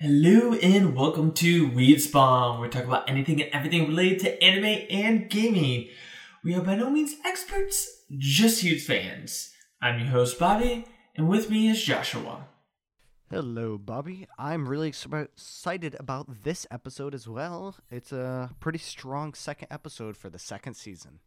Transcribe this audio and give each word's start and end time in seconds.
Hello 0.00 0.52
and 0.52 0.94
welcome 0.94 1.32
to 1.32 1.70
Weed 1.70 2.00
Spawn. 2.00 2.60
We 2.60 2.68
talk 2.68 2.84
about 2.84 3.10
anything 3.10 3.42
and 3.42 3.52
everything 3.52 3.88
related 3.88 4.20
to 4.20 4.44
anime 4.44 4.86
and 4.88 5.28
gaming. 5.28 5.88
We 6.44 6.54
are 6.54 6.60
by 6.60 6.76
no 6.76 6.88
means 6.88 7.16
experts, 7.24 8.04
just 8.16 8.62
huge 8.62 8.84
fans. 8.84 9.52
I'm 9.82 9.98
your 9.98 10.10
host 10.10 10.38
Bobby, 10.38 10.84
and 11.16 11.28
with 11.28 11.50
me 11.50 11.68
is 11.68 11.82
Joshua. 11.82 12.46
Hello, 13.28 13.76
Bobby. 13.76 14.28
I'm 14.38 14.68
really 14.68 14.86
ex- 14.86 15.04
excited 15.04 15.96
about 15.98 16.44
this 16.44 16.64
episode 16.70 17.12
as 17.12 17.26
well. 17.26 17.74
It's 17.90 18.12
a 18.12 18.52
pretty 18.60 18.78
strong 18.78 19.34
second 19.34 19.66
episode 19.68 20.16
for 20.16 20.30
the 20.30 20.38
second 20.38 20.74
season. 20.74 21.18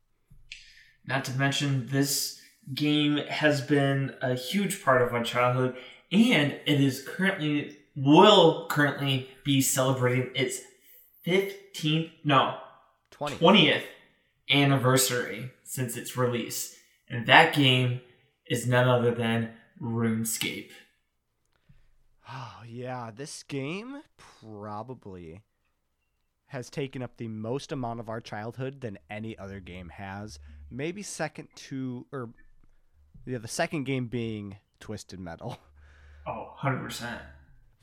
Not 1.06 1.26
to 1.26 1.34
mention, 1.34 1.88
this 1.88 2.40
game 2.74 3.18
has 3.18 3.60
been 3.60 4.16
a 4.22 4.34
huge 4.36 4.82
part 4.82 5.02
of 5.02 5.12
my 5.12 5.24
childhood, 5.24 5.76
and 6.10 6.54
it 6.66 6.80
is 6.80 7.06
currently 7.06 7.80
will 7.96 8.68
currently 8.70 9.30
be 9.44 9.62
celebrating 9.62 10.30
its 10.36 10.60
15th 11.26 12.12
no 12.24 12.58
20. 13.12 13.38
20th 13.38 13.84
anniversary 14.50 15.52
since 15.64 15.96
its 15.98 16.18
release 16.18 16.76
and 17.10 17.28
that 17.28 17.54
game 17.54 18.02
is 18.50 18.68
none 18.68 18.88
other 18.88 19.14
than 19.14 19.52
runescape 19.82 20.72
Oh, 22.34 22.62
yeah. 22.66 23.12
This 23.14 23.44
game 23.44 24.02
probably 24.42 25.42
has 26.48 26.70
taken 26.70 27.02
up 27.02 27.18
the 27.18 27.28
most 27.28 27.72
amount 27.72 28.00
of 28.00 28.10
our 28.10 28.22
childhood 28.22 28.82
than 28.82 28.98
any 29.10 29.38
other 29.38 29.60
game 29.60 29.90
has. 29.90 30.40
Maybe 30.70 31.02
second 31.02 31.50
to, 31.56 32.06
or 32.12 32.30
yeah, 33.26 33.38
the 33.40 33.48
second 33.48 33.84
game 33.84 34.08
being 34.08 34.58
Twisted 34.80 35.20
Metal. 35.20 35.58
oh 36.28 36.54
100% 36.62 37.20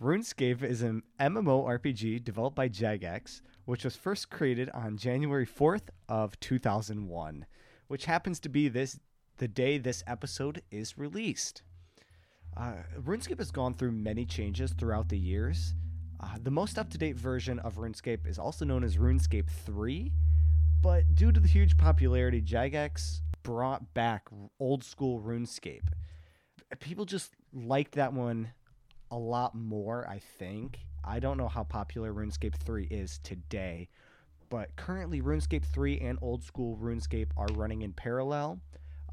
RuneScape 0.01 0.63
is 0.63 0.83
an 0.83 1.03
MMORPG 1.19 2.23
developed 2.23 2.55
by 2.55 2.69
Jagex, 2.69 3.41
which 3.65 3.83
was 3.83 3.97
first 3.97 4.31
created 4.31 4.71
on 4.71 4.97
January 4.97 5.45
4th 5.45 5.89
of 6.09 6.39
2001, 6.39 7.47
which 7.89 8.05
happens 8.05 8.39
to 8.39 8.49
be 8.49 8.69
this 8.69 9.01
the 9.39 9.49
day 9.49 9.77
this 9.77 10.05
episode 10.07 10.63
is 10.71 10.97
released. 10.97 11.63
Uh, 12.57 12.75
RuneScape 13.01 13.39
has 13.39 13.51
gone 13.51 13.75
through 13.75 13.91
many 13.91 14.25
changes 14.25 14.73
throughout 14.73 15.09
the 15.09 15.19
years. 15.19 15.75
Uh, 16.21 16.37
the 16.41 16.51
most 16.51 16.79
up-to-date 16.79 17.17
version 17.17 17.59
of 17.59 17.75
RuneScape 17.75 18.25
is 18.25 18.39
also 18.39 18.65
known 18.65 18.85
as 18.85 18.99
RuneScape 18.99 19.51
3, 19.51 20.13
but 20.81 21.13
due 21.17 21.33
to 21.33 21.41
the 21.41 21.49
huge 21.49 21.77
popularity, 21.77 22.41
Jagex 22.41 23.21
brought 23.43 23.95
back 23.95 24.29
old 24.61 24.85
school 24.85 25.21
RuneScape. 25.21 25.89
People 26.79 27.05
just 27.05 27.33
liked 27.53 27.93
that 27.97 28.13
one 28.13 28.53
a 29.11 29.19
lot 29.19 29.55
more, 29.55 30.07
I 30.09 30.21
think. 30.39 30.81
I 31.05 31.21
don't 31.21 31.39
know 31.39 31.49
how 31.49 31.65
popular 31.65 32.13
RuneScape 32.13 32.55
3 32.57 32.85
is 32.91 33.19
today, 33.23 33.89
but 34.51 34.77
currently 34.77 35.23
RuneScape 35.23 35.65
3 35.65 35.99
and 36.01 36.19
old 36.21 36.43
school 36.45 36.77
RuneScape 36.77 37.29
are 37.37 37.49
running 37.55 37.83
in 37.83 37.93
parallel. 37.93 38.61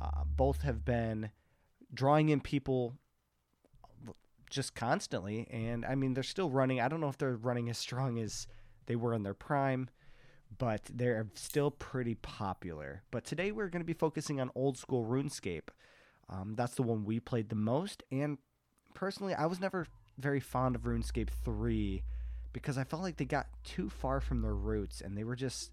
Uh, 0.02 0.24
both 0.26 0.62
have 0.62 0.84
been 0.84 1.30
drawing 1.94 2.30
in 2.30 2.42
people 2.42 2.94
just 4.50 4.76
constantly, 4.76 5.48
and 5.50 5.86
I 5.86 5.96
mean, 5.96 6.14
they're 6.14 6.24
still 6.24 6.50
running. 6.50 6.82
I 6.82 6.88
don't 6.88 7.02
know 7.02 7.10
if 7.10 7.18
they're 7.18 7.36
running 7.36 7.70
as 7.70 7.78
strong 7.78 8.20
as 8.20 8.48
they 8.86 8.96
were 8.96 9.14
in 9.14 9.24
their 9.24 9.34
prime, 9.34 9.90
but 10.58 10.82
they're 10.94 11.28
still 11.34 11.72
pretty 11.72 12.16
popular. 12.16 13.04
But 13.12 13.26
today 13.26 13.52
we're 13.52 13.70
going 13.70 13.82
to 13.82 13.86
be 13.86 13.94
focusing 13.94 14.40
on 14.40 14.52
old 14.56 14.78
school 14.78 15.06
RuneScape. 15.06 15.70
Um, 16.30 16.56
that's 16.56 16.76
the 16.76 16.84
one 16.84 17.06
we 17.06 17.20
played 17.20 17.50
the 17.50 17.56
most, 17.56 18.04
and 18.12 18.38
personally, 18.96 19.36
I 19.36 19.46
was 19.46 19.60
never 19.60 19.86
very 20.18 20.40
fond 20.40 20.76
of 20.76 20.82
RuneScape 20.84 21.30
3 21.30 22.02
because 22.54 22.78
I 22.78 22.84
felt 22.84 23.04
like 23.04 23.18
they 23.18 23.26
got 23.26 23.46
too 23.64 23.90
far 23.90 24.20
from 24.22 24.42
their 24.42 24.56
roots 24.56 25.02
and 25.02 25.16
they 25.18 25.24
were 25.24 25.36
just 25.36 25.72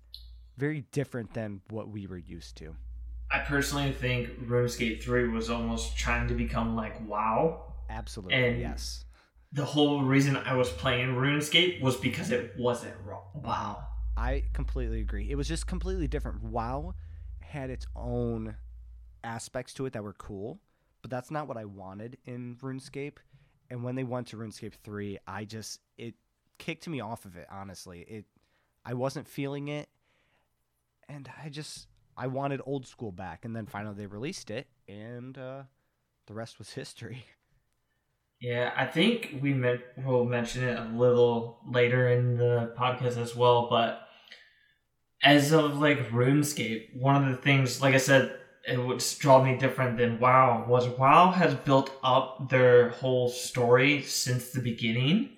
very 0.59 0.85
different 0.93 1.33
than 1.33 1.63
what 1.71 1.89
we 1.89 2.07
were 2.07 2.19
used 2.19 2.57
to. 2.59 2.75
i 3.31 3.39
personally 3.39 3.91
think 3.93 4.29
runescape 4.47 5.03
3 5.03 5.29
was 5.29 5.49
almost 5.49 5.97
trying 5.97 6.29
to 6.29 6.35
become 6.35 6.77
like 6.77 6.95
wow 7.09 7.73
Absolutely, 7.89 8.35
And- 8.37 8.61
yes. 8.61 9.07
the 9.53 9.65
whole 9.65 10.03
reason 10.03 10.37
i 10.37 10.55
was 10.55 10.69
playing 10.71 11.09
runescape 11.15 11.81
was 11.81 11.97
because 11.97 12.31
it 12.31 12.53
wasn't 12.59 12.95
wow 13.35 13.85
I 14.15 14.45
completely 14.53 15.01
agree. 15.01 15.31
It 15.31 15.37
was 15.37 15.49
just 15.49 15.67
completely 15.67 16.07
different. 16.07 16.43
WoW 16.43 16.95
had 17.41 17.71
its 17.71 17.87
own 17.97 18.57
aspects 19.25 19.73
to 19.75 19.87
it 19.87 19.95
that 19.95 20.03
were 20.05 20.13
cool, 20.13 20.61
but 21.03 21.11
that's 21.11 21.31
not 21.31 21.49
what 21.49 21.57
I 21.57 21.65
wanted 21.65 22.17
in 22.25 22.57
RuneScape. 22.63 23.17
And 23.69 23.83
when 23.83 23.97
they 23.97 24.05
went 24.05 24.29
to 24.29 24.37
RuneScape 24.37 24.75
3, 24.83 25.19
I 25.27 25.45
just 25.45 25.81
it 25.99 26.15
kicked 26.59 26.89
me 26.89 27.01
off 27.01 27.25
of 27.25 27.37
it, 27.37 27.47
honestly. 27.51 28.01
It 28.01 28.25
I 28.85 28.95
wasn't 28.95 29.29
feeling 29.29 29.69
it 29.69 29.89
and 31.09 31.29
I 31.43 31.49
just 31.49 31.89
I 32.17 32.27
wanted 32.29 32.61
old 32.65 32.87
school 32.87 33.13
back 33.13 33.45
and 33.45 33.55
then 33.55 33.67
finally 33.67 33.95
they 33.97 34.07
released 34.07 34.51
it 34.51 34.67
and 34.89 35.37
uh 35.37 35.63
the 36.27 36.35
rest 36.35 36.59
was 36.59 36.71
history. 36.75 37.25
Yeah, 38.41 38.73
I 38.77 38.87
think 38.87 39.39
we 39.41 39.55
meant 39.55 39.83
we'll 39.97 40.25
mention 40.25 40.65
it 40.65 40.79
a 40.79 40.85
little 40.85 41.61
later 41.67 42.09
in 42.09 42.37
the 42.37 42.75
podcast 42.79 43.17
as 43.17 43.37
well, 43.37 43.69
but 43.71 44.09
as 45.23 45.53
of 45.53 45.79
like 45.79 46.11
RuneScape, 46.11 46.97
one 46.97 47.23
of 47.23 47.31
the 47.31 47.41
things, 47.41 47.81
like 47.81 47.95
I 47.95 47.99
said, 47.99 48.37
it 48.67 48.79
would 48.79 49.03
draw 49.19 49.43
me 49.43 49.57
different 49.57 49.99
than 49.99 50.21
WoW 50.21 50.65
was 50.69 50.89
WoW 50.89 51.31
has 51.33 51.55
built 51.55 51.91
up 52.03 52.49
their 52.49 52.91
whole 52.91 53.29
story 53.29 54.03
since 54.03 54.51
the 54.51 54.61
beginning. 54.61 55.31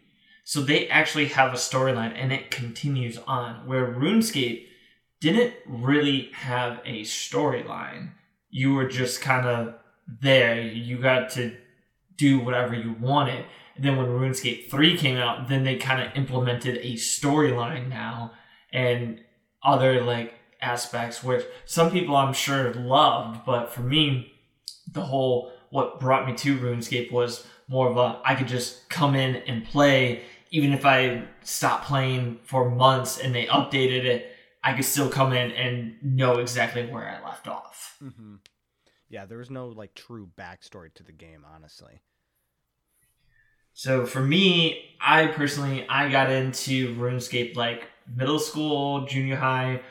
So 0.44 0.60
they 0.60 0.88
actually 0.88 1.28
have 1.28 1.52
a 1.52 1.56
storyline 1.56 2.12
and 2.14 2.32
it 2.32 2.50
continues 2.50 3.18
on. 3.26 3.66
Where 3.66 3.86
RuneScape 3.86 4.66
didn't 5.20 5.54
really 5.66 6.30
have 6.34 6.80
a 6.84 7.02
storyline. 7.02 8.10
You 8.50 8.74
were 8.74 8.88
just 8.88 9.22
kind 9.22 9.46
of 9.46 9.74
there. 10.20 10.60
You 10.60 10.98
got 10.98 11.30
to 11.30 11.56
do 12.16 12.40
whatever 12.40 12.74
you 12.74 12.94
wanted. 13.00 13.46
And 13.74 13.84
then 13.84 13.96
when 13.96 14.06
RuneScape 14.06 14.70
3 14.70 14.98
came 14.98 15.16
out, 15.16 15.48
then 15.48 15.64
they 15.64 15.76
kind 15.76 16.06
of 16.06 16.14
implemented 16.14 16.76
a 16.76 16.94
storyline 16.94 17.88
now 17.88 18.32
and 18.70 19.20
other 19.62 20.02
like 20.02 20.34
aspects 20.64 21.22
which 21.22 21.44
some 21.64 21.90
people 21.90 22.16
I'm 22.16 22.32
sure 22.32 22.72
loved, 22.74 23.44
but 23.44 23.70
for 23.72 23.82
me 23.82 24.32
the 24.92 25.02
whole 25.02 25.52
what 25.70 25.98
brought 26.00 26.26
me 26.26 26.34
to 26.34 26.58
RuneScape 26.58 27.10
was 27.10 27.46
more 27.68 27.88
of 27.90 27.96
a 27.96 28.20
I 28.24 28.34
could 28.34 28.48
just 28.48 28.88
come 28.88 29.14
in 29.14 29.36
and 29.36 29.64
play 29.64 30.22
even 30.50 30.72
if 30.72 30.86
I 30.86 31.24
stopped 31.42 31.86
playing 31.86 32.38
for 32.44 32.70
months 32.70 33.18
and 33.18 33.34
they 33.34 33.46
updated 33.46 34.04
it, 34.04 34.30
I 34.62 34.72
could 34.74 34.84
still 34.84 35.08
come 35.08 35.32
in 35.32 35.50
and 35.50 35.96
know 36.00 36.38
exactly 36.38 36.86
where 36.86 37.08
I 37.08 37.24
left 37.28 37.48
off. 37.48 37.96
Mhm. 38.00 38.38
Yeah, 39.08 39.26
there 39.26 39.38
was 39.38 39.50
no 39.50 39.66
like 39.66 39.94
true 39.94 40.30
backstory 40.38 40.94
to 40.94 41.02
the 41.02 41.12
game, 41.12 41.44
honestly. 41.44 42.02
So 43.72 44.06
for 44.06 44.20
me, 44.20 44.96
I 45.00 45.26
personally 45.26 45.86
I 45.88 46.08
got 46.08 46.30
into 46.30 46.94
RuneScape 46.94 47.56
like 47.56 47.88
middle 48.06 48.38
school, 48.38 49.06
junior 49.06 49.36
high, 49.36 49.82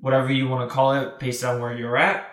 whatever 0.00 0.32
you 0.32 0.48
want 0.48 0.68
to 0.68 0.74
call 0.74 0.92
it, 0.92 1.18
based 1.18 1.44
on 1.44 1.60
where 1.60 1.76
you're 1.76 1.96
at. 1.96 2.26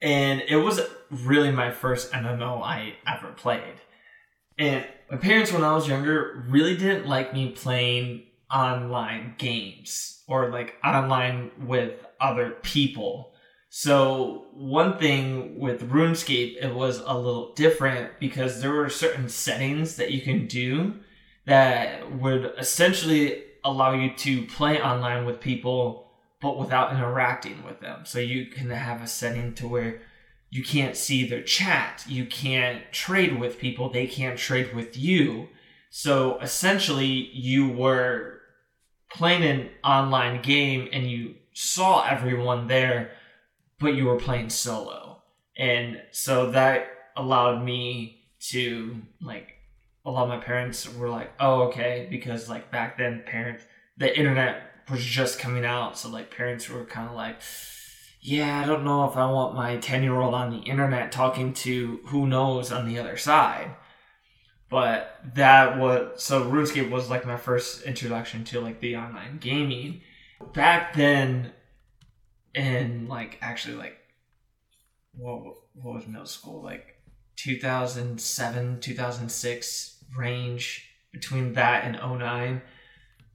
And 0.00 0.42
it 0.48 0.56
was 0.56 0.80
really 1.10 1.52
my 1.52 1.70
first 1.70 2.12
MMO 2.12 2.62
I 2.62 2.94
ever 3.06 3.32
played. 3.32 3.80
And 4.58 4.84
my 5.10 5.16
parents, 5.16 5.52
when 5.52 5.64
I 5.64 5.74
was 5.74 5.88
younger, 5.88 6.44
really 6.48 6.76
didn't 6.76 7.06
like 7.06 7.32
me 7.32 7.50
playing 7.50 8.24
online 8.52 9.34
games 9.38 10.22
or 10.26 10.50
like 10.50 10.74
online 10.84 11.50
with 11.66 11.94
other 12.20 12.50
people. 12.62 13.32
So 13.70 14.46
one 14.52 14.98
thing 14.98 15.58
with 15.58 15.90
RuneScape, 15.90 16.62
it 16.62 16.74
was 16.74 16.98
a 16.98 17.16
little 17.16 17.54
different 17.54 18.20
because 18.20 18.60
there 18.60 18.72
were 18.72 18.90
certain 18.90 19.28
settings 19.28 19.96
that 19.96 20.10
you 20.10 20.20
can 20.20 20.46
do 20.46 20.94
that 21.46 22.18
would 22.20 22.52
essentially 22.58 23.44
allow 23.64 23.92
you 23.92 24.14
to 24.16 24.44
play 24.46 24.80
online 24.82 25.24
with 25.24 25.40
people, 25.40 26.11
but 26.42 26.58
without 26.58 26.92
interacting 26.92 27.62
with 27.64 27.80
them. 27.80 28.04
So 28.04 28.18
you 28.18 28.46
can 28.46 28.68
have 28.68 29.00
a 29.00 29.06
setting 29.06 29.54
to 29.54 29.68
where 29.68 30.00
you 30.50 30.62
can't 30.62 30.96
see 30.96 31.26
their 31.26 31.42
chat, 31.42 32.04
you 32.06 32.26
can't 32.26 32.82
trade 32.92 33.38
with 33.38 33.58
people, 33.58 33.88
they 33.88 34.06
can't 34.06 34.36
trade 34.36 34.74
with 34.74 34.98
you. 34.98 35.48
So 35.88 36.38
essentially, 36.40 37.30
you 37.32 37.68
were 37.68 38.40
playing 39.08 39.44
an 39.44 39.70
online 39.84 40.42
game 40.42 40.88
and 40.92 41.08
you 41.10 41.36
saw 41.54 42.04
everyone 42.04 42.66
there, 42.66 43.12
but 43.78 43.94
you 43.94 44.06
were 44.06 44.18
playing 44.18 44.50
solo. 44.50 45.22
And 45.56 46.02
so 46.10 46.50
that 46.50 46.88
allowed 47.16 47.64
me 47.64 48.24
to 48.50 49.00
like 49.20 49.54
a 50.04 50.10
lot 50.10 50.24
of 50.24 50.28
my 50.28 50.38
parents 50.38 50.92
were 50.92 51.08
like, 51.08 51.30
"Oh, 51.38 51.62
okay," 51.68 52.08
because 52.10 52.48
like 52.48 52.72
back 52.72 52.98
then 52.98 53.22
parents 53.24 53.64
the 53.96 54.18
internet 54.18 54.71
was 54.90 55.04
just 55.04 55.38
coming 55.38 55.64
out, 55.64 55.98
so 55.98 56.08
like 56.08 56.34
parents 56.34 56.68
were 56.68 56.84
kind 56.84 57.08
of 57.08 57.14
like, 57.14 57.40
"Yeah, 58.20 58.60
I 58.60 58.66
don't 58.66 58.84
know 58.84 59.08
if 59.08 59.16
I 59.16 59.30
want 59.30 59.54
my 59.54 59.76
10-year-old 59.76 60.34
on 60.34 60.50
the 60.50 60.58
internet 60.68 61.12
talking 61.12 61.52
to 61.54 62.00
who 62.06 62.26
knows 62.26 62.72
on 62.72 62.86
the 62.88 62.98
other 62.98 63.16
side." 63.16 63.74
But 64.68 65.20
that 65.34 65.78
was 65.78 66.22
so 66.22 66.44
RuneScape 66.50 66.90
was 66.90 67.10
like 67.10 67.26
my 67.26 67.36
first 67.36 67.82
introduction 67.82 68.44
to 68.44 68.60
like 68.60 68.80
the 68.80 68.96
online 68.96 69.38
gaming. 69.38 70.00
Back 70.54 70.94
then, 70.94 71.52
in 72.54 73.08
like 73.08 73.38
actually 73.40 73.76
like 73.76 73.96
what 75.14 75.42
what 75.74 75.94
was 75.94 76.06
middle 76.06 76.26
school 76.26 76.62
like 76.62 76.96
2007 77.36 78.80
2006 78.80 80.04
range 80.16 80.88
between 81.12 81.54
that 81.54 81.84
and 81.84 81.96
09 81.96 82.62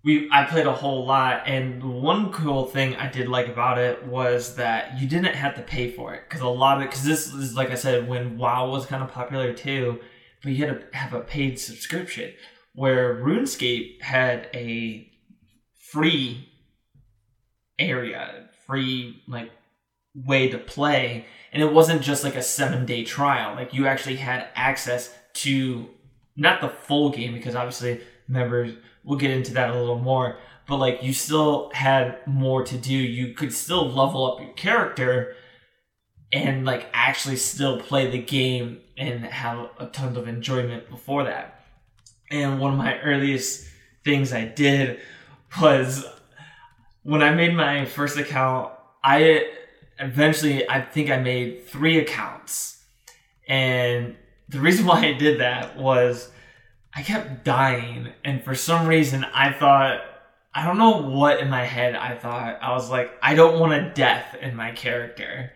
we 0.03 0.29
I 0.31 0.45
played 0.45 0.65
a 0.65 0.73
whole 0.73 1.05
lot, 1.05 1.43
and 1.47 2.01
one 2.01 2.31
cool 2.31 2.65
thing 2.65 2.95
I 2.95 3.09
did 3.09 3.27
like 3.27 3.47
about 3.47 3.77
it 3.77 4.05
was 4.05 4.55
that 4.55 4.99
you 4.99 5.07
didn't 5.07 5.35
have 5.35 5.55
to 5.55 5.61
pay 5.61 5.91
for 5.91 6.13
it 6.13 6.23
because 6.27 6.41
a 6.41 6.47
lot 6.47 6.77
of 6.77 6.83
it. 6.83 6.89
because 6.89 7.03
this 7.03 7.33
is 7.33 7.55
like 7.55 7.71
I 7.71 7.75
said 7.75 8.07
when 8.07 8.37
WoW 8.37 8.69
was 8.69 8.85
kind 8.85 9.03
of 9.03 9.11
popular 9.11 9.53
too, 9.53 9.99
but 10.43 10.51
you 10.51 10.65
had 10.65 10.91
to 10.91 10.97
have 10.97 11.13
a 11.13 11.21
paid 11.21 11.59
subscription. 11.59 12.33
Where 12.73 13.15
RuneScape 13.15 14.03
had 14.03 14.49
a 14.53 15.11
free 15.79 16.47
area, 17.79 18.49
free 18.67 19.23
like 19.27 19.51
way 20.13 20.47
to 20.49 20.59
play, 20.59 21.25
and 21.51 21.61
it 21.61 21.73
wasn't 21.73 22.01
just 22.01 22.23
like 22.23 22.35
a 22.35 22.43
seven 22.43 22.85
day 22.85 23.03
trial. 23.03 23.55
Like 23.55 23.73
you 23.73 23.87
actually 23.87 24.17
had 24.17 24.47
access 24.55 25.13
to 25.35 25.89
not 26.35 26.61
the 26.61 26.69
full 26.69 27.09
game 27.09 27.33
because 27.33 27.55
obviously 27.55 28.01
members 28.27 28.73
we'll 29.07 29.17
get 29.17 29.31
into 29.31 29.53
that 29.53 29.71
a 29.71 29.79
little 29.79 29.97
more 29.97 30.37
but 30.67 30.77
like 30.77 31.01
you 31.01 31.13
still 31.13 31.71
had 31.73 32.19
more 32.27 32.63
to 32.63 32.77
do. 32.77 32.93
You 32.93 33.33
could 33.33 33.53
still 33.53 33.89
level 33.89 34.31
up 34.31 34.41
your 34.41 34.51
character 34.53 35.33
and 36.31 36.65
like 36.65 36.87
actually 36.93 37.37
still 37.37 37.79
play 37.79 38.11
the 38.11 38.21
game 38.21 38.81
and 38.97 39.23
have 39.23 39.69
a 39.79 39.87
ton 39.87 40.15
of 40.17 40.27
enjoyment 40.27 40.89
before 40.89 41.23
that. 41.23 41.63
And 42.29 42.59
one 42.59 42.73
of 42.73 42.77
my 42.77 42.99
earliest 42.99 43.65
things 44.03 44.31
i 44.31 44.45
did 44.45 44.99
was 45.61 46.05
when 47.03 47.21
i 47.21 47.29
made 47.33 47.53
my 47.53 47.83
first 47.83 48.17
account 48.17 48.71
i 49.03 49.45
eventually 49.99 50.69
i 50.69 50.79
think 50.79 51.09
i 51.09 51.17
made 51.17 51.65
three 51.65 51.97
accounts. 51.99 52.83
And 53.47 54.17
the 54.49 54.59
reason 54.59 54.85
why 54.85 55.05
i 55.05 55.13
did 55.13 55.39
that 55.39 55.77
was 55.77 56.29
I 56.97 57.03
kept 57.03 57.45
dying, 57.45 58.09
and 58.25 58.43
for 58.43 58.55
some 58.55 58.87
reason, 58.87 59.23
I 59.23 59.51
thought 59.51 60.01
I 60.51 60.65
don't 60.65 60.79
know 60.79 60.97
what 60.97 61.39
in 61.39 61.47
my 61.47 61.63
head 61.63 61.93
I 61.93 62.15
thought. 62.15 62.57
I 62.59 62.71
was 62.71 62.89
like, 62.89 63.11
I 63.21 63.35
don't 63.35 63.59
want 63.59 63.73
a 63.73 63.91
death 63.93 64.35
in 64.41 64.55
my 64.55 64.71
character. 64.71 65.53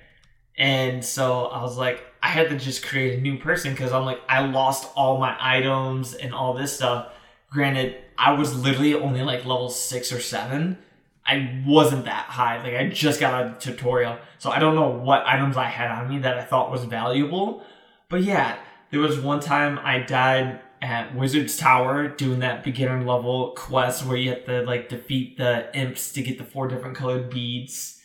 And 0.56 1.04
so 1.04 1.46
I 1.48 1.64
was 1.64 1.76
like, 1.76 2.06
I 2.22 2.28
had 2.28 2.50
to 2.50 2.58
just 2.58 2.86
create 2.86 3.18
a 3.18 3.22
new 3.22 3.40
person 3.40 3.72
because 3.72 3.92
I'm 3.92 4.06
like, 4.06 4.22
I 4.30 4.46
lost 4.46 4.92
all 4.96 5.18
my 5.18 5.36
items 5.40 6.14
and 6.14 6.32
all 6.32 6.54
this 6.54 6.76
stuff. 6.76 7.12
Granted, 7.50 7.98
I 8.20 8.34
was 8.34 8.56
literally 8.56 8.94
only 8.94 9.24
like 9.24 9.40
level 9.44 9.70
six 9.70 10.12
or 10.12 10.20
seven. 10.20 10.78
I 11.26 11.64
wasn't 11.66 12.06
that 12.06 12.26
high. 12.26 12.62
Like, 12.62 12.76
I 12.76 12.88
just 12.90 13.20
got 13.20 13.44
a 13.44 13.60
tutorial. 13.60 14.20
So 14.38 14.52
I 14.52 14.60
don't 14.60 14.76
know 14.76 14.90
what 14.90 15.26
items 15.26 15.58
I 15.58 15.66
had 15.66 15.90
on 15.90 16.08
me 16.08 16.20
that 16.20 16.38
I 16.38 16.44
thought 16.44 16.70
was 16.70 16.84
valuable. 16.84 17.64
But 18.10 18.22
yeah, 18.22 18.60
there 18.92 19.00
was 19.00 19.20
one 19.20 19.40
time 19.40 19.80
I 19.82 19.98
died 19.98 20.60
at 20.82 21.16
Wizard's 21.16 21.58
Tower 21.58 22.08
doing 22.08 22.40
that 22.40 22.64
beginner 22.64 23.04
level 23.04 23.54
quest 23.56 24.06
where 24.06 24.18
you 24.18 24.32
have 24.32 24.46
to 24.46 24.64
like 24.64 24.90
defeat 24.90 25.38
the 25.38 25.70
imps 25.78 26.12
to 26.14 26.24
get 26.24 26.38
the 26.38 26.44
four 26.44 26.68
different 26.68 26.98
colored 26.98 27.30
beads. 27.30 28.02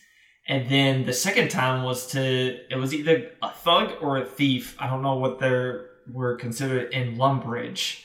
And 0.47 0.69
then 0.69 1.05
the 1.05 1.13
second 1.13 1.49
time 1.49 1.83
was 1.83 2.07
to 2.07 2.19
it 2.69 2.77
was 2.77 2.93
either 2.93 3.31
a 3.41 3.49
thug 3.49 3.93
or 4.01 4.17
a 4.17 4.25
thief. 4.25 4.75
I 4.79 4.87
don't 4.87 5.01
know 5.01 5.15
what 5.15 5.39
they 5.39 5.73
were 6.11 6.35
considered 6.35 6.93
in 6.93 7.17
Lumbridge. 7.17 8.03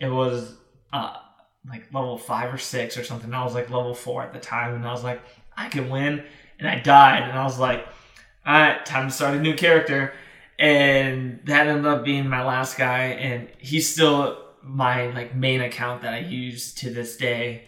It 0.00 0.08
was 0.08 0.54
uh 0.92 1.16
like 1.68 1.92
level 1.92 2.18
five 2.18 2.52
or 2.52 2.58
six 2.58 2.96
or 2.96 3.04
something. 3.04 3.32
I 3.32 3.44
was 3.44 3.54
like 3.54 3.70
level 3.70 3.94
four 3.94 4.22
at 4.22 4.32
the 4.32 4.40
time, 4.40 4.74
and 4.74 4.86
I 4.86 4.92
was 4.92 5.04
like, 5.04 5.22
I 5.56 5.68
can 5.68 5.88
win. 5.88 6.24
And 6.58 6.68
I 6.68 6.78
died, 6.78 7.22
and 7.22 7.32
I 7.32 7.44
was 7.44 7.58
like, 7.58 7.86
all 8.46 8.54
right, 8.54 8.84
time 8.86 9.08
to 9.08 9.14
start 9.14 9.34
a 9.34 9.40
new 9.40 9.54
character 9.54 10.12
and 10.58 11.40
that 11.44 11.66
ended 11.66 11.86
up 11.86 12.04
being 12.04 12.28
my 12.28 12.44
last 12.44 12.78
guy 12.78 13.06
and 13.06 13.48
he's 13.58 13.92
still 13.92 14.38
my 14.62 15.06
like 15.08 15.34
main 15.34 15.60
account 15.60 16.02
that 16.02 16.14
i 16.14 16.18
use 16.18 16.72
to 16.74 16.90
this 16.90 17.16
day. 17.16 17.64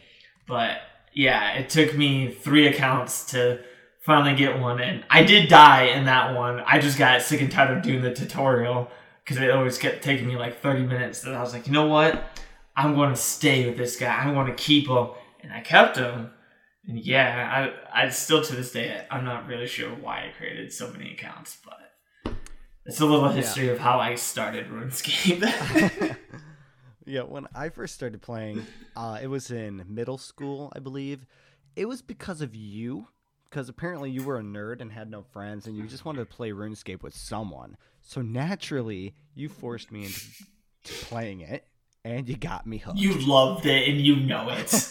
But 0.46 0.78
yeah 1.12 1.54
it 1.54 1.68
took 1.68 1.96
me 1.96 2.30
three 2.30 2.68
accounts 2.68 3.26
to 3.32 3.60
finally 4.00 4.36
get 4.36 4.60
one 4.60 4.80
and 4.80 5.02
i 5.10 5.24
did 5.24 5.48
die 5.48 5.84
in 5.84 6.04
that 6.04 6.34
one. 6.36 6.60
I 6.60 6.78
just 6.78 6.98
got 6.98 7.22
sick 7.22 7.40
and 7.40 7.50
tired 7.50 7.76
of 7.76 7.82
doing 7.82 8.02
the 8.02 8.14
tutorial 8.14 8.90
because 9.24 9.42
it 9.42 9.50
always 9.50 9.78
kept 9.78 10.04
taking 10.04 10.28
me 10.28 10.36
like 10.36 10.60
30 10.60 10.86
minutes 10.86 11.24
and 11.24 11.34
i 11.34 11.40
was 11.40 11.52
like 11.52 11.66
you 11.66 11.72
know 11.72 11.86
what? 11.86 12.22
I'm 12.78 12.94
going 12.94 13.08
to 13.10 13.16
stay 13.16 13.66
with 13.66 13.78
this 13.78 13.96
guy. 13.96 14.14
I'm 14.14 14.34
going 14.34 14.48
to 14.48 14.54
keep 14.54 14.86
him. 14.86 15.08
And 15.40 15.52
i 15.52 15.60
kept 15.60 15.96
him. 15.96 16.30
And 16.86 16.98
yeah 16.98 17.72
i 17.92 18.04
i 18.04 18.08
still 18.10 18.42
to 18.42 18.54
this 18.54 18.70
day 18.70 19.04
i'm 19.10 19.24
not 19.24 19.48
really 19.48 19.66
sure 19.66 19.90
why 19.90 20.28
i 20.28 20.32
created 20.38 20.72
so 20.72 20.92
many 20.92 21.12
accounts 21.12 21.58
but 21.64 21.85
it's 22.86 23.00
a 23.00 23.06
little 23.06 23.28
history 23.28 23.66
yeah. 23.66 23.72
of 23.72 23.78
how 23.78 23.98
I 23.98 24.14
started 24.14 24.68
RuneScape. 24.68 26.16
yeah, 27.06 27.22
when 27.22 27.46
I 27.54 27.68
first 27.68 27.94
started 27.94 28.22
playing, 28.22 28.64
uh, 28.96 29.18
it 29.20 29.26
was 29.26 29.50
in 29.50 29.84
middle 29.88 30.18
school, 30.18 30.72
I 30.74 30.78
believe. 30.78 31.26
It 31.74 31.88
was 31.88 32.00
because 32.00 32.40
of 32.40 32.54
you, 32.54 33.08
because 33.50 33.68
apparently 33.68 34.10
you 34.10 34.22
were 34.22 34.38
a 34.38 34.42
nerd 34.42 34.80
and 34.80 34.92
had 34.92 35.10
no 35.10 35.22
friends, 35.22 35.66
and 35.66 35.76
you 35.76 35.86
just 35.86 36.04
wanted 36.04 36.20
to 36.20 36.36
play 36.36 36.50
RuneScape 36.50 37.02
with 37.02 37.14
someone. 37.14 37.76
So 38.02 38.22
naturally, 38.22 39.14
you 39.34 39.48
forced 39.48 39.90
me 39.90 40.04
into 40.04 40.20
playing 41.06 41.40
it, 41.40 41.66
and 42.04 42.28
you 42.28 42.36
got 42.36 42.66
me 42.66 42.78
hooked. 42.78 42.98
You 42.98 43.14
loved 43.26 43.66
it, 43.66 43.88
and 43.88 44.00
you 44.00 44.16
know 44.16 44.48
it. 44.50 44.90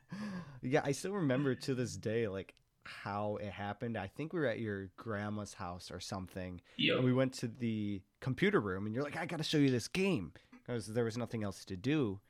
yeah, 0.62 0.82
I 0.84 0.92
still 0.92 1.12
remember 1.12 1.54
to 1.56 1.74
this 1.74 1.96
day, 1.96 2.28
like 2.28 2.54
how 2.84 3.36
it 3.40 3.50
happened. 3.50 3.96
I 3.96 4.06
think 4.06 4.32
we 4.32 4.40
were 4.40 4.46
at 4.46 4.60
your 4.60 4.90
grandma's 4.96 5.54
house 5.54 5.90
or 5.90 6.00
something. 6.00 6.60
Yep. 6.78 6.96
And 6.96 7.04
we 7.04 7.12
went 7.12 7.32
to 7.34 7.48
the 7.48 8.02
computer 8.20 8.60
room 8.60 8.86
and 8.86 8.94
you're 8.94 9.04
like, 9.04 9.16
I 9.16 9.26
got 9.26 9.38
to 9.38 9.44
show 9.44 9.58
you 9.58 9.70
this 9.70 9.88
game 9.88 10.32
because 10.52 10.86
there 10.86 11.04
was 11.04 11.16
nothing 11.16 11.44
else 11.44 11.64
to 11.66 11.76
do. 11.76 12.20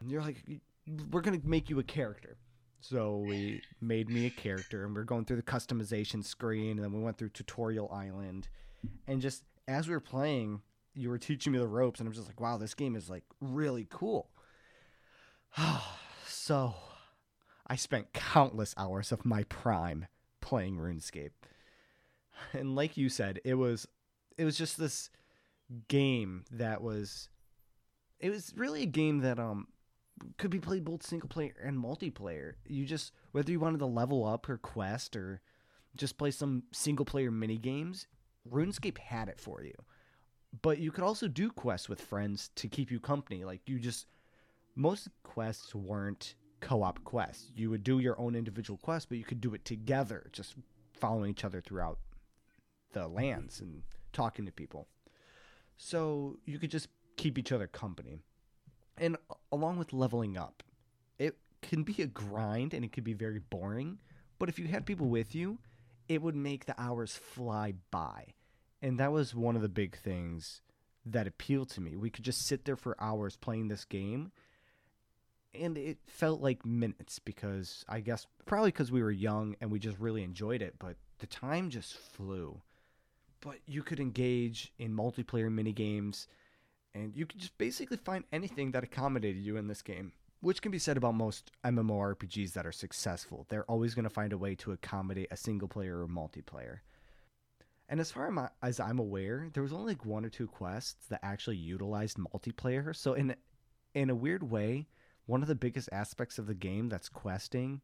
And 0.00 0.10
you're 0.10 0.22
like, 0.22 0.44
we're 1.10 1.20
going 1.20 1.40
to 1.40 1.46
make 1.46 1.70
you 1.70 1.78
a 1.78 1.84
character. 1.84 2.36
So 2.80 3.24
we 3.26 3.62
made 3.80 4.08
me 4.08 4.26
a 4.26 4.30
character 4.30 4.84
and 4.84 4.94
we 4.94 5.00
are 5.00 5.04
going 5.04 5.24
through 5.24 5.38
the 5.38 5.42
customization 5.42 6.24
screen 6.24 6.72
and 6.72 6.84
then 6.84 6.92
we 6.92 7.00
went 7.00 7.18
through 7.18 7.30
tutorial 7.30 7.90
island 7.90 8.48
and 9.08 9.20
just 9.20 9.42
as 9.66 9.88
we 9.88 9.94
were 9.94 10.00
playing, 10.00 10.60
you 10.94 11.10
were 11.10 11.18
teaching 11.18 11.52
me 11.52 11.58
the 11.58 11.66
ropes 11.66 12.00
and 12.00 12.08
I'm 12.08 12.14
just 12.14 12.28
like, 12.28 12.40
wow, 12.40 12.58
this 12.58 12.74
game 12.74 12.94
is 12.94 13.10
like 13.10 13.24
really 13.40 13.86
cool. 13.90 14.30
so 16.26 16.74
I 17.66 17.76
spent 17.76 18.12
countless 18.12 18.74
hours 18.76 19.12
of 19.12 19.24
my 19.24 19.42
prime 19.44 20.06
playing 20.40 20.76
RuneScape. 20.76 21.30
And 22.52 22.76
like 22.76 22.96
you 22.96 23.08
said, 23.08 23.40
it 23.44 23.54
was 23.54 23.88
it 24.36 24.44
was 24.44 24.58
just 24.58 24.78
this 24.78 25.10
game 25.88 26.44
that 26.50 26.82
was 26.82 27.30
it 28.20 28.30
was 28.30 28.52
really 28.56 28.82
a 28.82 28.86
game 28.86 29.20
that 29.20 29.38
um 29.38 29.68
could 30.38 30.50
be 30.50 30.60
played 30.60 30.84
both 30.84 31.02
single 31.02 31.28
player 31.28 31.54
and 31.62 31.82
multiplayer. 31.82 32.54
You 32.66 32.84
just 32.84 33.12
whether 33.32 33.50
you 33.50 33.58
wanted 33.58 33.78
to 33.78 33.86
level 33.86 34.24
up 34.24 34.48
or 34.48 34.58
quest 34.58 35.16
or 35.16 35.40
just 35.96 36.18
play 36.18 36.30
some 36.30 36.64
single 36.72 37.06
player 37.06 37.30
mini 37.30 37.56
games, 37.56 38.06
RuneScape 38.50 38.98
had 38.98 39.28
it 39.28 39.40
for 39.40 39.62
you. 39.62 39.74
But 40.62 40.78
you 40.78 40.92
could 40.92 41.04
also 41.04 41.28
do 41.28 41.50
quests 41.50 41.88
with 41.88 42.00
friends 42.00 42.50
to 42.56 42.68
keep 42.68 42.90
you 42.90 43.00
company. 43.00 43.44
Like 43.44 43.62
you 43.66 43.78
just 43.78 44.06
most 44.74 45.08
quests 45.22 45.74
weren't 45.74 46.34
co-op 46.66 47.04
quests. 47.04 47.52
You 47.54 47.70
would 47.70 47.84
do 47.84 48.00
your 48.00 48.18
own 48.18 48.34
individual 48.34 48.76
quest, 48.76 49.08
but 49.08 49.18
you 49.18 49.24
could 49.24 49.40
do 49.40 49.54
it 49.54 49.64
together, 49.64 50.26
just 50.32 50.56
following 50.92 51.30
each 51.30 51.44
other 51.44 51.60
throughout 51.60 52.00
the 52.92 53.06
lands 53.06 53.60
and 53.60 53.84
talking 54.12 54.46
to 54.46 54.52
people. 54.52 54.88
So 55.76 56.38
you 56.44 56.58
could 56.58 56.72
just 56.72 56.88
keep 57.16 57.38
each 57.38 57.52
other 57.52 57.68
company. 57.68 58.18
And 58.98 59.16
along 59.52 59.78
with 59.78 59.92
leveling 59.92 60.36
up, 60.36 60.64
it 61.20 61.36
can 61.62 61.84
be 61.84 62.02
a 62.02 62.06
grind 62.06 62.74
and 62.74 62.84
it 62.84 62.92
could 62.92 63.04
be 63.04 63.12
very 63.12 63.38
boring, 63.38 64.00
but 64.40 64.48
if 64.48 64.58
you 64.58 64.66
had 64.66 64.86
people 64.86 65.06
with 65.06 65.36
you, 65.36 65.58
it 66.08 66.20
would 66.20 66.34
make 66.34 66.64
the 66.64 66.80
hours 66.80 67.14
fly 67.14 67.74
by. 67.92 68.34
And 68.82 68.98
that 68.98 69.12
was 69.12 69.36
one 69.36 69.54
of 69.54 69.62
the 69.62 69.68
big 69.68 69.96
things 69.96 70.62
that 71.04 71.28
appealed 71.28 71.70
to 71.70 71.80
me. 71.80 71.94
We 71.94 72.10
could 72.10 72.24
just 72.24 72.44
sit 72.44 72.64
there 72.64 72.76
for 72.76 73.00
hours 73.00 73.36
playing 73.36 73.68
this 73.68 73.84
game 73.84 74.32
and 75.54 75.76
it 75.78 75.98
felt 76.06 76.40
like 76.40 76.64
minutes 76.64 77.18
because 77.18 77.84
I 77.88 78.00
guess 78.00 78.26
probably 78.44 78.70
because 78.70 78.92
we 78.92 79.02
were 79.02 79.10
young 79.10 79.56
and 79.60 79.70
we 79.70 79.78
just 79.78 79.98
really 79.98 80.22
enjoyed 80.22 80.62
it, 80.62 80.74
but 80.78 80.96
the 81.18 81.26
time 81.26 81.70
just 81.70 81.96
flew. 81.96 82.60
But 83.40 83.56
you 83.66 83.82
could 83.82 84.00
engage 84.00 84.72
in 84.78 84.96
multiplayer 84.96 85.52
mini 85.52 85.72
games, 85.72 86.26
and 86.94 87.14
you 87.14 87.26
could 87.26 87.40
just 87.40 87.56
basically 87.58 87.98
find 87.98 88.24
anything 88.32 88.72
that 88.72 88.84
accommodated 88.84 89.42
you 89.42 89.56
in 89.56 89.68
this 89.68 89.82
game, 89.82 90.12
which 90.40 90.62
can 90.62 90.72
be 90.72 90.78
said 90.78 90.96
about 90.96 91.14
most 91.14 91.50
MMORPGs 91.64 92.54
that 92.54 92.66
are 92.66 92.72
successful. 92.72 93.46
They're 93.48 93.70
always 93.70 93.94
going 93.94 94.04
to 94.04 94.10
find 94.10 94.32
a 94.32 94.38
way 94.38 94.54
to 94.56 94.72
accommodate 94.72 95.28
a 95.30 95.36
single 95.36 95.68
player 95.68 96.02
or 96.02 96.08
multiplayer. 96.08 96.78
And 97.88 98.00
as 98.00 98.10
far 98.10 98.50
as 98.62 98.80
I'm 98.80 98.98
aware, 98.98 99.48
there 99.52 99.62
was 99.62 99.72
only 99.72 99.92
like 99.92 100.04
one 100.04 100.24
or 100.24 100.28
two 100.28 100.48
quests 100.48 101.06
that 101.08 101.20
actually 101.22 101.56
utilized 101.56 102.16
multiplayer. 102.16 102.96
So 102.96 103.14
in 103.14 103.36
in 103.94 104.10
a 104.10 104.14
weird 104.14 104.50
way, 104.50 104.88
one 105.26 105.42
of 105.42 105.48
the 105.48 105.54
biggest 105.54 105.88
aspects 105.92 106.38
of 106.38 106.46
the 106.46 106.54
game 106.54 106.88
that's 106.88 107.08
questing 107.08 107.80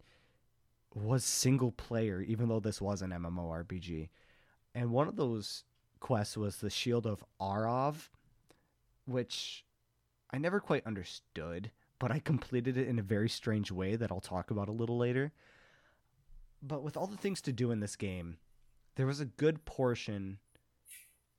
was 0.94 1.24
single 1.24 1.72
player, 1.72 2.20
even 2.20 2.48
though 2.48 2.60
this 2.60 2.80
was 2.80 3.02
an 3.02 3.10
MMORPG. 3.10 4.08
And 4.74 4.90
one 4.90 5.08
of 5.08 5.16
those 5.16 5.64
quests 6.00 6.36
was 6.36 6.56
the 6.56 6.70
Shield 6.70 7.06
of 7.06 7.24
Arrav, 7.40 8.08
which 9.06 9.64
I 10.30 10.38
never 10.38 10.60
quite 10.60 10.86
understood, 10.86 11.70
but 11.98 12.10
I 12.10 12.18
completed 12.18 12.76
it 12.76 12.88
in 12.88 12.98
a 12.98 13.02
very 13.02 13.28
strange 13.28 13.70
way 13.70 13.96
that 13.96 14.10
I'll 14.10 14.20
talk 14.20 14.50
about 14.50 14.68
a 14.68 14.72
little 14.72 14.96
later. 14.96 15.32
But 16.62 16.82
with 16.82 16.96
all 16.96 17.06
the 17.06 17.16
things 17.16 17.40
to 17.42 17.52
do 17.52 17.70
in 17.70 17.80
this 17.80 17.96
game, 17.96 18.38
there 18.94 19.06
was 19.06 19.20
a 19.20 19.24
good 19.24 19.64
portion 19.64 20.38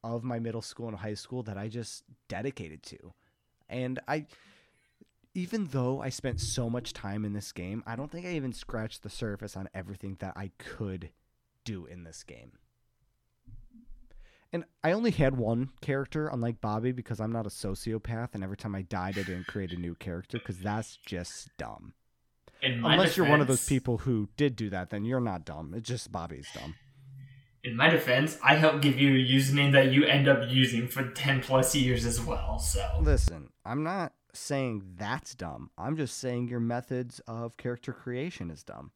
of 0.03 0.23
my 0.23 0.39
middle 0.39 0.61
school 0.61 0.87
and 0.87 0.97
high 0.97 1.13
school 1.13 1.43
that 1.43 1.57
I 1.57 1.69
just 1.69 2.03
dedicated 2.27 2.83
to. 2.83 3.13
And 3.69 3.99
I 4.07 4.25
even 5.33 5.67
though 5.71 6.01
I 6.01 6.09
spent 6.09 6.39
so 6.39 6.69
much 6.69 6.93
time 6.93 7.25
in 7.25 7.33
this 7.33 7.51
game, 7.51 7.83
I 7.87 7.95
don't 7.95 8.11
think 8.11 8.25
I 8.25 8.31
even 8.33 8.53
scratched 8.53 9.03
the 9.03 9.09
surface 9.09 9.57
on 9.57 9.69
everything 9.73 10.17
that 10.19 10.33
I 10.35 10.51
could 10.57 11.09
do 11.65 11.85
in 11.85 12.03
this 12.03 12.23
game. 12.23 12.53
And 14.51 14.65
I 14.83 14.91
only 14.91 15.09
had 15.09 15.35
one 15.35 15.71
character, 15.81 16.27
unlike 16.27 16.61
Bobby, 16.61 16.91
because 16.91 17.19
I'm 17.19 17.31
not 17.31 17.47
a 17.47 17.49
sociopath, 17.49 18.35
and 18.35 18.43
every 18.43 18.57
time 18.57 18.75
I 18.75 18.83
died, 18.83 19.17
I 19.17 19.23
didn't 19.23 19.47
create 19.47 19.71
a 19.71 19.79
new 19.79 19.95
character, 19.95 20.37
because 20.37 20.59
that's 20.59 20.97
just 20.97 21.49
dumb. 21.57 21.93
Unless 22.61 22.97
defense, 22.97 23.17
you're 23.17 23.29
one 23.29 23.41
of 23.41 23.47
those 23.47 23.67
people 23.67 23.97
who 23.97 24.29
did 24.37 24.55
do 24.55 24.69
that, 24.69 24.91
then 24.91 25.05
you're 25.05 25.19
not 25.19 25.43
dumb. 25.43 25.73
It's 25.75 25.89
just 25.89 26.11
Bobby's 26.11 26.47
dumb. 26.53 26.75
In 27.63 27.75
my 27.75 27.89
defense, 27.89 28.37
I 28.43 28.55
helped 28.55 28.81
give 28.81 28.99
you 28.99 29.15
a 29.15 29.27
username 29.27 29.71
that 29.71 29.91
you 29.91 30.05
end 30.05 30.27
up 30.27 30.47
using 30.49 30.87
for 30.87 31.09
10 31.09 31.41
plus 31.41 31.73
years 31.73 32.05
as 32.05 32.21
well, 32.21 32.59
so. 32.59 32.87
Listen, 33.01 33.49
I'm 33.65 33.83
not 33.83 34.13
saying 34.33 34.83
that's 34.97 35.35
dumb. 35.35 35.69
I'm 35.77 35.95
just 35.95 36.17
saying 36.17 36.47
your 36.47 36.59
methods 36.59 37.21
of 37.27 37.57
character 37.57 37.93
creation 37.93 38.49
is 38.49 38.63
dumb. 38.63 38.91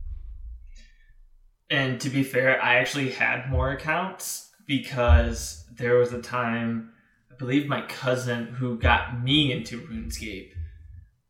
And 1.70 2.00
to 2.02 2.10
be 2.10 2.24
fair, 2.24 2.62
I 2.64 2.76
actually 2.76 3.12
had 3.12 3.50
more 3.50 3.72
accounts 3.72 4.52
because 4.66 5.66
there 5.72 5.96
was 5.96 6.14
a 6.14 6.22
time, 6.22 6.92
I 7.32 7.36
believe 7.36 7.68
my 7.68 7.82
cousin 7.82 8.48
who 8.48 8.78
got 8.78 9.22
me 9.22 9.52
into 9.52 9.82
RuneScape, 9.82 10.52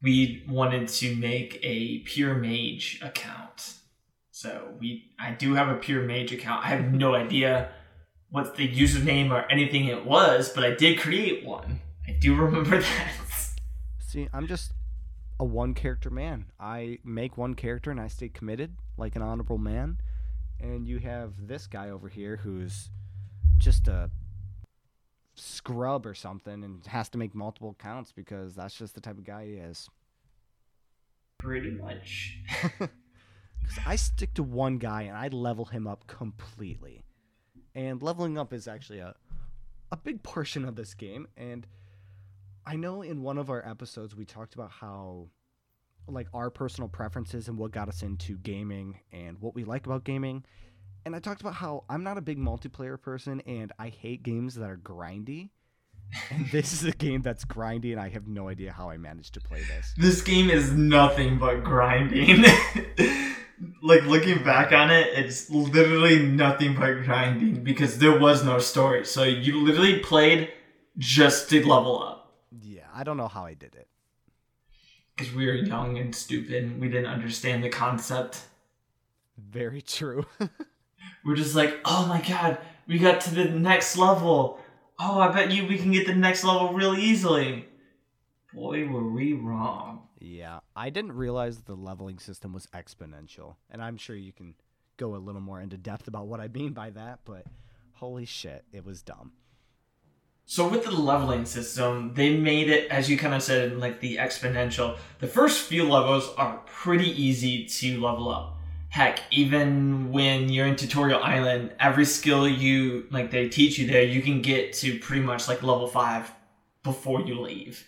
we 0.02 0.44
wanted 0.48 0.88
to 0.90 1.16
make 1.16 1.60
a 1.64 2.00
pure 2.00 2.36
mage 2.36 3.00
account. 3.02 3.74
So 4.32 4.76
we, 4.80 5.12
I 5.20 5.32
do 5.32 5.56
have 5.56 5.70
a 5.70 5.76
pure 5.76 6.04
mage 6.04 6.32
account. 6.32 6.66
I 6.66 6.70
have 6.70 6.94
no 6.94 7.16
idea 7.16 7.72
what 8.30 8.56
the 8.56 8.68
username 8.68 9.32
or 9.32 9.50
anything 9.52 9.86
it 9.86 10.06
was, 10.06 10.50
but 10.50 10.64
I 10.64 10.76
did 10.76 11.00
create 11.00 11.46
one. 11.46 11.80
I 12.08 12.12
do 12.12 12.36
remember 12.36 12.80
that. 12.82 13.12
See, 14.18 14.28
I'm 14.34 14.48
just 14.48 14.74
a 15.40 15.46
one 15.46 15.76
character 15.76 16.10
man. 16.10 16.46
I 16.60 16.98
make 17.04 17.38
one 17.38 17.54
character 17.54 17.92
and 17.92 18.02
I 18.02 18.08
stay 18.08 18.30
committed 18.30 18.76
like 18.98 19.16
an 19.16 19.22
honorable 19.22 19.60
man. 19.60 20.00
And 20.60 20.88
you 20.88 20.98
have 20.98 21.46
this 21.46 21.68
guy 21.68 21.92
over 21.92 22.10
here 22.10 22.38
who's 22.38 22.90
just 23.60 23.88
a 23.88 24.10
scrub 25.36 26.08
or 26.08 26.16
something 26.16 26.64
and 26.64 26.84
has 26.88 27.10
to 27.10 27.20
make 27.20 27.36
multiple 27.36 27.76
counts 27.78 28.12
because 28.12 28.56
that's 28.56 28.76
just 28.76 28.96
the 28.96 29.02
type 29.02 29.20
of 29.20 29.24
guy 29.24 29.46
he 29.46 29.52
is. 29.52 29.88
Pretty 31.38 31.70
much. 31.70 32.40
Because 33.60 33.84
I 33.86 33.98
stick 33.98 34.34
to 34.36 34.44
one 34.44 34.78
guy 34.78 35.04
and 35.04 35.18
I 35.18 35.28
level 35.28 35.66
him 35.66 35.86
up 35.86 36.08
completely. 36.08 37.04
And 37.76 38.02
leveling 38.02 38.38
up 38.38 38.52
is 38.54 38.68
actually 38.68 39.00
a, 39.00 39.14
a 39.92 39.98
big 39.98 40.24
portion 40.24 40.64
of 40.66 40.76
this 40.76 40.94
game. 40.94 41.28
And 41.36 41.68
I 42.68 42.76
know 42.76 43.02
in 43.02 43.22
one 43.22 43.38
of 43.38 43.50
our 43.50 43.66
episodes 43.66 44.14
we 44.14 44.26
talked 44.26 44.54
about 44.54 44.72
how 44.72 45.30
like 46.10 46.28
our 46.34 46.50
personal 46.50 46.90
preferences 46.90 47.48
and 47.48 47.58
what 47.58 47.72
got 47.72 47.88
us 47.88 48.04
into 48.04 48.38
gaming 48.38 49.00
and 49.14 49.40
what 49.40 49.56
we 49.56 49.64
like 49.64 49.86
about 49.86 50.04
gaming 50.04 50.44
and 51.06 51.16
I 51.16 51.20
talked 51.20 51.40
about 51.40 51.54
how 51.54 51.86
I'm 51.90 52.04
not 52.04 52.18
a 52.18 52.22
big 52.22 52.38
multiplayer 52.38 53.00
person 53.02 53.42
and 53.48 53.72
I 53.80 53.88
hate 53.88 54.22
games 54.22 54.56
that 54.56 54.70
are 54.70 54.76
grindy. 54.76 55.52
And 56.30 56.48
this 56.52 56.74
is 56.74 56.84
a 56.84 56.92
game 56.92 57.22
that's 57.22 57.46
grindy, 57.46 57.92
and 57.94 58.00
I 58.00 58.10
have 58.10 58.28
no 58.28 58.50
idea 58.50 58.74
how 58.74 58.90
I 58.90 58.98
managed 58.98 59.34
to 59.36 59.42
play 59.42 59.62
this. 59.62 59.94
This 59.98 60.22
game 60.22 60.50
is 60.50 60.72
nothing 60.74 61.38
but 61.38 61.64
grinding. 61.64 62.44
like 63.82 64.04
looking 64.04 64.44
back 64.44 64.74
on 64.74 64.92
it, 64.92 65.08
it's 65.14 65.50
literally 65.50 66.26
nothing 66.26 66.76
but 66.76 67.06
grinding 67.06 67.64
because 67.64 68.00
there 68.00 68.20
was 68.20 68.44
no 68.44 68.60
story. 68.60 69.06
So 69.06 69.24
you 69.24 69.64
literally 69.64 70.00
played 70.00 70.50
just 70.98 71.50
to 71.52 71.66
level 71.66 72.04
up. 72.04 72.17
I 72.98 73.04
don't 73.04 73.18
know 73.18 73.28
how 73.28 73.46
I 73.46 73.54
did 73.54 73.76
it. 73.76 73.88
Because 75.16 75.32
we 75.32 75.46
were 75.46 75.54
young 75.54 76.00
and 76.00 76.16
stupid. 76.16 76.82
We 76.82 76.90
didn't 76.90 77.12
understand 77.12 77.64
the 77.64 77.70
concept. 77.70 78.42
Very 79.38 79.84
true. 79.84 80.26
we're 81.24 81.36
just 81.36 81.54
like, 81.54 81.80
oh 81.86 82.08
my 82.08 82.22
god, 82.22 82.58
we 82.88 82.98
got 82.98 83.22
to 83.22 83.36
the 83.36 83.46
next 83.46 83.98
level. 83.98 84.60
Oh, 85.00 85.20
I 85.20 85.32
bet 85.32 85.52
you 85.52 85.68
we 85.68 85.78
can 85.78 85.92
get 85.92 86.08
the 86.08 86.16
next 86.16 86.44
level 86.44 86.74
real 86.74 86.96
easily. 86.96 87.68
Boy, 88.52 88.88
were 88.88 89.08
we 89.08 89.34
wrong. 89.34 90.08
Yeah, 90.20 90.62
I 90.76 90.90
didn't 90.90 91.12
realize 91.12 91.60
the 91.60 91.76
leveling 91.76 92.18
system 92.18 92.52
was 92.52 92.66
exponential. 92.68 93.58
And 93.70 93.84
I'm 93.84 93.98
sure 93.98 94.16
you 94.16 94.34
can 94.34 94.56
go 94.98 95.16
a 95.16 95.18
little 95.18 95.42
more 95.42 95.62
into 95.62 95.78
depth 95.78 96.08
about 96.08 96.26
what 96.26 96.40
I 96.40 96.48
mean 96.48 96.74
by 96.74 96.90
that, 96.90 97.20
but 97.26 97.46
holy 97.94 98.26
shit, 98.26 98.66
it 98.74 98.84
was 98.84 99.04
dumb. 99.04 99.34
So 100.50 100.68
with 100.68 100.86
the 100.86 100.92
leveling 100.92 101.44
system, 101.46 102.14
they 102.14 102.36
made 102.36 102.70
it, 102.70 102.90
as 102.90 103.10
you 103.10 103.18
kind 103.18 103.36
of 103.36 103.44
said, 103.44 103.78
like 103.78 104.00
the 104.00 104.16
exponential. 104.16 104.98
The 105.20 105.28
first 105.28 105.68
few 105.68 105.88
levels 105.88 106.34
are 106.38 106.62
pretty 106.66 107.10
easy 107.22 107.66
to 107.66 108.02
level 108.02 108.30
up 108.30 108.58
heck 108.90 109.20
even 109.32 110.12
when 110.12 110.50
you're 110.50 110.66
in 110.66 110.76
tutorial 110.76 111.22
island 111.22 111.72
every 111.80 112.06
skill 112.06 112.48
you 112.48 113.06
like 113.12 113.32
they 113.32 113.50
teach 113.50 113.78
you 113.78 113.86
there 113.86 114.04
you 114.04 114.22
can 114.22 114.42
get 114.42 114.74
to 114.74 114.98
pretty 115.00 115.22
much 115.22 115.48
like 115.48 115.62
level 115.62 115.88
5 115.88 116.32
before 116.84 117.22
you 117.22 117.40
leave 117.42 117.86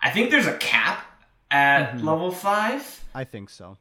i 0.00 0.10
think 0.10 0.30
there's 0.30 0.46
a 0.46 0.56
cap 0.58 1.04
at 1.50 1.90
mm-hmm. 1.90 2.06
level 2.06 2.30
5 2.30 3.04
i 3.14 3.24
think 3.24 3.50
so 3.50 3.76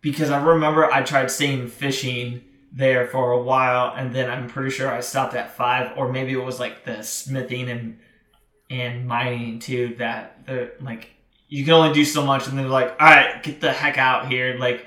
because 0.00 0.30
i 0.30 0.40
remember 0.42 0.90
i 0.92 1.02
tried 1.02 1.30
staying 1.30 1.66
fishing 1.66 2.42
there 2.76 3.06
for 3.08 3.32
a 3.32 3.42
while 3.42 3.92
and 3.96 4.14
then 4.14 4.30
i'm 4.30 4.48
pretty 4.48 4.70
sure 4.70 4.88
i 4.92 5.00
stopped 5.00 5.34
at 5.34 5.56
5 5.56 5.96
or 5.98 6.12
maybe 6.12 6.32
it 6.32 6.44
was 6.44 6.60
like 6.60 6.84
the 6.84 7.02
smithing 7.02 7.68
and 7.68 7.98
and 8.70 9.06
mining 9.06 9.58
too 9.58 9.96
that 9.98 10.46
the 10.46 10.70
like 10.80 11.10
you 11.48 11.64
can 11.64 11.72
only 11.72 11.94
do 11.94 12.04
so 12.04 12.24
much 12.24 12.46
and 12.46 12.58
they're 12.58 12.68
like 12.68 12.90
all 13.00 13.08
right 13.08 13.42
get 13.42 13.60
the 13.60 13.72
heck 13.72 13.98
out 13.98 14.28
here 14.28 14.56
like 14.58 14.86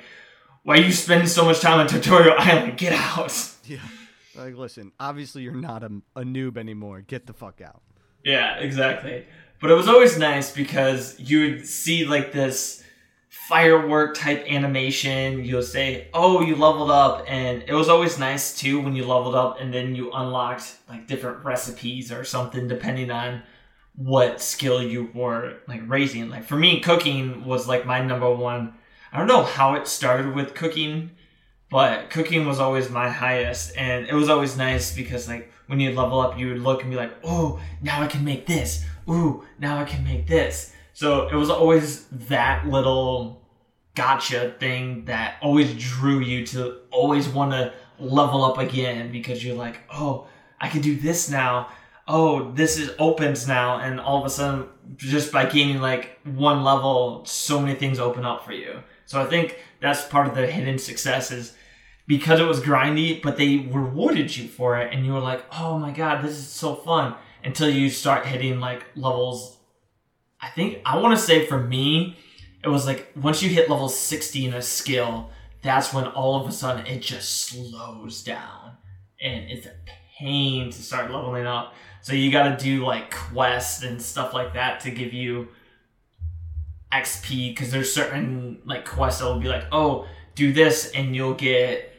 why 0.63 0.77
are 0.77 0.81
you 0.81 0.91
spending 0.91 1.27
so 1.27 1.45
much 1.45 1.61
time 1.61 1.79
on 1.79 1.87
Tutorial 1.87 2.35
Island? 2.37 2.77
Get 2.77 2.93
out. 2.93 3.33
Yeah. 3.65 3.77
Like, 4.35 4.55
listen, 4.55 4.91
obviously 4.99 5.43
you're 5.43 5.53
not 5.53 5.83
a, 5.83 5.91
a 6.15 6.23
noob 6.23 6.57
anymore. 6.57 7.01
Get 7.01 7.27
the 7.27 7.33
fuck 7.33 7.61
out. 7.61 7.83
Yeah, 8.25 8.57
exactly. 8.57 9.27
But 9.61 9.69
it 9.69 9.75
was 9.75 9.87
always 9.87 10.17
nice 10.17 10.51
because 10.51 11.19
you 11.19 11.41
would 11.41 11.67
see 11.67 12.05
like 12.05 12.31
this 12.31 12.83
firework 13.29 14.15
type 14.15 14.45
animation. 14.47 15.45
You'll 15.45 15.61
say, 15.63 16.07
"Oh, 16.13 16.41
you 16.41 16.55
leveled 16.55 16.91
up," 16.91 17.25
and 17.27 17.63
it 17.67 17.73
was 17.73 17.89
always 17.89 18.19
nice 18.19 18.57
too 18.57 18.79
when 18.81 18.95
you 18.95 19.05
leveled 19.05 19.35
up 19.35 19.59
and 19.61 19.73
then 19.73 19.95
you 19.95 20.11
unlocked 20.11 20.75
like 20.89 21.07
different 21.07 21.45
recipes 21.45 22.11
or 22.11 22.23
something 22.23 22.67
depending 22.67 23.11
on 23.11 23.43
what 23.95 24.41
skill 24.41 24.81
you 24.81 25.09
were 25.13 25.57
like 25.67 25.81
raising. 25.87 26.29
Like 26.29 26.43
for 26.45 26.57
me, 26.57 26.79
cooking 26.81 27.45
was 27.45 27.67
like 27.67 27.85
my 27.85 28.01
number 28.03 28.29
one 28.33 28.73
I 29.11 29.17
don't 29.17 29.27
know 29.27 29.43
how 29.43 29.73
it 29.73 29.87
started 29.87 30.35
with 30.35 30.53
cooking, 30.53 31.11
but 31.71 32.09
cooking 32.11 32.45
was 32.45 32.59
always 32.59 32.89
my 32.89 33.09
highest, 33.09 33.75
and 33.75 34.07
it 34.07 34.13
was 34.13 34.29
always 34.29 34.55
nice 34.57 34.95
because 34.95 35.27
like 35.27 35.51
when 35.67 35.79
you 35.79 35.93
level 35.93 36.19
up, 36.19 36.37
you 36.37 36.49
would 36.49 36.61
look 36.61 36.81
and 36.81 36.91
be 36.91 36.97
like, 36.97 37.13
"Oh, 37.23 37.59
now 37.81 38.01
I 38.01 38.07
can 38.07 38.23
make 38.23 38.45
this. 38.45 38.85
Ooh, 39.09 39.45
now 39.59 39.79
I 39.79 39.85
can 39.85 40.03
make 40.03 40.27
this." 40.27 40.73
So 40.99 41.29
it 41.29 41.35
was 41.35 41.49
always 41.49 42.07
that 42.27 42.67
little 42.67 43.41
gotcha 43.95 44.53
thing 44.59 45.05
that 45.05 45.37
always 45.41 45.73
drew 45.75 46.19
you 46.19 46.45
to 46.47 46.79
always 46.91 47.29
want 47.29 47.53
to 47.53 47.71
level 47.99 48.43
up 48.43 48.57
again 48.57 49.09
because 49.09 49.41
you're 49.41 49.55
like, 49.55 49.79
"Oh, 49.89 50.27
I 50.59 50.67
can 50.67 50.81
do 50.81 50.97
this 50.97 51.29
now." 51.29 51.69
Oh, 52.05 52.51
this 52.51 52.77
is 52.77 52.91
opens 52.99 53.47
now, 53.47 53.79
and 53.79 53.97
all 53.97 54.19
of 54.19 54.25
a 54.25 54.29
sudden, 54.29 54.65
just 54.97 55.31
by 55.31 55.45
gaining 55.45 55.79
like 55.79 56.19
one 56.25 56.65
level, 56.65 57.23
so 57.23 57.61
many 57.61 57.75
things 57.75 57.97
open 57.97 58.25
up 58.25 58.43
for 58.43 58.51
you. 58.51 58.83
So 59.05 59.21
I 59.21 59.25
think 59.25 59.57
that's 59.79 60.03
part 60.03 60.27
of 60.27 60.35
the 60.35 60.47
hidden 60.47 60.77
success 60.77 61.31
is 61.31 61.55
because 62.07 62.41
it 62.41 62.47
was 62.51 62.59
grindy, 62.59 63.21
but 63.21 63.37
they 63.37 63.55
rewarded 63.71 64.35
you 64.35 64.49
for 64.49 64.77
it, 64.77 64.93
and 64.93 65.05
you 65.05 65.13
were 65.13 65.21
like, 65.21 65.45
"Oh 65.49 65.79
my 65.79 65.91
god, 65.91 66.21
this 66.21 66.33
is 66.33 66.49
so 66.49 66.75
fun!" 66.75 67.15
Until 67.41 67.69
you 67.69 67.89
start 67.89 68.25
hitting 68.25 68.59
like 68.59 68.83
levels. 68.97 69.58
I 70.41 70.49
think 70.49 70.79
I 70.85 70.97
want 70.97 71.17
to 71.17 71.23
say 71.23 71.45
for 71.45 71.59
me, 71.59 72.17
it 72.63 72.69
was 72.69 72.85
like 72.85 73.11
once 73.15 73.41
you 73.41 73.49
hit 73.49 73.69
level 73.69 73.89
sixty 73.89 74.45
in 74.45 74.53
a 74.53 74.61
skill, 74.61 75.29
that's 75.61 75.93
when 75.93 76.05
all 76.05 76.41
of 76.41 76.47
a 76.47 76.51
sudden 76.51 76.85
it 76.85 77.01
just 77.01 77.47
slows 77.47 78.23
down, 78.23 78.77
and 79.21 79.49
it's 79.49 79.65
a 79.67 79.73
pain 80.17 80.71
to 80.71 80.81
start 80.81 81.11
leveling 81.11 81.45
up. 81.45 81.73
So 82.01 82.13
you 82.13 82.31
got 82.31 82.57
to 82.57 82.63
do 82.63 82.85
like 82.85 83.13
quests 83.13 83.83
and 83.83 84.01
stuff 84.01 84.33
like 84.33 84.53
that 84.53 84.79
to 84.81 84.91
give 84.91 85.13
you 85.13 85.49
XP 86.91 87.51
because 87.51 87.71
there's 87.71 87.93
certain 87.93 88.61
like 88.65 88.85
quests 88.85 89.21
that 89.21 89.27
will 89.27 89.39
be 89.39 89.47
like, 89.47 89.65
oh, 89.71 90.07
do 90.35 90.53
this 90.53 90.91
and 90.91 91.15
you'll 91.15 91.33
get 91.33 91.93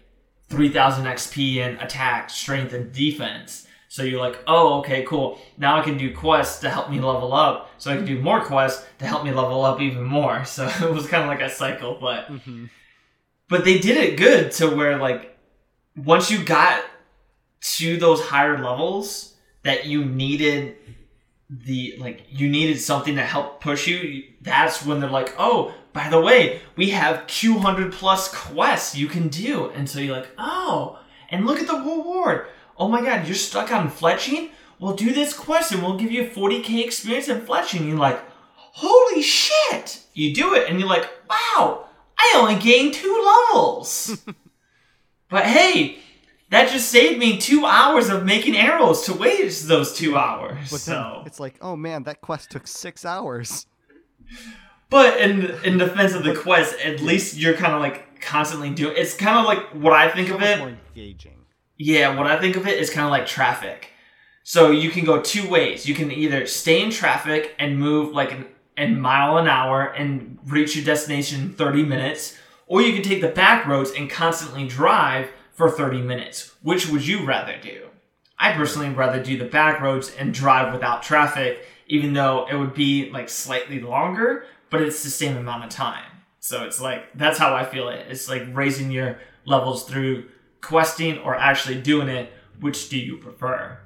3000 0.49 1.04
XP 1.04 1.56
in 1.56 1.76
attack, 1.76 2.30
strength, 2.30 2.73
and 2.73 2.92
defense. 2.92 3.66
So 3.92 4.04
you're 4.04 4.20
like, 4.20 4.38
oh, 4.47 4.78
okay, 4.78 5.02
cool. 5.02 5.38
Now 5.59 5.76
I 5.76 5.82
can 5.82 5.99
do 5.99 6.14
quests 6.14 6.61
to 6.61 6.70
help 6.70 6.90
me 6.90 7.00
level 7.00 7.35
up. 7.35 7.70
So 7.78 7.90
I 7.92 7.97
can 7.97 8.04
do 8.06 8.20
more 8.23 8.40
quests 8.44 8.87
to 9.00 9.04
help 9.04 9.25
me 9.25 9.32
level 9.32 9.64
up 9.64 9.80
even 9.80 10.04
more. 10.04 10.44
So 10.56 10.66
it 10.68 10.92
was 10.94 11.09
kind 11.09 11.25
of 11.25 11.28
like 11.28 11.40
a 11.42 11.50
cycle, 11.50 11.99
but 12.00 12.28
Mm-hmm. 12.28 12.66
but 13.49 13.64
they 13.64 13.78
did 13.78 13.97
it 13.97 14.16
good 14.16 14.52
to 14.52 14.68
where 14.68 14.97
like 14.97 15.37
once 15.97 16.30
you 16.30 16.44
got 16.44 16.82
to 17.78 17.97
those 17.97 18.20
higher 18.23 18.59
levels 18.62 19.35
that 19.64 19.87
you 19.87 20.04
needed 20.04 20.76
the 21.50 21.97
like 21.99 22.23
you 22.30 22.49
needed 22.49 22.78
something 22.80 23.16
to 23.16 23.23
help 23.23 23.61
push 23.61 23.88
you 23.88 24.23
that's 24.40 24.87
when 24.87 25.00
they're 25.00 25.11
like 25.11 25.35
oh 25.37 25.75
by 25.92 26.09
the 26.09 26.20
way 26.20 26.61
we 26.76 26.90
have 26.90 27.26
200 27.26 27.92
plus 27.92 28.32
quests 28.32 28.97
you 28.97 29.09
can 29.09 29.26
do 29.28 29.68
and 29.70 29.90
so 29.90 29.99
you're 29.99 30.16
like 30.16 30.28
oh 30.38 30.97
and 31.28 31.44
look 31.47 31.59
at 31.59 31.66
the 31.66 31.75
reward 31.75 32.47
oh 32.80 32.88
my 32.88 33.00
god 33.02 33.26
you're 33.26 33.37
stuck 33.37 33.70
on 33.70 33.88
fletching 33.88 34.50
well 34.80 34.94
do 34.94 35.12
this 35.12 35.32
quest 35.32 35.70
and 35.72 35.82
we'll 35.82 35.96
give 35.96 36.10
you 36.10 36.25
40k 36.25 36.84
experience 36.84 37.28
in 37.28 37.40
fletching 37.42 37.87
you're 37.87 37.96
like 37.96 38.20
holy 38.56 39.22
shit 39.22 40.00
you 40.14 40.34
do 40.34 40.54
it 40.54 40.68
and 40.68 40.80
you're 40.80 40.88
like 40.88 41.08
wow 41.28 41.87
i 42.18 42.32
only 42.37 42.56
gained 42.56 42.94
two 42.94 43.22
levels 43.52 44.22
but 45.28 45.44
hey 45.44 45.99
that 46.50 46.68
just 46.68 46.88
saved 46.90 47.18
me 47.20 47.38
two 47.38 47.64
hours 47.64 48.08
of 48.08 48.25
making 48.25 48.56
arrows 48.56 49.02
to 49.04 49.14
waste 49.14 49.68
those 49.68 49.94
two 49.94 50.16
hours 50.16 50.70
But 50.72 50.80
so 50.80 51.22
it's 51.25 51.38
like, 51.38 51.54
oh 51.60 51.76
man, 51.76 52.02
that 52.04 52.20
quest 52.22 52.50
took 52.50 52.66
six 52.66 53.04
hours. 53.04 53.66
But 54.88 55.20
in 55.20 55.52
in 55.64 55.78
defense 55.78 56.12
of 56.14 56.25
the 56.25 56.34
quest, 56.34 56.75
at 56.80 57.00
least 57.00 57.37
you're 57.37 57.54
kind 57.54 57.72
of 57.75 57.80
like 57.80 58.20
constantly 58.20 58.70
doing. 58.70 58.94
It's 58.96 59.14
kind 59.14 59.38
of 59.38 59.44
like 59.44 59.62
what 59.68 59.92
I 59.92 60.10
think 60.10 60.28
So 60.30 60.34
of 60.34 60.42
it. 60.42 60.58
more 60.58 60.70
engaging. 60.70 61.39
Yeah, 61.82 62.14
what 62.14 62.26
I 62.26 62.38
think 62.38 62.56
of 62.56 62.66
it 62.66 62.78
is 62.78 62.90
kind 62.90 63.06
of 63.06 63.10
like 63.10 63.26
traffic. 63.26 63.88
So 64.42 64.70
you 64.70 64.90
can 64.90 65.06
go 65.06 65.22
two 65.22 65.49
ways. 65.49 65.87
You 65.87 65.94
can 65.94 66.12
either 66.12 66.44
stay 66.44 66.82
in 66.82 66.90
traffic 66.90 67.54
and 67.58 67.78
move 67.78 68.12
like 68.12 68.37
a 68.76 68.87
mile 68.88 69.38
an 69.38 69.49
hour 69.49 69.84
and 69.84 70.38
reach 70.44 70.76
your 70.76 70.84
destination 70.84 71.40
in 71.40 71.52
30 71.54 71.84
minutes, 71.84 72.37
or 72.66 72.82
you 72.82 72.92
can 72.92 73.02
take 73.02 73.22
the 73.22 73.28
back 73.28 73.66
roads 73.66 73.92
and 73.92 74.10
constantly 74.10 74.68
drive 74.68 75.30
for 75.54 75.70
30 75.70 76.02
minutes. 76.02 76.54
Which 76.60 76.87
would 76.90 77.06
you 77.06 77.25
rather 77.25 77.56
do? 77.62 77.87
I 78.38 78.52
personally 78.52 78.90
rather 78.90 79.22
do 79.22 79.38
the 79.38 79.46
back 79.46 79.80
roads 79.80 80.14
and 80.18 80.34
drive 80.34 80.75
without 80.75 81.02
traffic, 81.02 81.64
even 81.87 82.12
though 82.12 82.46
it 82.46 82.56
would 82.56 82.75
be 82.75 83.08
like 83.08 83.30
slightly 83.30 83.80
longer, 83.80 84.44
but 84.68 84.82
it's 84.82 85.02
the 85.02 85.08
same 85.08 85.38
amount 85.38 85.64
of 85.64 85.70
time. 85.70 86.10
So 86.40 86.62
it's 86.64 86.78
like 86.78 87.04
that's 87.14 87.38
how 87.38 87.54
I 87.54 87.64
feel 87.64 87.88
it. 87.88 88.06
It's 88.10 88.28
like 88.28 88.42
raising 88.52 88.90
your 88.90 89.18
levels 89.46 89.84
through 89.84 90.26
questing 90.60 91.18
or 91.18 91.34
actually 91.34 91.80
doing 91.80 92.08
it. 92.08 92.32
Which 92.60 92.88
do 92.88 92.98
you 92.98 93.16
prefer? 93.16 93.78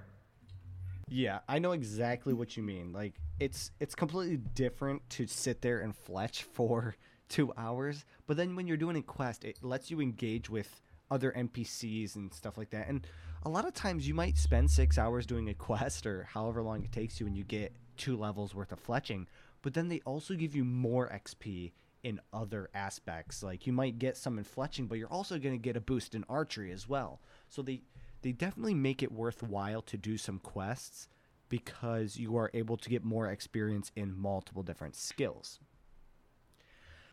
Yeah, 1.09 1.41
I 1.49 1.59
know 1.59 1.73
exactly 1.73 2.35
what 2.35 2.57
you 2.57 2.63
mean. 2.63 2.93
Like 2.93 3.15
it's 3.39 3.71
it's 3.79 3.95
completely 3.95 4.39
different 4.39 5.09
to 5.11 5.27
sit 5.27 5.63
there 5.63 5.81
and 5.81 5.95
fletch 5.95 6.43
for 6.53 6.97
two 7.29 7.53
hours, 7.57 8.05
but 8.27 8.37
then 8.37 8.57
when 8.57 8.67
you're 8.67 8.77
doing 8.77 8.97
a 8.97 9.03
quest, 9.03 9.45
it 9.45 9.59
lets 9.63 9.91
you 9.91 10.01
engage 10.01 10.51
with 10.51 10.83
other 11.11 11.33
NPCs 11.33 12.17
and 12.17 12.33
stuff 12.33 12.59
like 12.59 12.71
that. 12.71 12.89
And 12.89 13.07
a 13.45 13.49
lot 13.49 13.67
of 13.67 13.75
times 13.75 14.09
you 14.09 14.15
might 14.15 14.39
spend 14.39 14.71
six 14.71 14.99
hours 14.99 15.27
doing 15.27 15.49
a 15.49 15.55
quest 15.55 16.07
or 16.07 16.25
however 16.25 16.63
long 16.63 16.83
it 16.83 16.93
takes 16.93 17.21
you, 17.21 17.27
and 17.27 17.37
you 17.37 17.45
get 17.45 17.73
two 17.97 18.17
levels 18.17 18.55
worth 18.55 18.73
of 18.73 18.85
fletching. 18.85 19.27
But 19.63 19.75
then 19.75 19.89
they 19.89 20.01
also 20.05 20.35
give 20.35 20.55
you 20.55 20.65
more 20.65 21.09
XP 21.09 21.73
in 22.05 22.21
other 22.33 22.71
aspects. 22.75 23.43
Like 23.43 23.67
you 23.67 23.73
might 23.73 23.99
get 23.99 24.17
some 24.17 24.39
in 24.39 24.45
fletching, 24.45 24.89
but 24.89 24.99
you're 24.99 25.13
also 25.13 25.39
going 25.39 25.55
to 25.55 25.63
get 25.63 25.77
a 25.77 25.81
boost 25.81 26.15
in 26.15 26.25
archery 26.29 26.71
as 26.71 26.89
well. 26.89 27.21
So 27.49 27.63
they 27.63 27.83
they 28.23 28.33
definitely 28.33 28.75
make 28.75 29.03
it 29.03 29.13
worthwhile 29.13 29.83
to 29.83 29.97
do 29.99 30.17
some 30.17 30.39
quests 30.39 31.09
because 31.49 32.17
you 32.17 32.37
are 32.37 32.51
able 32.55 32.77
to 32.77 32.89
get 32.89 33.05
more 33.05 33.29
experience 33.29 33.91
in 33.97 34.19
multiple 34.19 34.63
different 34.63 34.97
skills. 34.97 35.59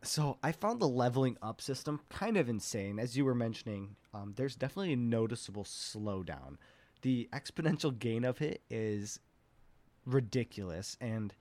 So 0.04 0.38
I 0.42 0.52
found 0.52 0.80
the 0.80 0.88
leveling 0.88 1.38
up 1.42 1.62
system 1.62 2.00
kind 2.10 2.38
of 2.38 2.50
insane. 2.50 2.98
As 2.98 3.15
you 3.15 3.26
were 3.26 3.36
mentioning, 3.36 3.98
um, 4.13 4.34
there's 4.36 4.56
definitely 4.56 4.94
a 4.94 4.98
noticeable 4.98 5.63
slowdown. 5.63 6.58
The 7.02 7.30
exponential 7.34 7.98
gain 7.98 8.24
of 8.24 8.42
it 8.42 8.62
is 8.70 9.20
ridiculous, 10.06 10.98
and 11.00 11.36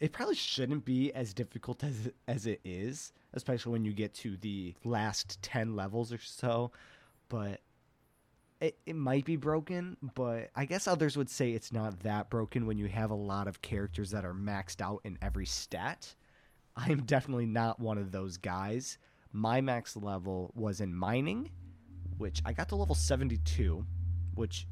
it 0.00 0.12
probably 0.12 0.34
shouldn't 0.34 0.84
be 0.84 1.12
as 1.12 1.34
difficult 1.34 1.82
as 1.82 2.10
as 2.26 2.46
it 2.46 2.60
is, 2.64 3.12
especially 3.34 3.72
when 3.72 3.84
you 3.84 3.92
get 3.92 4.14
to 4.14 4.36
the 4.36 4.74
last 4.84 5.40
ten 5.42 5.74
levels 5.74 6.12
or 6.12 6.18
so. 6.18 6.72
But 7.28 7.60
it, 8.60 8.78
it 8.86 8.96
might 8.96 9.24
be 9.24 9.36
broken, 9.36 9.96
but 10.14 10.50
I 10.54 10.64
guess 10.64 10.88
others 10.88 11.16
would 11.16 11.30
say 11.30 11.52
it's 11.52 11.72
not 11.72 12.00
that 12.00 12.30
broken 12.30 12.66
when 12.66 12.78
you 12.78 12.86
have 12.86 13.10
a 13.10 13.14
lot 13.14 13.46
of 13.46 13.62
characters 13.62 14.10
that 14.10 14.24
are 14.24 14.34
maxed 14.34 14.80
out 14.80 15.00
in 15.04 15.18
every 15.22 15.46
stat. 15.46 16.14
I'm 16.76 17.04
definitely 17.04 17.46
not 17.46 17.80
one 17.80 17.98
of 17.98 18.12
those 18.12 18.36
guys. 18.36 18.98
My 19.32 19.60
max 19.60 19.96
level 19.96 20.52
was 20.54 20.80
in 20.80 20.94
mining, 20.94 21.50
which 22.16 22.40
I 22.44 22.52
got 22.52 22.68
to 22.70 22.76
level 22.76 22.94
72, 22.94 23.84
which 24.34 24.66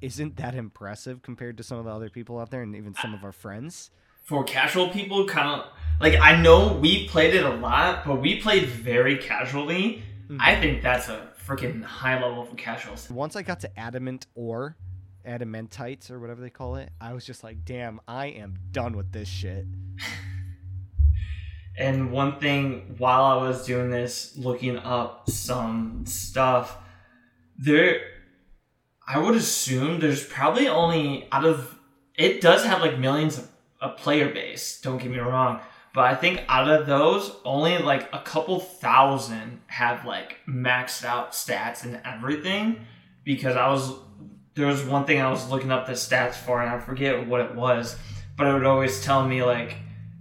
isn't 0.00 0.36
that 0.36 0.54
impressive 0.54 1.22
compared 1.22 1.56
to 1.56 1.62
some 1.62 1.78
of 1.78 1.84
the 1.86 1.90
other 1.90 2.10
people 2.10 2.38
out 2.38 2.50
there 2.50 2.62
and 2.62 2.76
even 2.76 2.94
some 2.94 3.14
of 3.14 3.24
our 3.24 3.32
friends. 3.32 3.90
For 4.26 4.44
casual 4.44 4.88
people, 4.88 5.26
kind 5.26 5.60
of 5.60 5.68
like 6.00 6.18
I 6.20 6.40
know 6.40 6.74
we 6.74 7.08
played 7.08 7.34
it 7.34 7.44
a 7.44 7.54
lot, 7.54 8.04
but 8.04 8.20
we 8.20 8.40
played 8.40 8.66
very 8.66 9.16
casually. 9.16 10.02
Hmm. 10.26 10.38
I 10.40 10.60
think 10.60 10.82
that's 10.82 11.08
a 11.08 11.28
freaking 11.46 11.82
high 11.82 12.20
level 12.20 12.44
for 12.44 12.56
casuals. 12.56 13.08
Once 13.08 13.36
I 13.36 13.42
got 13.42 13.60
to 13.60 13.78
adamant 13.78 14.26
ore, 14.34 14.76
adamantites 15.26 16.10
or 16.10 16.18
whatever 16.18 16.40
they 16.40 16.50
call 16.50 16.76
it, 16.76 16.90
I 17.00 17.12
was 17.12 17.24
just 17.24 17.44
like, 17.44 17.64
damn, 17.64 18.00
I 18.08 18.26
am 18.26 18.58
done 18.72 18.96
with 18.96 19.12
this 19.12 19.28
shit. 19.28 19.64
And 21.78 22.10
one 22.10 22.38
thing 22.40 22.94
while 22.96 23.24
I 23.24 23.36
was 23.36 23.66
doing 23.66 23.90
this, 23.90 24.36
looking 24.36 24.78
up 24.78 25.28
some 25.28 26.06
stuff, 26.06 26.78
there, 27.58 28.00
I 29.06 29.18
would 29.18 29.34
assume 29.34 30.00
there's 30.00 30.24
probably 30.24 30.68
only 30.68 31.28
out 31.30 31.44
of 31.44 31.78
it 32.14 32.40
does 32.40 32.64
have 32.64 32.80
like 32.80 32.98
millions 32.98 33.36
of 33.36 33.50
a 33.80 33.90
player 33.90 34.32
base. 34.32 34.80
Don't 34.80 34.98
get 34.98 35.10
me 35.10 35.18
wrong, 35.18 35.60
but 35.94 36.04
I 36.04 36.14
think 36.14 36.42
out 36.48 36.68
of 36.68 36.86
those, 36.86 37.32
only 37.44 37.78
like 37.78 38.08
a 38.12 38.20
couple 38.20 38.60
thousand 38.60 39.60
have 39.66 40.04
like 40.04 40.38
maxed 40.48 41.04
out 41.04 41.32
stats 41.32 41.84
and 41.84 42.00
everything. 42.04 42.86
Because 43.24 43.56
I 43.56 43.68
was 43.68 43.92
there 44.54 44.66
was 44.66 44.82
one 44.84 45.04
thing 45.04 45.20
I 45.20 45.30
was 45.30 45.48
looking 45.50 45.70
up 45.70 45.86
the 45.86 45.92
stats 45.92 46.34
for, 46.34 46.62
and 46.62 46.70
I 46.70 46.78
forget 46.78 47.26
what 47.26 47.40
it 47.42 47.54
was, 47.54 47.96
but 48.36 48.46
it 48.46 48.52
would 48.54 48.64
always 48.64 49.02
tell 49.02 49.26
me 49.26 49.42
like, 49.42 49.76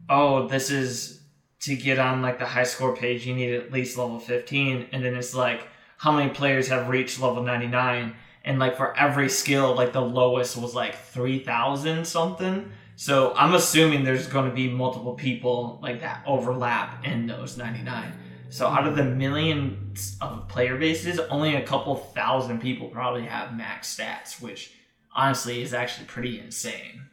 oh, 0.09 0.47
this 0.47 0.69
is 0.69 1.21
to 1.61 1.75
get 1.75 1.97
on 1.97 2.21
like 2.21 2.37
the 2.37 2.45
high 2.45 2.63
score 2.63 2.95
page, 2.95 3.25
you 3.25 3.33
need 3.33 3.53
at 3.55 3.71
least 3.71 3.97
level 3.97 4.19
15. 4.19 4.87
And 4.91 5.03
then 5.03 5.15
it's 5.15 5.33
like, 5.33 5.67
how 5.97 6.11
many 6.11 6.29
players 6.29 6.67
have 6.67 6.89
reached 6.89 7.19
level 7.19 7.41
99? 7.41 8.13
And 8.43 8.59
like 8.59 8.77
for 8.77 8.95
every 8.95 9.29
skill, 9.29 9.73
like 9.73 9.93
the 9.93 10.01
lowest 10.01 10.57
was 10.57 10.75
like 10.75 10.95
3,000 10.95 12.05
something. 12.05 12.71
So 12.95 13.33
I'm 13.35 13.53
assuming 13.53 14.03
there's 14.03 14.27
going 14.27 14.49
to 14.49 14.55
be 14.55 14.69
multiple 14.69 15.13
people 15.13 15.79
like 15.81 15.99
that 15.99 16.23
overlap 16.25 17.05
in 17.05 17.27
those 17.27 17.57
99. 17.57 18.13
So 18.49 18.67
out 18.67 18.87
of 18.87 18.95
the 18.95 19.03
millions 19.03 20.17
of 20.21 20.47
player 20.47 20.77
bases, 20.77 21.19
only 21.19 21.55
a 21.55 21.65
couple 21.65 21.95
thousand 21.95 22.61
people 22.61 22.87
probably 22.87 23.25
have 23.25 23.55
max 23.55 23.93
stats, 23.93 24.41
which 24.41 24.73
honestly 25.13 25.61
is 25.61 25.73
actually 25.73 26.07
pretty 26.07 26.39
insane. 26.39 27.09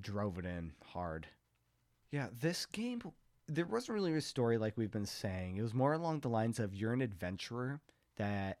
drove 0.00 0.38
it 0.38 0.46
in 0.46 0.72
hard. 0.84 1.26
Yeah, 2.10 2.28
this 2.38 2.66
game, 2.66 3.02
there 3.46 3.66
wasn't 3.66 3.94
really 3.94 4.14
a 4.14 4.20
story 4.20 4.58
like 4.58 4.76
we've 4.76 4.90
been 4.90 5.06
saying. 5.06 5.56
It 5.56 5.62
was 5.62 5.74
more 5.74 5.92
along 5.92 6.20
the 6.20 6.28
lines 6.28 6.58
of 6.58 6.74
you're 6.74 6.92
an 6.92 7.02
adventurer 7.02 7.80
that 8.16 8.58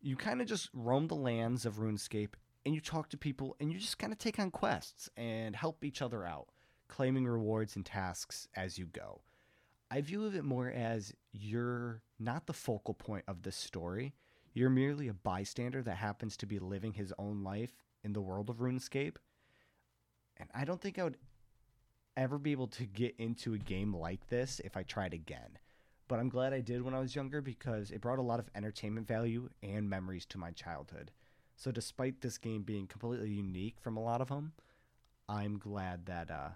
you 0.00 0.16
kind 0.16 0.40
of 0.40 0.46
just 0.46 0.68
roam 0.72 1.06
the 1.06 1.14
lands 1.14 1.66
of 1.66 1.76
RuneScape 1.76 2.34
and 2.64 2.74
you 2.74 2.80
talk 2.80 3.08
to 3.10 3.16
people 3.16 3.56
and 3.60 3.72
you 3.72 3.78
just 3.78 3.98
kind 3.98 4.12
of 4.12 4.18
take 4.18 4.38
on 4.38 4.50
quests 4.50 5.08
and 5.16 5.54
help 5.56 5.84
each 5.84 6.02
other 6.02 6.24
out, 6.24 6.48
claiming 6.88 7.26
rewards 7.26 7.76
and 7.76 7.84
tasks 7.84 8.48
as 8.54 8.78
you 8.78 8.86
go. 8.86 9.20
I 9.90 10.00
view 10.00 10.26
it 10.26 10.44
more 10.44 10.68
as 10.68 11.12
you're 11.32 12.00
not 12.18 12.46
the 12.46 12.52
focal 12.52 12.94
point 12.94 13.24
of 13.28 13.42
this 13.42 13.56
story. 13.56 14.14
You're 14.54 14.70
merely 14.70 15.08
a 15.08 15.14
bystander 15.14 15.82
that 15.82 15.96
happens 15.96 16.36
to 16.38 16.46
be 16.46 16.58
living 16.58 16.94
his 16.94 17.12
own 17.18 17.42
life 17.42 17.74
in 18.02 18.12
the 18.12 18.20
world 18.20 18.48
of 18.48 18.56
RuneScape. 18.56 19.16
And 20.38 20.48
I 20.54 20.64
don't 20.64 20.80
think 20.80 20.98
I 20.98 21.04
would 21.04 21.18
ever 22.16 22.38
be 22.38 22.52
able 22.52 22.66
to 22.68 22.84
get 22.84 23.14
into 23.18 23.54
a 23.54 23.58
game 23.58 23.94
like 23.94 24.28
this 24.28 24.60
if 24.64 24.76
I 24.76 24.82
tried 24.82 25.14
again. 25.14 25.58
But 26.08 26.18
I'm 26.18 26.28
glad 26.28 26.52
I 26.52 26.60
did 26.60 26.82
when 26.82 26.94
I 26.94 27.00
was 27.00 27.14
younger 27.14 27.40
because 27.40 27.90
it 27.90 28.00
brought 28.00 28.18
a 28.18 28.22
lot 28.22 28.40
of 28.40 28.50
entertainment 28.54 29.06
value 29.08 29.48
and 29.62 29.88
memories 29.88 30.26
to 30.26 30.38
my 30.38 30.50
childhood. 30.50 31.10
So 31.56 31.70
despite 31.70 32.20
this 32.20 32.38
game 32.38 32.62
being 32.62 32.86
completely 32.86 33.30
unique 33.30 33.76
from 33.80 33.96
a 33.96 34.02
lot 34.02 34.20
of 34.20 34.28
them, 34.28 34.52
I'm 35.28 35.58
glad 35.58 36.06
that 36.06 36.30
uh, 36.30 36.50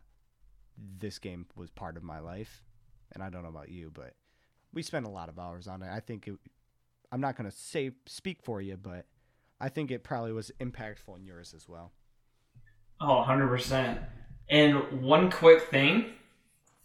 this 0.98 1.18
game 1.18 1.46
was 1.54 1.70
part 1.70 1.96
of 1.96 2.02
my 2.02 2.18
life. 2.18 2.64
And 3.12 3.22
I 3.22 3.30
don't 3.30 3.42
know 3.42 3.48
about 3.48 3.70
you, 3.70 3.90
but 3.94 4.14
we 4.74 4.82
spent 4.82 5.06
a 5.06 5.10
lot 5.10 5.28
of 5.28 5.38
hours 5.38 5.68
on 5.68 5.82
it. 5.82 5.88
I 5.90 6.00
think 6.00 6.26
it. 6.28 6.34
I'm 7.12 7.20
not 7.20 7.36
gonna 7.36 7.52
say 7.52 7.92
speak 8.04 8.42
for 8.42 8.60
you, 8.60 8.76
but 8.76 9.06
I 9.60 9.68
think 9.68 9.90
it 9.90 10.02
probably 10.02 10.32
was 10.32 10.50
impactful 10.60 11.16
in 11.16 11.24
yours 11.24 11.54
as 11.54 11.68
well. 11.68 11.92
Oh, 13.00 13.24
100%. 13.26 13.98
And 14.48 15.02
one 15.02 15.30
quick 15.30 15.62
thing, 15.70 16.12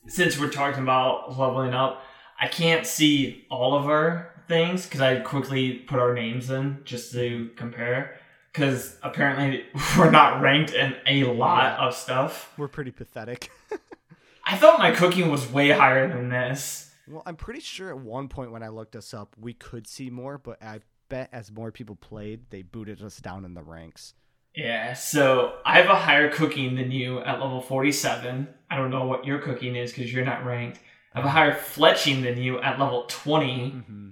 since 0.08 0.40
we're 0.40 0.50
talking 0.50 0.84
about 0.84 1.38
leveling 1.38 1.74
up, 1.74 2.04
I 2.40 2.48
can't 2.48 2.86
see 2.86 3.46
all 3.50 3.76
of 3.76 3.86
our 3.86 4.34
things 4.48 4.86
because 4.86 5.02
I 5.02 5.20
quickly 5.20 5.74
put 5.74 6.00
our 6.00 6.14
names 6.14 6.50
in 6.50 6.82
just 6.84 7.14
to 7.14 7.52
compare. 7.56 8.18
Because 8.52 8.98
apparently 9.04 9.66
we're 9.98 10.12
not 10.12 10.42
ranked 10.42 10.74
in 10.74 10.96
a 11.06 11.24
lot 11.26 11.80
of 11.80 11.96
stuff. 11.96 12.52
We're 12.58 12.68
pretty 12.68 12.92
pathetic. 12.92 13.52
I 14.46 14.58
thought 14.58 14.80
my 14.80 14.92
cooking 14.92 15.32
was 15.32 15.50
way 15.50 15.70
higher 15.70 16.10
than 16.12 16.30
this. 16.30 16.92
well, 17.08 17.24
I'm 17.26 17.36
pretty 17.36 17.62
sure 17.62 17.90
at 17.90 18.00
one 18.00 18.28
point 18.28 18.52
when 18.52 18.64
I 18.64 18.70
looked 18.70 18.96
us 18.96 19.14
up, 19.14 19.36
we 19.40 19.54
could 19.54 19.88
see 19.88 20.10
more, 20.10 20.38
but 20.38 20.62
I 20.62 20.82
bet 21.10 21.30
as 21.32 21.52
more 21.52 21.72
people 21.72 21.96
played, 21.96 22.50
they 22.50 22.62
booted 22.64 23.02
us 23.04 23.18
down 23.18 23.46
in 23.46 23.54
the 23.54 23.62
ranks. 23.64 24.16
Yeah, 24.56 24.94
so 24.94 25.56
I 25.66 25.78
have 25.78 25.90
a 25.90 25.96
higher 25.96 26.30
cooking 26.30 26.76
than 26.76 26.92
you 26.92 27.20
at 27.20 27.40
level 27.40 27.62
47. 27.62 28.48
I 28.70 28.78
don't 28.78 28.90
know 28.92 29.06
what 29.06 29.26
your 29.26 29.40
cooking 29.40 29.76
is 29.76 29.92
because 29.94 30.12
you're 30.14 30.26
not 30.26 30.46
ranked. 30.46 30.80
I 31.14 31.20
have 31.20 31.26
a 31.26 31.30
higher 31.30 31.54
fletching 31.56 32.24
than 32.24 32.38
you 32.38 32.60
at 32.62 32.80
level 32.80 33.06
20, 33.08 33.72
Mm-hmm. 33.72 34.10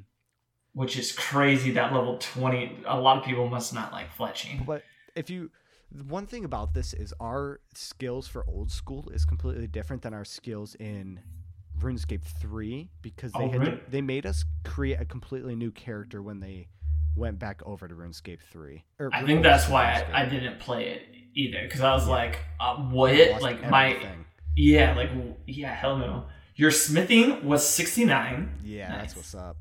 which 0.74 0.98
is 0.98 1.12
crazy 1.12 1.72
that 1.72 1.94
level 1.94 2.18
20, 2.20 2.84
a 2.86 3.00
lot 3.00 3.18
of 3.18 3.24
people 3.24 3.48
must 3.50 3.74
not 3.74 3.92
like 3.92 4.16
fletching. 4.16 4.66
But 4.66 4.84
if 5.16 5.30
you, 5.30 5.52
the 5.92 6.04
one 6.06 6.26
thing 6.26 6.46
about 6.46 6.74
this 6.74 6.94
is 6.94 7.14
our 7.20 7.60
skills 7.74 8.28
for 8.28 8.46
old 8.48 8.72
school 8.72 9.10
is 9.10 9.26
completely 9.26 9.68
different 9.68 10.02
than 10.04 10.14
our 10.14 10.26
skills 10.26 10.76
in 10.76 11.20
RuneScape 11.80 12.24
3 12.24 12.90
because 13.02 13.32
they 13.34 13.40
Oh, 13.44 13.50
had 13.50 13.60
really? 13.62 13.80
they 13.90 14.02
made 14.02 14.26
us 14.26 14.44
create 14.66 15.00
a 15.00 15.06
completely 15.06 15.56
new 15.56 15.72
character 15.72 16.22
when 16.22 16.40
they 16.42 16.68
went 17.20 17.38
back 17.40 17.62
over 17.66 17.88
to 17.88 17.94
RuneScape 17.96 18.40
3. 18.52 18.84
Or 19.00 19.10
I 19.14 19.26
think 19.26 19.44
that's 19.44 19.68
why 19.70 19.86
I, 20.12 20.22
I 20.24 20.26
didn't 20.26 20.60
play 20.60 20.90
it 20.90 21.04
either 21.36 21.62
because 21.64 21.82
I 21.82 21.94
was 21.94 22.06
Yeah. 22.08 22.14
like, 22.14 22.40
uh, 22.60 22.76
what? 22.78 23.42
Like, 23.42 23.70
my, 23.70 23.90
everything. 23.92 24.26
yeah, 24.56 24.96
like, 24.96 25.10
yeah, 25.46 25.74
hell 25.76 25.98
no. 25.98 26.26
Your 26.56 26.72
smithing 26.72 27.46
was 27.46 27.66
69, 27.68 28.50
Yeah, 28.64 28.90
Nice. 28.90 28.98
that's 29.02 29.16
what's 29.16 29.36
up. 29.36 29.58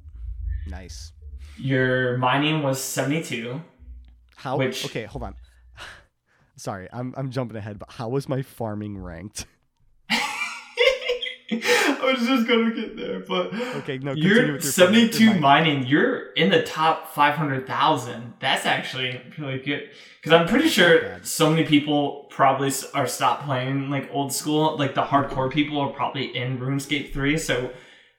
Nice. 0.67 1.13
your 1.57 2.17
mining 2.19 2.63
was 2.63 2.81
72. 2.83 3.61
How? 4.37 4.57
Which- 4.57 4.85
Okay, 4.87 5.05
hold 5.05 5.23
on. 5.25 5.35
Sorry, 6.57 6.89
I'm 6.93 7.15
I'm 7.17 7.31
jumping 7.31 7.57
ahead, 7.57 7.79
but 7.79 7.91
how 7.93 8.09
was 8.09 8.29
my 8.29 8.43
farming 8.43 8.99
ranked? 8.99 9.47
I 11.53 12.13
was 12.13 12.27
just 12.27 12.47
gonna 12.47 12.75
get 12.75 12.97
there, 12.97 13.21
but 13.21 13.55
Okay, 13.77 13.99
no, 13.99 14.13
continue 14.13 14.35
you're 14.35 14.53
with 14.53 14.65
your 14.65 14.73
72 14.73 15.25
Your 15.25 15.35
mining. 15.37 15.87
You're 15.87 16.33
in 16.33 16.51
the 16.51 16.63
top 16.63 17.15
500,000. 17.15 18.35
That's 18.39 18.67
actually 18.67 19.21
really 19.39 19.59
good 19.59 19.89
because 20.21 20.33
I'm 20.33 20.47
pretty 20.47 20.69
sure 20.69 21.19
so 21.23 21.49
many 21.49 21.65
people 21.65 22.27
probably 22.29 22.71
are 22.93 23.07
stopped 23.07 23.45
playing 23.47 23.89
like 23.89 24.11
old 24.13 24.33
school. 24.33 24.77
Like 24.77 24.95
the 24.95 25.05
hardcore 25.05 25.51
people 25.51 25.81
are 25.81 25.91
probably 25.91 26.37
in 26.37 26.59
RuneScape 26.59 27.15
3. 27.15 27.39
So 27.39 27.71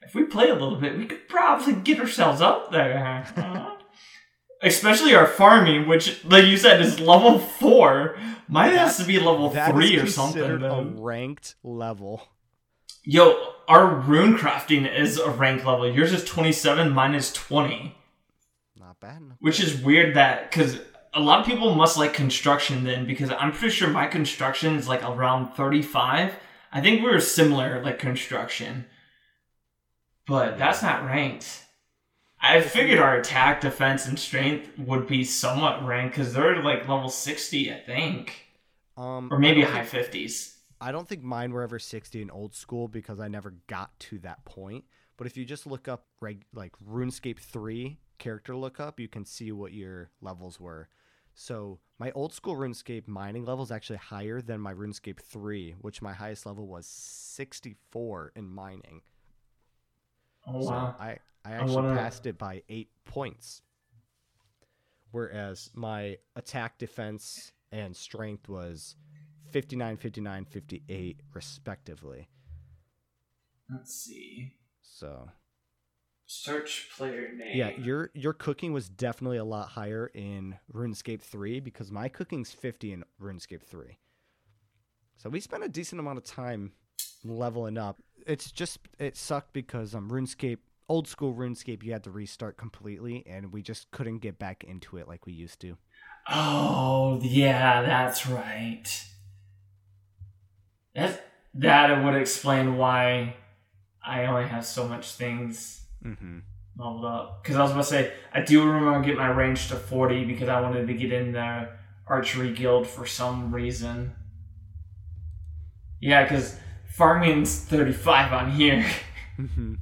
if 0.02 0.16
we 0.16 0.24
play 0.24 0.50
a 0.50 0.54
little 0.54 0.78
bit, 0.78 0.98
we 0.98 1.06
could 1.06 1.28
probably 1.30 1.74
get 1.74 2.00
ourselves 2.00 2.42
up 2.42 2.72
there. 2.72 3.28
Especially 4.64 5.14
our 5.14 5.28
farming, 5.28 5.88
which, 5.88 6.26
like 6.26 6.46
you 6.46 6.58
said, 6.58 6.82
is 6.82 7.00
level 7.00 7.40
four. 7.40 8.18
Mine 8.48 8.74
has 8.76 8.98
to 8.98 9.06
be 9.06 9.20
level 9.20 9.52
three 9.52 9.98
or 9.98 10.08
something. 10.08 10.64
a 10.64 10.84
ranked 10.98 11.56
level. 11.64 12.28
Yo, 13.12 13.54
our 13.68 13.88
rune 13.88 14.38
crafting 14.38 14.88
is 14.88 15.18
a 15.18 15.32
rank 15.32 15.66
level. 15.66 15.92
Yours 15.92 16.14
is 16.14 16.24
27, 16.26 16.92
mine 16.92 17.16
is 17.16 17.34
20. 17.34 17.96
Not 18.80 19.00
bad. 19.00 19.22
not 19.24 19.38
Which 19.40 19.60
is 19.60 19.82
weird 19.82 20.16
that, 20.16 20.52
because 20.52 20.80
a 21.16 21.20
lot 21.20 21.40
of 21.40 21.48
people 21.48 21.74
must 21.74 21.98
like 21.98 22.14
construction 22.14 22.84
then, 22.84 23.08
because 23.08 23.32
I'm 23.32 23.52
pretty 23.52 23.74
sure 23.74 23.90
my 23.90 24.06
construction 24.06 24.76
is 24.76 24.88
like 24.88 25.04
around 25.04 25.54
35. 25.56 26.36
I 26.72 26.82
think 26.82 27.02
we 27.02 27.10
were 27.10 27.20
similar, 27.20 27.82
like 27.82 27.98
construction. 27.98 28.86
But 30.28 30.60
that's 30.60 30.84
not 30.84 31.04
ranked. 31.04 31.66
I 32.40 32.62
figured 32.62 33.00
our 33.00 33.18
attack, 33.18 33.62
defense, 33.62 34.06
and 34.06 34.20
strength 34.20 34.70
would 34.78 35.08
be 35.08 35.24
somewhat 35.24 35.84
ranked, 35.84 36.16
because 36.16 36.32
they're 36.36 36.62
like 36.62 36.88
level 36.88 37.10
60, 37.10 37.74
I 37.74 37.80
think. 37.80 38.46
Um, 38.96 39.34
Or 39.34 39.40
maybe 39.40 39.64
high 39.64 39.84
think- 39.84 40.12
50s. 40.12 40.58
I 40.82 40.92
don't 40.92 41.08
think 41.08 41.24
mine 41.24 41.52
were 41.52 41.62
ever 41.64 41.80
60 41.80 42.22
in 42.22 42.30
old 42.32 42.54
school 42.56 42.88
because 42.88 43.20
I 43.20 43.28
never 43.28 43.56
got 43.68 43.98
to 44.00 44.20
that 44.20 44.46
point. 44.46 44.86
But 45.18 45.28
if 45.28 45.36
you 45.36 45.44
just 45.44 45.68
look 45.68 45.88
up 45.88 46.06
reg- 46.22 46.46
like 46.54 46.74
RuneScape 46.90 47.40
3 47.40 48.00
character 48.18 48.56
lookup, 48.56 49.00
you 49.00 49.08
can 49.10 49.26
see 49.26 49.52
what 49.52 49.74
your 49.74 50.10
levels 50.22 50.60
were. 50.60 50.88
So 51.34 51.80
my 52.00 52.12
old 52.12 52.34
school 52.34 52.56
RuneScape 52.56 53.08
mining 53.08 53.44
level 53.46 53.64
is 53.64 53.72
actually 53.72 53.98
higher 53.98 54.42
than 54.42 54.62
my 54.62 54.74
RuneScape 54.74 55.20
3, 55.20 55.76
which 55.82 56.02
my 56.02 56.14
highest 56.14 56.46
level 56.46 56.68
was 56.68 56.86
64 56.86 58.32
in 58.36 58.48
mining. 58.50 59.02
Oh, 60.48 60.62
So 60.62 60.70
wow. 60.70 60.96
I, 61.00 61.18
I 61.44 61.52
actually 61.54 61.76
wanna- 61.76 61.96
passed 61.96 62.26
it 62.26 62.38
by 62.38 62.64
eight 62.70 62.90
points. 63.04 63.62
Whereas 65.12 65.72
my 65.74 66.18
attack, 66.36 66.78
defense, 66.78 67.52
and 67.72 67.96
strength 67.96 68.48
was 68.48 68.96
59, 69.52 69.98
59, 69.98 70.46
58, 70.46 71.20
respectively. 71.34 72.30
Let's 73.72 73.94
see. 73.94 74.56
So 74.82 75.30
Search 76.26 76.90
player 76.96 77.30
name. 77.36 77.56
yeah, 77.56 77.70
your 77.70 78.12
your 78.14 78.34
cooking 78.34 78.72
was 78.72 78.88
definitely 78.90 79.38
a 79.38 79.44
lot 79.44 79.70
higher 79.70 80.12
in 80.14 80.58
RuneScape 80.74 81.22
3 81.22 81.60
because 81.60 81.92
my 81.92 82.08
cooking's 82.08 82.52
50 82.52 82.94
in 82.94 83.04
RuneScape 83.22 83.64
3. 83.64 83.98
So 85.18 85.30
we 85.30 85.40
spent 85.40 85.64
a 85.64 85.70
decent 85.70 86.00
amount 86.00 86.20
of 86.20 86.24
time 86.24 86.74
leveling 87.24 87.78
up. 87.78 88.00
It's 88.28 88.52
just 88.52 88.80
it 89.00 89.18
sucked 89.18 89.54
because 89.54 89.96
um 89.96 90.10
RuneScape 90.10 90.60
old 90.88 91.08
school 91.08 91.34
RuneScape 91.34 91.84
you 91.84 91.92
had 91.94 92.04
to 92.04 92.12
restart 92.12 92.58
completely 92.58 93.24
and 93.28 93.52
we 93.52 93.62
just 93.62 93.90
couldn't 93.92 94.20
get 94.20 94.38
back 94.40 94.64
into 94.64 94.98
it 94.98 95.08
like 95.08 95.26
we 95.26 95.34
used 95.34 95.60
to. 95.62 95.78
Oh, 96.32 97.20
yeah, 97.24 97.82
that's 97.82 98.28
right. 98.28 98.88
That 101.00 101.26
that 101.56 102.04
would 102.04 102.16
explain 102.16 102.78
why 102.78 103.36
I 104.06 104.26
only 104.26 104.48
have 104.48 104.66
so 104.66 104.88
much 104.88 105.14
things. 105.14 105.86
Mhm. 106.06 106.42
leveled 106.78 107.04
up. 107.04 107.44
Because 107.44 107.58
I 107.58 107.62
was 107.62 107.72
about 107.72 107.82
to 107.82 107.88
say, 107.90 108.14
I 108.34 108.40
do 108.42 108.64
remember 108.66 109.02
getting 109.02 109.18
my 109.18 109.28
range 109.28 109.68
to 109.68 109.76
40 109.76 110.24
because 110.24 110.48
I 110.48 110.62
wanted 110.62 110.88
to 110.88 110.94
get 110.94 111.12
in 111.12 111.34
the 111.34 111.70
archery 112.08 112.54
guild 112.54 112.88
for 112.88 113.06
some 113.06 113.54
reason. 113.54 114.14
Yeah, 116.00 116.24
because 116.24 116.58
farming's 116.96 117.60
35 117.66 118.34
on 118.34 118.52
here. 118.52 118.86
Mhm. 119.40 119.78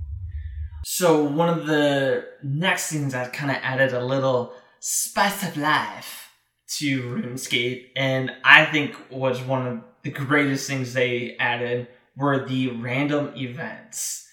So 0.86 1.24
one 1.24 1.50
of 1.50 1.66
the 1.66 2.26
next 2.44 2.92
things 2.92 3.16
I 3.16 3.28
kind 3.28 3.50
of 3.50 3.58
added 3.64 3.92
a 3.94 4.04
little 4.06 4.54
spice 4.80 5.42
of 5.48 5.58
life 5.58 6.30
to 6.78 7.02
RuneScape, 7.16 7.88
and 7.96 8.32
I 8.44 8.66
think 8.66 8.96
was 9.10 9.42
one 9.42 9.66
of 9.68 9.82
the 10.08 10.26
greatest 10.26 10.70
things 10.70 10.94
they 10.94 11.36
added 11.38 11.88
were 12.16 12.46
the 12.46 12.70
random 12.70 13.34
events. 13.36 14.26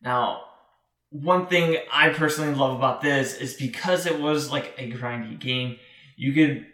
Now, 0.00 0.44
one 1.10 1.46
thing 1.46 1.76
I 1.92 2.08
personally 2.08 2.54
love 2.54 2.74
about 2.74 3.02
this 3.02 3.34
is 3.34 3.54
because 3.54 4.06
it 4.06 4.18
was 4.18 4.50
like 4.50 4.74
a 4.78 4.90
grindy 4.90 5.38
game, 5.38 5.76
you 6.16 6.32
could 6.32 6.66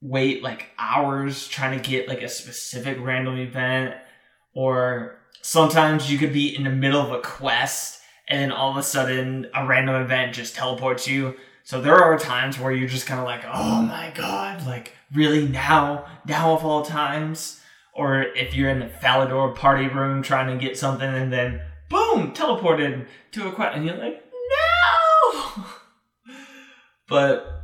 wait 0.00 0.42
like 0.42 0.70
hours 0.78 1.46
trying 1.46 1.78
to 1.78 1.90
get 1.90 2.08
like 2.08 2.22
a 2.22 2.28
specific 2.28 2.96
random 3.00 3.36
event, 3.36 3.96
or 4.54 5.18
sometimes 5.42 6.10
you 6.10 6.16
could 6.16 6.32
be 6.32 6.56
in 6.56 6.64
the 6.64 6.70
middle 6.70 7.02
of 7.02 7.12
a 7.12 7.20
quest 7.20 8.00
and 8.28 8.40
then 8.40 8.50
all 8.50 8.70
of 8.70 8.78
a 8.78 8.82
sudden 8.82 9.46
a 9.54 9.66
random 9.66 9.96
event 9.96 10.34
just 10.34 10.54
teleports 10.54 11.06
you. 11.06 11.34
So 11.64 11.82
there 11.82 12.02
are 12.02 12.18
times 12.18 12.58
where 12.58 12.72
you're 12.72 12.88
just 12.88 13.06
kind 13.06 13.20
of 13.20 13.26
like, 13.26 13.44
oh 13.46 13.82
my 13.82 14.10
god, 14.14 14.66
like 14.66 14.94
really 15.12 15.46
now, 15.46 16.06
now 16.26 16.54
of 16.54 16.64
all 16.64 16.82
times. 16.82 17.60
Or 17.96 18.22
if 18.22 18.54
you're 18.54 18.70
in 18.70 18.80
the 18.80 18.86
Falador 18.86 19.54
party 19.54 19.86
room 19.86 20.22
trying 20.22 20.56
to 20.56 20.64
get 20.64 20.76
something 20.76 21.08
and 21.08 21.32
then 21.32 21.60
boom, 21.88 22.32
teleported 22.32 23.06
to 23.32 23.48
a 23.48 23.52
quest, 23.52 23.76
and 23.76 23.86
you're 23.86 23.96
like, 23.96 24.22
no. 25.34 25.64
but 27.08 27.62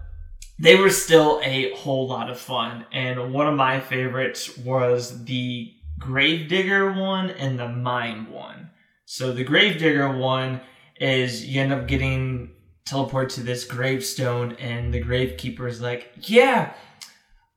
they 0.59 0.77
were 0.77 0.91
still 0.91 1.41
a 1.43 1.75
whole 1.75 2.07
lot 2.07 2.31
of 2.31 2.39
fun, 2.39 2.85
and 2.93 3.33
one 3.33 3.47
of 3.47 3.57
my 3.57 3.81
favorites 3.81 4.57
was 4.59 5.25
the 5.25 5.73
Gravedigger 5.99 6.93
one 6.93 7.31
and 7.31 7.59
the 7.59 7.69
Mine 7.69 8.31
one. 8.31 8.71
So 9.05 9.33
the 9.33 9.45
Gravedigger 9.45 10.17
one 10.17 10.61
is 10.99 11.47
you 11.47 11.61
end 11.61 11.73
up 11.73 11.89
getting 11.89 12.53
teleported 12.89 13.35
to 13.35 13.43
this 13.43 13.65
gravestone, 13.65 14.53
and 14.53 14.93
the 14.93 15.03
Gravekeeper 15.03 15.69
is 15.69 15.81
like, 15.81 16.11
"Yeah, 16.21 16.73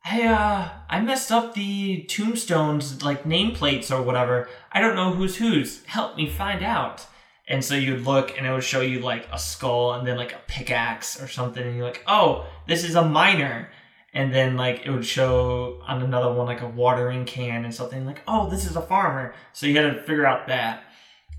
I 0.05 0.23
uh, 0.23 0.69
I 0.89 1.01
messed 1.01 1.31
up 1.31 1.53
the 1.53 2.03
tombstones 2.03 3.03
like 3.03 3.23
nameplates 3.23 3.91
or 3.91 4.01
whatever. 4.01 4.49
I 4.71 4.81
don't 4.81 4.95
know 4.95 5.13
who's 5.13 5.37
whose. 5.37 5.83
Help 5.85 6.15
me 6.17 6.29
find 6.29 6.63
out." 6.63 7.05
And 7.47 7.63
so 7.63 7.75
you'd 7.75 8.05
look, 8.05 8.37
and 8.37 8.47
it 8.47 8.51
would 8.51 8.63
show 8.63 8.81
you 8.81 8.99
like 8.99 9.27
a 9.31 9.37
skull, 9.39 9.93
and 9.93 10.07
then 10.07 10.17
like 10.17 10.33
a 10.33 10.41
pickaxe 10.47 11.21
or 11.21 11.27
something, 11.27 11.63
and 11.65 11.75
you're 11.75 11.85
like, 11.85 12.03
"Oh, 12.07 12.45
this 12.67 12.83
is 12.83 12.95
a 12.95 13.03
miner." 13.07 13.69
And 14.13 14.33
then 14.33 14.57
like 14.57 14.85
it 14.85 14.91
would 14.91 15.05
show 15.05 15.81
on 15.87 16.01
another 16.03 16.31
one 16.31 16.45
like 16.45 16.61
a 16.61 16.67
watering 16.67 17.25
can 17.25 17.65
and 17.65 17.73
something 17.73 18.05
like, 18.05 18.21
"Oh, 18.27 18.49
this 18.49 18.65
is 18.69 18.75
a 18.75 18.81
farmer." 18.81 19.33
So 19.53 19.65
you 19.65 19.75
had 19.77 19.93
to 19.93 20.03
figure 20.03 20.25
out 20.25 20.47
that 20.47 20.83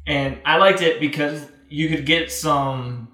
and 0.07 0.38
I 0.44 0.57
liked 0.59 0.83
it 0.83 1.00
because 1.00 1.46
you 1.68 1.88
could 1.88 2.07
get 2.07 2.31
some 2.31 3.09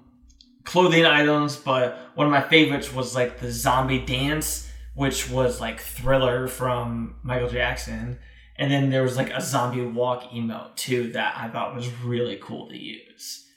clothing 0.63 1.05
items, 1.05 1.55
but 1.55 1.97
one 2.15 2.27
of 2.27 2.31
my 2.31 2.41
favorites 2.41 2.93
was 2.93 3.15
like 3.15 3.39
the 3.39 3.51
zombie 3.51 4.05
dance, 4.05 4.69
which 4.93 5.29
was 5.29 5.61
like 5.61 5.79
Thriller 5.79 6.47
from 6.47 7.15
Michael 7.23 7.49
Jackson. 7.49 8.19
And 8.57 8.71
then 8.71 8.89
there 8.89 9.03
was 9.03 9.17
like 9.17 9.31
a 9.31 9.41
zombie 9.41 9.85
walk 9.85 10.23
emote 10.31 10.75
too 10.75 11.11
that 11.13 11.35
I 11.37 11.47
thought 11.47 11.75
was 11.75 11.89
really 12.03 12.37
cool 12.41 12.69
to 12.69 12.77
use. 12.77 13.47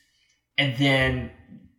And 0.56 0.76
then 0.76 1.30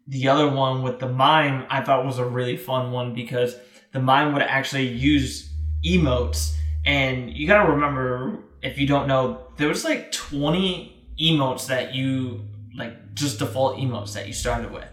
the 0.08 0.28
other 0.28 0.50
one 0.50 0.84
with 0.84 1.00
the 1.00 1.10
mime, 1.10 1.66
I 1.70 1.82
thought 1.82 2.06
was 2.06 2.20
a 2.20 2.26
really 2.26 2.58
fun 2.58 2.92
one 2.92 3.16
because 3.16 3.56
the 3.94 4.00
mime 4.00 4.34
would 4.34 4.44
actually 4.44 4.88
use 4.88 5.50
emotes. 5.86 6.54
And 6.86 7.32
you 7.32 7.48
gotta 7.48 7.72
remember, 7.72 8.44
if 8.62 8.78
you 8.78 8.86
don't 8.86 9.08
know, 9.08 9.48
there 9.58 9.70
was 9.70 9.84
like 9.84 10.12
20 10.12 11.16
emotes 11.20 11.68
that 11.68 11.96
you 11.96 12.46
like 12.78 13.16
just 13.16 13.40
default 13.40 13.78
emotes 13.78 14.14
that 14.14 14.28
you 14.28 14.34
started 14.34 14.72
with. 14.72 14.88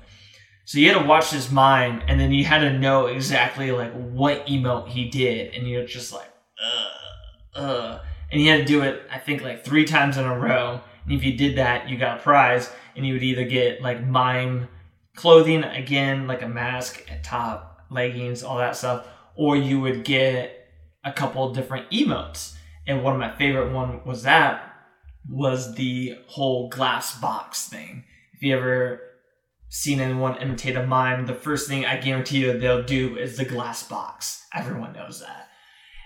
So 0.64 0.78
you 0.78 0.92
had 0.92 1.00
to 1.00 1.06
watch 1.06 1.30
his 1.30 1.50
mime, 1.50 2.02
and 2.06 2.20
then 2.20 2.32
you 2.32 2.44
had 2.44 2.60
to 2.60 2.78
know 2.78 3.06
exactly 3.06 3.72
like 3.72 3.92
what 3.92 4.46
emote 4.46 4.88
he 4.88 5.08
did, 5.08 5.54
and 5.54 5.68
you're 5.68 5.84
just 5.84 6.12
like, 6.12 6.30
uh, 6.64 7.58
uh, 7.58 8.00
and 8.30 8.40
you 8.40 8.50
had 8.50 8.60
to 8.60 8.64
do 8.64 8.82
it. 8.82 9.02
I 9.10 9.18
think 9.18 9.42
like 9.42 9.64
three 9.64 9.84
times 9.84 10.16
in 10.16 10.24
a 10.24 10.38
row. 10.38 10.80
And 11.04 11.12
if 11.12 11.24
you 11.24 11.36
did 11.36 11.58
that, 11.58 11.88
you 11.88 11.98
got 11.98 12.18
a 12.18 12.22
prize, 12.22 12.70
and 12.96 13.04
you 13.04 13.14
would 13.14 13.22
either 13.22 13.44
get 13.44 13.82
like 13.82 14.04
mime 14.04 14.68
clothing 15.16 15.64
again, 15.64 16.26
like 16.26 16.42
a 16.42 16.48
mask, 16.48 17.04
a 17.10 17.20
top, 17.22 17.84
leggings, 17.90 18.42
all 18.42 18.58
that 18.58 18.76
stuff, 18.76 19.06
or 19.34 19.56
you 19.56 19.80
would 19.80 20.04
get 20.04 20.68
a 21.04 21.12
couple 21.12 21.52
different 21.52 21.90
emotes. 21.90 22.54
And 22.86 23.02
one 23.02 23.14
of 23.14 23.20
my 23.20 23.34
favorite 23.36 23.72
one 23.72 24.04
was 24.04 24.22
that 24.22 24.72
was 25.28 25.74
the 25.74 26.18
whole 26.26 26.68
glass 26.68 27.18
box 27.20 27.68
thing. 27.68 28.04
If 28.32 28.42
you 28.42 28.56
ever 28.56 29.00
seen 29.74 30.00
anyone 30.00 30.36
imitate 30.36 30.76
a 30.76 30.86
mime, 30.86 31.24
the 31.24 31.34
first 31.34 31.66
thing 31.66 31.86
I 31.86 31.96
guarantee 31.96 32.44
you 32.44 32.58
they'll 32.58 32.82
do 32.82 33.16
is 33.16 33.38
the 33.38 33.44
glass 33.46 33.82
box. 33.82 34.44
Everyone 34.54 34.92
knows 34.92 35.20
that. 35.20 35.48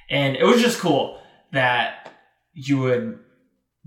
And 0.08 0.36
it 0.36 0.44
was 0.44 0.62
just 0.62 0.78
cool 0.78 1.20
that 1.50 2.12
you 2.54 2.78
would 2.78 3.18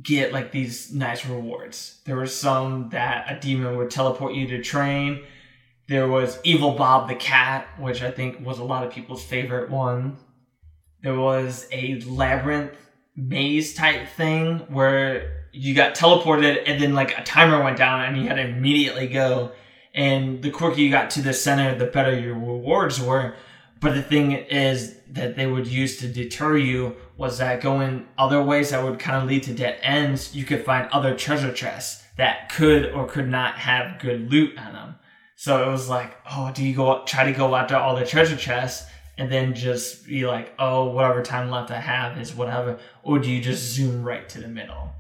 get 0.04 0.34
like 0.34 0.52
these 0.52 0.94
nice 0.94 1.26
rewards. 1.26 2.02
There 2.06 2.18
were 2.18 2.28
some 2.28 2.90
that 2.90 3.32
a 3.32 3.40
demon 3.40 3.78
would 3.78 3.90
teleport 3.90 4.34
you 4.34 4.48
to 4.48 4.62
train. 4.62 5.24
There 5.88 6.10
was 6.10 6.40
Evil 6.44 6.72
Bob 6.72 7.08
the 7.08 7.16
Cat, 7.16 7.66
which 7.80 8.02
I 8.02 8.12
think 8.12 8.46
was 8.46 8.60
a 8.60 8.66
lot 8.66 8.86
of 8.86 8.92
people's 8.92 9.24
favorite 9.24 9.70
one. 9.70 10.18
There 11.04 11.18
was 11.18 11.70
a 11.72 12.02
labyrinth 12.02 12.76
maze 13.16 13.76
type 13.76 14.10
thing 14.10 14.60
where 14.68 15.48
you 15.54 15.74
got 15.74 15.96
teleported 15.96 16.64
and 16.66 16.82
then 16.82 16.94
like 16.94 17.18
a 17.18 17.24
timer 17.24 17.64
went 17.64 17.78
down 17.78 18.02
and 18.02 18.18
you 18.18 18.28
had 18.28 18.36
to 18.36 18.46
immediately 18.46 19.08
go. 19.08 19.54
And 19.94 20.42
the 20.42 20.52
quicker 20.52 20.80
you 20.80 20.90
got 20.90 21.10
to 21.12 21.22
the 21.22 21.34
center, 21.34 21.76
the 21.76 21.86
better 21.86 22.18
your 22.18 22.36
rewards 22.36 23.02
were. 23.02 23.36
But 23.80 23.96
the 23.96 24.02
thing 24.02 24.34
is 24.34 24.98
that 25.10 25.36
they 25.36 25.48
would 25.48 25.66
use 25.68 25.98
to 25.98 26.08
deter 26.08 26.58
you 26.58 26.96
was 27.18 27.38
that 27.38 27.62
going 27.62 28.08
other 28.18 28.44
ways 28.44 28.72
that 28.72 28.84
would 28.84 29.00
kind 29.00 29.18
of 29.18 29.28
lead 29.28 29.44
to 29.44 29.54
dead 29.54 29.80
ends, 29.82 30.36
you 30.36 30.46
could 30.46 30.66
find 30.66 30.90
other 30.92 31.16
treasure 31.16 31.54
chests 31.54 32.04
that 32.18 32.50
could 32.50 32.92
or 32.92 33.08
could 33.08 33.30
not 33.30 33.56
have 33.56 34.00
good 34.00 34.30
loot 34.30 34.58
on 34.58 34.74
them. 34.74 34.96
So 35.36 35.64
it 35.64 35.72
was 35.72 35.88
like, 35.88 36.18
oh, 36.30 36.52
do 36.54 36.66
you 36.66 36.76
go 36.76 37.04
try 37.06 37.24
to 37.24 37.32
go 37.32 37.56
after 37.56 37.78
all 37.78 37.96
the 37.96 38.06
treasure 38.06 38.36
chests 38.36 38.90
and 39.18 39.32
then 39.32 39.54
just 39.54 40.06
be 40.06 40.26
like, 40.26 40.54
oh, 40.60 40.90
whatever 40.92 41.22
time 41.24 41.50
left 41.50 41.72
I 41.72 41.80
have 41.80 42.18
is 42.18 42.36
whatever, 42.36 42.80
or 43.04 43.20
do 43.20 43.30
you 43.30 43.42
just 43.42 43.64
zoom 43.64 44.04
right 44.04 44.28
to 44.30 44.40
the 44.42 44.48
middle? 44.48 44.92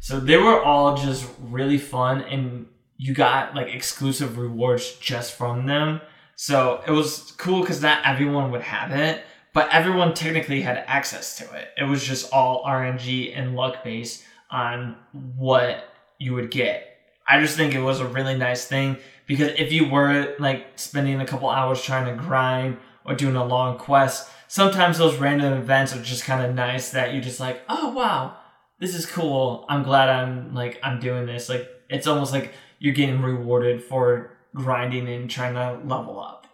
So 0.00 0.20
they 0.20 0.36
were 0.36 0.62
all 0.62 0.96
just 0.96 1.26
really 1.40 1.78
fun, 1.78 2.20
and 2.22 2.66
you 2.98 3.14
got 3.14 3.54
like 3.54 3.68
exclusive 3.68 4.38
rewards 4.38 4.96
just 4.96 5.34
from 5.34 5.66
them. 5.66 6.00
So 6.34 6.82
it 6.86 6.90
was 6.90 7.32
cool 7.38 7.60
because 7.60 7.82
not 7.82 8.04
everyone 8.04 8.50
would 8.50 8.62
have 8.62 8.92
it, 8.92 9.22
but 9.52 9.68
everyone 9.72 10.14
technically 10.14 10.60
had 10.60 10.84
access 10.86 11.36
to 11.38 11.44
it. 11.54 11.68
It 11.78 11.84
was 11.84 12.04
just 12.04 12.32
all 12.32 12.64
RNG 12.64 13.32
and 13.36 13.56
luck 13.56 13.82
based 13.82 14.24
on 14.50 14.96
what 15.12 15.84
you 16.18 16.34
would 16.34 16.50
get. 16.50 16.86
I 17.28 17.40
just 17.40 17.56
think 17.56 17.74
it 17.74 17.80
was 17.80 18.00
a 18.00 18.06
really 18.06 18.36
nice 18.36 18.66
thing 18.66 18.98
because 19.26 19.52
if 19.58 19.72
you 19.72 19.88
were 19.88 20.36
like 20.38 20.66
spending 20.76 21.20
a 21.20 21.26
couple 21.26 21.50
hours 21.50 21.82
trying 21.82 22.06
to 22.06 22.22
grind 22.22 22.76
or 23.04 23.14
doing 23.14 23.36
a 23.36 23.44
long 23.44 23.78
quest, 23.78 24.28
sometimes 24.48 24.98
those 24.98 25.16
random 25.16 25.54
events 25.54 25.94
are 25.94 26.02
just 26.02 26.24
kind 26.24 26.44
of 26.44 26.54
nice 26.54 26.90
that 26.90 27.12
you're 27.12 27.22
just 27.22 27.40
like, 27.40 27.62
oh 27.68 27.90
wow, 27.90 28.36
this 28.78 28.94
is 28.94 29.06
cool. 29.06 29.64
I'm 29.68 29.82
glad 29.82 30.08
I'm 30.08 30.54
like 30.54 30.78
I'm 30.82 31.00
doing 31.00 31.26
this. 31.26 31.48
Like 31.48 31.68
it's 31.88 32.06
almost 32.06 32.32
like 32.32 32.52
you're 32.78 32.94
getting 32.94 33.22
rewarded 33.22 33.82
for 33.82 34.36
grinding 34.54 35.08
and 35.08 35.30
trying 35.30 35.54
to 35.54 35.86
level 35.86 36.20
up. 36.20 36.46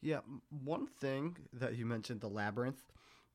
Yeah, 0.00 0.20
one 0.62 0.86
thing 0.86 1.36
that 1.52 1.76
you 1.76 1.84
mentioned, 1.84 2.20
the 2.20 2.28
labyrinth, 2.28 2.82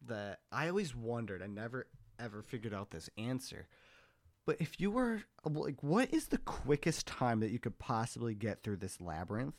that 0.07 0.39
I 0.51 0.69
always 0.69 0.95
wondered, 0.95 1.41
I 1.41 1.47
never 1.47 1.87
ever 2.19 2.41
figured 2.41 2.73
out 2.73 2.91
this 2.91 3.09
answer. 3.17 3.67
But 4.45 4.57
if 4.59 4.79
you 4.79 4.91
were 4.91 5.23
like, 5.45 5.81
what 5.81 6.13
is 6.13 6.27
the 6.27 6.37
quickest 6.37 7.07
time 7.07 7.39
that 7.39 7.51
you 7.51 7.59
could 7.59 7.79
possibly 7.79 8.35
get 8.35 8.61
through 8.61 8.77
this 8.77 8.99
labyrinth? 8.99 9.55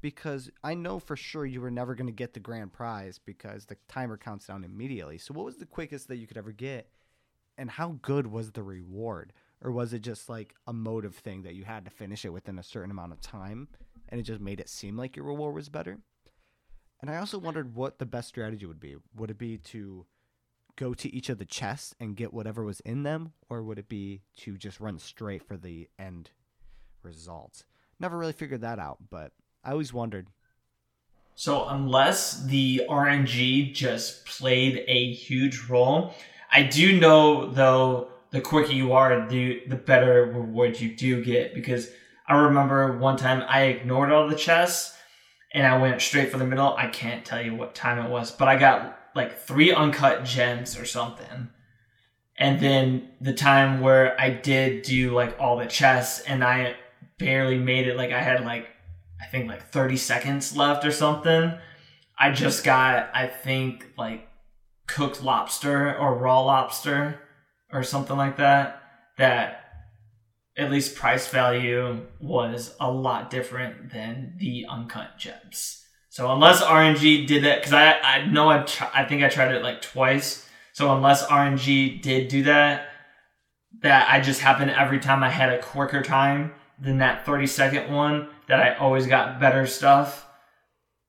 Because 0.00 0.50
I 0.64 0.74
know 0.74 0.98
for 0.98 1.16
sure 1.16 1.44
you 1.44 1.60
were 1.60 1.70
never 1.70 1.94
going 1.94 2.06
to 2.06 2.12
get 2.12 2.32
the 2.32 2.40
grand 2.40 2.72
prize 2.72 3.18
because 3.18 3.66
the 3.66 3.76
timer 3.88 4.16
counts 4.16 4.46
down 4.46 4.64
immediately. 4.64 5.18
So, 5.18 5.34
what 5.34 5.44
was 5.44 5.58
the 5.58 5.66
quickest 5.66 6.08
that 6.08 6.16
you 6.16 6.26
could 6.26 6.38
ever 6.38 6.52
get? 6.52 6.88
And 7.58 7.70
how 7.70 7.98
good 8.00 8.26
was 8.28 8.52
the 8.52 8.62
reward? 8.62 9.32
Or 9.62 9.70
was 9.70 9.92
it 9.92 10.00
just 10.00 10.28
like 10.28 10.54
a 10.66 10.72
motive 10.72 11.14
thing 11.16 11.42
that 11.42 11.54
you 11.54 11.64
had 11.64 11.84
to 11.84 11.90
finish 11.90 12.24
it 12.24 12.32
within 12.32 12.58
a 12.58 12.62
certain 12.62 12.90
amount 12.90 13.12
of 13.12 13.20
time 13.20 13.68
and 14.08 14.18
it 14.18 14.24
just 14.24 14.40
made 14.40 14.58
it 14.58 14.68
seem 14.68 14.96
like 14.96 15.16
your 15.16 15.26
reward 15.26 15.54
was 15.54 15.68
better? 15.68 15.98
And 17.00 17.10
I 17.10 17.16
also 17.16 17.38
wondered 17.38 17.74
what 17.74 17.98
the 17.98 18.06
best 18.06 18.28
strategy 18.28 18.66
would 18.66 18.80
be. 18.80 18.96
Would 19.16 19.30
it 19.30 19.38
be 19.38 19.58
to 19.58 20.06
go 20.76 20.94
to 20.94 21.14
each 21.14 21.28
of 21.28 21.38
the 21.38 21.44
chests 21.44 21.94
and 22.00 22.16
get 22.16 22.32
whatever 22.32 22.64
was 22.64 22.80
in 22.80 23.02
them, 23.02 23.32
or 23.50 23.62
would 23.62 23.78
it 23.78 23.88
be 23.88 24.22
to 24.38 24.56
just 24.56 24.80
run 24.80 24.98
straight 24.98 25.42
for 25.42 25.56
the 25.58 25.88
end 25.98 26.30
results. 27.02 27.64
Never 27.98 28.16
really 28.16 28.32
figured 28.32 28.62
that 28.62 28.78
out, 28.78 28.98
but 29.10 29.32
I 29.64 29.72
always 29.72 29.92
wondered. 29.92 30.28
So 31.34 31.68
unless 31.68 32.44
the 32.44 32.82
RNG 32.88 33.74
just 33.74 34.26
played 34.26 34.84
a 34.86 35.12
huge 35.12 35.68
role, 35.68 36.14
I 36.50 36.62
do 36.62 36.98
know 36.98 37.46
though 37.46 38.08
the 38.30 38.40
quicker 38.40 38.72
you 38.72 38.92
are, 38.92 39.28
the 39.28 39.62
the 39.66 39.76
better 39.76 40.24
rewards 40.24 40.80
you 40.80 40.94
do 40.94 41.22
get 41.22 41.54
because 41.54 41.90
I 42.28 42.36
remember 42.36 42.96
one 42.96 43.16
time 43.16 43.44
I 43.48 43.62
ignored 43.62 44.12
all 44.12 44.28
the 44.28 44.36
chests 44.36 44.96
and 45.52 45.66
I 45.66 45.78
went 45.78 46.00
straight 46.00 46.30
for 46.30 46.38
the 46.38 46.46
middle. 46.46 46.74
I 46.76 46.86
can't 46.86 47.24
tell 47.24 47.42
you 47.42 47.56
what 47.56 47.74
time 47.74 47.98
it 47.98 48.08
was, 48.08 48.30
but 48.30 48.46
I 48.46 48.56
got 48.56 48.98
like 49.16 49.38
three 49.38 49.72
uncut 49.72 50.24
gems 50.24 50.78
or 50.78 50.84
something. 50.84 51.48
And 52.36 52.60
then 52.60 53.10
the 53.20 53.34
time 53.34 53.80
where 53.80 54.18
I 54.18 54.30
did 54.30 54.82
do 54.82 55.12
like 55.12 55.36
all 55.40 55.58
the 55.58 55.66
chests 55.66 56.20
and 56.20 56.44
I 56.44 56.76
barely 57.18 57.58
made 57.58 57.88
it, 57.88 57.96
like 57.96 58.12
I 58.12 58.22
had 58.22 58.44
like, 58.44 58.68
I 59.20 59.26
think 59.26 59.48
like 59.48 59.70
30 59.70 59.96
seconds 59.96 60.56
left 60.56 60.84
or 60.84 60.92
something. 60.92 61.52
I 62.18 62.30
just 62.30 62.64
got, 62.64 63.10
I 63.12 63.26
think, 63.26 63.86
like 63.98 64.28
cooked 64.86 65.22
lobster 65.22 65.96
or 65.96 66.16
raw 66.16 66.40
lobster 66.40 67.20
or 67.72 67.82
something 67.82 68.16
like 68.16 68.36
that. 68.36 68.82
That 69.18 69.64
at 70.56 70.70
least 70.70 70.94
price 70.96 71.28
value 71.28 72.00
was 72.20 72.74
a 72.80 72.90
lot 72.90 73.30
different 73.30 73.92
than 73.92 74.34
the 74.38 74.66
uncut 74.68 75.18
gems. 75.18 75.84
So 76.08 76.32
unless 76.32 76.62
RNG 76.62 77.26
did 77.26 77.44
that, 77.44 77.60
because 77.60 77.72
I 77.72 77.92
I 78.00 78.26
know 78.26 78.48
I 78.48 78.62
tr- 78.62 78.84
I 78.92 79.04
think 79.04 79.22
I 79.22 79.28
tried 79.28 79.54
it 79.54 79.62
like 79.62 79.80
twice. 79.82 80.46
So 80.72 80.94
unless 80.94 81.26
RNG 81.26 82.02
did 82.02 82.28
do 82.28 82.42
that, 82.44 82.88
that 83.82 84.10
I 84.10 84.20
just 84.20 84.40
happened 84.40 84.70
every 84.70 84.98
time 84.98 85.22
I 85.22 85.30
had 85.30 85.52
a 85.52 85.62
quicker 85.62 86.02
time 86.02 86.52
than 86.78 86.98
that 86.98 87.26
30 87.26 87.46
second 87.46 87.92
one 87.92 88.28
that 88.48 88.60
I 88.60 88.74
always 88.76 89.06
got 89.06 89.40
better 89.40 89.66
stuff. 89.66 90.26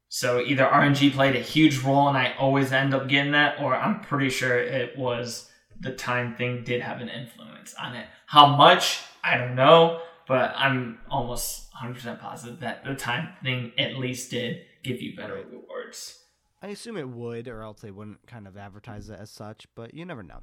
So 0.09 0.41
either 0.41 0.65
RNG 0.65 1.13
played 1.13 1.35
a 1.35 1.39
huge 1.39 1.79
role 1.79 2.09
and 2.09 2.17
I 2.17 2.33
always 2.37 2.71
end 2.71 2.93
up 2.93 3.07
getting 3.07 3.31
that, 3.31 3.61
or 3.61 3.73
I'm 3.73 4.01
pretty 4.01 4.29
sure 4.29 4.57
it 4.57 4.97
was 4.97 5.49
the 5.81 5.91
time 5.91 6.35
thing 6.35 6.63
did 6.63 6.81
have 6.81 7.01
an 7.01 7.09
influence 7.09 7.73
on 7.73 7.95
it. 7.95 8.07
How 8.27 8.55
much 8.55 8.99
I 9.23 9.37
don't 9.37 9.55
know, 9.55 10.01
but 10.27 10.53
I'm 10.55 10.99
almost 11.09 11.71
100% 11.73 12.19
positive 12.19 12.59
that 12.59 12.85
the 12.85 12.95
time 12.95 13.29
thing 13.43 13.71
at 13.77 13.97
least 13.97 14.31
did 14.31 14.61
give 14.83 15.01
you 15.01 15.15
better 15.15 15.35
rewards. 15.35 16.23
I 16.61 16.67
assume 16.67 16.97
it 16.97 17.09
would, 17.09 17.47
or 17.47 17.63
else 17.63 17.81
they 17.81 17.91
wouldn't 17.91 18.25
kind 18.27 18.47
of 18.47 18.55
advertise 18.55 19.09
it 19.09 19.19
as 19.19 19.31
such, 19.31 19.67
but 19.75 19.93
you 19.93 20.05
never 20.05 20.21
know. 20.21 20.41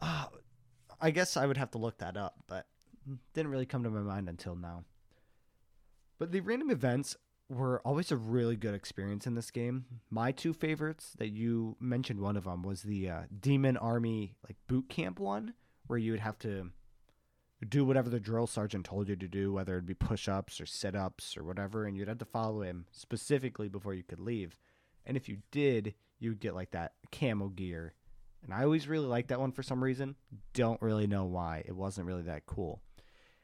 Uh, 0.00 0.26
I 1.00 1.10
guess 1.10 1.36
I 1.36 1.46
would 1.46 1.58
have 1.58 1.70
to 1.72 1.78
look 1.78 1.98
that 1.98 2.16
up, 2.16 2.36
but 2.48 2.66
didn't 3.34 3.50
really 3.50 3.66
come 3.66 3.82
to 3.84 3.90
my 3.90 4.00
mind 4.00 4.28
until 4.28 4.56
now. 4.56 4.84
But 6.18 6.32
the 6.32 6.40
random 6.40 6.70
events 6.70 7.16
were 7.48 7.80
always 7.84 8.10
a 8.10 8.16
really 8.16 8.56
good 8.56 8.74
experience 8.74 9.26
in 9.26 9.34
this 9.34 9.50
game. 9.50 9.84
My 10.10 10.32
two 10.32 10.52
favorites 10.52 11.12
that 11.18 11.30
you 11.30 11.76
mentioned, 11.78 12.20
one 12.20 12.36
of 12.36 12.44
them 12.44 12.62
was 12.62 12.82
the 12.82 13.08
uh, 13.08 13.22
Demon 13.40 13.76
Army 13.76 14.34
like 14.46 14.56
boot 14.66 14.88
camp 14.88 15.18
one, 15.18 15.54
where 15.86 15.98
you 15.98 16.12
would 16.12 16.20
have 16.20 16.38
to 16.40 16.70
do 17.68 17.84
whatever 17.84 18.10
the 18.10 18.20
drill 18.20 18.46
sergeant 18.46 18.84
told 18.84 19.08
you 19.08 19.16
to 19.16 19.28
do, 19.28 19.52
whether 19.52 19.78
it 19.78 19.86
be 19.86 19.94
push 19.94 20.28
ups 20.28 20.60
or 20.60 20.66
sit 20.66 20.94
ups 20.94 21.36
or 21.36 21.44
whatever, 21.44 21.84
and 21.84 21.96
you'd 21.96 22.08
have 22.08 22.18
to 22.18 22.24
follow 22.24 22.62
him 22.62 22.86
specifically 22.90 23.68
before 23.68 23.94
you 23.94 24.02
could 24.02 24.20
leave. 24.20 24.58
And 25.06 25.16
if 25.16 25.28
you 25.28 25.38
did, 25.50 25.94
you 26.18 26.30
would 26.30 26.40
get 26.40 26.54
like 26.54 26.70
that 26.72 26.92
camo 27.12 27.48
gear. 27.48 27.94
And 28.42 28.52
I 28.52 28.64
always 28.64 28.88
really 28.88 29.06
liked 29.06 29.28
that 29.28 29.40
one 29.40 29.52
for 29.52 29.62
some 29.62 29.82
reason. 29.82 30.16
Don't 30.52 30.82
really 30.82 31.06
know 31.06 31.24
why. 31.24 31.62
It 31.66 31.74
wasn't 31.74 32.06
really 32.06 32.22
that 32.22 32.46
cool. 32.46 32.82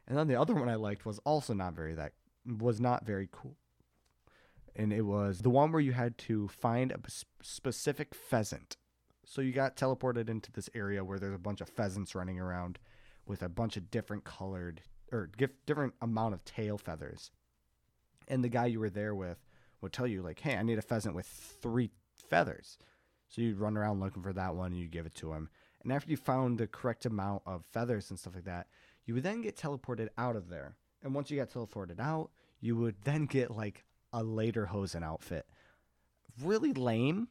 And 0.07 0.19
then 0.19 0.29
the 0.29 0.41
other 0.41 0.55
one 0.55 0.69
I 0.69 0.75
liked 0.75 1.07
was 1.07 1.21
also 1.21 1.55
not 1.55 1.75
very 1.75 1.95
that 1.95 2.13
was 2.45 2.81
not 2.81 3.07
very 3.07 3.29
cool. 3.31 3.57
And 4.77 4.93
it 4.93 5.03
was 5.03 5.41
the 5.41 5.51
one 5.51 5.73
where 5.73 5.81
you 5.81 5.93
had 5.93 6.17
to 6.19 6.49
find 6.49 6.93
a 6.93 6.99
specific 7.43 8.15
pheasant. 8.15 8.77
So 9.25 9.41
you 9.41 9.53
got 9.53 9.77
teleported 9.77 10.29
into 10.29 10.51
this 10.53 10.71
area 10.75 11.05
where 11.05 11.19
there's 11.19 11.35
a 11.35 11.39
bunch 11.39 11.61
of 11.61 11.69
pheasants 11.69 12.15
running 12.15 12.39
around 12.39 12.79
with 13.27 13.43
a 13.43 13.49
bunch 13.49 13.77
of 13.77 13.91
different 13.91 14.25
colored 14.25 14.83
or 15.13 15.31
different 15.67 15.95
amount 16.01 16.35
of 16.35 16.45
tail 16.45 16.79
feathers. 16.79 17.31
And 18.29 18.43
the 18.43 18.49
guy 18.49 18.67
you 18.67 18.81
were 18.81 18.91
there 18.91 19.15
with 19.15 19.45
would 19.81 19.93
tell 19.93 20.07
you 20.07 20.23
like, 20.23 20.41
"Hey, 20.41 20.57
I 20.57 20.63
need 20.63 20.79
a 20.79 20.83
pheasant 20.83 21.15
with 21.15 21.27
three 21.27 21.91
feathers." 22.15 22.79
So 23.29 23.41
you'd 23.41 23.59
run 23.59 23.77
around 23.77 24.01
looking 24.01 24.23
for 24.23 24.33
that 24.33 24.55
one 24.55 24.73
and 24.73 24.81
you'd 24.81 24.91
give 24.91 25.07
it 25.07 25.15
to 25.17 25.33
him. 25.33 25.49
And 25.83 25.93
after 25.93 26.11
you 26.11 26.17
found 26.17 26.59
the 26.59 26.67
correct 26.67 27.07
amount 27.07 27.43
of 27.47 27.65
feathers 27.65 28.11
and 28.11 28.19
stuff 28.19 28.35
like 28.35 28.45
that, 28.45 28.69
you 29.05 29.15
would 29.15 29.23
then 29.23 29.41
get 29.41 29.57
teleported 29.57 30.09
out 30.19 30.37
of 30.37 30.49
there. 30.49 30.77
And 31.03 31.15
once 31.15 31.31
you 31.31 31.39
got 31.39 31.51
teleported 31.51 32.01
out, 32.01 32.31
you 32.61 32.77
would 32.77 32.97
then 33.03 33.27
get 33.27 33.51
like 33.51 33.85
a 34.13 34.23
lederhosen 34.23 35.03
outfit. 35.05 35.47
Really 36.43 36.73
lame, 36.73 37.29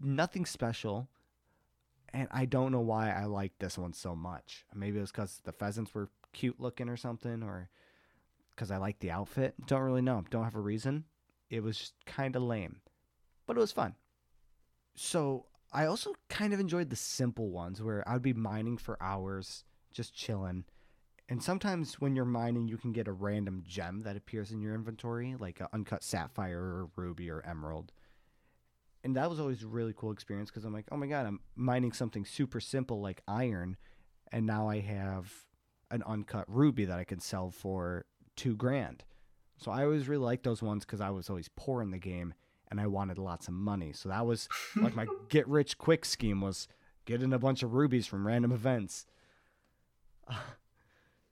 nothing 0.00 0.46
special 0.46 1.08
and 2.16 2.28
I 2.30 2.46
don't 2.46 2.72
know 2.72 2.80
why 2.80 3.10
I 3.10 3.24
liked 3.24 3.58
this 3.58 3.76
one 3.76 3.92
so 3.92 4.16
much. 4.16 4.64
Maybe 4.74 4.96
it 4.96 5.02
was 5.02 5.10
because 5.10 5.40
the 5.44 5.52
pheasants 5.52 5.94
were 5.94 6.08
cute 6.32 6.58
looking 6.58 6.88
or 6.88 6.96
something, 6.96 7.42
or 7.42 7.68
because 8.54 8.70
I 8.70 8.78
liked 8.78 9.00
the 9.00 9.10
outfit. 9.10 9.54
Don't 9.66 9.82
really 9.82 10.00
know. 10.00 10.24
Don't 10.30 10.44
have 10.44 10.54
a 10.54 10.60
reason. 10.60 11.04
It 11.50 11.62
was 11.62 11.78
just 11.78 11.94
kind 12.06 12.34
of 12.34 12.42
lame, 12.42 12.80
but 13.46 13.56
it 13.56 13.60
was 13.60 13.72
fun. 13.72 13.96
So 14.94 15.44
I 15.72 15.84
also 15.84 16.14
kind 16.30 16.54
of 16.54 16.60
enjoyed 16.60 16.88
the 16.88 16.96
simple 16.96 17.50
ones 17.50 17.82
where 17.82 18.06
I'd 18.08 18.22
be 18.22 18.32
mining 18.32 18.78
for 18.78 18.96
hours, 19.00 19.64
just 19.92 20.14
chilling. 20.14 20.64
And 21.28 21.42
sometimes 21.42 21.94
when 21.94 22.14
you're 22.14 22.24
mining, 22.24 22.68
you 22.68 22.76
can 22.76 22.92
get 22.92 23.08
a 23.08 23.12
random 23.12 23.64
gem 23.66 24.02
that 24.02 24.16
appears 24.16 24.52
in 24.52 24.60
your 24.60 24.74
inventory, 24.74 25.34
like 25.38 25.60
an 25.60 25.66
uncut 25.72 26.04
sapphire 26.04 26.60
or 26.60 26.88
ruby 26.96 27.30
or 27.30 27.44
emerald 27.44 27.92
and 29.06 29.14
that 29.14 29.30
was 29.30 29.38
always 29.38 29.62
a 29.62 29.68
really 29.68 29.94
cool 29.96 30.10
experience 30.10 30.50
because 30.50 30.64
I'm 30.64 30.72
like, 30.72 30.86
oh 30.90 30.96
my 30.96 31.06
god, 31.06 31.26
I'm 31.26 31.38
mining 31.54 31.92
something 31.92 32.24
super 32.24 32.58
simple 32.58 33.00
like 33.00 33.22
iron, 33.28 33.76
and 34.32 34.44
now 34.44 34.68
I 34.68 34.80
have 34.80 35.32
an 35.92 36.02
uncut 36.04 36.44
ruby 36.48 36.86
that 36.86 36.98
I 36.98 37.04
can 37.04 37.20
sell 37.20 37.52
for 37.52 38.04
two 38.34 38.56
grand. 38.56 39.04
So 39.58 39.70
I 39.70 39.84
always 39.84 40.08
really 40.08 40.24
liked 40.24 40.42
those 40.42 40.60
ones 40.60 40.84
because 40.84 41.00
I 41.00 41.10
was 41.10 41.30
always 41.30 41.48
poor 41.54 41.82
in 41.82 41.92
the 41.92 41.98
game 41.98 42.34
and 42.68 42.80
I 42.80 42.88
wanted 42.88 43.16
lots 43.16 43.46
of 43.46 43.54
money. 43.54 43.92
So 43.92 44.08
that 44.08 44.26
was 44.26 44.48
like 44.74 44.96
my 44.96 45.06
get 45.28 45.46
rich 45.46 45.78
quick 45.78 46.04
scheme 46.04 46.40
was 46.40 46.66
getting 47.04 47.32
a 47.32 47.38
bunch 47.38 47.62
of 47.62 47.74
rubies 47.74 48.08
from 48.08 48.26
random 48.26 48.50
events. 48.50 49.06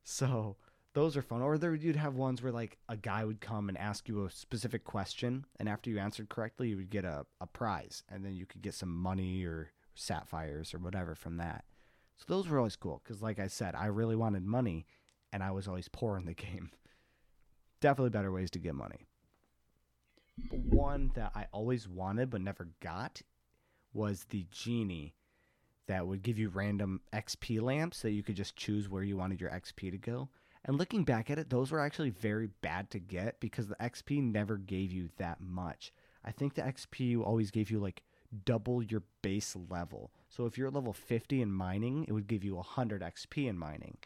So 0.04 0.56
those 0.94 1.16
are 1.16 1.22
fun. 1.22 1.42
Or 1.42 1.58
there 1.58 1.74
you'd 1.74 1.96
have 1.96 2.14
ones 2.14 2.42
where 2.42 2.52
like 2.52 2.78
a 2.88 2.96
guy 2.96 3.24
would 3.24 3.40
come 3.40 3.68
and 3.68 3.76
ask 3.76 4.08
you 4.08 4.24
a 4.24 4.30
specific 4.30 4.84
question, 4.84 5.44
and 5.58 5.68
after 5.68 5.90
you 5.90 5.98
answered 5.98 6.28
correctly, 6.28 6.68
you 6.68 6.76
would 6.76 6.90
get 6.90 7.04
a, 7.04 7.26
a 7.40 7.46
prize, 7.46 8.04
and 8.08 8.24
then 8.24 8.34
you 8.34 8.46
could 8.46 8.62
get 8.62 8.74
some 8.74 8.94
money 8.94 9.44
or 9.44 9.72
sapphires 9.94 10.72
or 10.72 10.78
whatever 10.78 11.14
from 11.14 11.38
that. 11.38 11.64
So 12.16 12.26
those 12.28 12.48
were 12.48 12.58
always 12.58 12.76
cool 12.76 13.02
because, 13.02 13.22
like 13.22 13.40
I 13.40 13.48
said, 13.48 13.74
I 13.74 13.86
really 13.86 14.16
wanted 14.16 14.44
money, 14.44 14.86
and 15.32 15.42
I 15.42 15.50
was 15.50 15.66
always 15.66 15.88
poor 15.92 16.16
in 16.16 16.26
the 16.26 16.34
game. 16.34 16.70
Definitely 17.80 18.10
better 18.10 18.32
ways 18.32 18.50
to 18.52 18.58
get 18.58 18.74
money. 18.74 19.06
But 20.50 20.60
one 20.60 21.10
that 21.14 21.32
I 21.34 21.46
always 21.52 21.88
wanted 21.88 22.30
but 22.30 22.40
never 22.40 22.68
got 22.80 23.22
was 23.92 24.26
the 24.30 24.46
genie 24.50 25.14
that 25.86 26.06
would 26.06 26.22
give 26.22 26.38
you 26.38 26.48
random 26.48 27.00
XP 27.12 27.60
lamps 27.60 28.02
that 28.02 28.12
you 28.12 28.22
could 28.22 28.36
just 28.36 28.56
choose 28.56 28.88
where 28.88 29.02
you 29.02 29.16
wanted 29.16 29.40
your 29.40 29.50
XP 29.50 29.90
to 29.90 29.98
go. 29.98 30.28
And 30.64 30.78
looking 30.78 31.04
back 31.04 31.30
at 31.30 31.38
it, 31.38 31.50
those 31.50 31.70
were 31.70 31.80
actually 31.80 32.10
very 32.10 32.48
bad 32.62 32.90
to 32.90 32.98
get 32.98 33.38
because 33.40 33.68
the 33.68 33.76
XP 33.76 34.22
never 34.22 34.56
gave 34.56 34.92
you 34.92 35.10
that 35.18 35.40
much. 35.40 35.92
I 36.24 36.30
think 36.32 36.54
the 36.54 36.62
XP 36.62 37.22
always 37.22 37.50
gave 37.50 37.70
you 37.70 37.78
like 37.78 38.02
double 38.44 38.82
your 38.82 39.02
base 39.22 39.56
level. 39.68 40.10
So 40.30 40.46
if 40.46 40.56
you're 40.56 40.70
level 40.70 40.94
50 40.94 41.42
in 41.42 41.52
mining, 41.52 42.06
it 42.08 42.12
would 42.12 42.26
give 42.26 42.42
you 42.42 42.56
100 42.56 43.02
XP 43.02 43.46
in 43.46 43.58
mining. 43.58 43.98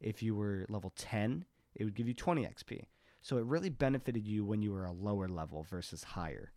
If 0.00 0.22
you 0.22 0.34
were 0.34 0.64
level 0.68 0.92
10, 0.96 1.44
it 1.74 1.84
would 1.84 1.94
give 1.94 2.08
you 2.08 2.14
20 2.14 2.44
XP. 2.44 2.84
So 3.20 3.36
it 3.36 3.44
really 3.44 3.70
benefited 3.70 4.26
you 4.26 4.44
when 4.44 4.62
you 4.62 4.72
were 4.72 4.86
a 4.86 4.92
lower 4.92 5.28
level 5.28 5.64
versus 5.68 6.02
higher. 6.02 6.52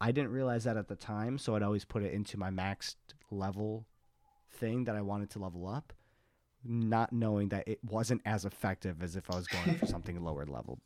I 0.00 0.12
didn't 0.12 0.30
realize 0.30 0.64
that 0.64 0.76
at 0.76 0.88
the 0.88 0.96
time, 0.96 1.38
so 1.38 1.56
I'd 1.56 1.62
always 1.62 1.84
put 1.84 2.02
it 2.02 2.12
into 2.12 2.38
my 2.38 2.50
maxed 2.50 2.96
level 3.30 3.86
thing 4.52 4.84
that 4.84 4.96
I 4.96 5.00
wanted 5.00 5.30
to 5.30 5.38
level 5.38 5.66
up 5.66 5.92
not 6.68 7.12
knowing 7.12 7.48
that 7.50 7.66
it 7.66 7.78
wasn't 7.84 8.20
as 8.24 8.44
effective 8.44 9.02
as 9.02 9.16
if 9.16 9.30
I 9.30 9.36
was 9.36 9.46
going 9.46 9.76
for 9.76 9.86
something 9.86 10.22
lower 10.22 10.46
level. 10.46 10.80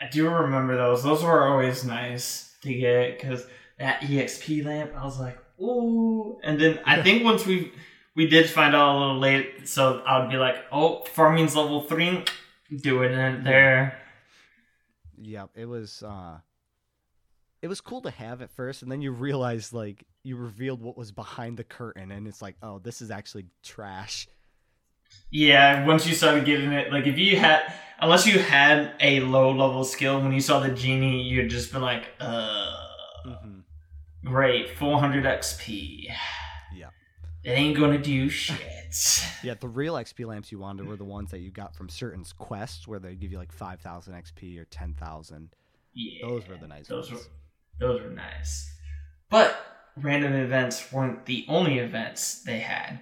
I 0.00 0.08
do 0.08 0.28
remember 0.28 0.76
those. 0.76 1.02
Those 1.02 1.22
were 1.22 1.46
always 1.46 1.84
nice 1.84 2.54
to 2.62 2.74
get 2.74 3.20
because 3.20 3.46
that 3.78 4.00
EXP 4.00 4.64
lamp, 4.64 4.92
I 4.96 5.04
was 5.04 5.18
like, 5.18 5.38
ooh. 5.60 6.38
And 6.42 6.60
then 6.60 6.80
I 6.84 7.02
think 7.02 7.24
once 7.24 7.46
we 7.46 7.72
we 8.14 8.26
did 8.26 8.50
find 8.50 8.74
out 8.74 8.96
a 8.96 8.98
little 8.98 9.18
late, 9.18 9.68
so 9.68 10.00
I 10.00 10.18
would 10.20 10.30
be 10.30 10.36
like, 10.36 10.56
oh, 10.70 11.04
farming's 11.12 11.56
level 11.56 11.82
three, 11.82 12.24
do 12.82 13.02
it 13.02 13.12
in 13.12 13.44
there. 13.44 13.98
Yep, 15.18 15.50
it 15.54 15.66
was. 15.66 16.02
uh 16.02 16.38
it 17.62 17.68
was 17.68 17.80
cool 17.80 18.02
to 18.02 18.10
have 18.10 18.42
at 18.42 18.50
first, 18.50 18.82
and 18.82 18.90
then 18.92 19.00
you 19.00 19.12
realize 19.12 19.72
like 19.72 20.04
you 20.24 20.36
revealed 20.36 20.82
what 20.82 20.96
was 20.96 21.12
behind 21.12 21.56
the 21.56 21.64
curtain, 21.64 22.10
and 22.10 22.26
it's 22.26 22.42
like, 22.42 22.56
oh, 22.62 22.78
this 22.80 23.00
is 23.00 23.10
actually 23.10 23.46
trash. 23.62 24.28
Yeah, 25.30 25.86
once 25.86 26.06
you 26.06 26.14
started 26.14 26.44
getting 26.44 26.72
it, 26.72 26.92
like 26.92 27.06
if 27.06 27.18
you 27.18 27.36
had, 27.38 27.72
unless 28.00 28.26
you 28.26 28.38
had 28.38 28.94
a 29.00 29.20
low 29.20 29.50
level 29.52 29.84
skill, 29.84 30.20
when 30.20 30.32
you 30.32 30.40
saw 30.40 30.60
the 30.60 30.70
genie, 30.70 31.22
you'd 31.22 31.50
just 31.50 31.72
been 31.72 31.82
like, 31.82 32.08
uh, 32.20 32.76
Mm-hmm. 33.26 33.60
great, 34.26 34.70
400 34.76 35.24
XP. 35.24 36.06
Yeah. 36.74 36.88
It 37.44 37.50
ain't 37.50 37.76
gonna 37.78 37.98
do 37.98 38.28
shit. 38.28 38.58
Yeah, 39.42 39.54
the 39.54 39.68
real 39.68 39.94
XP 39.94 40.26
lamps 40.26 40.52
you 40.52 40.58
wanted 40.58 40.86
were 40.86 40.96
the 40.96 41.04
ones 41.04 41.30
that 41.30 41.38
you 41.38 41.50
got 41.50 41.74
from 41.74 41.88
certain 41.88 42.24
quests 42.38 42.86
where 42.86 42.98
they 42.98 43.14
give 43.14 43.32
you 43.32 43.38
like 43.38 43.50
5,000 43.50 44.12
XP 44.12 44.58
or 44.60 44.66
10,000. 44.66 45.48
Yeah. 45.94 46.28
Those 46.28 46.46
were 46.46 46.56
the 46.58 46.68
nice 46.68 46.88
Those 46.88 47.10
ones. 47.10 47.24
were 47.24 47.30
those 47.78 48.02
were 48.02 48.10
nice. 48.10 48.70
But 49.30 49.56
random 49.96 50.34
events 50.34 50.92
weren't 50.92 51.26
the 51.26 51.44
only 51.48 51.78
events 51.78 52.42
they 52.42 52.60
had. 52.60 53.00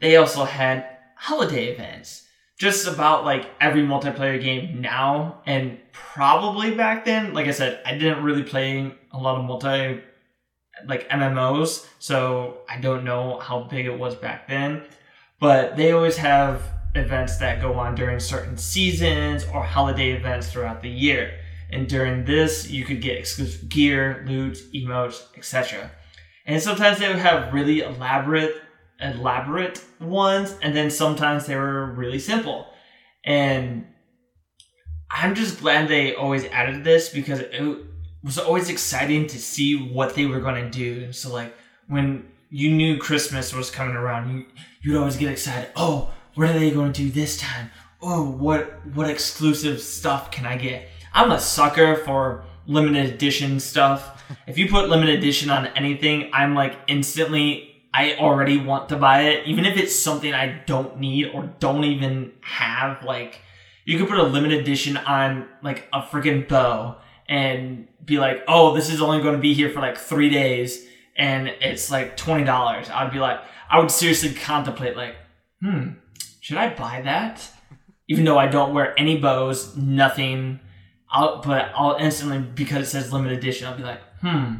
They 0.00 0.16
also 0.16 0.44
had 0.44 0.86
holiday 1.16 1.66
events. 1.66 2.26
Just 2.58 2.86
about 2.86 3.24
like 3.24 3.50
every 3.60 3.82
multiplayer 3.82 4.40
game 4.40 4.80
now 4.82 5.40
and 5.46 5.78
probably 5.92 6.74
back 6.74 7.04
then. 7.04 7.32
Like 7.32 7.46
I 7.46 7.52
said, 7.52 7.80
I 7.86 7.96
didn't 7.96 8.22
really 8.22 8.42
play 8.42 8.92
a 9.12 9.18
lot 9.18 9.38
of 9.38 9.46
multi 9.46 10.02
like 10.86 11.08
MMOs, 11.10 11.86
so 11.98 12.58
I 12.68 12.78
don't 12.78 13.04
know 13.04 13.38
how 13.38 13.64
big 13.64 13.86
it 13.86 13.98
was 13.98 14.14
back 14.14 14.48
then. 14.48 14.82
But 15.38 15.76
they 15.76 15.92
always 15.92 16.18
have 16.18 16.62
events 16.94 17.38
that 17.38 17.62
go 17.62 17.74
on 17.74 17.94
during 17.94 18.20
certain 18.20 18.58
seasons 18.58 19.44
or 19.54 19.62
holiday 19.62 20.12
events 20.12 20.52
throughout 20.52 20.82
the 20.82 20.90
year. 20.90 21.39
And 21.72 21.88
during 21.88 22.24
this, 22.24 22.70
you 22.70 22.84
could 22.84 23.00
get 23.00 23.18
exclusive 23.18 23.68
gear, 23.68 24.24
loot, 24.26 24.58
emotes, 24.74 25.22
etc. 25.36 25.90
And 26.46 26.62
sometimes 26.62 26.98
they 26.98 27.08
would 27.08 27.18
have 27.18 27.52
really 27.52 27.80
elaborate, 27.80 28.56
elaborate 29.00 29.84
ones, 30.00 30.56
and 30.62 30.74
then 30.74 30.90
sometimes 30.90 31.46
they 31.46 31.56
were 31.56 31.86
really 31.92 32.18
simple. 32.18 32.66
And 33.24 33.86
I'm 35.10 35.34
just 35.34 35.60
glad 35.60 35.88
they 35.88 36.14
always 36.14 36.44
added 36.46 36.84
this 36.84 37.08
because 37.08 37.40
it 37.40 37.84
was 38.22 38.38
always 38.38 38.68
exciting 38.68 39.26
to 39.28 39.38
see 39.38 39.90
what 39.90 40.14
they 40.14 40.26
were 40.26 40.40
going 40.40 40.62
to 40.62 40.70
do. 40.70 41.12
So 41.12 41.32
like 41.32 41.54
when 41.88 42.30
you 42.50 42.70
knew 42.70 42.98
Christmas 42.98 43.52
was 43.52 43.70
coming 43.70 43.96
around, 43.96 44.30
you 44.30 44.46
you'd 44.82 44.96
always 44.96 45.16
get 45.16 45.30
excited. 45.30 45.70
Oh, 45.76 46.12
what 46.34 46.48
are 46.48 46.58
they 46.58 46.70
going 46.70 46.92
to 46.92 47.02
do 47.02 47.10
this 47.10 47.38
time? 47.38 47.70
Oh, 48.00 48.30
what 48.30 48.86
what 48.94 49.10
exclusive 49.10 49.80
stuff 49.80 50.30
can 50.30 50.46
I 50.46 50.56
get? 50.56 50.88
I'm 51.12 51.30
a 51.32 51.40
sucker 51.40 51.96
for 51.96 52.44
limited 52.66 53.14
edition 53.14 53.60
stuff. 53.60 54.22
if 54.46 54.58
you 54.58 54.68
put 54.68 54.88
limited 54.88 55.18
edition 55.18 55.50
on 55.50 55.66
anything, 55.68 56.30
I'm 56.32 56.54
like 56.54 56.76
instantly 56.86 57.66
I 57.92 58.14
already 58.14 58.58
want 58.58 58.88
to 58.90 58.96
buy 58.96 59.22
it, 59.22 59.46
even 59.46 59.64
if 59.64 59.76
it's 59.76 59.96
something 59.96 60.32
I 60.32 60.62
don't 60.66 60.98
need 60.98 61.26
or 61.34 61.52
don't 61.58 61.84
even 61.84 62.32
have. 62.42 63.04
Like 63.04 63.40
you 63.84 63.98
could 63.98 64.08
put 64.08 64.18
a 64.18 64.22
limited 64.22 64.60
edition 64.60 64.96
on 64.96 65.48
like 65.62 65.88
a 65.92 66.02
freaking 66.02 66.46
bow 66.46 66.98
and 67.28 67.88
be 68.04 68.18
like, 68.18 68.44
oh, 68.46 68.74
this 68.74 68.90
is 68.90 69.02
only 69.02 69.22
going 69.22 69.34
to 69.34 69.40
be 69.40 69.54
here 69.54 69.70
for 69.70 69.80
like 69.80 69.98
three 69.98 70.30
days 70.30 70.86
and 71.16 71.48
it's 71.48 71.90
like 71.90 72.16
$20. 72.16 72.90
I'd 72.90 73.12
be 73.12 73.18
like, 73.18 73.40
I 73.68 73.78
would 73.78 73.90
seriously 73.90 74.34
contemplate, 74.34 74.96
like, 74.96 75.16
hmm, 75.60 75.90
should 76.40 76.56
I 76.56 76.74
buy 76.74 77.02
that? 77.02 77.48
Even 78.08 78.24
though 78.24 78.38
I 78.38 78.46
don't 78.46 78.74
wear 78.74 78.98
any 78.98 79.18
bows, 79.18 79.76
nothing. 79.76 80.60
I'll, 81.12 81.40
but 81.42 81.72
I'll 81.74 81.96
instantly, 81.96 82.38
because 82.38 82.86
it 82.86 82.90
says 82.90 83.12
limited 83.12 83.38
edition, 83.38 83.66
I'll 83.66 83.76
be 83.76 83.82
like, 83.82 84.00
hmm, 84.20 84.54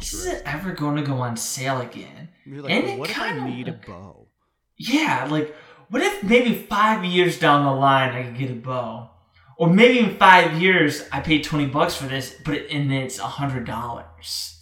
is 0.00 0.26
it 0.26 0.42
ever 0.44 0.72
going 0.72 0.96
to 0.96 1.02
go 1.02 1.14
on 1.14 1.36
sale 1.36 1.80
again? 1.80 2.28
You're 2.44 2.62
like, 2.62 2.72
And 2.72 2.84
"Well, 2.84 2.94
it 2.94 2.98
what 2.98 3.10
if 3.10 3.18
I 3.20 3.48
need 3.48 3.68
a 3.68 3.72
bow? 3.72 4.28
Yeah, 4.76 5.26
like, 5.30 5.54
what 5.88 6.02
if 6.02 6.22
maybe 6.22 6.54
five 6.54 7.04
years 7.04 7.38
down 7.38 7.64
the 7.64 7.72
line 7.72 8.10
I 8.14 8.22
could 8.24 8.38
get 8.38 8.50
a 8.50 8.54
bow? 8.54 9.10
Or 9.58 9.68
maybe 9.68 9.98
in 9.98 10.16
five 10.16 10.60
years 10.60 11.06
I 11.12 11.20
paid 11.20 11.44
20 11.44 11.66
bucks 11.66 11.94
for 11.94 12.06
this, 12.06 12.34
but 12.44 12.54
it, 12.54 12.70
and 12.70 12.92
it's 12.92 13.18
a 13.18 13.22
$100. 13.22 14.54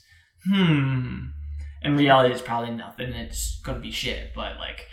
Hmm. 0.44 1.18
In 1.82 1.96
reality, 1.96 2.32
it's 2.32 2.42
probably 2.42 2.74
nothing. 2.74 3.12
It's 3.12 3.60
gonna 3.60 3.78
be 3.78 3.92
shit, 3.92 4.32
but 4.34 4.56
like, 4.56 4.88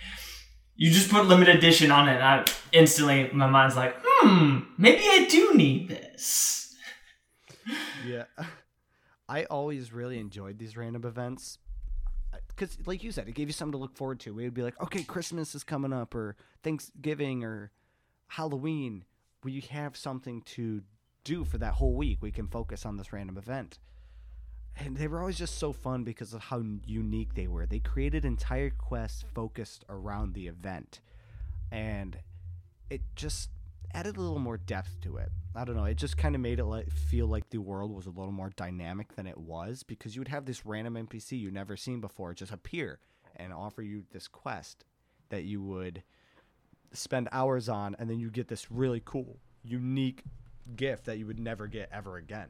you 0.75 0.91
just 0.91 1.09
put 1.09 1.25
limited 1.25 1.55
edition 1.55 1.91
on 1.91 2.09
it, 2.09 2.15
and 2.15 2.23
I 2.23 2.45
instantly, 2.71 3.29
my 3.31 3.47
mind's 3.47 3.75
like, 3.75 3.95
hmm, 4.03 4.59
maybe 4.77 5.03
I 5.03 5.25
do 5.29 5.53
need 5.55 5.87
this. 5.87 6.75
Yeah. 8.05 8.25
I 9.29 9.45
always 9.45 9.91
really 9.91 10.19
enjoyed 10.19 10.59
these 10.59 10.77
random 10.77 11.05
events. 11.05 11.57
Because, 12.47 12.77
like 12.85 13.03
you 13.03 13.11
said, 13.11 13.27
it 13.27 13.35
gave 13.35 13.47
you 13.47 13.53
something 13.53 13.71
to 13.71 13.77
look 13.77 13.95
forward 13.95 14.19
to. 14.21 14.33
We 14.33 14.43
would 14.43 14.53
be 14.53 14.61
like, 14.61 14.79
okay, 14.81 15.03
Christmas 15.03 15.55
is 15.55 15.63
coming 15.63 15.93
up, 15.93 16.13
or 16.13 16.35
Thanksgiving, 16.63 17.43
or 17.43 17.71
Halloween. 18.27 19.05
We 19.43 19.61
have 19.71 19.95
something 19.95 20.41
to 20.41 20.81
do 21.23 21.45
for 21.45 21.57
that 21.57 21.73
whole 21.73 21.95
week. 21.95 22.19
We 22.21 22.31
can 22.31 22.47
focus 22.47 22.85
on 22.85 22.97
this 22.97 23.13
random 23.13 23.37
event. 23.37 23.79
And 24.77 24.97
they 24.97 25.07
were 25.07 25.19
always 25.19 25.37
just 25.37 25.57
so 25.57 25.71
fun 25.71 26.03
because 26.03 26.33
of 26.33 26.41
how 26.41 26.61
unique 26.85 27.33
they 27.33 27.47
were. 27.47 27.65
They 27.65 27.79
created 27.79 28.25
entire 28.25 28.69
quests 28.69 29.23
focused 29.33 29.85
around 29.89 30.33
the 30.33 30.47
event. 30.47 30.99
And 31.71 32.17
it 32.89 33.01
just 33.15 33.49
added 33.93 34.17
a 34.17 34.21
little 34.21 34.39
more 34.39 34.57
depth 34.57 34.99
to 35.01 35.17
it. 35.17 35.29
I 35.55 35.63
don't 35.63 35.77
know. 35.77 35.85
It 35.85 35.95
just 35.95 36.17
kind 36.17 36.35
of 36.35 36.41
made 36.41 36.59
it 36.59 36.65
like 36.65 36.91
feel 36.91 37.27
like 37.27 37.49
the 37.49 37.59
world 37.59 37.95
was 37.95 38.05
a 38.05 38.09
little 38.09 38.33
more 38.33 38.51
dynamic 38.55 39.15
than 39.15 39.25
it 39.25 39.37
was 39.37 39.83
because 39.83 40.15
you 40.15 40.21
would 40.21 40.27
have 40.27 40.45
this 40.45 40.65
random 40.65 40.95
NPC 40.95 41.39
you 41.39 41.49
never 41.49 41.77
seen 41.77 42.01
before 42.01 42.33
just 42.33 42.51
appear 42.51 42.99
and 43.37 43.53
offer 43.53 43.81
you 43.81 44.03
this 44.11 44.27
quest 44.27 44.83
that 45.29 45.43
you 45.43 45.61
would 45.61 46.03
spend 46.93 47.27
hours 47.31 47.69
on, 47.69 47.95
and 47.99 48.09
then 48.09 48.19
you 48.19 48.29
get 48.29 48.47
this 48.47 48.71
really 48.71 49.01
cool, 49.03 49.37
unique 49.63 50.23
gift 50.75 51.05
that 51.05 51.17
you 51.17 51.25
would 51.25 51.39
never 51.39 51.67
get 51.67 51.89
ever 51.91 52.17
again. 52.17 52.49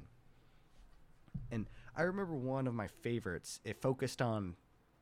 And 1.51 1.67
I 1.97 2.03
remember 2.03 2.35
one 2.35 2.67
of 2.67 2.73
my 2.73 2.87
favorites. 2.87 3.61
It 3.63 3.81
focused 3.81 4.21
on, 4.21 4.55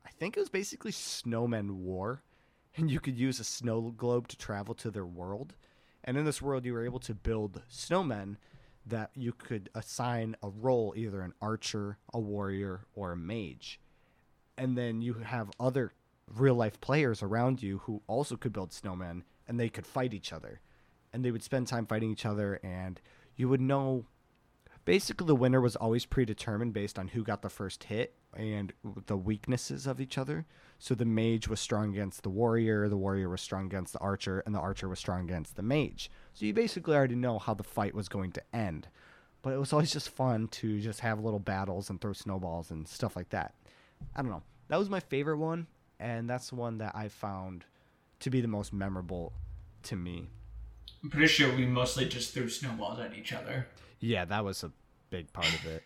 I 0.06 0.10
think 0.10 0.36
it 0.36 0.40
was 0.40 0.48
basically 0.48 0.92
snowmen 0.92 1.72
war, 1.72 2.22
and 2.76 2.90
you 2.90 3.00
could 3.00 3.18
use 3.18 3.40
a 3.40 3.44
snow 3.44 3.92
globe 3.96 4.28
to 4.28 4.36
travel 4.36 4.74
to 4.76 4.90
their 4.90 5.06
world. 5.06 5.54
And 6.04 6.16
in 6.16 6.24
this 6.24 6.40
world, 6.40 6.64
you 6.64 6.72
were 6.72 6.84
able 6.84 7.00
to 7.00 7.14
build 7.14 7.62
snowmen 7.70 8.36
that 8.86 9.10
you 9.16 9.32
could 9.32 9.70
assign 9.74 10.36
a 10.42 10.48
role, 10.50 10.94
either 10.96 11.22
an 11.22 11.32
archer, 11.40 11.98
a 12.12 12.20
warrior, 12.20 12.84
or 12.94 13.12
a 13.12 13.16
mage. 13.16 13.80
And 14.56 14.78
then 14.78 15.00
you 15.00 15.14
have 15.14 15.50
other 15.58 15.94
real 16.32 16.54
life 16.54 16.80
players 16.80 17.22
around 17.22 17.62
you 17.62 17.78
who 17.78 18.02
also 18.06 18.36
could 18.36 18.52
build 18.52 18.70
snowmen, 18.70 19.22
and 19.48 19.58
they 19.58 19.68
could 19.68 19.86
fight 19.86 20.14
each 20.14 20.32
other. 20.32 20.60
And 21.12 21.24
they 21.24 21.30
would 21.30 21.42
spend 21.42 21.66
time 21.66 21.86
fighting 21.86 22.12
each 22.12 22.26
other, 22.26 22.60
and 22.62 23.00
you 23.36 23.48
would 23.48 23.60
know 23.60 24.04
basically 24.84 25.26
the 25.26 25.34
winner 25.34 25.60
was 25.60 25.76
always 25.76 26.04
predetermined 26.04 26.72
based 26.72 26.98
on 26.98 27.08
who 27.08 27.22
got 27.22 27.42
the 27.42 27.48
first 27.48 27.84
hit 27.84 28.14
and 28.36 28.72
the 29.06 29.16
weaknesses 29.16 29.86
of 29.86 30.00
each 30.00 30.18
other. 30.18 30.46
So 30.78 30.94
the 30.94 31.04
mage 31.04 31.48
was 31.48 31.60
strong 31.60 31.92
against 31.92 32.22
the 32.22 32.30
warrior, 32.30 32.88
the 32.88 32.96
warrior 32.96 33.28
was 33.28 33.40
strong 33.40 33.66
against 33.66 33.92
the 33.92 34.00
archer, 34.00 34.42
and 34.44 34.54
the 34.54 34.60
archer 34.60 34.88
was 34.88 34.98
strong 34.98 35.24
against 35.24 35.56
the 35.56 35.62
mage. 35.62 36.10
So 36.34 36.44
you 36.44 36.52
basically 36.52 36.94
already 36.94 37.14
know 37.14 37.38
how 37.38 37.54
the 37.54 37.62
fight 37.62 37.94
was 37.94 38.08
going 38.08 38.32
to 38.32 38.42
end. 38.52 38.88
But 39.42 39.52
it 39.52 39.58
was 39.58 39.72
always 39.72 39.92
just 39.92 40.08
fun 40.08 40.48
to 40.48 40.80
just 40.80 41.00
have 41.00 41.20
little 41.20 41.38
battles 41.38 41.90
and 41.90 42.00
throw 42.00 42.12
snowballs 42.12 42.70
and 42.70 42.88
stuff 42.88 43.14
like 43.14 43.28
that. 43.30 43.54
I 44.16 44.22
don't 44.22 44.30
know. 44.30 44.42
That 44.68 44.78
was 44.78 44.88
my 44.88 45.00
favorite 45.00 45.38
one, 45.38 45.66
and 46.00 46.28
that's 46.28 46.48
the 46.48 46.56
one 46.56 46.78
that 46.78 46.94
I 46.94 47.08
found 47.08 47.64
to 48.20 48.30
be 48.30 48.40
the 48.40 48.48
most 48.48 48.72
memorable 48.72 49.32
to 49.84 49.96
me. 49.96 50.28
I'm 51.02 51.10
pretty 51.10 51.26
sure 51.26 51.54
we 51.54 51.66
mostly 51.66 52.06
just 52.06 52.32
threw 52.32 52.48
snowballs 52.48 52.98
at 52.98 53.14
each 53.14 53.32
other. 53.34 53.66
Yeah, 54.04 54.26
that 54.26 54.44
was 54.44 54.62
a 54.62 54.70
big 55.08 55.32
part 55.32 55.48
of 55.48 55.64
it. 55.66 55.82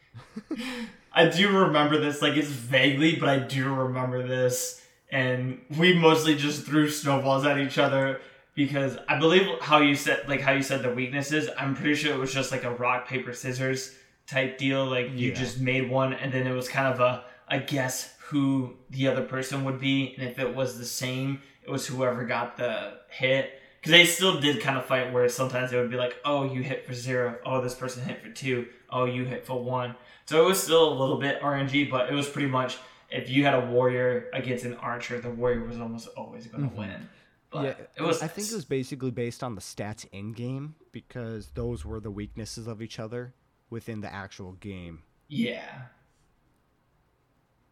I 1.12 1.29
do 1.29 1.57
remember 1.57 1.99
this, 2.01 2.21
like 2.21 2.37
it's 2.37 2.49
vaguely, 2.49 3.14
but 3.16 3.29
I 3.29 3.39
do 3.39 3.73
remember 3.73 4.27
this. 4.27 4.83
And 5.11 5.61
we 5.79 5.95
mostly 5.99 6.35
just 6.35 6.66
threw 6.66 6.91
snowballs 6.91 7.45
at 7.47 7.59
each 7.59 7.79
other 7.79 8.21
because 8.55 8.99
I 9.09 9.19
believe 9.21 9.47
how 9.61 9.79
you 9.79 9.95
said, 9.95 10.29
like 10.29 10.41
how 10.41 10.53
you 10.53 10.62
said 10.62 10.83
the 10.83 10.93
weaknesses. 10.93 11.49
I'm 11.57 11.75
pretty 11.77 11.95
sure 11.95 12.12
it 12.12 12.19
was 12.19 12.35
just 12.35 12.51
like 12.51 12.64
a 12.64 12.73
rock 12.75 13.07
paper 13.07 13.33
scissors 13.33 13.95
type 14.27 14.59
deal. 14.59 14.85
Like 14.85 15.11
you 15.12 15.29
Yeah. 15.31 15.35
just 15.35 15.61
made 15.61 15.89
one, 15.89 16.12
and 16.12 16.33
then 16.33 16.47
it 16.47 16.53
was 16.53 16.69
kind 16.69 16.93
of 16.93 16.99
a, 17.01 17.25
I 17.47 17.59
guess 17.59 18.14
who 18.31 18.75
the 18.91 19.07
other 19.09 19.23
person 19.23 19.64
would 19.64 19.79
be, 19.81 20.14
and 20.19 20.29
if 20.29 20.39
it 20.41 20.55
was 20.55 20.77
the 20.77 20.85
same, 20.85 21.41
it 21.62 21.71
was 21.71 21.87
whoever 21.87 22.25
got 22.25 22.57
the 22.57 22.99
hit. 23.11 23.58
Because 23.81 23.93
they 23.93 24.05
still 24.07 24.41
did 24.41 24.61
kind 24.61 24.76
of 24.76 24.87
fight 24.87 25.12
where 25.12 25.29
sometimes 25.29 25.72
it 25.72 25.76
would 25.76 25.91
be 25.91 25.97
like, 25.97 26.16
oh, 26.24 26.45
you 26.53 26.62
hit 26.62 26.85
for 26.87 26.95
zero. 26.95 27.39
Oh, 27.47 27.61
this 27.61 27.74
person 27.74 28.03
hit 28.05 28.20
for 28.22 28.31
two. 28.31 28.66
Oh, 28.91 29.05
you 29.05 29.24
hit 29.24 29.47
for 29.47 29.62
one. 29.62 29.95
So 30.26 30.43
it 30.45 30.47
was 30.49 30.62
still 30.62 30.93
a 30.93 30.95
little 30.95 31.18
bit 31.18 31.41
RNG, 31.41 31.89
but 31.91 32.11
it 32.11 32.14
was 32.14 32.29
pretty 32.29 32.49
much 32.49 32.79
if 33.11 33.31
you 33.31 33.45
had 33.45 33.55
a 33.55 33.61
warrior 33.61 34.29
against 34.35 34.64
an 34.64 34.74
archer, 34.74 35.20
the 35.20 35.31
warrior 35.31 35.64
was 35.64 35.79
almost 35.79 36.09
always 36.16 36.47
going 36.49 36.68
to 36.68 36.74
Mhm. 36.74 36.79
win. 36.79 37.09
But 37.51 37.64
yeah, 37.64 37.74
it 37.97 38.03
was. 38.03 38.22
I 38.22 38.26
think 38.26 38.49
it 38.51 38.55
was 38.55 38.66
basically 38.66 39.11
based 39.11 39.43
on 39.43 39.55
the 39.55 39.61
stats 39.62 40.07
in 40.12 40.33
game 40.33 40.74
because 40.93 41.51
those 41.55 41.85
were 41.85 42.01
the 42.01 42.11
weaknesses 42.11 42.66
of 42.66 42.83
each 42.83 42.99
other 42.99 43.33
within 43.70 44.01
the 44.03 44.12
actual 44.12 44.53
game. 44.53 45.03
Yeah. 45.29 45.85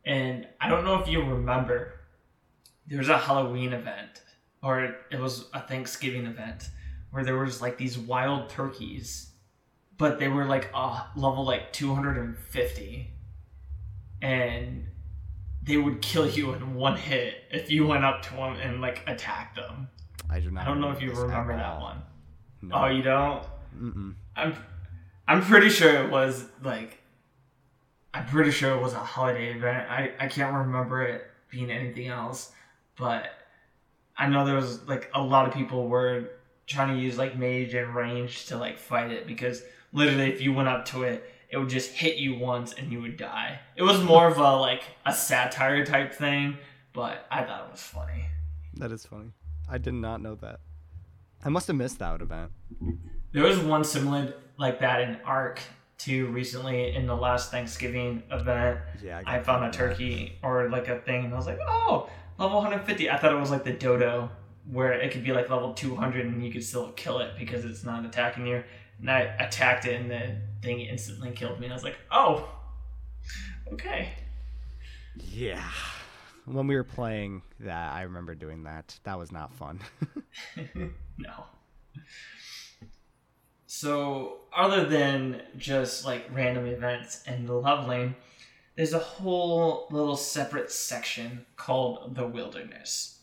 And 0.04 0.46
I 0.60 0.68
don't 0.68 0.84
know 0.84 1.00
if 1.00 1.08
you 1.08 1.22
remember, 1.22 2.00
there 2.86 2.98
was 2.98 3.08
a 3.08 3.18
Halloween 3.18 3.72
event 3.72 4.22
or 4.62 4.96
it 5.10 5.20
was 5.20 5.46
a 5.52 5.60
Thanksgiving 5.60 6.26
event 6.26 6.70
where 7.10 7.24
there 7.24 7.36
was 7.36 7.62
like 7.62 7.78
these 7.78 7.98
wild 7.98 8.48
turkeys, 8.48 9.30
but 9.96 10.18
they 10.18 10.28
were 10.28 10.44
like 10.44 10.70
uh, 10.74 11.04
level 11.16 11.44
like 11.44 11.72
250, 11.72 13.10
and 14.22 14.86
they 15.62 15.76
would 15.76 16.02
kill 16.02 16.28
you 16.28 16.52
in 16.52 16.74
one 16.74 16.96
hit 16.96 17.34
if 17.50 17.70
you 17.70 17.86
went 17.86 18.04
up 18.04 18.22
to 18.22 18.30
them 18.34 18.56
and 18.56 18.80
like 18.80 19.02
attacked 19.06 19.56
them. 19.56 19.88
I 20.28 20.40
do 20.40 20.50
not. 20.50 20.62
I 20.62 20.66
don't 20.66 20.80
know 20.80 20.90
if 20.90 21.00
you 21.00 21.12
remember 21.12 21.56
that 21.56 21.80
one. 21.80 22.02
No. 22.62 22.74
Oh, 22.74 22.86
you 22.86 23.02
don't? 23.02 23.44
Mm-mm. 23.78 24.14
I'm 24.34 24.56
I'm 25.28 25.42
pretty 25.42 25.68
sure 25.68 26.04
it 26.04 26.10
was 26.10 26.44
like 26.62 27.02
I'm 28.16 28.24
pretty 28.26 28.50
sure 28.50 28.74
it 28.74 28.80
was 28.80 28.94
a 28.94 28.98
holiday 28.98 29.52
event. 29.52 29.90
I, 29.90 30.10
I 30.18 30.28
can't 30.28 30.54
remember 30.54 31.02
it 31.02 31.26
being 31.50 31.70
anything 31.70 32.08
else, 32.08 32.50
but 32.96 33.26
I 34.18 34.28
know 34.28 34.44
there 34.46 34.56
was 34.56 34.86
like 34.88 35.10
a 35.14 35.22
lot 35.22 35.46
of 35.46 35.54
people 35.54 35.88
were 35.88 36.30
trying 36.66 36.96
to 36.96 37.00
use 37.00 37.18
like 37.18 37.38
mage 37.38 37.74
and 37.74 37.94
range 37.94 38.46
to 38.46 38.56
like 38.56 38.78
fight 38.78 39.10
it 39.10 39.26
because 39.26 39.62
literally 39.92 40.30
if 40.30 40.40
you 40.40 40.52
went 40.52 40.68
up 40.68 40.84
to 40.86 41.04
it, 41.04 41.32
it 41.50 41.58
would 41.58 41.68
just 41.68 41.92
hit 41.92 42.16
you 42.16 42.38
once 42.38 42.72
and 42.72 42.90
you 42.90 43.00
would 43.00 43.16
die. 43.16 43.60
It 43.76 43.82
was 43.82 44.02
more 44.02 44.26
of 44.26 44.38
a 44.38 44.56
like 44.56 44.82
a 45.04 45.12
satire 45.12 45.84
type 45.84 46.12
thing, 46.14 46.58
but 46.92 47.26
I 47.30 47.44
thought 47.44 47.66
it 47.66 47.72
was 47.72 47.82
funny. 47.82 48.26
That 48.74 48.90
is 48.92 49.06
funny. 49.06 49.32
I 49.68 49.78
did 49.78 49.94
not 49.94 50.20
know 50.20 50.34
that. 50.36 50.60
I 51.44 51.48
must 51.48 51.66
have 51.68 51.76
missed 51.76 51.98
that 52.00 52.20
event. 52.20 52.50
There 53.32 53.44
was 53.44 53.58
one 53.58 53.84
similar 53.84 54.34
like 54.58 54.80
that 54.80 55.02
in 55.02 55.18
ARK 55.24 55.60
too 55.98 56.26
recently 56.28 56.94
in 56.94 57.06
the 57.06 57.16
last 57.16 57.50
Thanksgiving 57.50 58.22
event. 58.30 58.80
Yeah, 59.02 59.22
I 59.26 59.40
found 59.40 59.64
a 59.64 59.70
turkey 59.70 60.38
or 60.42 60.68
like 60.68 60.88
a 60.88 61.00
thing 61.00 61.24
and 61.24 61.34
I 61.34 61.36
was 61.36 61.46
like, 61.46 61.58
oh, 61.68 62.08
level 62.38 62.56
150. 62.58 63.10
I 63.10 63.18
thought 63.18 63.32
it 63.32 63.38
was 63.38 63.50
like 63.50 63.64
the 63.64 63.72
dodo 63.72 64.30
where 64.70 64.92
it 64.92 65.12
could 65.12 65.24
be 65.24 65.32
like 65.32 65.48
level 65.48 65.74
200 65.74 66.26
and 66.26 66.44
you 66.44 66.50
could 66.50 66.64
still 66.64 66.90
kill 66.92 67.20
it 67.20 67.32
because 67.38 67.64
it's 67.64 67.84
not 67.84 68.04
attacking 68.04 68.46
you. 68.46 68.62
And 69.00 69.10
I 69.10 69.20
attacked 69.38 69.84
it 69.84 70.00
and 70.00 70.10
the 70.10 70.36
thing 70.62 70.80
instantly 70.80 71.30
killed 71.30 71.60
me. 71.60 71.66
And 71.66 71.72
I 71.72 71.76
was 71.76 71.84
like, 71.84 71.98
oh, 72.10 72.48
okay. 73.72 74.10
Yeah. 75.16 75.70
When 76.44 76.66
we 76.66 76.76
were 76.76 76.84
playing 76.84 77.42
that, 77.60 77.92
I 77.92 78.02
remember 78.02 78.34
doing 78.34 78.64
that. 78.64 78.98
That 79.04 79.18
was 79.18 79.32
not 79.32 79.52
fun. 79.54 79.80
no. 81.18 81.44
So, 83.66 84.38
other 84.56 84.86
than 84.86 85.42
just 85.58 86.04
like 86.04 86.24
random 86.32 86.66
events 86.66 87.22
and 87.26 87.46
the 87.46 87.54
leveling, 87.54 88.14
there's 88.76 88.92
a 88.92 88.98
whole 88.98 89.88
little 89.90 90.16
separate 90.16 90.70
section 90.70 91.46
called 91.56 92.14
the 92.14 92.26
wilderness. 92.26 93.20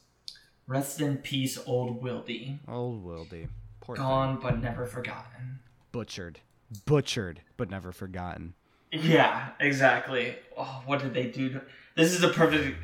Rest 0.65 0.99
in 0.99 1.17
peace, 1.17 1.59
old 1.65 2.01
Wildy. 2.03 2.57
Old 2.67 3.05
Wildy. 3.05 3.49
Poor 3.79 3.95
thing. 3.95 4.03
Gone 4.03 4.39
but 4.41 4.61
never 4.61 4.85
forgotten. 4.85 5.59
Butchered. 5.91 6.39
Butchered, 6.85 7.41
but 7.55 7.69
never 7.69 7.91
forgotten. 7.91 8.55
Yeah, 8.91 9.49
exactly. 9.59 10.35
Oh, 10.57 10.81
what 10.85 11.01
did 11.01 11.13
they 11.13 11.27
do? 11.27 11.49
To... 11.49 11.61
This 11.95 12.13
is 12.13 12.23
a 12.23 12.29
perfect 12.29 12.77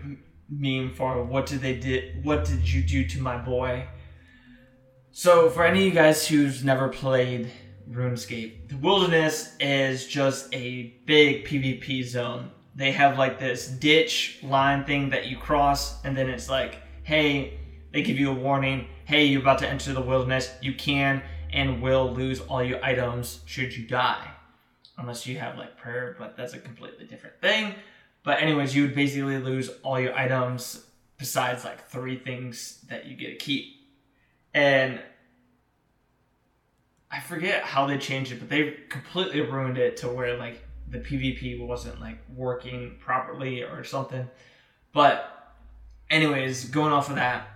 meme 0.49 0.93
for 0.93 1.23
what 1.23 1.45
did 1.47 1.61
they 1.61 1.75
did? 1.75 2.23
What 2.23 2.45
did 2.45 2.71
you 2.71 2.83
do 2.83 3.07
to 3.07 3.21
my 3.21 3.37
boy? 3.37 3.87
So, 5.11 5.49
for 5.49 5.65
any 5.65 5.79
of 5.79 5.85
you 5.85 5.91
guys 5.91 6.27
who's 6.27 6.63
never 6.63 6.87
played 6.87 7.51
RuneScape, 7.89 8.69
the 8.69 8.77
wilderness 8.77 9.55
is 9.59 10.05
just 10.05 10.53
a 10.53 10.93
big 11.05 11.45
PvP 11.45 12.03
zone. 12.05 12.51
They 12.79 12.93
have 12.93 13.17
like 13.17 13.39
this 13.39 13.67
ditch 13.67 14.39
line 14.41 14.85
thing 14.85 15.09
that 15.09 15.27
you 15.27 15.35
cross, 15.35 16.01
and 16.05 16.15
then 16.15 16.29
it's 16.29 16.47
like, 16.47 16.77
hey, 17.03 17.59
they 17.91 18.01
give 18.01 18.17
you 18.17 18.31
a 18.31 18.33
warning. 18.33 18.87
Hey, 19.03 19.25
you're 19.25 19.41
about 19.41 19.59
to 19.59 19.67
enter 19.67 19.91
the 19.91 19.99
wilderness. 19.99 20.49
You 20.61 20.73
can 20.73 21.21
and 21.51 21.81
will 21.81 22.13
lose 22.13 22.39
all 22.39 22.63
your 22.63 22.81
items 22.81 23.41
should 23.45 23.75
you 23.75 23.85
die 23.85 24.25
unless 24.97 25.27
you 25.27 25.37
have 25.39 25.57
like 25.57 25.75
prayer, 25.75 26.15
but 26.17 26.37
that's 26.37 26.53
a 26.53 26.59
completely 26.59 27.05
different 27.05 27.41
thing. 27.41 27.75
But 28.23 28.41
anyways, 28.41 28.73
you 28.73 28.83
would 28.83 28.95
basically 28.95 29.39
lose 29.39 29.69
all 29.83 29.99
your 29.99 30.17
items 30.17 30.85
besides 31.17 31.65
like 31.65 31.85
three 31.89 32.17
things 32.17 32.79
that 32.87 33.07
you 33.07 33.17
get 33.17 33.27
to 33.27 33.35
keep. 33.35 33.75
And 34.53 35.01
I 37.11 37.19
forget 37.19 37.63
how 37.63 37.87
they 37.87 37.97
changed 37.97 38.31
it, 38.31 38.39
but 38.39 38.47
they 38.47 38.77
completely 38.87 39.41
ruined 39.41 39.77
it 39.77 39.97
to 39.97 40.07
where 40.07 40.37
like 40.37 40.63
the 40.91 40.99
PvP 40.99 41.65
wasn't 41.65 41.99
like 41.99 42.19
working 42.35 42.95
properly 42.99 43.63
or 43.63 43.83
something. 43.83 44.27
But 44.93 45.53
anyways, 46.09 46.65
going 46.65 46.91
off 46.91 47.09
of 47.09 47.15
that, 47.15 47.47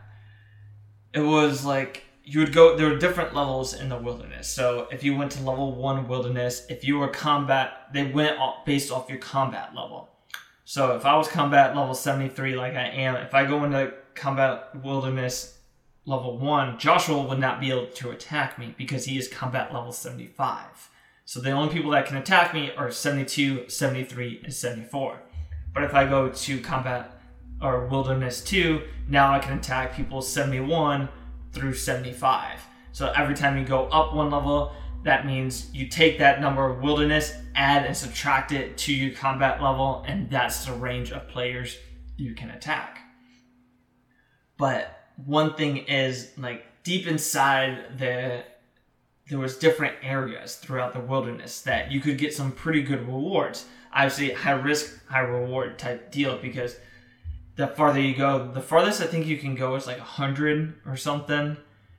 it 1.13 1.21
was 1.21 1.65
like 1.65 2.03
you 2.25 2.39
would 2.39 2.53
go 2.53 2.77
there 2.77 2.89
were 2.89 2.97
different 2.97 3.35
levels 3.35 3.73
in 3.73 3.89
the 3.89 3.97
wilderness. 3.97 4.47
So 4.47 4.87
if 4.91 5.03
you 5.03 5.15
went 5.15 5.31
to 5.33 5.43
level 5.43 5.75
one 5.75 6.07
wilderness 6.07 6.65
if 6.69 6.83
you 6.83 6.97
were 6.97 7.09
combat 7.09 7.87
they 7.93 8.05
went 8.05 8.39
off, 8.39 8.65
based 8.65 8.91
off 8.91 9.09
your 9.09 9.19
combat 9.19 9.75
level. 9.75 10.09
So 10.65 10.95
if 10.95 11.05
i 11.05 11.15
was 11.17 11.27
combat 11.27 11.75
level 11.75 11.93
73 11.93 12.55
like 12.55 12.75
i 12.75 12.87
am 12.87 13.15
if 13.17 13.33
i 13.33 13.45
go 13.45 13.63
into 13.65 13.93
combat 14.15 14.69
wilderness 14.81 15.59
level 16.05 16.37
one 16.37 16.79
joshua 16.79 17.21
would 17.21 17.39
not 17.39 17.59
be 17.59 17.69
able 17.69 17.87
to 17.87 18.11
attack 18.11 18.57
me 18.57 18.73
because 18.77 19.05
he 19.05 19.17
is 19.17 19.27
combat 19.27 19.73
level 19.73 19.91
75 19.91 20.89
so 21.25 21.39
the 21.39 21.51
only 21.51 21.73
people 21.73 21.91
that 21.91 22.05
can 22.05 22.17
attack 22.17 22.53
me 22.53 22.71
are 22.77 22.91
72 22.91 23.69
73 23.69 24.41
and 24.43 24.53
74 24.53 25.21
but 25.73 25.83
if 25.83 25.93
i 25.93 26.05
go 26.05 26.29
to 26.29 26.59
combat 26.61 27.19
or 27.61 27.87
wilderness 27.87 28.43
2 28.43 28.81
now 29.07 29.33
i 29.33 29.39
can 29.39 29.57
attack 29.57 29.95
people 29.95 30.21
71 30.21 31.09
through 31.53 31.75
75. 31.75 32.59
So 32.91 33.13
every 33.15 33.35
time 33.35 33.57
you 33.57 33.63
go 33.63 33.85
up 33.85 34.13
one 34.13 34.31
level, 34.31 34.73
that 35.03 35.25
means 35.25 35.73
you 35.73 35.87
take 35.87 36.17
that 36.19 36.41
number 36.41 36.69
of 36.69 36.81
wilderness, 36.81 37.33
add 37.55 37.85
and 37.85 37.95
subtract 37.95 38.51
it 38.51 38.77
to 38.79 38.93
your 38.93 39.13
combat 39.13 39.61
level, 39.61 40.03
and 40.07 40.29
that's 40.29 40.65
the 40.65 40.73
range 40.73 41.11
of 41.11 41.27
players 41.27 41.77
you 42.17 42.35
can 42.35 42.49
attack. 42.49 42.99
But 44.57 44.87
one 45.25 45.55
thing 45.55 45.77
is 45.77 46.31
like 46.37 46.65
deep 46.83 47.07
inside 47.07 47.97
the 47.97 48.43
there 49.29 49.39
was 49.39 49.57
different 49.57 49.95
areas 50.01 50.55
throughout 50.55 50.93
the 50.93 50.99
wilderness 50.99 51.61
that 51.61 51.91
you 51.91 51.99
could 51.99 52.17
get 52.17 52.33
some 52.33 52.51
pretty 52.51 52.81
good 52.81 53.07
rewards. 53.07 53.65
Obviously, 53.93 54.33
high 54.33 54.51
risk, 54.51 55.05
high 55.07 55.19
reward 55.19 55.79
type 55.79 56.11
deal 56.11 56.37
because 56.37 56.75
the 57.55 57.67
farther 57.67 58.01
you 58.01 58.15
go, 58.15 58.51
the 58.51 58.61
farthest 58.61 59.01
I 59.01 59.05
think 59.05 59.25
you 59.27 59.37
can 59.37 59.55
go 59.55 59.75
is 59.75 59.87
like 59.87 59.99
hundred 59.99 60.75
or 60.85 60.97
something. 60.97 61.57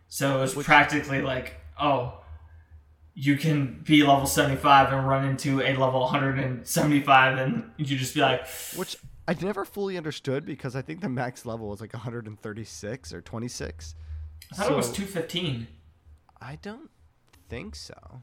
So 0.08 0.42
it's 0.42 0.54
Which- 0.54 0.66
practically 0.66 1.22
like, 1.22 1.54
oh, 1.80 2.20
you 3.14 3.36
can 3.36 3.80
be 3.84 4.02
level 4.02 4.26
seventy 4.26 4.56
five 4.56 4.92
and 4.92 5.06
run 5.08 5.24
into 5.24 5.60
a 5.62 5.76
level 5.76 6.00
one 6.00 6.10
hundred 6.10 6.38
and 6.38 6.66
seventy 6.66 7.00
five, 7.00 7.38
and 7.38 7.70
you 7.76 7.96
just 7.96 8.14
be 8.14 8.20
like, 8.20 8.46
Which 8.76 8.96
I 9.26 9.34
never 9.40 9.64
fully 9.64 9.96
understood 9.96 10.44
because 10.44 10.76
I 10.76 10.82
think 10.82 11.00
the 11.00 11.08
max 11.08 11.46
level 11.46 11.68
was 11.68 11.80
like 11.80 11.94
136 11.94 13.14
or 13.14 13.22
26. 13.22 13.94
I 14.52 14.54
thought 14.56 14.72
it 14.72 14.76
was 14.76 14.92
two 14.92 15.06
fifteen, 15.06 15.68
I 16.40 16.56
don't 16.56 16.90
think 17.54 17.76
so. 17.76 18.22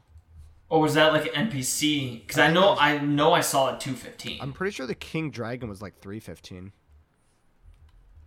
or 0.68 0.80
was 0.80 0.94
that 0.94 1.12
like 1.12 1.34
an 1.34 1.48
NPC? 1.48 2.20
Because 2.20 2.38
I 2.38 2.50
know 2.50 2.76
I 2.78 2.98
know 2.98 3.32
I 3.32 3.40
saw 3.40 3.74
it 3.74 3.80
two 3.80 3.94
fifteen. 3.94 4.38
I'm 4.40 4.52
pretty 4.52 4.72
sure 4.72 4.86
the 4.86 4.94
King 4.94 5.30
Dragon 5.30 5.68
was 5.68 5.82
like 5.82 6.00
315. 6.00 6.72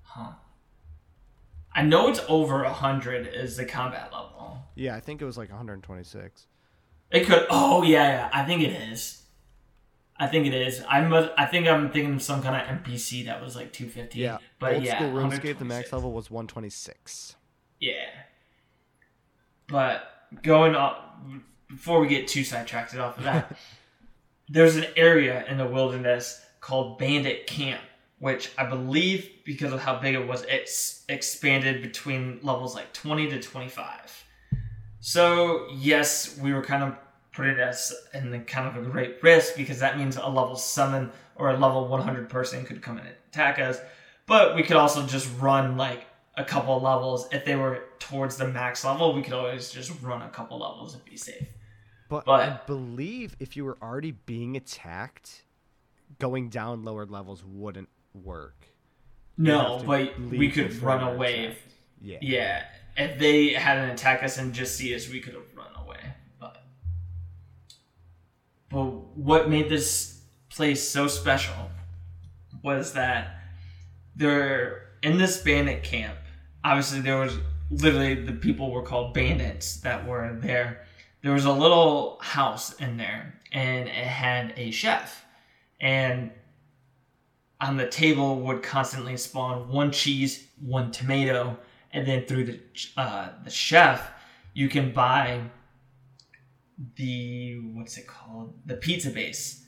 Huh. 0.01 0.31
I 1.73 1.81
know 1.81 2.07
it's 2.07 2.21
over 2.27 2.63
hundred 2.63 3.27
is 3.27 3.57
the 3.57 3.65
combat 3.65 4.11
level. 4.13 4.59
Yeah, 4.75 4.95
I 4.95 4.99
think 4.99 5.21
it 5.21 5.25
was 5.25 5.37
like 5.37 5.49
126. 5.49 6.47
It 7.11 7.25
could. 7.25 7.45
Oh 7.49 7.83
yeah, 7.83 8.09
yeah. 8.09 8.29
I 8.31 8.45
think 8.45 8.61
it 8.61 8.71
is. 8.71 9.23
I 10.17 10.27
think 10.27 10.47
it 10.47 10.53
is. 10.53 10.81
I 10.87 11.01
must. 11.01 11.31
I 11.37 11.45
think 11.45 11.67
I'm 11.67 11.91
thinking 11.91 12.15
of 12.15 12.21
some 12.21 12.41
kind 12.41 12.55
of 12.55 12.83
NPC 12.83 13.25
that 13.25 13.41
was 13.41 13.55
like 13.55 13.73
250. 13.73 14.19
Yeah, 14.19 14.37
but 14.59 14.75
old 14.75 14.83
yeah, 14.83 14.97
school 14.97 15.11
RuneScape, 15.11 15.59
the 15.59 15.65
max 15.65 15.91
level 15.91 16.13
was 16.13 16.31
126. 16.31 17.35
Yeah. 17.79 17.93
But 19.67 20.03
going 20.43 20.75
on 20.75 21.43
before 21.67 21.99
we 21.99 22.07
get 22.07 22.27
too 22.27 22.43
sidetracked 22.43 22.95
off 22.95 23.17
of 23.17 23.23
that, 23.23 23.57
there's 24.49 24.75
an 24.75 24.85
area 24.95 25.45
in 25.47 25.57
the 25.57 25.67
wilderness 25.67 26.41
called 26.61 26.97
Bandit 26.97 27.47
Camp, 27.47 27.81
which 28.19 28.51
I 28.57 28.65
believe 28.65 29.29
because 29.43 29.73
of 29.73 29.81
how 29.81 29.99
big 29.99 30.15
it 30.15 30.27
was, 30.27 30.43
it's 30.43 31.03
expanded 31.09 31.81
between 31.81 32.39
levels 32.41 32.75
like 32.75 32.93
20 32.93 33.29
to 33.29 33.41
25. 33.41 34.23
So 34.99 35.67
yes, 35.73 36.37
we 36.39 36.53
were 36.53 36.63
kind 36.63 36.83
of 36.83 36.95
putting 37.33 37.59
us 37.59 37.93
in 38.13 38.31
the 38.31 38.39
kind 38.39 38.67
of 38.67 38.83
a 38.83 38.89
great 38.89 39.21
risk 39.21 39.55
because 39.55 39.79
that 39.79 39.97
means 39.97 40.15
a 40.15 40.25
level 40.25 40.55
seven 40.55 41.11
or 41.35 41.49
a 41.49 41.57
level 41.57 41.87
100 41.87 42.29
person 42.29 42.65
could 42.65 42.81
come 42.81 42.97
in 42.97 43.05
and 43.05 43.15
attack 43.29 43.59
us. 43.59 43.79
But 44.25 44.55
we 44.55 44.63
could 44.63 44.77
also 44.77 45.05
just 45.05 45.29
run 45.39 45.77
like 45.77 46.05
a 46.35 46.43
couple 46.43 46.79
levels. 46.81 47.27
If 47.31 47.45
they 47.45 47.55
were 47.55 47.83
towards 48.05 48.37
the 48.37 48.47
max 48.47 48.85
level, 48.85 49.13
we 49.13 49.21
could 49.21 49.33
always 49.33 49.71
just 49.71 49.91
run 50.01 50.21
a 50.21 50.29
couple 50.29 50.59
levels 50.59 50.93
and 50.93 51.03
be 51.05 51.17
safe. 51.17 51.47
But, 52.07 52.25
But- 52.25 52.41
I 52.41 52.59
believe 52.67 53.35
if 53.39 53.57
you 53.57 53.65
were 53.65 53.77
already 53.81 54.11
being 54.11 54.55
attacked, 54.55 55.43
going 56.19 56.49
down 56.49 56.83
lower 56.83 57.05
levels 57.05 57.43
wouldn't 57.43 57.89
work. 58.13 58.67
No, 59.37 59.83
but 59.85 60.17
we 60.19 60.49
could 60.49 60.73
run 60.81 61.03
away. 61.03 61.47
attacked. 61.47 61.61
Yeah. 62.01 62.17
Yeah, 62.21 62.63
if 62.95 63.17
they 63.19 63.53
hadn't 63.53 63.89
attacked 63.89 64.23
us 64.23 64.37
and 64.37 64.53
just 64.53 64.77
see 64.77 64.93
us, 64.95 65.09
we 65.09 65.19
could 65.19 65.33
have 65.33 65.43
run 65.55 65.73
away. 65.75 65.99
But 66.39 66.63
but 68.69 68.83
what 69.17 69.49
made 69.49 69.67
this 69.69 70.21
place 70.49 70.87
so 70.87 71.07
special 71.07 71.71
was 72.63 72.93
that 72.93 73.39
there 74.15 74.89
in 75.01 75.17
this 75.17 75.41
bandit 75.41 75.83
camp. 75.83 76.17
Obviously, 76.63 77.01
there 77.01 77.17
was 77.19 77.37
literally 77.69 78.15
the 78.15 78.33
people 78.33 78.71
were 78.71 78.83
called 78.83 79.13
bandits 79.13 79.77
that 79.77 80.07
were 80.07 80.37
there. 80.41 80.85
There 81.21 81.33
was 81.33 81.45
a 81.45 81.51
little 81.51 82.19
house 82.21 82.73
in 82.75 82.97
there, 82.97 83.39
and 83.51 83.87
it 83.87 83.93
had 83.93 84.53
a 84.57 84.71
chef, 84.71 85.25
and 85.79 86.31
on 87.59 87.77
the 87.77 87.87
table 87.87 88.41
would 88.41 88.61
constantly 88.61 89.17
spawn 89.17 89.69
one 89.69 89.91
cheese, 89.91 90.47
one 90.59 90.91
tomato, 90.91 91.57
and 91.91 92.05
then 92.05 92.25
through 92.25 92.45
the 92.45 92.59
uh, 92.97 93.29
the 93.43 93.49
chef, 93.49 94.11
you 94.53 94.69
can 94.69 94.91
buy 94.91 95.41
the 96.95 97.59
what's 97.73 97.97
it 97.97 98.05
called 98.05 98.53
the 98.65 98.75
pizza 98.75 99.09
base. 99.09 99.65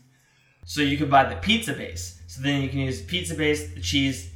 So 0.65 0.81
you 0.81 0.97
can 0.97 1.09
buy 1.09 1.23
the 1.23 1.37
pizza 1.37 1.73
base. 1.73 2.21
So 2.27 2.41
then 2.41 2.61
you 2.61 2.69
can 2.69 2.79
use 2.79 3.01
pizza 3.01 3.35
base, 3.35 3.73
the 3.73 3.79
cheese, 3.79 4.29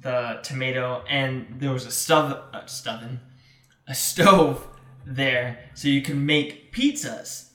the 0.00 0.40
tomato, 0.42 1.02
and 1.08 1.56
there 1.58 1.72
was 1.72 1.86
a 1.86 1.90
stove, 1.90 2.38
a 2.52 3.94
stove 3.94 4.66
there, 5.06 5.58
so 5.74 5.88
you 5.88 6.02
can 6.02 6.26
make 6.26 6.72
pizzas. 6.72 7.50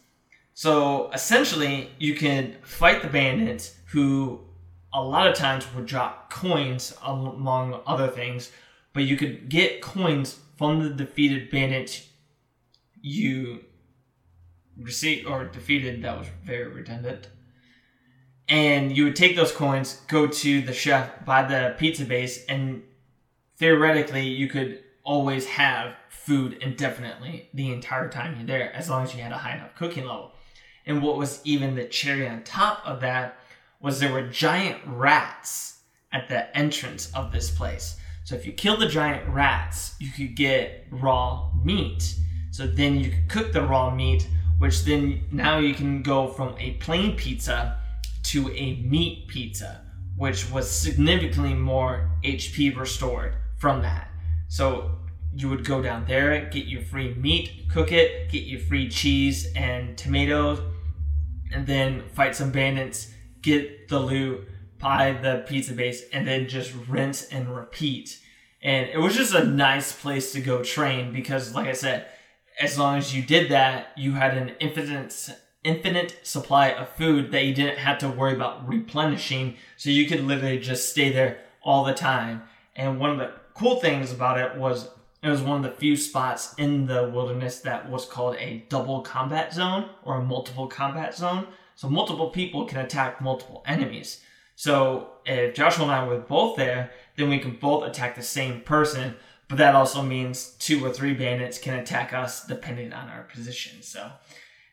So 0.53 1.11
essentially, 1.11 1.91
you 1.99 2.15
can 2.15 2.55
fight 2.63 3.01
the 3.01 3.07
bandits 3.07 3.75
who 3.87 4.41
a 4.93 5.01
lot 5.01 5.27
of 5.27 5.35
times 5.35 5.65
would 5.73 5.85
drop 5.85 6.29
coins 6.29 6.95
among 7.03 7.81
other 7.85 8.07
things, 8.07 8.51
but 8.93 9.03
you 9.03 9.17
could 9.17 9.49
get 9.49 9.81
coins 9.81 10.39
from 10.57 10.83
the 10.83 10.89
defeated 10.89 11.49
bandits 11.49 12.07
you 13.01 13.63
received 14.77 15.25
or 15.27 15.45
defeated. 15.45 16.03
That 16.03 16.17
was 16.17 16.27
very 16.43 16.67
redundant. 16.67 17.29
And 18.51 18.95
you 18.95 19.05
would 19.05 19.15
take 19.15 19.37
those 19.37 19.53
coins, 19.53 20.01
go 20.09 20.27
to 20.27 20.61
the 20.61 20.73
chef, 20.73 21.23
buy 21.23 21.43
the 21.43 21.73
pizza 21.77 22.03
base, 22.03 22.43
and 22.47 22.83
theoretically, 23.55 24.27
you 24.27 24.49
could 24.49 24.83
always 25.05 25.45
have 25.45 25.95
food 26.09 26.57
indefinitely 26.61 27.47
the 27.53 27.71
entire 27.71 28.09
time 28.09 28.35
you're 28.35 28.45
there, 28.45 28.75
as 28.75 28.89
long 28.89 29.03
as 29.03 29.15
you 29.15 29.21
had 29.21 29.31
a 29.31 29.37
high 29.37 29.55
enough 29.55 29.73
cooking 29.75 30.05
level. 30.05 30.33
And 30.85 31.01
what 31.01 31.15
was 31.15 31.39
even 31.45 31.75
the 31.75 31.85
cherry 31.85 32.27
on 32.27 32.43
top 32.43 32.81
of 32.85 32.99
that 32.99 33.37
was 33.79 34.01
there 34.01 34.11
were 34.11 34.27
giant 34.27 34.81
rats 34.85 35.79
at 36.11 36.27
the 36.27 36.55
entrance 36.55 37.09
of 37.15 37.31
this 37.31 37.49
place. 37.49 37.95
So 38.25 38.35
if 38.35 38.45
you 38.45 38.51
kill 38.51 38.75
the 38.75 38.87
giant 38.87 39.29
rats, 39.29 39.95
you 39.97 40.11
could 40.11 40.35
get 40.35 40.87
raw 40.91 41.49
meat. 41.63 42.15
So 42.51 42.67
then 42.67 42.99
you 42.99 43.11
could 43.11 43.29
cook 43.29 43.53
the 43.53 43.61
raw 43.61 43.95
meat, 43.95 44.27
which 44.57 44.83
then 44.83 45.23
now 45.31 45.59
you 45.59 45.73
can 45.73 46.03
go 46.03 46.27
from 46.27 46.53
a 46.59 46.71
plain 46.71 47.15
pizza 47.15 47.77
to 48.31 48.49
a 48.51 48.81
meat 48.83 49.27
pizza, 49.27 49.81
which 50.15 50.49
was 50.51 50.69
significantly 50.69 51.53
more 51.53 52.09
HP 52.23 52.77
restored 52.77 53.35
from 53.57 53.81
that. 53.81 54.09
So 54.47 54.99
you 55.33 55.49
would 55.49 55.65
go 55.65 55.81
down 55.81 56.05
there, 56.05 56.49
get 56.49 56.65
your 56.65 56.81
free 56.81 57.13
meat, 57.15 57.69
cook 57.69 57.91
it, 57.91 58.31
get 58.31 58.43
your 58.43 58.61
free 58.61 58.87
cheese 58.89 59.51
and 59.53 59.97
tomatoes, 59.97 60.59
and 61.51 61.67
then 61.67 62.07
fight 62.13 62.33
some 62.33 62.51
bandits, 62.51 63.13
get 63.41 63.89
the 63.89 63.99
loot, 63.99 64.47
buy 64.79 65.11
the 65.21 65.43
pizza 65.45 65.73
base, 65.73 66.03
and 66.13 66.25
then 66.25 66.47
just 66.47 66.73
rinse 66.87 67.25
and 67.25 67.53
repeat. 67.53 68.17
And 68.61 68.89
it 68.89 68.97
was 68.97 69.15
just 69.15 69.33
a 69.33 69.43
nice 69.43 69.91
place 69.91 70.31
to 70.31 70.41
go 70.41 70.63
train 70.63 71.11
because, 71.11 71.53
like 71.53 71.67
I 71.67 71.73
said, 71.73 72.07
as 72.61 72.79
long 72.79 72.97
as 72.97 73.13
you 73.13 73.23
did 73.23 73.51
that, 73.51 73.87
you 73.97 74.13
had 74.13 74.37
an 74.37 74.53
infinite 74.61 75.11
infinite 75.63 76.19
supply 76.23 76.69
of 76.69 76.89
food 76.89 77.31
that 77.31 77.45
you 77.45 77.53
didn't 77.53 77.77
have 77.77 77.97
to 77.99 78.09
worry 78.09 78.33
about 78.33 78.67
replenishing. 78.67 79.55
So 79.77 79.89
you 79.89 80.07
could 80.07 80.21
literally 80.21 80.59
just 80.59 80.89
stay 80.89 81.11
there 81.11 81.39
all 81.63 81.83
the 81.83 81.93
time. 81.93 82.43
And 82.75 82.99
one 82.99 83.11
of 83.11 83.17
the 83.17 83.31
cool 83.53 83.79
things 83.79 84.11
about 84.11 84.39
it 84.39 84.57
was 84.57 84.89
it 85.23 85.29
was 85.29 85.41
one 85.41 85.57
of 85.57 85.63
the 85.63 85.77
few 85.77 85.95
spots 85.95 86.55
in 86.57 86.87
the 86.87 87.07
wilderness 87.07 87.59
that 87.59 87.87
was 87.87 88.05
called 88.05 88.35
a 88.37 88.65
double 88.69 89.01
combat 89.01 89.53
zone 89.53 89.89
or 90.03 90.15
a 90.15 90.23
multiple 90.23 90.67
combat 90.67 91.15
zone. 91.15 91.47
So 91.75 91.89
multiple 91.89 92.31
people 92.31 92.65
can 92.65 92.79
attack 92.79 93.21
multiple 93.21 93.63
enemies. 93.67 94.21
So 94.55 95.11
if 95.25 95.53
Joshua 95.53 95.83
and 95.83 95.91
I 95.91 96.07
were 96.07 96.19
both 96.19 96.57
there, 96.57 96.91
then 97.17 97.29
we 97.29 97.37
can 97.37 97.55
both 97.55 97.87
attack 97.87 98.15
the 98.15 98.23
same 98.23 98.61
person. 98.61 99.15
But 99.47 99.59
that 99.59 99.75
also 99.75 100.01
means 100.01 100.55
two 100.59 100.83
or 100.83 100.91
three 100.91 101.13
bandits 101.13 101.59
can 101.59 101.77
attack 101.77 102.13
us 102.13 102.45
depending 102.45 102.91
on 102.91 103.09
our 103.09 103.23
position. 103.23 103.83
So 103.83 104.11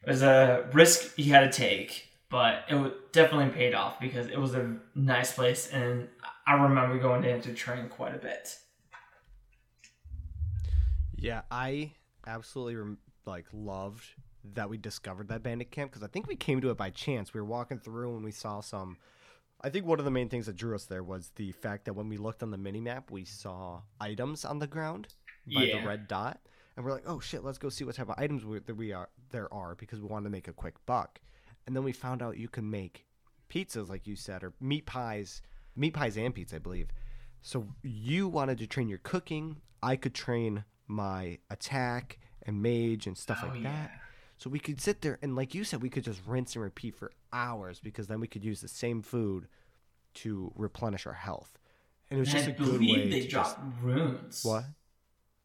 it 0.07 0.11
was 0.11 0.23
a 0.23 0.69
risk 0.73 1.17
he 1.17 1.25
had 1.25 1.51
to 1.53 1.57
take, 1.57 2.09
but 2.31 2.65
it 2.69 3.13
definitely 3.13 3.51
paid 3.51 3.75
off 3.75 3.99
because 4.01 4.27
it 4.29 4.39
was 4.39 4.55
a 4.55 4.77
nice 4.95 5.33
place, 5.33 5.69
and 5.71 6.09
I 6.47 6.55
remember 6.55 6.99
going 6.99 7.25
in 7.25 7.41
to 7.43 7.55
train 7.55 7.89
quite 7.89 8.15
a 8.15 8.19
bit. 8.19 8.59
Yeah, 11.17 11.43
I 11.51 11.93
absolutely 12.27 12.97
like 13.27 13.47
loved 13.53 14.05
that 14.55 14.71
we 14.71 14.79
discovered 14.79 15.29
that 15.29 15.43
bandit 15.43 15.71
camp 15.71 15.91
because 15.91 16.03
I 16.03 16.07
think 16.07 16.27
we 16.27 16.37
came 16.37 16.61
to 16.61 16.71
it 16.71 16.77
by 16.77 16.91
chance. 16.91 17.35
We 17.35 17.41
were 17.41 17.47
walking 17.47 17.79
through 17.79 18.15
and 18.17 18.25
we 18.25 18.31
saw 18.31 18.61
some. 18.61 18.97
I 19.61 19.71
think 19.71 19.85
one 19.85 19.99
of 19.99 20.05
the 20.05 20.11
main 20.13 20.29
things 20.29 20.47
that 20.47 20.57
drew 20.57 20.75
us 20.77 20.85
there 20.85 21.03
was 21.03 21.33
the 21.35 21.51
fact 21.53 21.87
that 21.87 21.95
when 21.95 22.09
we 22.09 22.17
looked 22.17 22.43
on 22.45 22.53
the 22.53 22.57
mini 22.57 22.81
map, 22.81 23.11
we 23.11 23.25
saw 23.25 23.83
items 24.01 24.45
on 24.45 24.61
the 24.61 24.69
ground 24.69 25.09
by 25.53 25.65
Yeah. 25.65 25.81
the 25.81 25.87
red 25.87 26.07
dot, 26.07 26.41
and 26.77 26.85
we're 26.87 26.93
like, 26.93 27.03
"Oh 27.09 27.19
shit, 27.19 27.43
let's 27.43 27.59
go 27.59 27.69
see 27.69 27.83
what 27.85 27.97
type 27.97 28.09
of 28.09 28.15
items 28.19 28.45
we, 28.45 28.61
that 28.61 28.75
we 28.77 28.93
are 28.93 29.09
there 29.31 29.53
are," 29.53 29.75
because 29.75 30.01
we 30.01 30.07
wanted 30.09 30.25
to 30.25 30.31
make 30.31 30.49
a 30.49 30.53
quick 30.53 30.75
buck. 30.87 31.21
And 31.67 31.77
then 31.77 31.85
we 31.85 31.93
found 31.93 32.23
out 32.23 32.39
you 32.39 32.49
can 32.49 32.69
make 32.71 33.07
pizzas, 33.51 33.89
like 33.89 34.07
you 34.07 34.17
said, 34.17 34.43
or 34.43 34.55
meat 34.61 34.87
pies, 34.87 35.43
meat 35.77 35.95
pies 35.95 36.17
and 36.17 36.35
pizza, 36.35 36.57
I 36.57 36.59
believe. 36.61 36.89
So 37.43 37.69
you 37.83 38.29
wanted 38.29 38.59
to 38.59 38.67
train 38.67 38.89
your 38.89 38.99
cooking. 38.99 39.61
I 39.83 39.97
could 39.97 40.15
train 40.15 40.65
my 40.87 41.39
attack 41.51 42.19
and 42.43 42.63
mage 42.63 43.07
and 43.07 43.17
stuff 43.17 43.41
Oh, 43.45 43.49
like 43.49 43.63
yeah. 43.63 43.73
that. 43.73 44.01
So 44.39 44.49
we 44.51 44.59
could 44.61 44.81
sit 44.81 45.01
there 45.03 45.19
and, 45.23 45.35
like 45.37 45.55
you 45.55 45.65
said, 45.65 45.83
we 45.83 45.91
could 45.91 46.05
just 46.05 46.21
rinse 46.27 46.55
and 46.55 46.63
repeat 46.63 46.95
for 46.97 47.13
hours 47.33 47.81
because 47.81 48.07
then 48.07 48.21
we 48.21 48.29
could 48.29 48.45
use 48.45 48.61
the 48.61 48.69
same 48.69 49.03
food 49.03 49.49
to 50.15 50.53
replenish 50.57 51.07
our 51.07 51.13
health. 51.15 51.59
And 52.11 52.19
it 52.19 52.21
was 52.21 52.29
And 52.29 52.39
just 52.39 52.47
I 52.47 52.51
a 52.51 52.53
good 52.53 52.67
believe 52.79 52.91
way 52.91 53.09
they 53.11 53.21
to 53.21 53.29
dropped 53.29 53.59
just 53.59 53.59
runes. 53.83 54.43
what? 54.43 54.65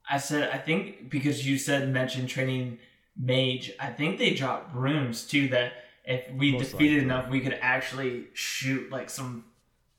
I 0.10 0.18
said 0.18 0.50
I 0.50 0.58
think 0.58 1.10
because 1.10 1.48
you 1.48 1.58
said 1.58 1.90
mentioned 1.90 2.30
training 2.30 2.80
mage, 3.18 3.72
I 3.80 3.88
think 3.88 4.18
they 4.18 4.34
dropped 4.34 4.76
runes 4.76 5.26
too 5.26 5.48
that 5.50 5.74
if 6.06 6.30
we 6.34 6.52
Most 6.52 6.72
defeated 6.72 7.04
likely. 7.04 7.04
enough 7.06 7.30
we 7.30 7.40
could 7.40 7.58
actually 7.62 8.26
shoot 8.34 8.92
like 8.92 9.10
some 9.10 9.46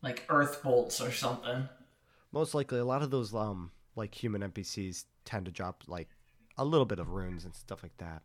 like 0.02 0.24
earth 0.28 0.62
bolts 0.62 1.00
or 1.00 1.12
something. 1.12 1.68
Most 2.32 2.54
likely, 2.54 2.78
a 2.78 2.84
lot 2.84 3.02
of 3.02 3.10
those 3.10 3.34
um 3.34 3.70
like 3.96 4.14
human 4.14 4.42
NPCs 4.42 5.04
tend 5.24 5.46
to 5.46 5.52
drop 5.52 5.84
like 5.86 6.08
a 6.58 6.64
little 6.64 6.86
bit 6.86 6.98
of 6.98 7.10
runes 7.10 7.44
and 7.44 7.54
stuff 7.54 7.82
like 7.82 7.96
that. 7.98 8.22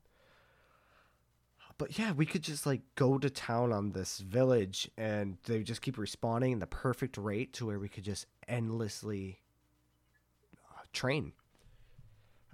But 1.78 1.98
yeah, 1.98 2.12
we 2.12 2.26
could 2.26 2.44
just 2.44 2.66
like 2.66 2.82
go 2.96 3.18
to 3.18 3.30
town 3.30 3.72
on 3.72 3.92
this 3.92 4.20
village 4.20 4.92
and 4.98 5.38
they 5.46 5.64
just 5.64 5.82
keep 5.82 5.96
respawning 5.96 6.52
in 6.52 6.60
the 6.60 6.68
perfect 6.68 7.18
rate 7.18 7.54
to 7.54 7.66
where 7.66 7.80
we 7.80 7.88
could 7.88 8.04
just 8.04 8.26
endlessly 8.50 9.40
uh, 10.58 10.82
train. 10.92 11.32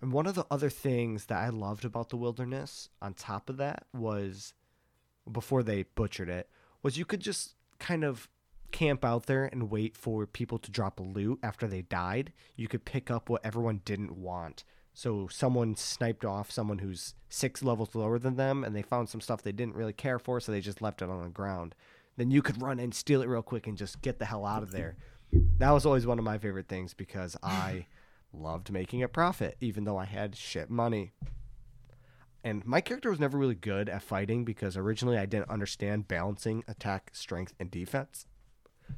And 0.05 0.13
one 0.13 0.27
of 0.27 0.35
the 0.35 0.45
other 0.51 0.69
things 0.69 1.25
that 1.25 1.39
I 1.39 1.49
loved 1.49 1.83
about 1.83 2.09
the 2.09 2.15
wilderness, 2.15 2.89
on 3.01 3.15
top 3.15 3.49
of 3.49 3.57
that, 3.57 3.87
was 3.91 4.53
before 5.31 5.63
they 5.63 5.85
butchered 5.95 6.29
it, 6.29 6.47
was 6.83 6.95
you 6.95 7.05
could 7.05 7.21
just 7.21 7.55
kind 7.79 8.03
of 8.03 8.29
camp 8.71 9.03
out 9.03 9.25
there 9.25 9.45
and 9.45 9.71
wait 9.71 9.97
for 9.97 10.27
people 10.27 10.59
to 10.59 10.69
drop 10.69 10.99
loot 10.99 11.39
after 11.41 11.65
they 11.65 11.81
died. 11.81 12.33
You 12.55 12.67
could 12.67 12.85
pick 12.85 13.09
up 13.09 13.29
what 13.29 13.43
everyone 13.43 13.81
didn't 13.83 14.15
want. 14.15 14.63
So 14.93 15.27
someone 15.27 15.75
sniped 15.75 16.23
off 16.23 16.51
someone 16.51 16.77
who's 16.77 17.15
six 17.29 17.63
levels 17.63 17.95
lower 17.95 18.19
than 18.19 18.35
them, 18.35 18.63
and 18.63 18.75
they 18.75 18.83
found 18.83 19.09
some 19.09 19.21
stuff 19.21 19.41
they 19.41 19.51
didn't 19.51 19.73
really 19.73 19.91
care 19.91 20.19
for, 20.19 20.39
so 20.39 20.51
they 20.51 20.61
just 20.61 20.83
left 20.83 21.01
it 21.01 21.09
on 21.09 21.23
the 21.23 21.29
ground. 21.29 21.73
Then 22.15 22.29
you 22.29 22.43
could 22.43 22.61
run 22.61 22.77
and 22.79 22.93
steal 22.93 23.23
it 23.23 23.27
real 23.27 23.41
quick 23.41 23.65
and 23.65 23.75
just 23.75 24.03
get 24.03 24.19
the 24.19 24.25
hell 24.25 24.45
out 24.45 24.61
of 24.61 24.69
there. 24.69 24.97
That 25.57 25.71
was 25.71 25.83
always 25.83 26.05
one 26.05 26.19
of 26.19 26.25
my 26.25 26.37
favorite 26.37 26.67
things 26.67 26.93
because 26.93 27.35
I 27.41 27.87
loved 28.36 28.71
making 28.71 29.03
a 29.03 29.07
profit, 29.07 29.57
even 29.59 29.83
though 29.83 29.97
I 29.97 30.05
had 30.05 30.36
shit 30.36 30.69
money. 30.69 31.13
And 32.43 32.63
my 32.65 32.79
character 32.79 33.09
was 33.09 33.19
never 33.19 33.38
really 33.38 33.55
good 33.55 33.89
at 33.89 34.03
fighting 34.03 34.45
because 34.45 34.77
originally 34.77 35.17
I 35.17 35.25
didn't 35.25 35.49
understand 35.49 36.07
balancing 36.07 36.63
attack, 36.67 37.09
strength, 37.13 37.53
and 37.59 37.71
defense. 37.71 38.27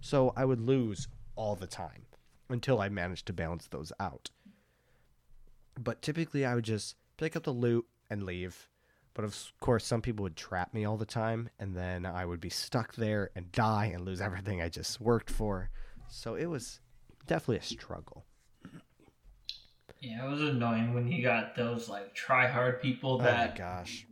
So 0.01 0.33
I 0.35 0.43
would 0.43 0.59
lose 0.59 1.07
all 1.37 1.55
the 1.55 1.67
time 1.67 2.07
until 2.49 2.81
I 2.81 2.89
managed 2.89 3.25
to 3.27 3.33
balance 3.33 3.67
those 3.67 3.93
out. 3.99 4.31
But 5.79 6.01
typically 6.01 6.45
I 6.45 6.55
would 6.55 6.65
just 6.65 6.95
pick 7.17 7.35
up 7.35 7.43
the 7.43 7.51
loot 7.51 7.85
and 8.09 8.23
leave. 8.23 8.67
But 9.13 9.25
of 9.25 9.53
course, 9.59 9.85
some 9.85 10.01
people 10.01 10.23
would 10.23 10.35
trap 10.35 10.73
me 10.73 10.85
all 10.85 10.97
the 10.97 11.05
time, 11.05 11.49
and 11.57 11.75
then 11.75 12.05
I 12.05 12.25
would 12.25 12.39
be 12.39 12.49
stuck 12.49 12.95
there 12.95 13.31
and 13.35 13.51
die 13.51 13.91
and 13.93 14.05
lose 14.05 14.21
everything 14.21 14.61
I 14.61 14.69
just 14.69 15.01
worked 15.01 15.31
for. 15.31 15.69
So 16.07 16.35
it 16.35 16.45
was 16.45 16.81
definitely 17.25 17.57
a 17.57 17.63
struggle. 17.63 18.25
Yeah, 19.99 20.25
it 20.25 20.29
was 20.29 20.41
annoying 20.41 20.93
when 20.93 21.07
you 21.07 21.23
got 21.23 21.55
those 21.55 21.89
like 21.89 22.13
try 22.13 22.47
hard 22.47 22.81
people 22.81 23.17
that 23.19 23.49
oh 23.49 23.51
my 23.51 23.57
gosh. 23.57 24.05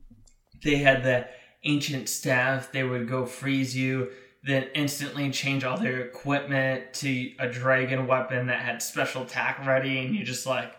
they 0.64 0.78
had 0.78 1.04
the 1.04 1.28
ancient 1.64 2.10
staff. 2.10 2.72
They 2.72 2.84
would 2.84 3.08
go 3.08 3.26
freeze 3.26 3.76
you, 3.76 4.10
then 4.44 4.68
instantly 4.74 5.30
change 5.32 5.64
all 5.64 5.78
their 5.78 6.02
equipment 6.02 6.94
to 6.96 7.32
a 7.40 7.48
dragon 7.48 8.08
weapon 8.08 8.48
that 8.48 8.60
had 8.62 8.82
special 8.82 9.24
attack 9.24 9.66
ready, 9.66 10.00
and 10.00 10.16
you're 10.16 10.26
just 10.26 10.46
like, 10.46 10.74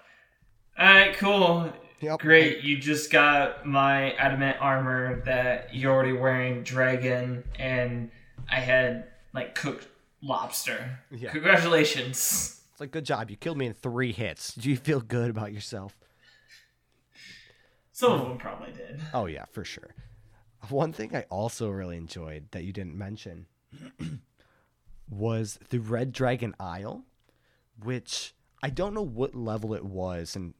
all 0.78 0.86
right, 0.86 1.16
cool, 1.16 1.72
Yep. 2.00 2.20
great. 2.20 2.62
You 2.62 2.76
just 2.78 3.10
got 3.10 3.64
my 3.66 4.12
adamant 4.12 4.58
armor 4.60 5.22
that 5.24 5.74
you're 5.74 5.92
already 5.92 6.12
wearing, 6.12 6.62
dragon, 6.62 7.42
and 7.58 8.10
I 8.50 8.60
had 8.60 9.06
like 9.32 9.54
cooked 9.54 9.86
lobster. 10.22 10.98
Yeah. 11.10 11.30
Congratulations. 11.30 12.55
It's 12.76 12.80
like 12.82 12.90
good 12.90 13.06
job. 13.06 13.30
You 13.30 13.38
killed 13.38 13.56
me 13.56 13.64
in 13.64 13.72
three 13.72 14.12
hits. 14.12 14.52
Do 14.52 14.68
you 14.68 14.76
feel 14.76 15.00
good 15.00 15.30
about 15.30 15.50
yourself? 15.50 15.96
Some 17.90 18.12
of 18.12 18.28
them 18.28 18.36
probably 18.36 18.70
did. 18.70 19.00
Oh 19.14 19.24
yeah, 19.24 19.46
for 19.50 19.64
sure. 19.64 19.94
One 20.68 20.92
thing 20.92 21.16
I 21.16 21.22
also 21.30 21.70
really 21.70 21.96
enjoyed 21.96 22.50
that 22.50 22.64
you 22.64 22.74
didn't 22.74 22.94
mention 22.94 23.46
was 25.08 25.58
the 25.70 25.78
Red 25.78 26.12
Dragon 26.12 26.54
Isle, 26.60 27.06
which 27.82 28.34
I 28.62 28.68
don't 28.68 28.92
know 28.92 29.00
what 29.00 29.34
level 29.34 29.72
it 29.72 29.86
was 29.86 30.36
and 30.36 30.52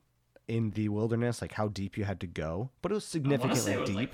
in 0.49 0.71
the 0.71 0.89
wilderness, 0.89 1.43
like 1.43 1.53
how 1.53 1.69
deep 1.69 1.99
you 1.99 2.05
had 2.05 2.21
to 2.21 2.27
go, 2.27 2.71
but 2.81 2.93
it 2.93 2.95
was 2.95 3.05
significantly 3.05 3.73
it 3.73 3.81
was 3.81 3.91
deep. 3.91 3.97
like 3.99 4.13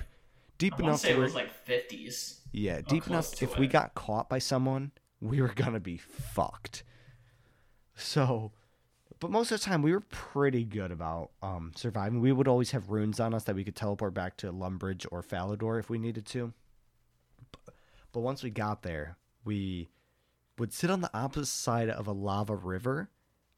deep 0.58 0.80
enough 0.80 0.98
say 0.98 1.12
it 1.12 1.18
was 1.18 1.36
like 1.36 1.54
fifties. 1.54 2.40
yeah, 2.50 2.80
deep 2.80 3.06
enough. 3.06 3.40
If 3.40 3.56
we 3.58 3.68
got 3.68 3.94
caught 3.94 4.28
by 4.28 4.40
someone, 4.40 4.90
we 5.20 5.40
were 5.40 5.54
gonna 5.54 5.78
be 5.78 5.98
fucked. 5.98 6.82
So, 8.02 8.52
but 9.20 9.30
most 9.30 9.52
of 9.52 9.60
the 9.60 9.64
time 9.64 9.82
we 9.82 9.92
were 9.92 10.00
pretty 10.00 10.64
good 10.64 10.90
about 10.90 11.30
um, 11.42 11.72
surviving. 11.76 12.20
We 12.20 12.32
would 12.32 12.48
always 12.48 12.72
have 12.72 12.90
runes 12.90 13.20
on 13.20 13.32
us 13.32 13.44
that 13.44 13.54
we 13.54 13.64
could 13.64 13.76
teleport 13.76 14.14
back 14.14 14.36
to 14.38 14.52
Lumbridge 14.52 15.06
or 15.10 15.22
Falador 15.22 15.78
if 15.78 15.88
we 15.88 15.98
needed 15.98 16.26
to. 16.26 16.52
But, 17.52 17.74
but 18.12 18.20
once 18.20 18.42
we 18.42 18.50
got 18.50 18.82
there, 18.82 19.16
we 19.44 19.88
would 20.58 20.72
sit 20.72 20.90
on 20.90 21.00
the 21.00 21.16
opposite 21.16 21.46
side 21.46 21.88
of 21.88 22.06
a 22.06 22.12
lava 22.12 22.56
river 22.56 23.08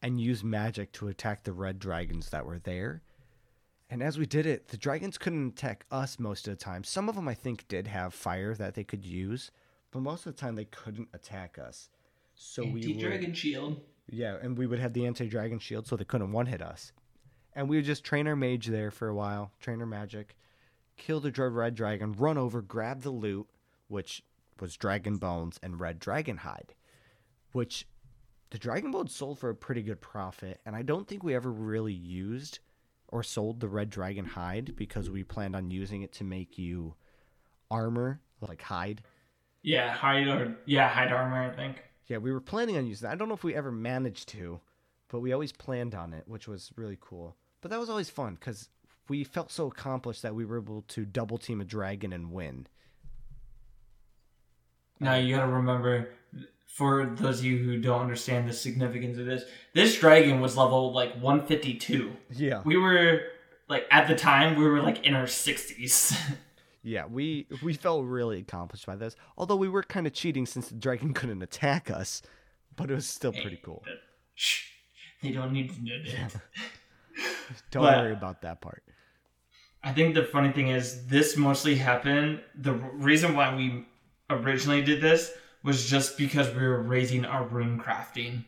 and 0.03 0.21
use 0.21 0.45
magic 0.45 0.93
to 0.93 1.09
attack 1.09 1.43
the 1.45 1.53
red 1.53 1.79
dragons 1.79 2.31
that 2.31 2.47
were 2.47 2.59
there. 2.59 3.03
And 3.91 4.03
as 4.03 4.19
we 4.19 4.27
did 4.27 4.47
it, 4.47 4.69
the 4.69 4.77
dragons 4.77 5.19
couldn't 5.19 5.49
attack 5.49 5.87
us 5.91 6.19
most 6.19 6.47
of 6.47 6.59
the 6.59 6.65
time. 6.65 6.85
Some 6.85 7.09
of 7.09 7.15
them, 7.15 7.29
I 7.29 7.35
think, 7.35 7.67
did 7.69 7.87
have 7.87 8.13
fire 8.13 8.55
that 8.55 8.75
they 8.75 8.85
could 8.85 9.05
use, 9.05 9.51
but 9.91 10.01
most 10.01 10.27
of 10.27 10.35
the 10.35 10.41
time 10.41 10.57
they 10.57 10.65
couldn't 10.67 11.09
attack 11.13 11.59
us. 11.59 11.89
So 12.35 12.65
we 12.65 12.73
would, 12.73 12.85
Anti-dragon 12.85 13.35
shield. 13.35 13.81
Yeah, 14.09 14.37
and 14.43 14.57
we 14.57 14.67
would 14.67 14.79
have 14.79 14.93
the 14.93 15.07
anti-dragon 15.07 15.59
shield, 15.59 15.87
so 15.87 15.97
they 15.97 16.05
couldn't 16.05 16.33
one-hit 16.33 16.63
us. 16.63 16.93
And 17.55 17.69
we 17.69 17.77
would 17.77 17.85
just 17.85 18.05
train 18.05 18.27
our 18.27 18.37
mage 18.37 18.67
there 18.67 18.91
for 18.91 19.09
a 19.09 19.15
while, 19.15 19.53
train 19.61 19.81
our 19.81 19.87
magic, 19.87 20.37
kill 20.97 21.21
the 21.21 21.31
red 21.31 21.75
dragon, 21.75 22.13
run 22.13 22.39
over, 22.39 22.63
grab 22.63 23.03
the 23.03 23.11
loot, 23.11 23.49
which 23.89 24.23
was 24.61 24.77
dragon 24.77 25.17
bones 25.17 25.59
and 25.63 25.81
red 25.81 25.99
dragon 25.99 26.39
hide, 26.39 26.75
which 27.53 27.87
the 28.51 28.59
dragon 28.59 28.91
bones 28.91 29.15
sold 29.15 29.39
for 29.39 29.51
a 29.51 29.55
pretty 29.55 29.83
good 29.83 30.01
profit. 30.01 30.61
And 30.65 30.77
I 30.77 30.83
don't 30.83 31.09
think 31.09 31.23
we 31.23 31.35
ever 31.35 31.51
really 31.51 31.93
used 31.93 32.61
or 33.09 33.23
sold 33.23 33.61
the 33.61 33.69
red 33.69 33.91
dragon 33.91 34.25
hide 34.25 34.75
because 34.77 35.11
we 35.11 35.25
planned 35.25 35.57
on 35.57 35.71
using 35.71 36.03
it 36.03 36.13
to 36.15 36.25
make 36.25 36.59
you 36.59 36.95
armor, 37.71 38.21
like 38.41 38.63
hide. 38.63 39.03
Yeah, 39.63 39.93
hide 39.93 40.27
or 40.29 40.57
yeah, 40.67 40.89
hide 40.89 41.13
armor. 41.13 41.51
I 41.51 41.55
think. 41.55 41.83
Yeah, 42.07 42.19
we 42.19 42.33
were 42.33 42.41
planning 42.41 42.77
on 42.77 42.87
using 42.87 43.07
that. 43.07 43.13
I 43.13 43.17
don't 43.17 43.29
know 43.29 43.35
if 43.35 43.45
we 43.45 43.55
ever 43.55 43.73
managed 43.73 44.29
to, 44.31 44.61
but 45.09 45.21
we 45.21 45.33
always 45.33 45.53
planned 45.53 45.95
on 45.95 46.13
it, 46.13 46.25
which 46.27 46.47
was 46.47 46.71
really 46.77 46.99
cool. 47.01 47.37
But 47.61 47.71
that 47.71 47.81
was 47.81 47.89
always 47.89 48.11
fun 48.11 48.35
because 48.35 48.69
we 49.09 49.25
felt 49.25 49.51
so 49.51 49.67
accomplished 49.67 50.23
that 50.23 50.35
we 50.35 50.45
were 50.45 50.59
able 50.59 50.83
to 50.89 51.05
double 51.05 51.39
team 51.39 51.61
a 51.61 51.65
dragon 51.65 52.13
and 52.13 52.31
win. 52.31 52.67
Now 55.01 55.15
you 55.15 55.35
gotta 55.37 55.51
remember, 55.51 56.11
for 56.67 57.07
those 57.07 57.41
of 57.41 57.45
you 57.45 57.59
who 57.59 57.81
don't 57.81 58.01
understand 58.01 58.49
the 58.49 58.53
significance 58.53 59.19
of 59.19 59.27
this, 59.27 59.45
this 59.75 59.99
dragon 59.99 60.41
was 60.41 60.57
level 60.57 60.93
like 60.93 61.15
152. 61.15 62.13
Yeah. 62.31 62.63
We 62.65 62.77
were 62.77 63.23
like 63.69 63.87
at 63.91 64.09
the 64.09 64.15
time 64.15 64.57
we 64.57 64.65
were 64.65 64.83
like 64.83 65.05
in 65.07 65.15
our 65.15 65.25
60s. 65.25 66.17
Yeah, 66.85 67.07
we 67.07 67.47
we 67.63 67.73
felt 67.75 68.05
really 68.05 68.39
accomplished 68.41 68.85
by 68.87 68.95
this. 68.97 69.17
Although 69.39 69.57
we 69.57 69.69
were 69.69 69.83
kind 69.83 70.07
of 70.07 70.13
cheating 70.13 70.45
since 70.47 70.69
the 70.69 70.75
dragon 70.77 71.13
couldn't 71.19 71.43
attack 71.43 71.91
us, 71.91 72.21
but 72.77 72.91
it 72.91 72.95
was 72.95 73.07
still 73.07 73.33
pretty 73.33 73.59
cool. 73.65 73.83
Shh, 74.35 74.69
they 75.23 75.33
don't 75.33 75.53
need 75.53 75.73
to 75.75 75.83
know 75.83 75.99
that. 76.13 76.35
Don't 77.71 77.83
But- 77.85 77.99
worry 77.99 78.13
about 78.13 78.43
that 78.43 78.61
part. 78.61 78.83
I 79.83 79.93
think 79.93 80.15
the 80.15 80.25
funny 80.25 80.51
thing 80.53 80.69
is 80.69 81.07
this 81.07 81.37
mostly 81.37 81.75
happened. 81.77 82.41
The 82.55 82.73
reason 82.73 83.35
why 83.37 83.55
we 83.55 83.85
originally 84.31 84.83
did 84.83 85.01
this 85.03 85.31
was 85.63 85.89
just 85.89 86.17
because 86.17 86.49
we 86.55 86.63
were 86.67 86.83
raising 86.83 87.25
our 87.25 87.47
rune 87.47 87.79
crafting. 87.81 88.45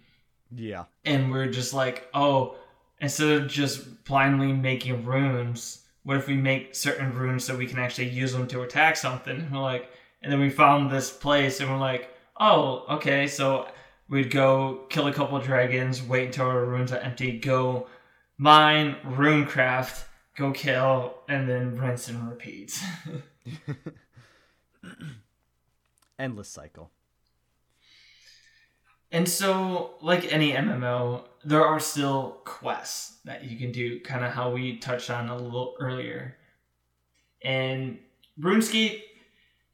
Yeah. 0.54 0.84
and 1.04 1.30
we're 1.30 1.48
just 1.50 1.74
like, 1.74 2.08
oh, 2.14 2.56
instead 3.00 3.28
of 3.42 3.48
just 3.48 4.04
blindly 4.04 4.52
making 4.52 5.04
runes, 5.04 5.82
what 6.06 6.16
if 6.18 6.28
we 6.28 6.36
make 6.36 6.72
certain 6.72 7.12
runes 7.12 7.42
so 7.42 7.56
we 7.56 7.66
can 7.66 7.80
actually 7.80 8.08
use 8.08 8.32
them 8.32 8.46
to 8.46 8.62
attack 8.62 8.96
something? 8.96 9.40
And 9.40 9.52
we're 9.52 9.58
like, 9.58 9.90
and 10.22 10.30
then 10.30 10.38
we 10.38 10.50
found 10.50 10.88
this 10.88 11.10
place, 11.10 11.58
and 11.58 11.68
we're 11.68 11.78
like, 11.78 12.14
oh, 12.38 12.84
okay, 12.88 13.26
so 13.26 13.66
we'd 14.08 14.30
go 14.30 14.84
kill 14.88 15.08
a 15.08 15.12
couple 15.12 15.36
dragons, 15.40 16.00
wait 16.00 16.26
until 16.26 16.46
our 16.46 16.64
runes 16.64 16.92
are 16.92 16.98
empty, 16.98 17.40
go 17.40 17.88
mine, 18.38 18.94
rune 19.02 19.46
craft, 19.46 20.06
go 20.36 20.52
kill, 20.52 21.12
and 21.28 21.48
then 21.48 21.76
rinse 21.76 22.06
and 22.06 22.30
repeat. 22.30 22.80
Endless 26.20 26.48
cycle. 26.48 26.92
And 29.12 29.28
so, 29.28 29.94
like 30.00 30.32
any 30.32 30.52
MMO, 30.52 31.24
there 31.44 31.64
are 31.64 31.78
still 31.78 32.38
quests 32.44 33.18
that 33.24 33.44
you 33.44 33.56
can 33.56 33.70
do, 33.70 34.00
kind 34.00 34.24
of 34.24 34.32
how 34.32 34.50
we 34.50 34.78
touched 34.78 35.10
on 35.10 35.28
a 35.28 35.36
little 35.36 35.74
earlier. 35.78 36.36
And 37.42 37.98
RuneScape, 38.40 39.00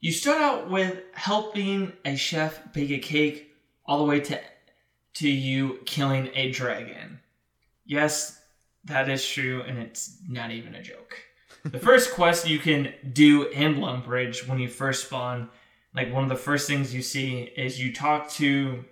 you 0.01 0.13
start 0.13 0.43
out 0.43 0.71
with 0.71 1.01
helping 1.15 1.93
a 2.05 2.17
chef 2.17 2.73
bake 2.73 2.91
a 2.91 2.99
cake, 2.99 3.53
all 3.87 3.99
the 3.99 4.05
way 4.05 4.21
to 4.21 4.39
to 5.15 5.29
you 5.29 5.79
killing 5.85 6.31
a 6.35 6.51
dragon. 6.51 7.21
Yes, 7.85 8.41
that 8.85 9.09
is 9.09 9.27
true, 9.27 9.63
and 9.63 9.79
it's 9.79 10.19
not 10.29 10.51
even 10.51 10.75
a 10.75 10.83
joke. 10.83 11.17
the 11.65 11.79
first 11.91 12.13
quest 12.13 12.49
you 12.49 12.59
can 12.59 12.93
do 13.13 13.49
in 13.49 13.77
Lumbridge 13.77 14.49
when 14.49 14.59
you 14.59 14.69
first 14.69 15.07
spawn, 15.07 15.49
like 15.95 16.13
one 16.13 16.23
of 16.23 16.29
the 16.29 16.37
first 16.37 16.67
things 16.67 16.95
you 16.95 17.03
see 17.03 17.43
is 17.57 17.81
you 17.81 17.93
talk 17.93 18.31
to 18.31 18.85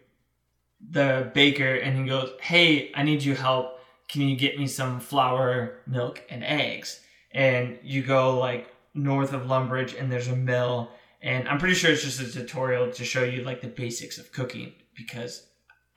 the 0.88 1.30
baker 1.34 1.74
and 1.74 1.98
he 1.98 2.04
goes, 2.04 2.30
Hey, 2.40 2.92
I 2.94 3.02
need 3.02 3.22
your 3.22 3.36
help. 3.36 3.78
Can 4.08 4.22
you 4.22 4.36
get 4.36 4.58
me 4.58 4.66
some 4.66 4.98
flour, 4.98 5.82
milk, 5.86 6.22
and 6.30 6.42
eggs? 6.42 7.00
And 7.32 7.78
you 7.82 8.02
go 8.02 8.38
like 8.38 8.66
north 8.94 9.32
of 9.32 9.42
Lumbridge 9.42 9.98
and 9.98 10.10
there's 10.10 10.28
a 10.28 10.36
mill. 10.36 10.90
And 11.22 11.48
I'm 11.48 11.58
pretty 11.58 11.74
sure 11.74 11.92
it's 11.92 12.02
just 12.02 12.20
a 12.20 12.32
tutorial 12.32 12.90
to 12.90 13.04
show 13.04 13.24
you 13.24 13.42
like 13.42 13.60
the 13.60 13.68
basics 13.68 14.18
of 14.18 14.32
cooking 14.32 14.72
because 14.96 15.46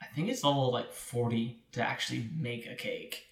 I 0.02 0.06
think 0.14 0.28
it's 0.28 0.44
level 0.44 0.70
like 0.70 0.92
40 0.92 1.64
to 1.72 1.82
actually 1.82 2.28
make 2.36 2.66
a 2.66 2.74
cake 2.74 3.24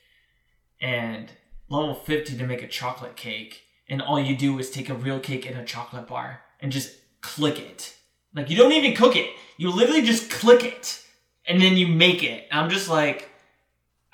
and 0.81 1.31
level 1.69 1.95
50 1.95 2.37
to 2.37 2.47
make 2.47 2.63
a 2.63 2.69
chocolate 2.69 3.15
cake. 3.15 3.63
And 3.89 4.01
all 4.01 4.19
you 4.19 4.37
do 4.37 4.59
is 4.59 4.71
take 4.71 4.89
a 4.89 4.95
real 4.95 5.21
cake 5.21 5.47
in 5.47 5.57
a 5.57 5.65
chocolate 5.65 6.09
bar 6.09 6.41
and 6.61 6.73
just 6.73 6.97
click 7.21 7.59
it. 7.59 7.95
Like 8.35 8.49
you 8.51 8.57
don't 8.57 8.73
even 8.73 8.97
cook 8.97 9.15
it. 9.15 9.31
You 9.59 9.71
literally 9.71 10.03
just 10.03 10.31
click 10.31 10.65
it 10.65 11.02
and 11.47 11.61
then 11.61 11.77
you 11.77 11.89
make 11.89 12.23
it. 12.23 12.47
I'm 12.51 12.71
just 12.71 12.89
like, 12.89 13.29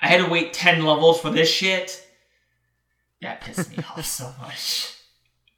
I 0.01 0.07
had 0.07 0.23
to 0.23 0.29
wait 0.29 0.53
10 0.53 0.85
levels 0.85 1.19
for 1.19 1.29
this 1.29 1.49
shit. 1.49 2.05
That 3.21 3.41
pissed 3.41 3.75
me 3.75 3.83
off 3.95 4.05
so 4.05 4.33
much. 4.39 4.95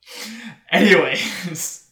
Anyways, 0.71 1.87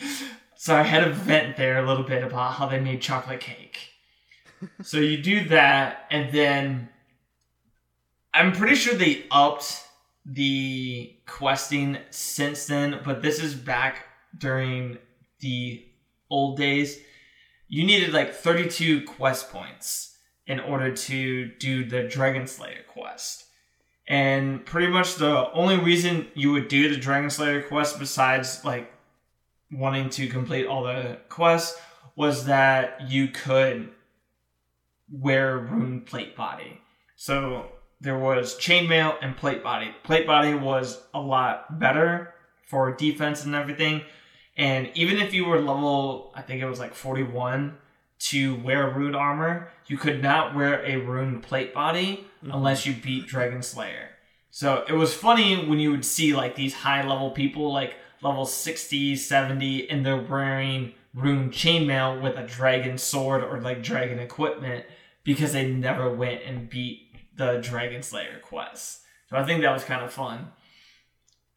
so 0.56 0.74
I 0.76 0.82
had 0.82 1.04
a 1.04 1.12
vent 1.12 1.56
there 1.56 1.82
a 1.82 1.86
little 1.86 2.04
bit 2.04 2.22
about 2.22 2.54
how 2.54 2.66
they 2.66 2.80
made 2.80 3.00
chocolate 3.00 3.40
cake. 3.40 3.78
So 4.82 4.98
you 4.98 5.20
do 5.20 5.48
that, 5.48 6.06
and 6.10 6.32
then 6.32 6.88
I'm 8.32 8.52
pretty 8.52 8.76
sure 8.76 8.94
they 8.94 9.24
upped 9.30 9.84
the 10.24 11.16
questing 11.26 11.98
since 12.10 12.66
then, 12.66 13.00
but 13.04 13.22
this 13.22 13.40
is 13.40 13.54
back 13.54 14.06
during 14.38 14.98
the 15.40 15.84
old 16.30 16.56
days 16.56 17.00
you 17.72 17.86
needed 17.86 18.12
like 18.12 18.34
32 18.34 19.06
quest 19.06 19.50
points 19.50 20.18
in 20.46 20.60
order 20.60 20.94
to 20.94 21.46
do 21.58 21.86
the 21.86 22.02
Dragon 22.02 22.46
Slayer 22.46 22.82
quest. 22.86 23.46
And 24.06 24.66
pretty 24.66 24.88
much 24.88 25.14
the 25.14 25.50
only 25.52 25.78
reason 25.78 26.28
you 26.34 26.52
would 26.52 26.68
do 26.68 26.90
the 26.90 26.98
Dragon 26.98 27.30
Slayer 27.30 27.62
quest, 27.62 27.98
besides 27.98 28.62
like 28.62 28.92
wanting 29.70 30.10
to 30.10 30.28
complete 30.28 30.66
all 30.66 30.82
the 30.82 31.16
quests, 31.30 31.80
was 32.14 32.44
that 32.44 33.08
you 33.08 33.28
could 33.28 33.88
wear 35.10 35.56
rune 35.56 36.02
plate 36.02 36.36
body. 36.36 36.78
So 37.16 37.68
there 38.02 38.18
was 38.18 38.54
chainmail 38.56 39.16
and 39.22 39.34
plate 39.34 39.64
body. 39.64 39.94
Plate 40.04 40.26
body 40.26 40.52
was 40.52 41.00
a 41.14 41.20
lot 41.20 41.80
better 41.80 42.34
for 42.66 42.94
defense 42.94 43.46
and 43.46 43.54
everything. 43.54 44.02
And 44.56 44.90
even 44.94 45.18
if 45.18 45.32
you 45.32 45.46
were 45.46 45.60
level, 45.60 46.32
I 46.34 46.42
think 46.42 46.62
it 46.62 46.66
was 46.66 46.78
like 46.78 46.94
41 46.94 47.76
to 48.18 48.56
wear 48.62 48.88
rune 48.90 49.14
armor, 49.14 49.68
you 49.86 49.96
could 49.96 50.22
not 50.22 50.54
wear 50.54 50.84
a 50.84 50.96
rune 50.96 51.40
plate 51.40 51.74
body 51.74 52.26
mm-hmm. 52.42 52.52
unless 52.52 52.86
you 52.86 52.94
beat 52.94 53.26
Dragon 53.26 53.62
Slayer. 53.62 54.10
So 54.50 54.84
it 54.88 54.92
was 54.92 55.14
funny 55.14 55.66
when 55.66 55.78
you 55.78 55.90
would 55.90 56.04
see 56.04 56.34
like 56.34 56.54
these 56.54 56.74
high 56.74 57.06
level 57.06 57.30
people, 57.30 57.72
like 57.72 57.96
level 58.22 58.46
60, 58.46 59.16
70, 59.16 59.90
and 59.90 60.04
they're 60.04 60.16
wearing 60.16 60.92
rune 61.14 61.50
chainmail 61.50 62.22
with 62.22 62.36
a 62.36 62.46
dragon 62.46 62.96
sword 62.96 63.42
or 63.42 63.60
like 63.60 63.82
dragon 63.82 64.18
equipment 64.18 64.84
because 65.24 65.52
they 65.52 65.70
never 65.70 66.14
went 66.14 66.42
and 66.42 66.68
beat 66.68 67.12
the 67.36 67.58
Dragon 67.58 68.02
Slayer 68.02 68.40
quest. 68.42 69.00
So 69.30 69.36
I 69.36 69.44
think 69.44 69.62
that 69.62 69.72
was 69.72 69.84
kind 69.84 70.04
of 70.04 70.12
fun. 70.12 70.48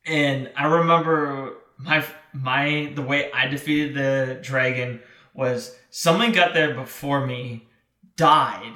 And 0.05 0.51
I 0.55 0.65
remember 0.65 1.57
my 1.77 2.05
my 2.33 2.91
the 2.95 3.01
way 3.01 3.31
I 3.31 3.47
defeated 3.47 3.95
the 3.95 4.39
dragon 4.41 5.01
was 5.33 5.77
someone 5.89 6.31
got 6.31 6.53
there 6.53 6.73
before 6.73 7.25
me, 7.25 7.67
died, 8.15 8.73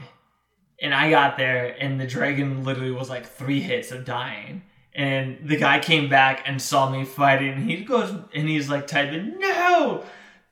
and 0.82 0.94
I 0.94 1.10
got 1.10 1.38
there, 1.38 1.76
and 1.80 2.00
the 2.00 2.08
dragon 2.08 2.64
literally 2.64 2.92
was 2.92 3.10
like 3.10 3.26
three 3.26 3.62
hits 3.62 3.92
of 3.92 4.06
dying. 4.06 4.64
And 4.94 5.48
the 5.48 5.56
guy 5.56 5.80
came 5.80 6.10
back 6.10 6.44
and 6.46 6.62
saw 6.62 6.90
me 6.90 7.06
fighting. 7.06 7.54
And 7.54 7.70
he 7.70 7.84
goes 7.86 8.12
and 8.34 8.50
he's 8.50 8.70
like 8.70 8.88
typing, 8.88 9.40
"No, 9.40 10.04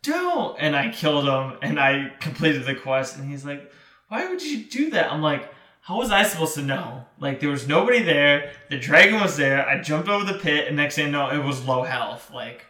don't!" 0.04 0.58
And 0.60 0.76
I 0.76 0.92
killed 0.92 1.26
him, 1.26 1.58
and 1.62 1.80
I 1.80 2.14
completed 2.20 2.66
the 2.66 2.76
quest. 2.76 3.18
And 3.18 3.30
he's 3.30 3.46
like, 3.46 3.72
"Why 4.08 4.28
would 4.30 4.42
you 4.42 4.64
do 4.64 4.92
that?" 4.92 5.12
I'm 5.12 5.22
like, 5.22 5.52
"How 5.88 5.98
was 5.98 6.12
I 6.12 6.24
supposed 6.24 6.56
to 6.56 6.62
know? 6.62 7.06
Like 7.18 7.40
there 7.40 7.50
was 7.50 7.66
nobody 7.66 8.04
there. 8.04 8.52
The 8.70 8.78
dragon 8.78 9.22
was 9.22 9.38
there. 9.38 9.66
I 9.66 9.82
jumped 9.82 10.10
over 10.10 10.26
the 10.26 10.38
pit, 10.38 10.68
and 10.68 10.76
next 10.76 10.96
thing 10.96 11.06
you 11.06 11.12
know, 11.12 11.30
it 11.30 11.42
was 11.42 11.66
low 11.66 11.84
health. 11.84 12.30
Like, 12.30 12.66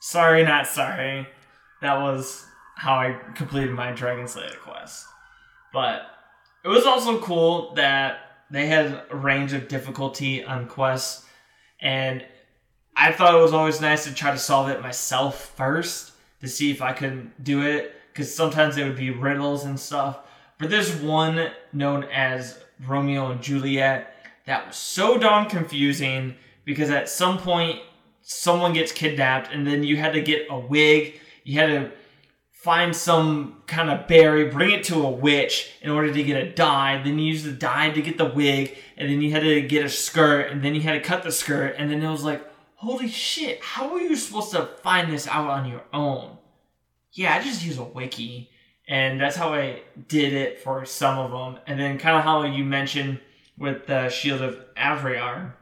sorry, 0.00 0.42
not 0.42 0.66
sorry. 0.66 1.28
That 1.82 2.00
was 2.00 2.46
how 2.76 2.94
I 2.94 3.18
completed 3.34 3.72
my 3.72 3.92
Dragon 3.92 4.26
Slayer 4.26 4.56
quest. 4.62 5.06
But 5.70 6.06
it 6.64 6.68
was 6.68 6.86
also 6.86 7.20
cool 7.20 7.74
that 7.74 8.20
they 8.50 8.66
had 8.66 9.02
a 9.10 9.16
range 9.16 9.52
of 9.52 9.68
difficulty 9.68 10.42
on 10.42 10.66
quests, 10.66 11.26
and 11.78 12.24
I 12.96 13.12
thought 13.12 13.34
it 13.34 13.42
was 13.42 13.52
always 13.52 13.82
nice 13.82 14.04
to 14.04 14.14
try 14.14 14.30
to 14.30 14.38
solve 14.38 14.70
it 14.70 14.80
myself 14.80 15.52
first 15.56 16.12
to 16.40 16.48
see 16.48 16.70
if 16.70 16.80
I 16.80 16.94
could 16.94 17.30
do 17.44 17.62
it, 17.62 17.94
because 18.12 18.34
sometimes 18.34 18.78
it 18.78 18.84
would 18.84 18.96
be 18.96 19.10
riddles 19.10 19.64
and 19.64 19.78
stuff. 19.78 20.20
But 20.60 20.68
there's 20.68 20.94
one 20.94 21.50
known 21.72 22.04
as 22.04 22.62
Romeo 22.86 23.30
and 23.30 23.42
Juliet 23.42 24.14
that 24.44 24.66
was 24.66 24.76
so 24.76 25.18
darn 25.18 25.48
confusing 25.48 26.36
because 26.64 26.90
at 26.90 27.08
some 27.08 27.38
point 27.38 27.80
someone 28.20 28.74
gets 28.74 28.92
kidnapped 28.92 29.52
and 29.52 29.66
then 29.66 29.82
you 29.82 29.96
had 29.96 30.12
to 30.12 30.20
get 30.20 30.46
a 30.50 30.58
wig, 30.58 31.18
you 31.44 31.58
had 31.58 31.68
to 31.68 31.90
find 32.52 32.94
some 32.94 33.62
kind 33.66 33.88
of 33.88 34.06
berry, 34.06 34.50
bring 34.50 34.70
it 34.70 34.84
to 34.84 34.96
a 34.96 35.10
witch 35.10 35.70
in 35.80 35.90
order 35.90 36.12
to 36.12 36.22
get 36.22 36.36
a 36.36 36.52
dye. 36.52 37.00
Then 37.02 37.18
you 37.18 37.32
use 37.32 37.42
the 37.42 37.52
dye 37.52 37.88
to 37.90 38.02
get 38.02 38.18
the 38.18 38.26
wig, 38.26 38.76
and 38.98 39.08
then 39.10 39.22
you 39.22 39.30
had 39.30 39.42
to 39.42 39.62
get 39.62 39.86
a 39.86 39.88
skirt, 39.88 40.50
and 40.50 40.62
then 40.62 40.74
you 40.74 40.82
had 40.82 40.92
to 40.92 41.00
cut 41.00 41.22
the 41.22 41.32
skirt, 41.32 41.76
and 41.78 41.90
then 41.90 42.02
it 42.02 42.10
was 42.10 42.22
like, 42.22 42.46
holy 42.74 43.08
shit, 43.08 43.62
how 43.62 43.94
are 43.94 44.00
you 44.00 44.14
supposed 44.14 44.50
to 44.50 44.66
find 44.82 45.10
this 45.10 45.26
out 45.26 45.48
on 45.48 45.70
your 45.70 45.84
own? 45.94 46.36
Yeah, 47.12 47.34
I 47.34 47.42
just 47.42 47.64
use 47.64 47.78
a 47.78 47.82
wiki, 47.84 48.50
and 48.90 49.20
that's 49.20 49.36
how 49.36 49.54
I 49.54 49.82
did 50.08 50.32
it 50.32 50.60
for 50.60 50.84
some 50.84 51.16
of 51.16 51.30
them. 51.30 51.62
And 51.68 51.78
then 51.78 51.96
kind 51.96 52.16
of 52.16 52.24
how 52.24 52.42
you 52.42 52.64
mentioned 52.64 53.20
with 53.56 53.86
the 53.86 54.08
Shield 54.08 54.42
of 54.42 54.58
Avriar, 54.76 55.52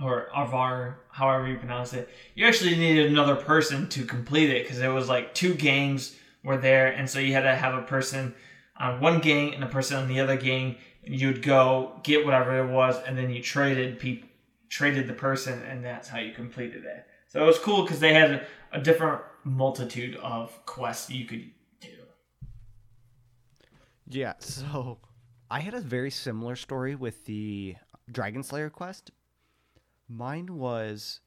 or 0.00 0.28
Avar, 0.34 0.98
however 1.10 1.46
you 1.46 1.58
pronounce 1.58 1.92
it, 1.92 2.08
you 2.34 2.46
actually 2.46 2.76
needed 2.76 3.10
another 3.10 3.36
person 3.36 3.86
to 3.90 4.04
complete 4.06 4.48
it 4.48 4.64
because 4.64 4.80
it 4.80 4.88
was 4.88 5.10
like 5.10 5.34
two 5.34 5.52
gangs 5.54 6.16
were 6.42 6.56
there, 6.56 6.88
and 6.88 7.10
so 7.10 7.18
you 7.18 7.34
had 7.34 7.42
to 7.42 7.54
have 7.54 7.74
a 7.74 7.82
person 7.82 8.34
on 8.78 9.00
one 9.00 9.20
gang 9.20 9.54
and 9.54 9.62
a 9.62 9.68
person 9.68 9.98
on 9.98 10.08
the 10.08 10.20
other 10.20 10.36
gang. 10.36 10.76
You'd 11.02 11.42
go 11.42 12.00
get 12.02 12.24
whatever 12.24 12.58
it 12.60 12.72
was, 12.72 12.96
and 13.06 13.18
then 13.18 13.28
you 13.28 13.42
traded 13.42 13.98
people, 13.98 14.26
traded 14.70 15.06
the 15.06 15.12
person, 15.12 15.60
and 15.64 15.84
that's 15.84 16.08
how 16.08 16.18
you 16.18 16.32
completed 16.32 16.86
it. 16.86 17.04
So 17.26 17.42
it 17.42 17.46
was 17.46 17.58
cool 17.58 17.82
because 17.82 18.00
they 18.00 18.14
had 18.14 18.46
a 18.72 18.80
different 18.80 19.20
multitude 19.44 20.16
of 20.16 20.64
quests 20.64 21.10
you 21.10 21.26
could. 21.26 21.50
Yeah, 24.10 24.34
so 24.38 24.98
I 25.50 25.60
had 25.60 25.74
a 25.74 25.80
very 25.80 26.10
similar 26.10 26.56
story 26.56 26.94
with 26.94 27.24
the 27.26 27.76
Dragon 28.10 28.42
Slayer 28.42 28.70
quest. 28.70 29.10
Mine 30.08 30.56
was 30.56 31.20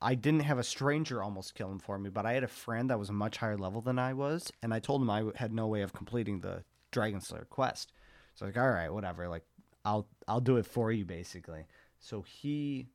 I 0.00 0.14
didn't 0.14 0.40
have 0.40 0.58
a 0.58 0.64
stranger 0.64 1.22
almost 1.22 1.54
kill 1.54 1.70
him 1.70 1.78
for 1.78 1.98
me, 1.98 2.10
but 2.10 2.26
I 2.26 2.32
had 2.32 2.44
a 2.44 2.48
friend 2.48 2.90
that 2.90 2.98
was 2.98 3.10
a 3.10 3.14
much 3.14 3.38
higher 3.38 3.56
level 3.56 3.80
than 3.80 3.98
I 3.98 4.12
was, 4.12 4.52
and 4.62 4.72
I 4.72 4.78
told 4.78 5.02
him 5.02 5.10
I 5.10 5.24
had 5.34 5.52
no 5.52 5.66
way 5.66 5.82
of 5.82 5.92
completing 5.92 6.40
the 6.40 6.64
Dragon 6.90 7.20
Slayer 7.20 7.46
quest. 7.48 7.92
So 8.34 8.46
like, 8.46 8.56
all 8.56 8.70
right, 8.70 8.92
whatever, 8.92 9.28
like 9.28 9.44
I'll 9.84 10.08
I'll 10.26 10.40
do 10.40 10.56
it 10.56 10.66
for 10.66 10.92
you 10.92 11.04
basically. 11.04 11.66
So 12.00 12.22
he 12.22 12.88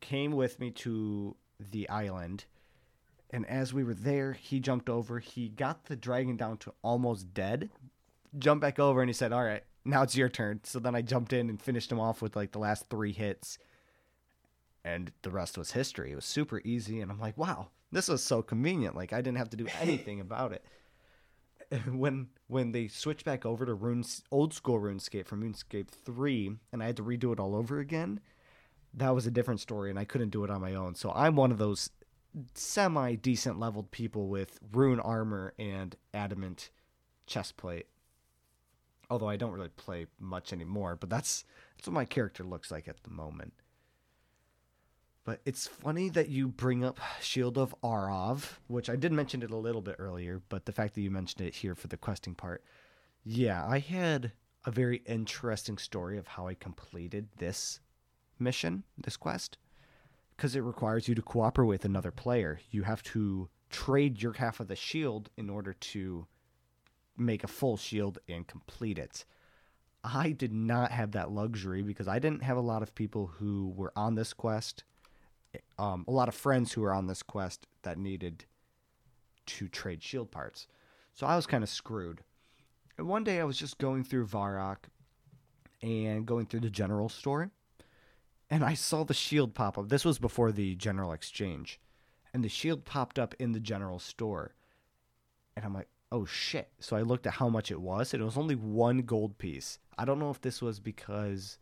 came 0.00 0.32
with 0.32 0.60
me 0.60 0.70
to 0.70 1.36
the 1.58 1.88
island, 1.88 2.44
and 3.32 3.46
as 3.46 3.72
we 3.72 3.82
were 3.82 3.94
there, 3.94 4.34
he 4.34 4.60
jumped 4.60 4.88
over. 4.88 5.18
He 5.18 5.48
got 5.48 5.86
the 5.86 5.96
dragon 5.96 6.36
down 6.36 6.58
to 6.58 6.74
almost 6.82 7.32
dead. 7.32 7.70
Jumped 8.38 8.62
back 8.62 8.78
over, 8.78 9.00
and 9.00 9.08
he 9.08 9.14
said, 9.14 9.32
"All 9.32 9.44
right, 9.44 9.64
now 9.84 10.02
it's 10.02 10.16
your 10.16 10.28
turn." 10.28 10.60
So 10.64 10.78
then 10.78 10.94
I 10.94 11.02
jumped 11.02 11.32
in 11.32 11.50
and 11.50 11.60
finished 11.60 11.90
him 11.90 12.00
off 12.00 12.22
with 12.22 12.36
like 12.36 12.52
the 12.52 12.58
last 12.58 12.88
three 12.88 13.12
hits 13.12 13.58
and 14.84 15.12
the 15.22 15.30
rest 15.30 15.56
was 15.56 15.72
history. 15.72 16.12
It 16.12 16.16
was 16.16 16.24
super 16.24 16.60
easy, 16.64 17.00
and 17.00 17.10
I'm 17.10 17.20
like, 17.20 17.38
wow, 17.38 17.68
this 17.90 18.08
was 18.08 18.22
so 18.22 18.42
convenient. 18.42 18.96
Like 18.96 19.12
I 19.12 19.20
didn't 19.20 19.38
have 19.38 19.50
to 19.50 19.56
do 19.56 19.66
anything 19.80 20.20
about 20.20 20.52
it. 20.52 20.64
When 21.90 22.28
when 22.48 22.72
they 22.72 22.86
switched 22.86 23.24
back 23.24 23.46
over 23.46 23.64
to 23.64 23.72
runes 23.72 24.22
old 24.30 24.52
school 24.52 24.78
RuneScape 24.78 25.26
from 25.26 25.42
RuneScape 25.42 25.88
three, 25.88 26.58
and 26.70 26.82
I 26.82 26.86
had 26.86 26.98
to 26.98 27.02
redo 27.02 27.32
it 27.32 27.40
all 27.40 27.56
over 27.56 27.78
again, 27.78 28.20
that 28.92 29.14
was 29.14 29.26
a 29.26 29.30
different 29.30 29.60
story, 29.60 29.88
and 29.88 29.98
I 29.98 30.04
couldn't 30.04 30.28
do 30.28 30.44
it 30.44 30.50
on 30.50 30.60
my 30.60 30.74
own. 30.74 30.94
So 30.96 31.10
I'm 31.14 31.34
one 31.34 31.50
of 31.50 31.56
those 31.56 31.88
semi 32.54 33.14
decent 33.16 33.58
leveled 33.58 33.90
people 33.90 34.28
with 34.28 34.58
rune 34.72 35.00
armor 35.00 35.54
and 35.58 35.96
adamant 36.14 36.70
chest 37.26 37.56
plate. 37.56 37.86
Although 39.10 39.28
I 39.28 39.36
don't 39.36 39.52
really 39.52 39.68
play 39.68 40.06
much 40.18 40.52
anymore, 40.52 40.96
but 40.96 41.10
that's 41.10 41.44
that's 41.76 41.88
what 41.88 41.94
my 41.94 42.04
character 42.04 42.44
looks 42.44 42.70
like 42.70 42.88
at 42.88 43.02
the 43.02 43.10
moment. 43.10 43.52
But 45.24 45.40
it's 45.44 45.68
funny 45.68 46.08
that 46.10 46.30
you 46.30 46.48
bring 46.48 46.84
up 46.84 46.98
Shield 47.20 47.56
of 47.56 47.74
Arrav, 47.82 48.58
which 48.66 48.90
I 48.90 48.96
did 48.96 49.12
mention 49.12 49.42
it 49.42 49.52
a 49.52 49.56
little 49.56 49.82
bit 49.82 49.96
earlier, 49.98 50.42
but 50.48 50.64
the 50.66 50.72
fact 50.72 50.94
that 50.94 51.02
you 51.02 51.12
mentioned 51.12 51.46
it 51.46 51.54
here 51.54 51.76
for 51.76 51.86
the 51.86 51.96
questing 51.96 52.34
part. 52.34 52.64
Yeah, 53.22 53.64
I 53.64 53.78
had 53.78 54.32
a 54.64 54.72
very 54.72 55.02
interesting 55.06 55.78
story 55.78 56.18
of 56.18 56.26
how 56.26 56.48
I 56.48 56.54
completed 56.54 57.28
this 57.38 57.78
mission, 58.38 58.82
this 58.98 59.16
quest, 59.16 59.58
because 60.42 60.56
it 60.56 60.64
requires 60.64 61.06
you 61.06 61.14
to 61.14 61.22
cooperate 61.22 61.68
with 61.68 61.84
another 61.84 62.10
player. 62.10 62.58
You 62.72 62.82
have 62.82 63.00
to 63.04 63.48
trade 63.70 64.20
your 64.20 64.32
half 64.32 64.58
of 64.58 64.66
the 64.66 64.74
shield 64.74 65.30
in 65.36 65.48
order 65.48 65.72
to 65.72 66.26
make 67.16 67.44
a 67.44 67.46
full 67.46 67.76
shield 67.76 68.18
and 68.28 68.44
complete 68.44 68.98
it. 68.98 69.24
I 70.02 70.32
did 70.32 70.52
not 70.52 70.90
have 70.90 71.12
that 71.12 71.30
luxury 71.30 71.82
because 71.82 72.08
I 72.08 72.18
didn't 72.18 72.42
have 72.42 72.56
a 72.56 72.60
lot 72.60 72.82
of 72.82 72.92
people 72.92 73.28
who 73.38 73.72
were 73.76 73.92
on 73.94 74.16
this 74.16 74.32
quest 74.32 74.82
um, 75.78 76.04
a 76.08 76.10
lot 76.10 76.28
of 76.28 76.34
friends 76.34 76.72
who 76.72 76.80
were 76.80 76.92
on 76.92 77.06
this 77.06 77.22
quest 77.22 77.68
that 77.82 77.96
needed 77.96 78.44
to 79.46 79.68
trade 79.68 80.02
shield 80.02 80.32
parts. 80.32 80.66
So 81.12 81.24
I 81.24 81.36
was 81.36 81.46
kind 81.46 81.62
of 81.62 81.70
screwed. 81.70 82.22
And 82.98 83.06
one 83.06 83.22
day 83.22 83.38
I 83.38 83.44
was 83.44 83.58
just 83.58 83.78
going 83.78 84.02
through 84.02 84.26
Varrock 84.26 84.88
and 85.82 86.26
going 86.26 86.46
through 86.46 86.60
the 86.60 86.70
general 86.70 87.08
store, 87.08 87.52
and 88.52 88.62
I 88.62 88.74
saw 88.74 89.02
the 89.02 89.14
shield 89.14 89.54
pop 89.54 89.78
up. 89.78 89.88
This 89.88 90.04
was 90.04 90.18
before 90.18 90.52
the 90.52 90.74
general 90.74 91.12
exchange, 91.12 91.80
and 92.34 92.44
the 92.44 92.50
shield 92.50 92.84
popped 92.84 93.18
up 93.18 93.34
in 93.38 93.52
the 93.52 93.60
general 93.60 93.98
store. 93.98 94.54
And 95.56 95.64
I'm 95.64 95.72
like, 95.72 95.88
oh 96.12 96.26
shit. 96.26 96.68
So 96.78 96.94
I 96.94 97.00
looked 97.00 97.26
at 97.26 97.32
how 97.32 97.48
much 97.48 97.70
it 97.70 97.80
was, 97.80 98.12
and 98.12 98.20
it 98.20 98.26
was 98.26 98.36
only 98.36 98.54
one 98.54 98.98
gold 98.98 99.38
piece. 99.38 99.78
I 99.96 100.04
don't 100.04 100.18
know 100.18 100.30
if 100.30 100.42
this 100.42 100.60
was 100.60 100.80
because 100.80 101.56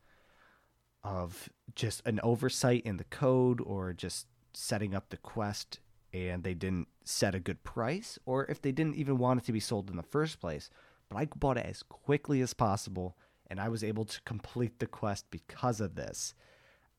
of 1.05 1.49
just 1.77 2.03
an 2.07 2.19
oversight 2.25 2.83
in 2.85 2.97
the 2.97 3.05
code 3.05 3.61
or 3.61 3.93
just 3.93 4.27
setting 4.53 4.93
up 4.93 5.11
the 5.11 5.17
quest 5.17 5.79
and 6.13 6.43
they 6.43 6.55
didn't 6.55 6.89
set 7.05 7.37
a 7.37 7.41
good 7.41 7.63
price 7.63 8.19
or 8.27 8.45
if 8.47 8.61
they 8.61 8.73
didn't 8.73 8.97
even 8.97 9.17
want 9.17 9.41
it 9.41 9.47
to 9.47 9.53
be 9.53 9.61
sold 9.61 9.89
in 9.89 9.97
the 9.97 10.03
first 10.03 10.41
place. 10.41 10.69
But 11.09 11.19
I 11.19 11.27
bought 11.27 11.57
it 11.57 11.67
as 11.67 11.85
quickly 11.85 12.41
as 12.41 12.53
possible 12.53 13.17
and 13.47 13.61
I 13.61 13.69
was 13.69 13.85
able 13.85 14.05
to 14.05 14.21
complete 14.23 14.79
the 14.79 14.87
quest 14.87 15.27
because 15.31 15.81
of 15.81 15.95
this. 15.95 16.35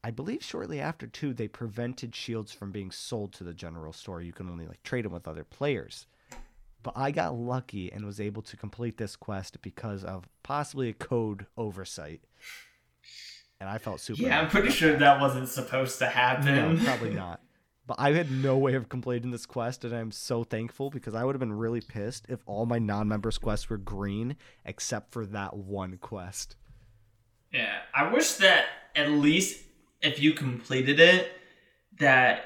I 0.04 0.12
believe 0.12 0.44
shortly 0.44 0.80
after 0.80 1.06
too 1.06 1.34
they 1.34 1.48
prevented 1.48 2.16
shields 2.16 2.52
from 2.52 2.72
being 2.72 2.92
sold 2.92 3.34
to 3.34 3.44
the 3.44 3.54
general 3.54 3.94
store. 3.94 4.22
You 4.22 4.34
can 4.34 4.50
only 4.50 4.68
like 4.68 4.82
trade 4.84 5.06
them 5.06 5.14
with 5.14 5.28
other 5.28 5.44
players. 5.44 6.08
But 6.84 6.94
I 6.98 7.12
got 7.12 7.36
lucky 7.36 7.92
and 7.92 8.06
was 8.06 8.20
able 8.20 8.42
to 8.44 8.58
complete 8.58 8.98
this 8.98 9.16
quest 9.16 9.62
because 9.62 10.04
of 10.04 10.28
possibly 10.42 10.90
a 10.90 10.94
code 10.94 11.46
oversight. 11.56 12.22
And 13.60 13.70
I 13.70 13.78
felt 13.78 14.00
super. 14.00 14.24
Yeah, 14.24 14.42
I'm 14.42 14.50
pretty 14.50 14.72
sure 14.72 14.98
that. 14.98 15.22
wasn't 15.22 15.48
supposed 15.48 16.00
to 16.00 16.08
happen. 16.08 16.56
No, 16.56 16.84
probably 16.84 17.10
not. 17.14 17.42
But 17.86 17.98
I 18.00 18.14
had 18.14 18.32
no 18.32 18.58
way 18.58 18.74
of 18.74 18.90
completing 18.90 19.30
this 19.30 19.46
quest, 19.46 19.86
and 19.86 19.94
I'm 19.94 20.12
so 20.12 20.44
thankful 20.44 20.90
because 20.90 21.14
I 21.14 21.24
would 21.24 21.36
have 21.36 21.40
been 21.40 21.54
really 21.54 21.82
pissed 21.82 22.26
if 22.30 22.40
all 22.48 22.66
my 22.66 22.80
non-members 22.80 23.38
quests 23.38 23.70
were 23.70 23.78
green 23.78 24.38
except 24.66 25.12
for 25.12 25.26
that 25.28 25.56
one 25.56 25.98
quest. 25.98 26.56
Yeah, 27.54 27.80
I 27.94 28.12
wish 28.12 28.34
that 28.34 28.66
at 28.96 29.12
least 29.12 29.64
if 30.02 30.20
you 30.20 30.34
completed 30.34 31.00
it, 31.00 31.32
that 32.00 32.46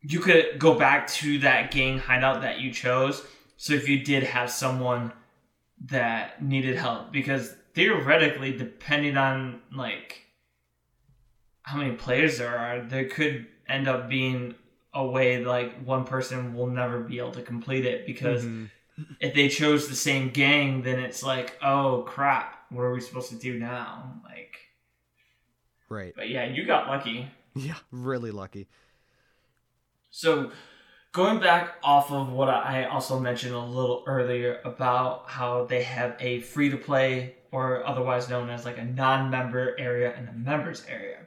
you 0.00 0.20
could 0.20 0.58
go 0.58 0.74
back 0.78 1.06
to 1.08 1.38
that 1.40 1.70
gang 1.70 1.98
hideout 1.98 2.42
that 2.42 2.60
you 2.60 2.72
chose. 2.72 3.24
So 3.56 3.72
if 3.74 3.88
you 3.88 4.04
did 4.04 4.24
have 4.24 4.50
someone 4.50 5.12
that 5.86 6.42
needed 6.42 6.76
help, 6.76 7.12
because 7.12 7.54
theoretically, 7.74 8.56
depending 8.56 9.16
on 9.16 9.60
like 9.74 10.22
how 11.62 11.76
many 11.78 11.92
players 11.94 12.38
there 12.38 12.56
are, 12.58 12.82
there 12.82 13.08
could 13.08 13.46
end 13.68 13.88
up 13.88 14.08
being 14.08 14.54
a 14.94 15.06
way 15.06 15.42
like 15.44 15.82
one 15.84 16.04
person 16.04 16.54
will 16.54 16.66
never 16.66 17.00
be 17.00 17.18
able 17.18 17.30
to 17.32 17.42
complete 17.42 17.86
it 17.86 18.04
because 18.04 18.44
Mhm. 18.44 18.68
if 19.20 19.32
they 19.34 19.48
chose 19.48 19.88
the 19.88 19.94
same 19.94 20.28
gang, 20.30 20.82
then 20.82 20.98
it's 20.98 21.22
like, 21.22 21.56
oh 21.62 22.02
crap, 22.06 22.66
what 22.70 22.82
are 22.82 22.92
we 22.92 23.00
supposed 23.00 23.30
to 23.30 23.36
do 23.36 23.58
now? 23.58 24.20
Like, 24.24 24.51
Right. 25.92 26.14
but 26.16 26.28
yeah, 26.28 26.46
you 26.46 26.64
got 26.64 26.88
lucky. 26.88 27.28
Yeah, 27.54 27.74
really 27.90 28.30
lucky. 28.30 28.66
So, 30.10 30.52
going 31.12 31.38
back 31.38 31.74
off 31.82 32.10
of 32.10 32.32
what 32.32 32.48
I 32.48 32.84
also 32.84 33.20
mentioned 33.20 33.54
a 33.54 33.60
little 33.60 34.04
earlier 34.06 34.58
about 34.64 35.28
how 35.28 35.66
they 35.66 35.82
have 35.82 36.16
a 36.18 36.40
free 36.40 36.70
to 36.70 36.78
play 36.78 37.34
or 37.50 37.86
otherwise 37.86 38.30
known 38.30 38.48
as 38.48 38.64
like 38.64 38.78
a 38.78 38.84
non 38.86 39.28
member 39.28 39.76
area 39.78 40.14
and 40.16 40.30
a 40.30 40.32
members 40.32 40.82
area. 40.88 41.18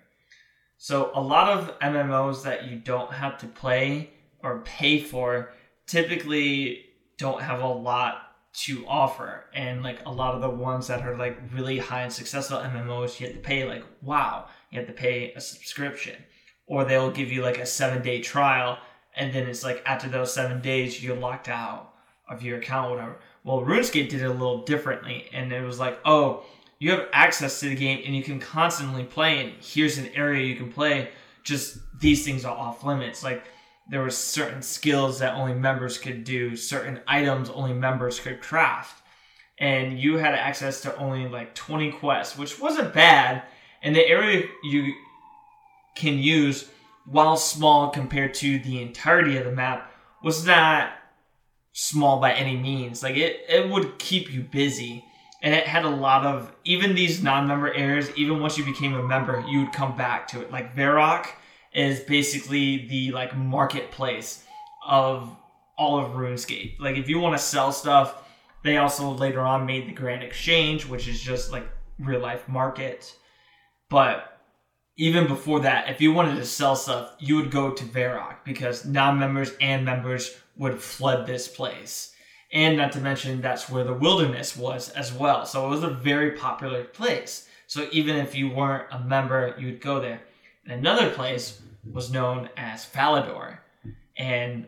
So, 0.79 1.11
a 1.13 1.21
lot 1.21 1.47
of 1.55 1.77
MMOs 1.79 2.41
that 2.41 2.67
you 2.67 2.77
don't 2.79 3.13
have 3.13 3.37
to 3.41 3.45
play 3.45 4.09
or 4.41 4.61
pay 4.61 4.99
for 4.99 5.51
typically 5.85 6.85
don't 7.19 7.41
have 7.43 7.61
a 7.61 7.67
lot 7.67 8.25
to 8.53 8.85
offer. 8.87 9.45
And 9.53 9.83
like 9.83 9.99
a 10.05 10.11
lot 10.11 10.35
of 10.35 10.41
the 10.41 10.49
ones 10.49 10.87
that 10.87 11.01
are 11.05 11.17
like 11.17 11.37
really 11.53 11.77
high 11.77 12.01
and 12.03 12.13
successful 12.13 12.57
MMOs, 12.57 13.19
you 13.19 13.27
have 13.27 13.35
to 13.35 13.41
pay 13.41 13.65
like, 13.65 13.83
wow, 14.01 14.47
you 14.75 14.81
have 14.81 14.87
to 14.93 14.93
pay 14.93 15.31
a 15.33 15.41
subscription. 15.41 16.15
Or 16.67 16.83
they'll 16.83 17.11
give 17.11 17.31
you 17.31 17.41
like 17.41 17.59
a 17.59 17.65
seven 17.65 18.01
day 18.01 18.21
trial 18.21 18.77
and 19.15 19.33
then 19.33 19.47
it's 19.47 19.63
like 19.63 19.81
after 19.85 20.09
those 20.09 20.33
seven 20.33 20.61
days 20.61 21.01
you're 21.01 21.15
locked 21.15 21.47
out 21.47 21.93
of 22.27 22.43
your 22.43 22.57
account 22.57 22.91
whatever. 22.91 23.17
Well 23.43 23.61
runescape 23.61 24.09
did 24.09 24.21
it 24.21 24.25
a 24.25 24.31
little 24.31 24.63
differently 24.63 25.29
and 25.31 25.51
it 25.51 25.63
was 25.63 25.79
like 25.79 25.99
oh 26.05 26.43
you 26.79 26.91
have 26.91 27.07
access 27.13 27.59
to 27.61 27.69
the 27.69 27.75
game 27.75 28.01
and 28.05 28.15
you 28.15 28.23
can 28.23 28.39
constantly 28.39 29.03
play 29.03 29.39
and 29.39 29.53
here's 29.61 29.97
an 29.97 30.09
area 30.13 30.45
you 30.45 30.55
can 30.55 30.71
play. 30.71 31.09
Just 31.43 31.77
these 31.99 32.25
things 32.25 32.43
are 32.43 32.55
off 32.55 32.83
limits. 32.83 33.23
Like 33.23 33.43
there 33.89 34.01
were 34.01 34.09
certain 34.09 34.61
skills 34.61 35.19
that 35.19 35.35
only 35.35 35.53
members 35.53 35.97
could 35.97 36.23
do 36.23 36.55
certain 36.55 36.99
items 37.07 37.49
only 37.49 37.73
members 37.73 38.19
could 38.19 38.41
craft. 38.41 39.03
And 39.57 39.97
you 39.97 40.17
had 40.17 40.33
access 40.33 40.81
to 40.81 40.97
only 40.97 41.29
like 41.29 41.53
20 41.53 41.93
quests 41.93 42.37
which 42.37 42.59
wasn't 42.59 42.93
bad 42.93 43.43
and 43.85 43.95
the 43.95 44.05
area 44.05 44.47
you 44.63 44.95
can 45.93 46.17
use 46.17 46.67
while 47.05 47.37
small 47.37 47.91
compared 47.91 48.33
to 48.33 48.57
the 48.59 48.81
entirety 48.81 49.37
of 49.37 49.45
the 49.45 49.51
map 49.51 49.91
was 50.23 50.43
not 50.43 50.89
small 51.71 52.19
by 52.19 52.33
any 52.33 52.57
means. 52.57 53.03
Like 53.03 53.15
it, 53.15 53.41
it 53.47 53.69
would 53.69 53.99
keep 53.99 54.33
you 54.33 54.41
busy. 54.41 55.05
And 55.43 55.53
it 55.53 55.67
had 55.67 55.85
a 55.85 55.89
lot 55.89 56.25
of 56.25 56.51
even 56.63 56.95
these 56.95 57.21
non-member 57.21 57.71
areas 57.75 58.09
even 58.15 58.39
once 58.39 58.57
you 58.57 58.65
became 58.65 58.95
a 58.95 59.03
member 59.03 59.45
you 59.47 59.59
would 59.59 59.73
come 59.73 59.95
back 59.95 60.27
to 60.29 60.41
it. 60.41 60.51
Like 60.51 60.75
Varrock 60.75 61.27
is 61.71 61.99
basically 61.99 62.87
the 62.87 63.11
like 63.11 63.37
marketplace 63.37 64.43
of 64.83 65.29
all 65.77 65.99
of 65.99 66.13
RuneScape. 66.13 66.79
Like 66.79 66.97
if 66.97 67.07
you 67.07 67.19
want 67.19 67.37
to 67.37 67.43
sell 67.43 67.71
stuff 67.71 68.23
they 68.63 68.77
also 68.77 69.11
later 69.11 69.41
on 69.41 69.67
made 69.67 69.87
the 69.87 69.93
Grand 69.93 70.23
Exchange 70.23 70.87
which 70.87 71.07
is 71.07 71.21
just 71.21 71.51
like 71.51 71.67
real 71.99 72.19
life 72.19 72.47
market 72.47 73.15
but 73.89 74.39
even 74.97 75.27
before 75.27 75.59
that, 75.61 75.89
if 75.89 76.01
you 76.01 76.13
wanted 76.13 76.35
to 76.37 76.45
sell 76.45 76.75
stuff, 76.75 77.15
you 77.19 77.35
would 77.35 77.51
go 77.51 77.71
to 77.71 77.83
Varrock 77.83 78.43
because 78.45 78.85
non-members 78.85 79.51
and 79.59 79.83
members 79.83 80.37
would 80.57 80.81
flood 80.81 81.27
this 81.27 81.47
place. 81.47 82.13
And 82.53 82.77
not 82.77 82.93
to 82.93 83.01
mention 83.01 83.41
that's 83.41 83.69
where 83.69 83.83
the 83.83 83.93
wilderness 83.93 84.55
was 84.55 84.89
as 84.91 85.11
well. 85.11 85.45
So 85.45 85.65
it 85.65 85.69
was 85.69 85.83
a 85.83 85.89
very 85.89 86.31
popular 86.31 86.85
place. 86.85 87.49
So 87.67 87.89
even 87.91 88.15
if 88.15 88.35
you 88.35 88.49
weren't 88.49 88.87
a 88.91 88.99
member, 88.99 89.55
you 89.59 89.67
would 89.67 89.81
go 89.81 89.99
there. 89.99 90.21
And 90.63 90.79
another 90.79 91.09
place 91.09 91.61
was 91.91 92.11
known 92.11 92.49
as 92.55 92.85
Falador. 92.85 93.57
And 94.17 94.67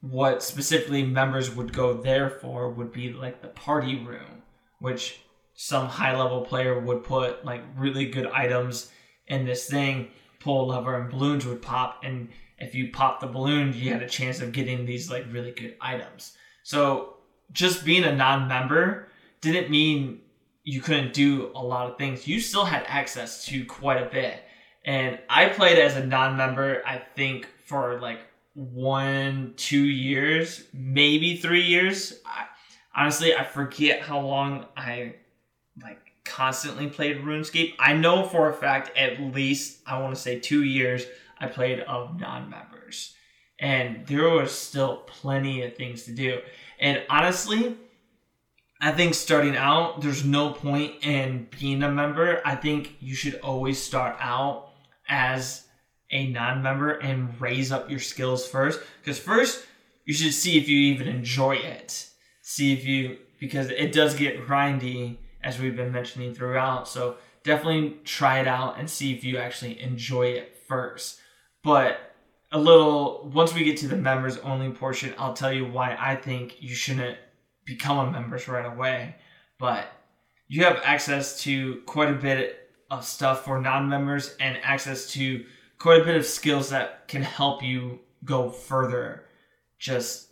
what 0.00 0.42
specifically 0.42 1.04
members 1.04 1.54
would 1.54 1.72
go 1.72 1.94
there 1.94 2.28
for 2.28 2.70
would 2.70 2.92
be 2.92 3.12
like 3.12 3.40
the 3.40 3.48
party 3.48 3.96
room, 3.98 4.42
which 4.80 5.20
some 5.54 5.86
high 5.86 6.16
level 6.16 6.42
player 6.42 6.78
would 6.78 7.04
put 7.04 7.44
like 7.44 7.62
really 7.76 8.06
good 8.06 8.26
items 8.26 8.90
in 9.26 9.44
this 9.44 9.66
thing, 9.68 10.08
pull 10.40 10.64
a 10.64 10.66
lever 10.72 11.00
and 11.00 11.10
balloons 11.10 11.46
would 11.46 11.62
pop. 11.62 12.00
And 12.04 12.28
if 12.58 12.74
you 12.74 12.90
pop 12.90 13.20
the 13.20 13.26
balloon, 13.26 13.72
you 13.74 13.92
had 13.92 14.02
a 14.02 14.08
chance 14.08 14.40
of 14.40 14.52
getting 14.52 14.84
these 14.84 15.10
like 15.10 15.26
really 15.30 15.52
good 15.52 15.76
items. 15.80 16.36
So 16.62 17.16
just 17.52 17.84
being 17.84 18.04
a 18.04 18.14
non 18.14 18.48
member 18.48 19.08
didn't 19.40 19.70
mean 19.70 20.20
you 20.64 20.80
couldn't 20.80 21.12
do 21.12 21.50
a 21.54 21.62
lot 21.62 21.90
of 21.90 21.98
things. 21.98 22.26
You 22.26 22.40
still 22.40 22.64
had 22.64 22.84
access 22.86 23.44
to 23.46 23.64
quite 23.66 24.02
a 24.02 24.08
bit. 24.08 24.42
And 24.84 25.18
I 25.28 25.48
played 25.48 25.78
as 25.78 25.96
a 25.96 26.04
non 26.04 26.36
member, 26.36 26.82
I 26.86 26.98
think, 26.98 27.48
for 27.64 28.00
like 28.00 28.20
one, 28.54 29.54
two 29.56 29.84
years, 29.84 30.64
maybe 30.72 31.36
three 31.36 31.62
years. 31.62 32.20
I, 32.26 32.46
honestly, 32.94 33.34
I 33.34 33.44
forget 33.44 34.02
how 34.02 34.20
long 34.20 34.66
I 34.76 35.16
constantly 36.24 36.88
played 36.88 37.18
RuneScape. 37.18 37.74
I 37.78 37.94
know 37.94 38.24
for 38.24 38.48
a 38.48 38.54
fact 38.54 38.96
at 38.96 39.20
least 39.20 39.80
I 39.86 40.00
want 40.00 40.14
to 40.14 40.20
say 40.20 40.38
2 40.38 40.62
years 40.64 41.04
I 41.38 41.46
played 41.46 41.80
of 41.80 42.18
non-members. 42.18 43.14
And 43.58 44.06
there 44.06 44.28
was 44.28 44.52
still 44.52 44.98
plenty 45.06 45.62
of 45.62 45.76
things 45.76 46.04
to 46.04 46.12
do. 46.12 46.40
And 46.80 47.02
honestly, 47.08 47.76
I 48.80 48.90
think 48.90 49.14
starting 49.14 49.56
out 49.56 50.00
there's 50.00 50.24
no 50.24 50.50
point 50.50 51.04
in 51.04 51.48
being 51.58 51.82
a 51.82 51.90
member. 51.90 52.40
I 52.44 52.56
think 52.56 52.96
you 52.98 53.14
should 53.14 53.36
always 53.40 53.80
start 53.80 54.16
out 54.18 54.70
as 55.08 55.66
a 56.10 56.26
non-member 56.28 56.94
and 56.94 57.40
raise 57.40 57.70
up 57.72 57.88
your 57.88 58.00
skills 58.00 58.46
first 58.46 58.80
because 59.00 59.18
first 59.18 59.64
you 60.04 60.12
should 60.12 60.34
see 60.34 60.58
if 60.58 60.68
you 60.68 60.76
even 60.76 61.06
enjoy 61.06 61.52
it. 61.52 62.08
See 62.42 62.72
if 62.72 62.84
you 62.84 63.18
because 63.38 63.70
it 63.70 63.92
does 63.92 64.14
get 64.14 64.46
grindy 64.46 65.18
as 65.44 65.58
we've 65.58 65.76
been 65.76 65.92
mentioning 65.92 66.34
throughout. 66.34 66.88
So 66.88 67.16
definitely 67.42 67.96
try 68.04 68.40
it 68.40 68.48
out 68.48 68.78
and 68.78 68.88
see 68.88 69.12
if 69.14 69.24
you 69.24 69.38
actually 69.38 69.80
enjoy 69.80 70.26
it 70.28 70.56
first. 70.66 71.18
But 71.62 71.98
a 72.50 72.58
little 72.58 73.30
once 73.32 73.54
we 73.54 73.64
get 73.64 73.78
to 73.78 73.88
the 73.88 73.96
members 73.96 74.38
only 74.38 74.70
portion, 74.70 75.14
I'll 75.18 75.34
tell 75.34 75.52
you 75.52 75.66
why 75.66 75.96
I 75.98 76.16
think 76.16 76.62
you 76.62 76.74
shouldn't 76.74 77.18
become 77.64 77.98
a 77.98 78.10
member 78.10 78.40
right 78.48 78.66
away. 78.66 79.16
But 79.58 79.86
you 80.48 80.64
have 80.64 80.80
access 80.84 81.40
to 81.42 81.76
quite 81.86 82.10
a 82.10 82.14
bit 82.14 82.68
of 82.90 83.04
stuff 83.04 83.44
for 83.44 83.60
non-members 83.60 84.36
and 84.38 84.58
access 84.62 85.10
to 85.12 85.44
quite 85.78 86.02
a 86.02 86.04
bit 86.04 86.16
of 86.16 86.26
skills 86.26 86.70
that 86.70 87.08
can 87.08 87.22
help 87.22 87.62
you 87.62 88.00
go 88.24 88.50
further. 88.50 89.24
Just 89.78 90.28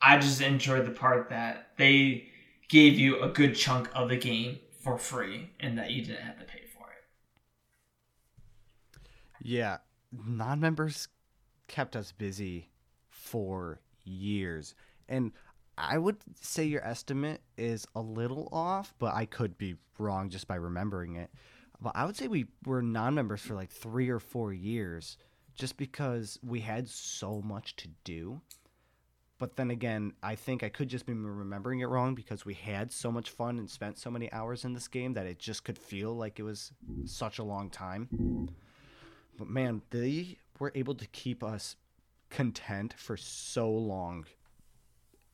I 0.00 0.18
just 0.18 0.40
enjoyed 0.40 0.86
the 0.86 0.90
part 0.90 1.30
that 1.30 1.68
they 1.76 2.28
gave 2.74 2.98
you 2.98 3.22
a 3.22 3.28
good 3.28 3.54
chunk 3.54 3.88
of 3.94 4.08
the 4.08 4.16
game 4.16 4.58
for 4.80 4.98
free 4.98 5.48
and 5.60 5.78
that 5.78 5.92
you 5.92 6.04
didn't 6.04 6.22
have 6.22 6.40
to 6.40 6.44
pay 6.44 6.62
for 6.76 6.88
it. 6.90 7.04
Yeah, 9.40 9.76
non-members 10.10 11.06
kept 11.68 11.94
us 11.94 12.10
busy 12.10 12.70
for 13.08 13.78
years, 14.02 14.74
and 15.08 15.30
I 15.78 15.98
would 15.98 16.16
say 16.40 16.64
your 16.64 16.84
estimate 16.84 17.42
is 17.56 17.86
a 17.94 18.00
little 18.00 18.48
off, 18.50 18.92
but 18.98 19.14
I 19.14 19.26
could 19.26 19.56
be 19.56 19.76
wrong 19.96 20.28
just 20.28 20.48
by 20.48 20.56
remembering 20.56 21.14
it. 21.14 21.30
But 21.80 21.92
I 21.94 22.04
would 22.04 22.16
say 22.16 22.26
we 22.26 22.46
were 22.66 22.82
non-members 22.82 23.40
for 23.40 23.54
like 23.54 23.70
three 23.70 24.08
or 24.08 24.18
four 24.18 24.52
years, 24.52 25.16
just 25.54 25.76
because 25.76 26.40
we 26.42 26.58
had 26.58 26.88
so 26.88 27.40
much 27.40 27.76
to 27.76 27.88
do. 28.02 28.40
But 29.44 29.56
then 29.56 29.70
again, 29.70 30.14
I 30.22 30.36
think 30.36 30.62
I 30.62 30.70
could 30.70 30.88
just 30.88 31.04
be 31.04 31.12
remembering 31.12 31.80
it 31.80 31.90
wrong 31.90 32.14
because 32.14 32.46
we 32.46 32.54
had 32.54 32.90
so 32.90 33.12
much 33.12 33.28
fun 33.28 33.58
and 33.58 33.68
spent 33.68 33.98
so 33.98 34.10
many 34.10 34.32
hours 34.32 34.64
in 34.64 34.72
this 34.72 34.88
game 34.88 35.12
that 35.12 35.26
it 35.26 35.38
just 35.38 35.64
could 35.64 35.76
feel 35.76 36.16
like 36.16 36.38
it 36.40 36.44
was 36.44 36.72
such 37.04 37.38
a 37.38 37.42
long 37.44 37.68
time. 37.68 38.48
But 39.36 39.48
man, 39.48 39.82
they 39.90 40.38
were 40.58 40.72
able 40.74 40.94
to 40.94 41.06
keep 41.08 41.44
us 41.44 41.76
content 42.30 42.94
for 42.96 43.18
so 43.18 43.70
long. 43.70 44.24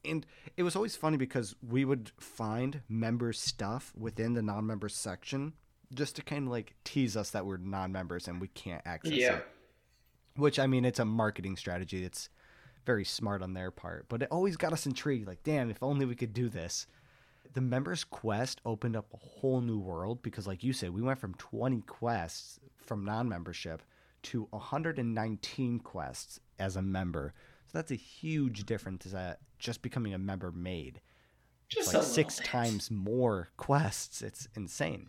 And 0.04 0.26
it 0.56 0.64
was 0.64 0.74
always 0.74 0.96
funny 0.96 1.16
because 1.16 1.54
we 1.64 1.84
would 1.84 2.10
find 2.18 2.80
member 2.88 3.32
stuff 3.32 3.92
within 3.96 4.34
the 4.34 4.42
non 4.42 4.66
member 4.66 4.88
section 4.88 5.52
just 5.94 6.16
to 6.16 6.22
kind 6.22 6.48
of 6.48 6.50
like 6.50 6.74
tease 6.82 7.16
us 7.16 7.30
that 7.30 7.46
we're 7.46 7.58
non-members 7.58 8.26
and 8.26 8.40
we 8.40 8.48
can't 8.48 8.82
access 8.84 9.12
Yeah. 9.12 9.36
it. 9.36 9.46
Which 10.34 10.58
I 10.58 10.66
mean, 10.66 10.84
it's 10.84 10.98
a 10.98 11.04
marketing 11.04 11.56
strategy. 11.56 12.04
It's 12.04 12.28
very 12.84 13.04
smart 13.04 13.42
on 13.42 13.54
their 13.54 13.70
part, 13.70 14.06
but 14.08 14.22
it 14.22 14.28
always 14.30 14.56
got 14.56 14.72
us 14.72 14.86
intrigued. 14.86 15.26
Like, 15.26 15.42
damn, 15.42 15.70
if 15.70 15.82
only 15.82 16.06
we 16.06 16.14
could 16.14 16.32
do 16.32 16.48
this. 16.48 16.86
The 17.52 17.60
members 17.60 18.04
quest 18.04 18.60
opened 18.64 18.96
up 18.96 19.12
a 19.12 19.16
whole 19.16 19.60
new 19.60 19.78
world 19.78 20.22
because, 20.22 20.46
like 20.46 20.62
you 20.62 20.72
said, 20.72 20.90
we 20.90 21.02
went 21.02 21.18
from 21.18 21.34
20 21.34 21.80
quests 21.82 22.60
from 22.76 23.04
non-membership 23.04 23.82
to 24.22 24.46
119 24.50 25.80
quests 25.80 26.38
as 26.58 26.76
a 26.76 26.82
member. 26.82 27.34
So 27.66 27.78
that's 27.78 27.90
a 27.90 27.96
huge 27.96 28.66
difference 28.66 29.04
that 29.06 29.40
just 29.58 29.82
becoming 29.82 30.14
a 30.14 30.18
member 30.18 30.52
made. 30.52 31.00
Just 31.68 31.94
like 31.94 32.02
six 32.02 32.36
times 32.44 32.90
more 32.90 33.48
quests. 33.56 34.22
It's 34.22 34.48
insane. 34.56 35.08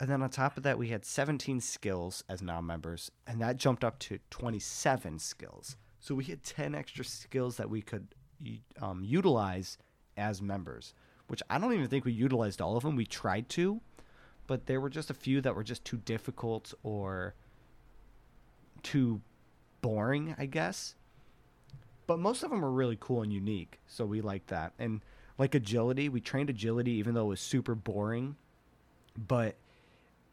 And 0.00 0.08
then 0.08 0.22
on 0.22 0.30
top 0.30 0.56
of 0.56 0.62
that, 0.64 0.78
we 0.78 0.88
had 0.88 1.04
17 1.04 1.60
skills 1.60 2.24
as 2.28 2.42
non 2.42 2.66
members, 2.66 3.10
and 3.26 3.40
that 3.40 3.56
jumped 3.56 3.84
up 3.84 3.98
to 4.00 4.18
27 4.30 5.18
skills. 5.18 5.76
So 6.04 6.14
we 6.14 6.24
had 6.24 6.42
10 6.42 6.74
extra 6.74 7.02
skills 7.02 7.56
that 7.56 7.70
we 7.70 7.80
could 7.80 8.08
um, 8.82 9.02
utilize 9.02 9.78
as 10.18 10.42
members, 10.42 10.92
which 11.28 11.42
I 11.48 11.58
don't 11.58 11.72
even 11.72 11.88
think 11.88 12.04
we 12.04 12.12
utilized 12.12 12.60
all 12.60 12.76
of 12.76 12.82
them. 12.82 12.94
We 12.94 13.06
tried 13.06 13.48
to, 13.50 13.80
but 14.46 14.66
there 14.66 14.82
were 14.82 14.90
just 14.90 15.08
a 15.08 15.14
few 15.14 15.40
that 15.40 15.56
were 15.56 15.64
just 15.64 15.82
too 15.82 15.96
difficult 15.96 16.74
or 16.82 17.32
too 18.82 19.22
boring, 19.80 20.34
I 20.36 20.44
guess. 20.44 20.94
But 22.06 22.18
most 22.18 22.42
of 22.42 22.50
them 22.50 22.60
were 22.60 22.70
really 22.70 22.98
cool 23.00 23.22
and 23.22 23.32
unique, 23.32 23.80
so 23.86 24.04
we 24.04 24.20
liked 24.20 24.48
that. 24.48 24.74
And 24.78 25.00
like 25.38 25.54
agility, 25.54 26.10
we 26.10 26.20
trained 26.20 26.50
agility 26.50 26.92
even 26.92 27.14
though 27.14 27.24
it 27.24 27.28
was 27.28 27.40
super 27.40 27.74
boring, 27.74 28.36
but 29.16 29.56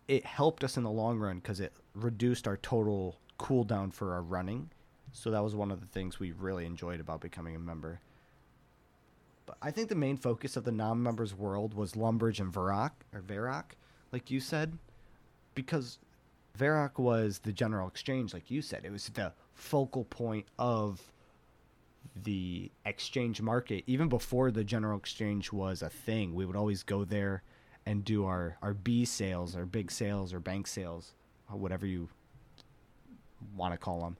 it 0.10 0.26
helped 0.26 0.66
us 0.66 0.76
in 0.76 0.84
the 0.84 0.92
long 0.92 1.18
run 1.18 1.38
because 1.38 1.62
it 1.62 1.72
reduced 1.96 2.46
our 2.46 2.58
total 2.58 3.22
cooldown 3.40 3.94
for 3.94 4.12
our 4.14 4.22
running. 4.22 4.70
So 5.12 5.32
that 5.32 5.44
was 5.44 5.56
one 5.56 5.72
of 5.72 5.82
the 5.82 5.88
things 5.88 6.20
we 6.20 6.32
really 6.32 6.66
enjoyed 6.66 7.00
about 7.00 7.22
becoming 7.22 7.56
a 7.56 7.60
member. 7.60 8.00
But 9.46 9.58
I 9.62 9.72
think 9.72 9.90
the 9.90 9.96
main 9.96 10.18
focus 10.18 10.56
of 10.56 10.64
the 10.64 10.72
non-members 10.72 11.34
world 11.34 11.74
was 11.74 11.94
Lumbridge 11.94 12.40
and 12.40 12.54
Varrock 12.54 12.92
or 13.14 13.22
Varrock, 13.22 13.76
like 14.12 14.32
you 14.32 14.40
said, 14.40 14.78
because 15.56 16.00
Varrock 16.58 16.98
was 16.98 17.40
the 17.40 17.52
general 17.52 17.88
exchange, 17.88 18.34
like 18.34 18.50
you 18.50 18.62
said. 18.62 18.86
It 18.86 18.92
was 18.92 19.08
the 19.10 19.34
focal 19.54 20.06
point 20.06 20.46
of 20.58 21.02
the 22.24 22.72
exchange 22.86 23.42
market. 23.42 23.84
Even 23.88 24.10
before 24.10 24.52
the 24.52 24.64
general 24.64 24.98
exchange 24.98 25.52
was 25.52 25.82
a 25.82 25.90
thing, 25.90 26.34
we 26.34 26.46
would 26.46 26.56
always 26.56 26.84
go 26.84 27.04
there 27.04 27.44
and 27.86 28.06
do 28.06 28.26
our, 28.26 28.58
our 28.62 28.74
B 28.74 29.06
sales, 29.06 29.56
our 29.56 29.66
big 29.66 29.92
sales, 29.92 30.34
or 30.34 30.40
bank 30.40 30.68
sales, 30.68 31.14
or 31.52 31.58
whatever 31.58 31.86
you 31.86 32.10
want 33.56 33.74
to 33.74 33.78
call 33.78 34.02
them. 34.02 34.18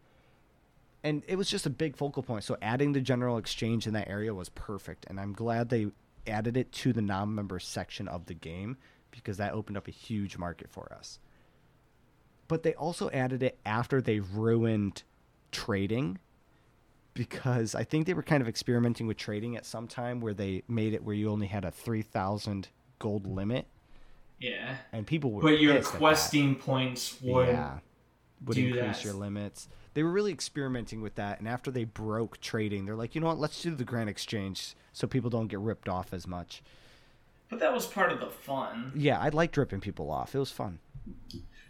And 1.04 1.24
it 1.28 1.36
was 1.36 1.50
just 1.50 1.66
a 1.66 1.70
big 1.70 1.96
focal 1.96 2.22
point. 2.24 2.44
So 2.44 2.58
adding 2.62 2.92
the 2.94 3.02
general 3.02 3.38
exchange 3.38 3.88
in 3.88 3.94
that 3.94 4.08
area 4.08 4.34
was 4.34 4.50
perfect. 4.50 5.06
And 5.10 5.20
I'm 5.20 5.34
glad 5.34 5.70
they 5.70 5.88
added 6.28 6.56
it 6.58 6.72
to 6.74 6.94
the 6.94 7.02
non 7.02 7.34
member 7.34 7.60
section 7.60 8.08
of 8.08 8.28
the 8.28 8.36
game 8.36 8.78
because 9.10 9.38
that 9.38 9.54
opened 9.54 9.78
up 9.78 9.88
a 9.88 9.92
huge 9.92 10.38
market 10.38 10.70
for 10.70 10.94
us. 10.94 11.20
But 12.48 12.64
they 12.64 12.74
also 12.76 13.10
added 13.12 13.42
it 13.42 13.58
after 13.66 14.02
they 14.02 14.20
ruined 14.20 15.04
trading 15.52 16.20
because 17.14 17.76
I 17.76 17.84
think 17.84 18.06
they 18.08 18.14
were 18.14 18.24
kind 18.24 18.42
of 18.42 18.48
experimenting 18.48 19.08
with 19.08 19.18
trading 19.18 19.58
at 19.58 19.66
some 19.66 19.88
time 19.88 20.22
where 20.22 20.34
they 20.34 20.64
made 20.68 20.94
it 20.94 21.04
where 21.04 21.16
you 21.16 21.30
only 21.30 21.48
had 21.48 21.66
a 21.66 21.72
3,000 21.72 22.70
gold 23.00 23.26
limit 23.28 23.68
Yeah. 24.40 24.76
and 24.94 25.06
people 25.06 25.32
were 25.32 25.42
But 25.42 25.60
your 25.60 25.74
pissed 25.76 25.88
at 25.88 25.92
that. 25.94 25.98
questing 25.98 26.56
points 26.56 27.20
would 27.22 27.48
yeah, 27.50 27.80
would 28.46 28.56
do 28.56 28.68
increase 28.68 28.98
that. 28.98 29.06
your 29.06 29.14
limits. 29.14 29.68
They 29.94 30.04
were 30.04 30.12
really 30.12 30.32
experimenting 30.32 31.02
with 31.02 31.16
that, 31.16 31.40
and 31.40 31.48
after 31.48 31.70
they 31.70 31.84
broke 31.84 32.40
trading, 32.40 32.86
they're 32.86 32.96
like, 32.96 33.14
you 33.14 33.22
know 33.22 33.28
what? 33.28 33.40
Let's 33.40 33.62
do 33.62 33.76
the 33.76 33.84
Grand 33.84 34.10
Exchange 34.10 34.76
so 34.94 35.08
people 35.08 35.30
don't 35.30 35.48
get 35.48 35.60
ripped 35.60 35.90
off 35.90 36.14
as 36.14 36.26
much. 36.26 36.62
But 37.50 37.60
that 37.60 37.74
was 37.74 37.86
part 37.86 38.12
of 38.12 38.22
the 38.22 38.28
fun. 38.30 38.94
Yeah, 38.96 39.20
I 39.20 39.30
liked 39.30 39.58
ripping 39.58 39.82
people 39.82 40.10
off. 40.10 40.34
It 40.34 40.40
was 40.40 40.52
fun. 40.52 40.80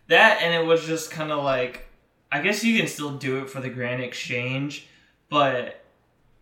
That 0.07 0.41
and 0.41 0.53
it 0.53 0.67
was 0.67 0.85
just 0.85 1.09
kind 1.09 1.31
of 1.31 1.43
like 1.43 1.87
I 2.31 2.41
guess 2.41 2.63
you 2.63 2.77
can 2.77 2.87
still 2.87 3.17
do 3.17 3.39
it 3.39 3.49
for 3.49 3.59
the 3.59 3.69
grand 3.69 4.01
exchange, 4.01 4.87
but 5.29 5.83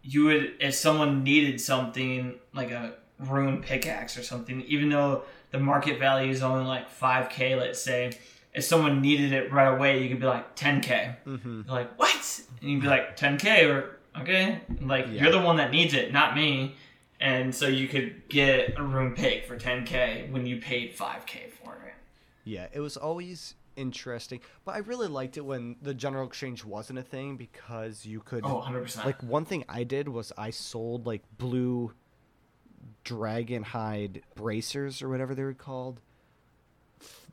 you 0.03 0.25
would 0.25 0.53
if 0.59 0.75
someone 0.75 1.23
needed 1.23 1.61
something 1.61 2.35
like 2.53 2.71
a 2.71 2.95
rune 3.19 3.61
pickaxe 3.61 4.17
or 4.17 4.23
something, 4.23 4.61
even 4.63 4.89
though 4.89 5.23
the 5.51 5.59
market 5.59 5.99
value 5.99 6.31
is 6.31 6.43
only 6.43 6.65
like 6.65 6.89
5k, 6.89 7.57
let's 7.57 7.81
say, 7.81 8.11
if 8.53 8.63
someone 8.63 9.01
needed 9.01 9.31
it 9.31 9.51
right 9.51 9.67
away, 9.67 10.01
you 10.01 10.09
could 10.09 10.19
be 10.19 10.25
like 10.25 10.55
10k. 10.55 11.15
Mm-hmm. 11.25 11.61
You're 11.67 11.75
like, 11.75 11.97
what? 11.99 12.41
And 12.61 12.69
you'd 12.71 12.81
be 12.81 12.87
like, 12.87 13.17
10k 13.17 13.69
or 13.69 13.99
okay, 14.21 14.61
like 14.81 15.05
Yeah. 15.07 15.23
you're 15.23 15.31
the 15.31 15.41
one 15.41 15.57
that 15.57 15.71
needs 15.71 15.93
it, 15.93 16.11
not 16.11 16.35
me. 16.35 16.75
And 17.21 17.53
so 17.53 17.67
you 17.67 17.87
could 17.87 18.27
get 18.29 18.77
a 18.79 18.83
rune 18.83 19.13
pick 19.13 19.45
for 19.45 19.57
10k 19.57 20.31
when 20.31 20.45
you 20.45 20.59
paid 20.61 20.95
5k 20.95 21.51
for 21.63 21.75
it. 21.85 21.93
Yeah, 22.45 22.67
it 22.73 22.79
was 22.79 22.95
always 22.97 23.55
interesting, 23.75 24.39
but 24.65 24.75
I 24.75 24.79
really 24.79 25.07
liked 25.07 25.37
it 25.37 25.41
when 25.45 25.75
the 25.81 25.93
General 25.93 26.25
Exchange 26.27 26.65
wasn't 26.65 26.99
a 26.99 27.03
thing 27.03 27.37
because 27.37 28.05
you 28.05 28.19
could. 28.21 28.43
Oh, 28.45 28.61
100%. 28.65 29.05
Like 29.05 29.21
one 29.21 29.45
thing 29.45 29.63
I 29.69 29.83
did 29.83 30.07
was 30.09 30.31
I 30.37 30.49
sold 30.49 31.05
like 31.05 31.21
blue 31.37 31.93
dragon 33.03 33.63
hide 33.63 34.21
bracers 34.35 35.01
or 35.01 35.09
whatever 35.09 35.33
they 35.35 35.43
were 35.43 35.53
called 35.53 35.99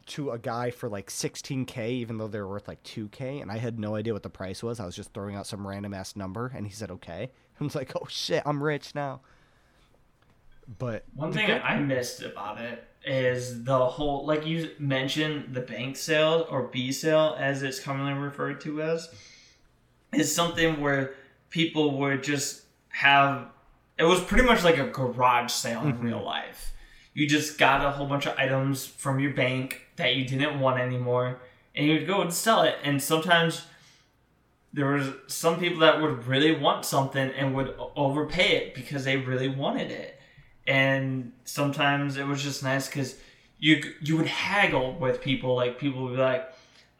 to 0.06 0.30
a 0.30 0.38
guy 0.38 0.70
for 0.70 0.88
like 0.88 1.08
16k 1.08 1.88
even 1.90 2.18
though 2.18 2.28
they 2.28 2.38
were 2.38 2.48
worth 2.48 2.68
like 2.68 2.82
2k 2.84 3.42
and 3.42 3.50
I 3.50 3.58
had 3.58 3.78
no 3.78 3.96
idea 3.96 4.12
what 4.12 4.22
the 4.22 4.30
price 4.30 4.62
was. 4.62 4.80
I 4.80 4.86
was 4.86 4.96
just 4.96 5.12
throwing 5.12 5.36
out 5.36 5.46
some 5.46 5.66
random 5.66 5.94
ass 5.94 6.16
number 6.16 6.52
and 6.54 6.66
he 6.66 6.72
said 6.72 6.90
okay. 6.90 7.30
I 7.60 7.64
was 7.64 7.74
like, 7.74 7.92
"Oh 7.96 8.06
shit, 8.08 8.42
I'm 8.44 8.62
rich 8.62 8.94
now." 8.94 9.20
But 10.78 11.04
One 11.14 11.32
thing 11.32 11.46
good- 11.46 11.62
I 11.62 11.78
missed 11.78 12.22
about 12.22 12.60
it 12.60 12.84
is 13.04 13.62
the 13.64 13.86
whole, 13.86 14.26
like 14.26 14.44
you 14.44 14.70
mentioned, 14.78 15.54
the 15.54 15.60
bank 15.60 15.96
sale 15.96 16.46
or 16.50 16.64
B 16.64 16.90
sale, 16.90 17.36
as 17.38 17.62
it's 17.62 17.78
commonly 17.78 18.14
referred 18.14 18.60
to 18.62 18.82
as, 18.82 19.08
is 20.12 20.34
something 20.34 20.80
where 20.80 21.14
people 21.50 21.98
would 21.98 22.22
just 22.22 22.62
have. 22.88 23.48
It 23.98 24.04
was 24.04 24.20
pretty 24.20 24.44
much 24.44 24.64
like 24.64 24.76
a 24.76 24.88
garage 24.88 25.50
sale 25.50 25.82
in 25.82 25.94
mm-hmm. 25.94 26.06
real 26.06 26.22
life. 26.22 26.72
You 27.16 27.26
just 27.26 27.56
got 27.56 27.82
a 27.82 27.92
whole 27.92 28.06
bunch 28.06 28.26
of 28.26 28.36
items 28.36 28.84
from 28.84 29.18
your 29.20 29.32
bank 29.32 29.86
that 29.96 30.16
you 30.16 30.26
didn't 30.26 30.60
want 30.60 30.78
anymore, 30.78 31.38
and 31.74 31.86
you 31.86 31.94
would 31.94 32.06
go 32.06 32.20
and 32.20 32.30
sell 32.30 32.60
it. 32.60 32.76
And 32.84 33.02
sometimes 33.02 33.64
there 34.74 34.92
was 34.92 35.08
some 35.26 35.58
people 35.58 35.78
that 35.78 36.02
would 36.02 36.26
really 36.26 36.54
want 36.54 36.84
something 36.84 37.30
and 37.30 37.54
would 37.54 37.74
overpay 37.96 38.56
it 38.56 38.74
because 38.74 39.06
they 39.06 39.16
really 39.16 39.48
wanted 39.48 39.90
it. 39.90 40.20
And 40.66 41.32
sometimes 41.44 42.18
it 42.18 42.26
was 42.26 42.42
just 42.42 42.62
nice 42.62 42.86
because 42.86 43.16
you 43.58 43.82
you 44.02 44.18
would 44.18 44.26
haggle 44.26 44.92
with 45.00 45.22
people. 45.22 45.56
Like 45.56 45.78
people 45.78 46.04
would 46.04 46.16
be 46.16 46.20
like 46.20 46.52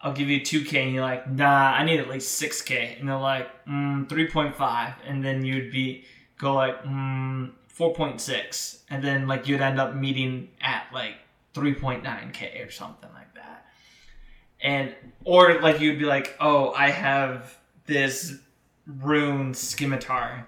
i'll 0.03 0.13
give 0.13 0.29
you 0.29 0.41
2k 0.41 0.75
and 0.75 0.93
you're 0.93 1.03
like 1.03 1.27
nah 1.27 1.73
i 1.73 1.83
need 1.83 1.99
at 1.99 2.07
least 2.07 2.41
6k 2.41 3.01
and 3.01 3.09
they're 3.09 3.17
like 3.17 3.49
mm, 3.65 4.07
3.5 4.07 4.95
and 5.07 5.25
then 5.25 5.43
you'd 5.43 5.73
be 5.73 6.05
go 6.39 6.55
like 6.55 6.85
mm, 6.85 7.51
4.6 7.79 8.79
and 8.91 9.03
then 9.03 9.27
like 9.27 9.47
you'd 9.49 9.61
end 9.61 9.79
up 9.79 9.95
meeting 9.95 10.49
at 10.61 10.87
like 10.93 11.15
3.9k 11.55 12.67
or 12.67 12.71
something 12.71 13.11
like 13.15 13.35
that 13.35 13.67
and 14.61 14.95
or 15.25 15.61
like 15.61 15.81
you'd 15.81 15.99
be 15.99 16.05
like 16.05 16.37
oh 16.41 16.73
i 16.73 16.91
have 16.91 17.59
this 17.87 18.39
rune 18.87 19.53
scimitar 19.55 20.47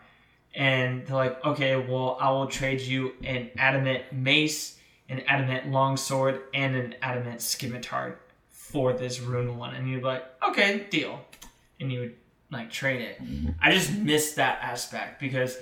and 0.58 1.06
they're 1.06 1.16
like, 1.16 1.44
okay, 1.44 1.76
well, 1.76 2.18
I 2.20 2.30
will 2.30 2.48
trade 2.48 2.80
you 2.80 3.12
an 3.22 3.50
adamant 3.56 4.12
mace, 4.12 4.76
an 5.08 5.20
adamant 5.28 5.70
longsword, 5.70 6.40
and 6.52 6.74
an 6.74 6.94
adamant 7.00 7.40
scimitar 7.40 8.18
for 8.50 8.92
this 8.92 9.20
rune 9.20 9.56
one. 9.56 9.76
And 9.76 9.88
you'd 9.88 10.00
be 10.00 10.04
like, 10.04 10.24
okay, 10.48 10.86
deal. 10.90 11.20
And 11.80 11.92
you 11.92 12.00
would 12.00 12.14
like 12.50 12.72
trade 12.72 13.02
it. 13.02 13.22
Mm-hmm. 13.22 13.50
I 13.62 13.70
just 13.70 13.92
missed 13.92 14.34
that 14.36 14.58
aspect 14.60 15.20
because 15.20 15.56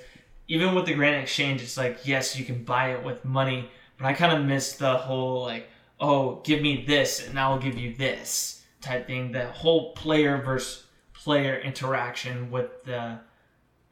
even 0.49 0.75
with 0.75 0.87
the 0.87 0.95
Grand 0.95 1.23
Exchange, 1.23 1.63
it's 1.63 1.77
like, 1.77 2.07
yes, 2.07 2.39
you 2.39 2.45
can 2.45 2.65
buy 2.65 2.93
it 2.93 3.05
with 3.05 3.25
money, 3.25 3.69
but 3.99 4.07
I 4.07 4.13
kind 4.13 4.37
of 4.37 4.45
missed 4.45 4.79
the 4.79 4.97
whole 4.97 5.43
like, 5.43 5.69
oh, 5.99 6.41
give 6.45 6.61
me 6.63 6.85
this 6.87 7.27
and 7.27 7.39
I 7.39 7.49
will 7.49 7.59
give 7.59 7.79
you 7.79 7.95
this 7.95 8.65
type 8.81 9.07
thing. 9.07 9.33
The 9.33 9.47
whole 9.47 9.93
player 9.95 10.41
versus 10.41 10.85
player 11.13 11.59
interaction 11.59 12.51
with 12.51 12.85
the 12.85 13.19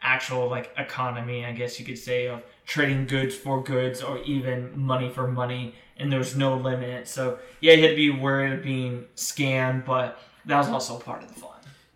actual 0.00 0.48
like 0.48 0.70
economy, 0.76 1.44
I 1.44 1.52
guess 1.52 1.80
you 1.80 1.86
could 1.86 1.98
say, 1.98 2.28
of 2.28 2.42
trading 2.64 3.06
goods 3.06 3.34
for 3.34 3.62
goods 3.62 4.02
or 4.02 4.18
even 4.18 4.78
money 4.78 5.10
for 5.10 5.26
money, 5.26 5.74
and 5.96 6.12
there's 6.12 6.36
no 6.36 6.56
limit. 6.56 7.08
So 7.08 7.38
yeah, 7.60 7.72
you 7.72 7.82
had 7.82 7.90
to 7.90 7.96
be 7.96 8.10
worried 8.10 8.52
of 8.52 8.62
being 8.62 9.06
scammed, 9.16 9.84
but 9.84 10.20
that 10.44 10.58
was 10.58 10.68
also 10.68 10.98
part 10.98 11.22
of 11.22 11.34
the 11.34 11.40
fun. 11.40 11.50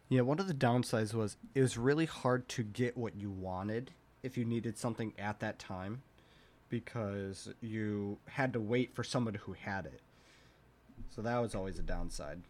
Yeah, 0.09 0.23
one 0.23 0.41
of 0.41 0.49
the 0.49 0.55
downsides 0.55 1.15
was 1.15 1.37
it 1.55 1.61
was 1.61 1.77
really 1.77 2.07
hard 2.07 2.49
to 2.51 2.63
get 2.63 2.97
what 2.97 3.15
you 3.15 3.31
wanted 3.31 3.93
if 4.23 4.37
you 4.37 4.45
needed 4.45 4.79
something 4.79 5.13
at 5.19 5.41
that 5.41 5.59
time 5.59 6.03
because 6.69 7.49
you 7.61 8.19
had 8.29 8.53
to 8.53 8.61
wait 8.61 8.95
for 8.95 9.03
somebody 9.05 9.39
who 9.39 9.53
had 9.55 9.87
it. 9.87 10.01
So 11.11 11.23
that 11.23 11.39
was 11.39 11.55
always 11.55 11.79
a 11.79 11.83
downside. 11.83 12.43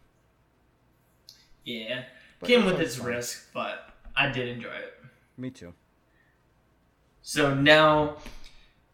Yeah, 1.63 2.03
But 2.39 2.47
came 2.47 2.65
with 2.65 2.79
its 2.79 2.95
fun. 2.95 3.07
risk, 3.07 3.47
but 3.53 3.89
I 4.15 4.29
did 4.29 4.47
enjoy 4.47 4.69
it. 4.69 4.93
Me 5.37 5.49
too. 5.49 5.73
So 7.21 7.53
now 7.53 8.17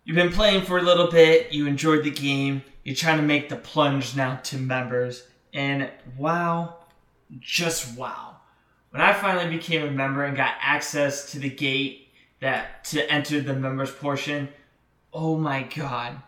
you've 0.03 0.15
been 0.15 0.31
playing 0.31 0.65
for 0.65 0.77
a 0.77 0.81
little 0.81 1.09
bit, 1.09 1.53
you 1.53 1.67
enjoyed 1.67 2.03
the 2.03 2.11
game, 2.11 2.63
you're 2.83 2.95
trying 2.95 3.17
to 3.17 3.23
make 3.23 3.49
the 3.49 3.55
plunge 3.55 4.15
now 4.15 4.35
to 4.43 4.57
members, 4.57 5.23
and 5.53 5.89
wow, 6.17 6.77
just 7.39 7.97
wow. 7.97 8.35
When 8.89 9.01
I 9.01 9.13
finally 9.13 9.55
became 9.55 9.83
a 9.87 9.91
member 9.91 10.23
and 10.23 10.35
got 10.37 10.55
access 10.61 11.31
to 11.31 11.39
the 11.39 11.49
gate 11.49 12.04
that 12.45 12.83
to 12.83 13.11
enter 13.11 13.41
the 13.41 13.55
members 13.55 13.89
portion, 13.91 14.47
oh 15.11 15.35
my 15.35 15.63
god. 15.63 16.21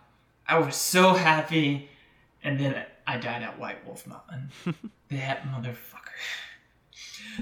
I 0.47 0.57
was 0.57 0.75
so 0.75 1.13
happy 1.13 1.89
and 2.43 2.59
then 2.59 2.83
I 3.05 3.17
died 3.17 3.43
at 3.43 3.59
White 3.59 3.85
Wolf 3.85 4.07
Mountain. 4.07 4.49
that 5.09 5.43
motherfucker. 5.43 6.07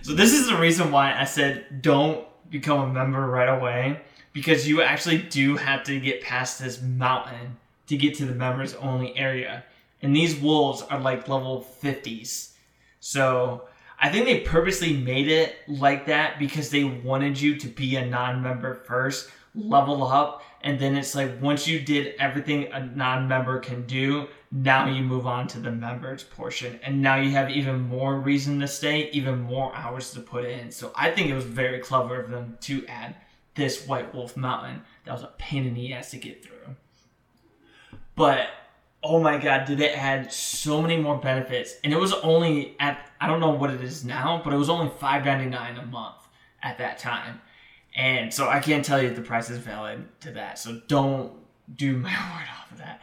So 0.01 0.13
this 0.13 0.33
is 0.33 0.47
the 0.47 0.57
reason 0.57 0.91
why 0.91 1.17
I 1.17 1.23
said 1.23 1.81
don't 1.81 2.27
become 2.49 2.89
a 2.89 2.93
member 2.93 3.25
right 3.25 3.47
away 3.47 4.01
because 4.33 4.67
you 4.67 4.81
actually 4.81 5.19
do 5.19 5.55
have 5.55 5.83
to 5.85 5.97
get 5.97 6.21
past 6.21 6.59
this 6.59 6.81
mountain 6.81 7.55
to 7.87 7.95
get 7.95 8.15
to 8.15 8.25
the 8.25 8.35
members 8.35 8.73
only 8.73 9.15
area. 9.17 9.63
And 10.01 10.13
these 10.13 10.35
wolves 10.35 10.81
are 10.81 10.99
like 10.99 11.29
level 11.29 11.65
50s. 11.81 12.49
So 12.99 13.69
I 13.99 14.09
think 14.09 14.25
they 14.25 14.41
purposely 14.41 14.97
made 14.97 15.27
it 15.27 15.57
like 15.67 16.05
that 16.07 16.37
because 16.39 16.69
they 16.69 16.83
wanted 16.83 17.39
you 17.39 17.55
to 17.57 17.67
be 17.67 17.95
a 17.95 18.05
non 18.05 18.41
member 18.41 18.73
first, 18.73 19.29
level 19.53 20.03
up, 20.03 20.43
and 20.61 20.79
then 20.79 20.95
it's 20.95 21.15
like 21.15 21.41
once 21.41 21.67
you 21.67 21.79
did 21.79 22.15
everything 22.19 22.71
a 22.73 22.85
non 22.85 23.27
member 23.27 23.59
can 23.59 23.85
do, 23.85 24.27
now 24.51 24.87
you 24.87 25.03
move 25.03 25.27
on 25.27 25.47
to 25.49 25.59
the 25.59 25.71
members 25.71 26.23
portion. 26.23 26.79
And 26.83 27.01
now 27.01 27.15
you 27.15 27.31
have 27.31 27.49
even 27.49 27.81
more 27.81 28.19
reason 28.19 28.59
to 28.61 28.67
stay, 28.67 29.09
even 29.11 29.41
more 29.41 29.73
hours 29.75 30.11
to 30.11 30.19
put 30.19 30.45
in. 30.45 30.71
So 30.71 30.91
I 30.95 31.11
think 31.11 31.29
it 31.29 31.35
was 31.35 31.45
very 31.45 31.79
clever 31.79 32.19
of 32.19 32.29
them 32.31 32.57
to 32.61 32.85
add 32.87 33.15
this 33.55 33.87
White 33.87 34.13
Wolf 34.13 34.35
Mountain. 34.35 34.81
That 35.05 35.13
was 35.13 35.23
a 35.23 35.33
pain 35.37 35.65
in 35.65 35.73
the 35.73 35.93
ass 35.93 36.11
to 36.11 36.17
get 36.17 36.43
through. 36.43 36.75
But 38.15 38.47
oh 39.05 39.19
my 39.19 39.37
god, 39.37 39.65
did 39.65 39.79
it 39.79 39.97
add 39.97 40.31
so 40.31 40.81
many 40.81 40.97
more 40.97 41.17
benefits? 41.17 41.75
And 41.83 41.93
it 41.93 41.99
was 41.99 42.13
only 42.13 42.75
at 42.79 43.09
I 43.21 43.27
don't 43.27 43.39
know 43.39 43.51
what 43.51 43.69
it 43.69 43.81
is 43.81 44.03
now, 44.03 44.41
but 44.43 44.53
it 44.53 44.57
was 44.57 44.69
only 44.69 44.91
five 44.99 45.25
ninety 45.25 45.49
nine 45.49 45.77
a 45.77 45.85
month 45.85 46.27
at 46.61 46.77
that 46.79 46.97
time. 46.97 47.41
And 47.95 48.33
so 48.33 48.49
I 48.49 48.59
can't 48.59 48.83
tell 48.83 49.01
you 49.01 49.09
if 49.09 49.15
the 49.15 49.21
price 49.21 49.49
is 49.49 49.59
valid 49.59 50.05
to 50.21 50.31
that. 50.31 50.59
So 50.59 50.81
don't 50.87 51.33
do 51.73 51.97
my 51.97 52.09
word 52.33 52.47
off 52.59 52.71
of 52.71 52.77
that. 52.79 53.01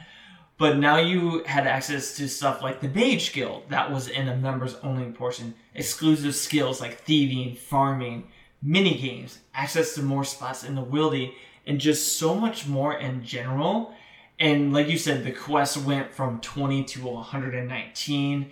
But 0.59 0.79
now 0.79 0.99
you 0.99 1.43
had 1.45 1.67
access 1.67 2.17
to 2.19 2.29
stuff 2.29 2.63
like 2.63 2.81
the 2.81 2.89
Mage 2.89 3.33
Guild 3.33 3.65
that 3.71 3.91
was 3.91 4.09
in 4.09 4.29
a 4.29 4.37
members 4.37 4.77
only 4.83 5.11
portion, 5.11 5.55
exclusive 5.75 6.35
skills 6.35 6.81
like 6.81 7.01
thieving, 7.01 7.57
farming, 7.57 8.29
mini 8.63 8.97
games, 8.97 9.41
access 9.55 9.95
to 9.95 10.03
more 10.03 10.25
spots 10.25 10.63
in 10.63 10.75
the 10.75 10.85
wildy, 10.85 11.33
and 11.67 11.81
just 11.81 12.17
so 12.17 12.35
much 12.35 12.67
more 12.67 12.95
in 12.95 13.25
general. 13.25 13.95
And 14.39 14.73
like 14.73 14.89
you 14.89 14.99
said, 14.99 15.25
the 15.25 15.33
quest 15.33 15.77
went 15.77 16.13
from 16.13 16.41
20 16.41 16.85
to 16.85 17.07
119, 17.07 18.51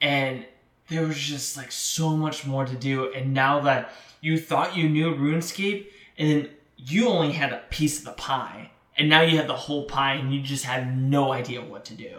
and 0.00 0.46
there 0.88 1.06
was 1.06 1.18
just 1.18 1.56
like 1.56 1.70
so 1.70 2.16
much 2.16 2.46
more 2.46 2.64
to 2.64 2.74
do. 2.74 3.12
And 3.12 3.34
now 3.34 3.60
that 3.60 3.92
you 4.20 4.38
thought 4.38 4.76
you 4.76 4.88
knew 4.88 5.14
RuneScape, 5.14 5.86
and 6.16 6.30
then 6.30 6.50
you 6.76 7.08
only 7.08 7.32
had 7.32 7.52
a 7.52 7.62
piece 7.70 7.98
of 7.98 8.04
the 8.04 8.12
pie, 8.12 8.70
and 8.96 9.08
now 9.08 9.20
you 9.20 9.36
have 9.36 9.46
the 9.46 9.54
whole 9.54 9.84
pie, 9.84 10.14
and 10.14 10.34
you 10.34 10.40
just 10.40 10.64
had 10.64 10.96
no 10.98 11.32
idea 11.32 11.62
what 11.62 11.84
to 11.86 11.94
do. 11.94 12.18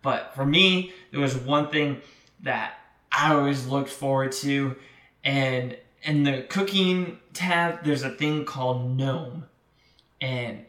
But 0.00 0.34
for 0.34 0.46
me, 0.46 0.92
there 1.10 1.20
was 1.20 1.36
one 1.36 1.68
thing 1.68 2.00
that 2.42 2.78
I 3.12 3.34
always 3.34 3.66
looked 3.66 3.90
forward 3.90 4.32
to, 4.32 4.76
and 5.24 5.76
in 6.02 6.22
the 6.22 6.42
cooking 6.48 7.18
tab, 7.32 7.84
there's 7.84 8.02
a 8.02 8.10
thing 8.10 8.44
called 8.44 8.96
Gnome, 8.96 9.46
and 10.20 10.64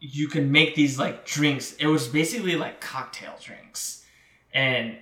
you 0.00 0.28
can 0.28 0.52
make 0.52 0.74
these 0.74 0.98
like 0.98 1.26
drinks. 1.26 1.74
It 1.74 1.86
was 1.86 2.08
basically 2.08 2.56
like 2.56 2.80
cocktail 2.80 3.34
drinks, 3.40 4.04
and 4.52 4.96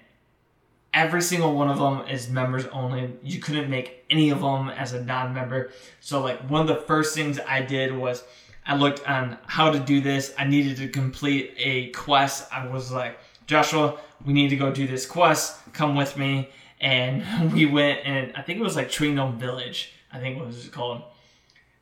every 0.95 1.21
single 1.21 1.55
one 1.55 1.69
of 1.69 1.79
them 1.79 2.09
is 2.09 2.29
members 2.29 2.67
only. 2.67 3.13
You 3.23 3.39
couldn't 3.39 3.69
make 3.71 4.05
any 4.11 4.31
of 4.31 4.41
them 4.41 4.71
as 4.71 4.95
a 4.95 5.05
non-member. 5.05 5.71
So 6.01 6.23
like 6.23 6.41
one 6.49 6.63
of 6.63 6.69
the 6.69 6.83
first 6.83 7.15
things 7.15 7.39
I 7.47 7.61
did 7.63 7.95
was 7.95 8.25
I 8.67 8.75
looked 8.77 9.07
on 9.09 9.39
how 9.47 9.71
to 9.71 9.79
do 9.79 10.01
this. 10.01 10.35
I 10.39 10.45
needed 10.45 10.79
to 10.79 10.89
complete 10.89 11.55
a 11.59 11.91
quest. 11.91 12.53
I 12.53 12.67
was 12.67 12.91
like, 12.91 13.19
Joshua, 13.47 13.99
we 14.25 14.33
need 14.33 14.49
to 14.49 14.57
go 14.57 14.73
do 14.73 14.87
this 14.87 15.07
quest. 15.07 15.73
Come 15.73 15.95
with 15.95 16.17
me. 16.17 16.51
And 16.81 17.53
we 17.53 17.67
went 17.67 18.01
and 18.05 18.33
I 18.35 18.43
think 18.43 18.59
it 18.59 18.63
was 18.63 18.75
like 18.75 18.91
Tree 18.91 19.13
Gnome 19.13 19.39
Village. 19.39 19.93
I 20.13 20.19
think 20.19 20.39
what 20.39 20.47
was 20.47 20.67
it 20.67 20.73
called. 20.73 21.03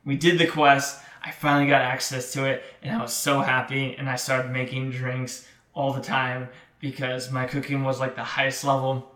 We 0.05 0.15
did 0.17 0.37
the 0.37 0.45
quest. 0.45 1.01
I 1.25 1.31
finally 1.31 1.67
got 1.67 1.81
access 1.81 2.31
to 2.33 2.45
it 2.45 2.63
and 2.83 2.95
I 2.95 3.01
was 3.01 3.13
so 3.13 3.41
happy 3.41 3.95
and 3.97 4.07
I 4.09 4.15
started 4.15 4.51
making 4.51 4.91
drinks 4.91 5.47
all 5.73 5.91
the 5.91 6.01
time 6.01 6.49
because 6.79 7.31
my 7.31 7.45
cooking 7.45 7.83
was 7.83 7.99
like 7.99 8.15
the 8.15 8.23
highest 8.23 8.63
level 8.63 9.11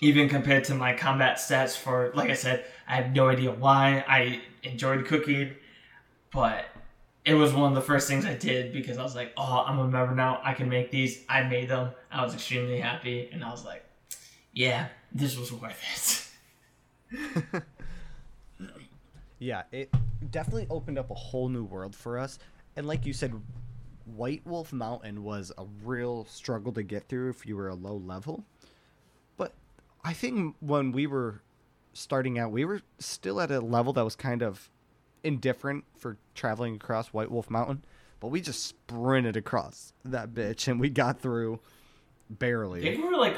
even 0.00 0.28
compared 0.28 0.64
to 0.64 0.74
my 0.74 0.92
combat 0.92 1.38
stats 1.38 1.76
for 1.76 2.12
like 2.14 2.30
I 2.30 2.34
said, 2.34 2.64
I 2.86 2.96
have 2.96 3.14
no 3.14 3.28
idea 3.28 3.50
why. 3.50 4.04
I 4.06 4.42
enjoyed 4.62 5.06
cooking, 5.06 5.54
but 6.30 6.66
it 7.24 7.34
was 7.34 7.54
one 7.54 7.70
of 7.70 7.74
the 7.74 7.80
first 7.80 8.06
things 8.08 8.26
I 8.26 8.34
did 8.34 8.72
because 8.72 8.98
I 8.98 9.02
was 9.02 9.14
like, 9.14 9.32
oh, 9.36 9.64
I'm 9.66 9.78
a 9.78 9.88
member 9.88 10.14
now. 10.14 10.40
I 10.44 10.52
can 10.52 10.68
make 10.68 10.90
these. 10.90 11.24
I 11.28 11.42
made 11.44 11.70
them. 11.70 11.92
I 12.10 12.22
was 12.22 12.34
extremely 12.34 12.80
happy, 12.80 13.30
and 13.32 13.42
I 13.42 13.50
was 13.50 13.64
like, 13.64 13.84
yeah, 14.52 14.88
this 15.12 15.38
was 15.38 15.52
worth 15.52 16.30
it. 17.12 17.62
Yeah, 19.44 19.64
it 19.72 19.94
definitely 20.30 20.66
opened 20.70 20.98
up 20.98 21.10
a 21.10 21.14
whole 21.14 21.50
new 21.50 21.64
world 21.64 21.94
for 21.94 22.18
us. 22.18 22.38
And 22.76 22.86
like 22.86 23.04
you 23.04 23.12
said, 23.12 23.34
White 24.06 24.40
Wolf 24.46 24.72
Mountain 24.72 25.22
was 25.22 25.52
a 25.58 25.66
real 25.84 26.24
struggle 26.24 26.72
to 26.72 26.82
get 26.82 27.08
through 27.08 27.28
if 27.28 27.44
you 27.44 27.54
were 27.54 27.68
a 27.68 27.74
low 27.74 27.96
level. 27.96 28.44
But 29.36 29.52
I 30.02 30.14
think 30.14 30.56
when 30.60 30.92
we 30.92 31.06
were 31.06 31.42
starting 31.92 32.38
out, 32.38 32.52
we 32.52 32.64
were 32.64 32.80
still 32.98 33.38
at 33.38 33.50
a 33.50 33.60
level 33.60 33.92
that 33.92 34.02
was 34.04 34.16
kind 34.16 34.42
of 34.42 34.70
indifferent 35.22 35.84
for 35.94 36.16
traveling 36.34 36.76
across 36.76 37.08
White 37.08 37.30
Wolf 37.30 37.50
Mountain. 37.50 37.84
But 38.20 38.28
we 38.28 38.40
just 38.40 38.64
sprinted 38.64 39.36
across 39.36 39.92
that 40.06 40.32
bitch 40.32 40.68
and 40.68 40.80
we 40.80 40.88
got 40.88 41.20
through 41.20 41.60
barely. 42.30 42.80
I 42.80 42.94
think 42.94 43.04
we 43.04 43.10
were 43.10 43.20
like 43.20 43.36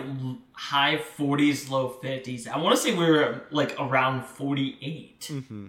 high 0.53 0.99
40s, 1.19 1.69
low 1.69 1.99
50s. 2.01 2.47
I 2.47 2.59
want 2.59 2.77
to 2.77 2.81
say 2.81 2.95
we 2.95 3.11
were 3.11 3.43
like 3.51 3.74
around 3.81 4.24
48. 4.24 5.33
hmm 5.49 5.66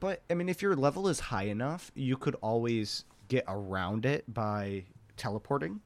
But 0.00 0.22
I 0.28 0.34
mean, 0.34 0.48
if 0.48 0.60
your 0.60 0.76
level 0.76 1.08
is 1.08 1.20
high 1.20 1.44
enough, 1.44 1.90
you 1.94 2.16
could 2.16 2.36
always 2.42 3.04
get 3.28 3.44
around 3.48 4.04
it 4.04 4.32
by 4.32 4.84
teleporting. 5.16 5.80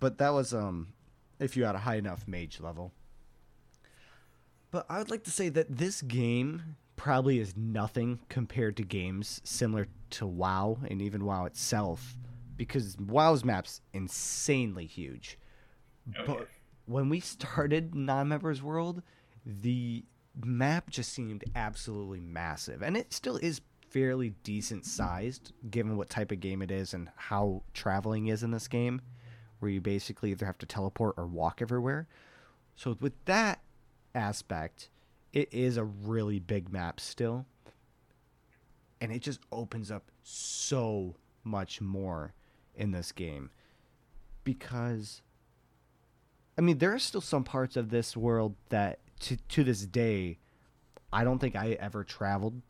But 0.00 0.18
that 0.18 0.30
was 0.30 0.52
um, 0.52 0.88
if 1.38 1.56
you 1.56 1.64
had 1.64 1.74
a 1.74 1.78
high 1.78 1.96
enough 1.96 2.26
mage 2.26 2.60
level. 2.60 2.92
But 4.70 4.86
I 4.88 4.98
would 4.98 5.10
like 5.10 5.24
to 5.24 5.30
say 5.30 5.48
that 5.50 5.76
this 5.76 6.02
game 6.02 6.76
probably 6.96 7.38
is 7.38 7.56
nothing 7.56 8.20
compared 8.28 8.76
to 8.78 8.82
games 8.82 9.40
similar 9.44 9.86
to 10.10 10.26
WoW 10.26 10.78
and 10.88 11.02
even 11.02 11.24
WoW 11.24 11.44
itself, 11.44 12.16
because 12.56 12.96
WoW's 12.98 13.44
map's 13.44 13.80
insanely 13.92 14.86
huge. 14.86 15.38
Okay. 16.08 16.24
But 16.26 16.48
when 16.86 17.08
we 17.08 17.20
started 17.20 17.94
Non-Members 17.94 18.62
World, 18.62 19.02
the 19.44 20.04
map 20.44 20.90
just 20.90 21.12
seemed 21.12 21.44
absolutely 21.54 22.20
massive, 22.20 22.82
and 22.82 22.96
it 22.96 23.12
still 23.12 23.36
is 23.36 23.60
fairly 23.90 24.30
decent 24.42 24.86
sized 24.86 25.52
given 25.70 25.96
what 25.96 26.08
type 26.08 26.32
of 26.32 26.40
game 26.40 26.62
it 26.62 26.70
is 26.70 26.94
and 26.94 27.10
how 27.14 27.62
traveling 27.74 28.28
is 28.28 28.42
in 28.42 28.50
this 28.50 28.68
game, 28.68 29.00
where 29.58 29.70
you 29.70 29.80
basically 29.80 30.30
either 30.30 30.46
have 30.46 30.58
to 30.58 30.66
teleport 30.66 31.14
or 31.18 31.26
walk 31.26 31.60
everywhere. 31.60 32.06
So 32.76 32.96
with 33.00 33.12
that 33.26 33.60
aspect, 34.14 34.88
it 35.32 35.48
is 35.52 35.76
a 35.76 35.84
really 35.84 36.38
big 36.38 36.72
map 36.72 37.00
still, 37.00 37.46
and 39.00 39.12
it 39.12 39.20
just 39.20 39.40
opens 39.50 39.90
up 39.90 40.10
so 40.22 41.16
much 41.44 41.80
more 41.80 42.32
in 42.74 42.92
this 42.92 43.12
game 43.12 43.50
because 44.44 45.20
I 46.56 46.60
mean, 46.60 46.78
there 46.78 46.92
are 46.92 46.98
still 46.98 47.20
some 47.20 47.44
parts 47.44 47.76
of 47.76 47.90
this 47.90 48.16
world 48.16 48.54
that, 48.68 48.98
to 49.22 49.36
to 49.36 49.64
this 49.64 49.86
day, 49.86 50.38
I 51.12 51.24
don't 51.24 51.38
think 51.38 51.56
I 51.56 51.72
ever 51.80 52.04
traveled 52.04 52.62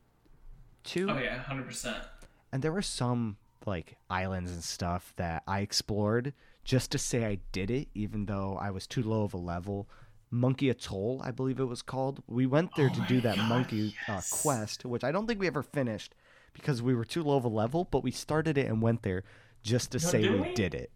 to. 0.85 1.11
Oh, 1.11 1.19
yeah, 1.19 1.43
100%. 1.45 2.05
And 2.53 2.63
there 2.63 2.73
were 2.73 2.83
some 2.83 3.37
like 3.65 3.97
islands 4.11 4.51
and 4.51 4.63
stuff 4.65 5.13
that 5.17 5.43
I 5.47 5.61
explored 5.61 6.33
just 6.65 6.91
to 6.93 6.99
say 6.99 7.25
I 7.25 7.39
did 7.53 7.71
it, 7.71 7.89
even 7.95 8.27
though 8.27 8.59
I 8.61 8.71
was 8.71 8.87
too 8.87 9.03
low 9.03 9.23
of 9.23 9.35
a 9.35 9.39
level 9.39 9.89
Monkey 10.35 10.71
Atoll, 10.71 11.21
I 11.23 11.31
believe 11.31 11.61
it 11.61 11.65
was 11.67 11.83
called. 11.83 12.23
We 12.27 12.47
went 12.47 12.75
there 12.75 12.91
Oh 12.91 12.95
to 12.95 13.01
do 13.07 13.21
that 13.21 13.37
God, 13.37 13.49
monkey 13.51 13.95
yes. 14.09 14.33
uh, 14.33 14.37
quest, 14.43 14.85
which 14.87 15.05
I 15.05 15.13
don't 15.13 15.27
think 15.27 15.39
we 15.39 15.47
ever 15.47 15.63
finished 15.63 16.15
because 16.55 16.81
we 16.81 16.95
were 16.95 17.05
too 17.05 17.23
low 17.23 17.37
of 17.37 17.45
a 17.45 17.49
level, 17.49 17.87
but 17.91 18.03
we 18.03 18.11
started 18.11 18.57
it 18.57 18.67
and 18.67 18.81
went 18.81 19.03
there 19.03 19.25
just 19.63 19.93
to 19.93 19.99
No, 19.99 20.09
say 20.09 20.29
we, 20.31 20.41
we? 20.41 20.55
did 20.55 20.75
it. 20.75 20.91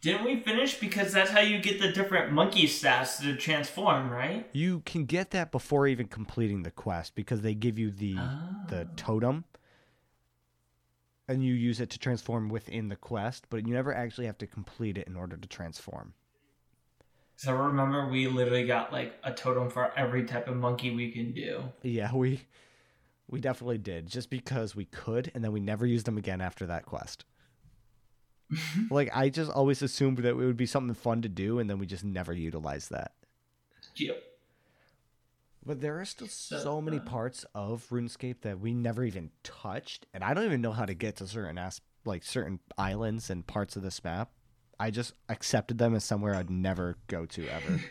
Didn't 0.00 0.24
we 0.24 0.40
finish? 0.40 0.78
Because 0.78 1.12
that's 1.12 1.30
how 1.30 1.40
you 1.40 1.58
get 1.60 1.80
the 1.80 1.90
different 1.90 2.32
monkey 2.32 2.66
stats 2.66 3.20
to 3.22 3.34
transform, 3.36 4.10
right? 4.10 4.48
You 4.52 4.80
can 4.86 5.04
get 5.06 5.32
that 5.32 5.50
before 5.50 5.86
even 5.88 6.06
completing 6.06 6.62
the 6.62 6.70
quest 6.70 7.14
because 7.14 7.40
they 7.40 7.54
give 7.54 7.78
you 7.78 7.90
the 7.90 8.16
the 8.68 8.82
Oh. 8.82 8.88
totem 8.96 9.44
and 11.26 11.42
you 11.44 11.52
use 11.54 11.80
it 11.80 11.90
to 11.90 11.98
transform 11.98 12.48
within 12.48 12.88
the 12.88 12.96
quest, 12.96 13.46
but 13.50 13.66
you 13.66 13.74
never 13.74 13.94
actually 13.94 14.26
have 14.26 14.38
to 14.38 14.46
complete 14.46 14.96
it 14.98 15.06
in 15.06 15.16
order 15.16 15.36
to 15.36 15.48
transform. 15.48 16.14
So 17.36 17.54
remember, 17.54 18.08
we 18.08 18.26
literally 18.28 18.66
got 18.66 18.92
like 18.92 19.14
a 19.24 19.32
totem 19.32 19.70
for 19.70 19.92
every 19.96 20.24
type 20.24 20.48
of 20.48 20.56
monkey 20.56 20.94
we 20.94 21.10
can 21.10 21.32
do. 21.32 21.64
Yeah, 21.82 22.14
we 22.14 22.42
we 23.28 23.40
definitely 23.40 23.78
did 23.78 24.06
just 24.06 24.30
because 24.30 24.74
we 24.76 24.84
could 24.86 25.30
and 25.34 25.42
then 25.44 25.52
we 25.52 25.60
never 25.60 25.86
used 25.86 26.06
them 26.06 26.18
again 26.18 26.40
after 26.40 26.66
that 26.66 26.86
quest. 26.86 27.24
Like 28.90 29.10
I 29.14 29.28
just 29.28 29.50
always 29.50 29.82
assumed 29.82 30.18
that 30.18 30.28
it 30.28 30.36
would 30.36 30.56
be 30.56 30.66
something 30.66 30.94
fun 30.94 31.22
to 31.22 31.28
do 31.28 31.58
and 31.58 31.68
then 31.68 31.78
we 31.78 31.86
just 31.86 32.04
never 32.04 32.32
utilized 32.32 32.90
that. 32.90 33.12
Yep. 33.96 34.22
But 35.64 35.80
there 35.80 36.00
are 36.00 36.04
still 36.04 36.28
So, 36.28 36.58
so 36.58 36.80
many 36.80 36.98
uh, 36.98 37.02
parts 37.02 37.44
of 37.54 37.86
RuneScape 37.90 38.40
that 38.40 38.58
we 38.58 38.72
never 38.72 39.04
even 39.04 39.30
touched, 39.42 40.06
and 40.14 40.24
I 40.24 40.32
don't 40.32 40.46
even 40.46 40.62
know 40.62 40.72
how 40.72 40.86
to 40.86 40.94
get 40.94 41.16
to 41.16 41.26
certain 41.26 41.58
as 41.58 41.82
like 42.06 42.24
certain 42.24 42.60
islands 42.78 43.28
and 43.28 43.46
parts 43.46 43.76
of 43.76 43.82
this 43.82 44.02
map. 44.02 44.30
I 44.80 44.90
just 44.90 45.12
accepted 45.28 45.76
them 45.76 45.94
as 45.94 46.04
somewhere 46.04 46.34
I'd 46.34 46.48
never 46.48 46.96
go 47.06 47.26
to 47.26 47.48
ever. 47.48 47.82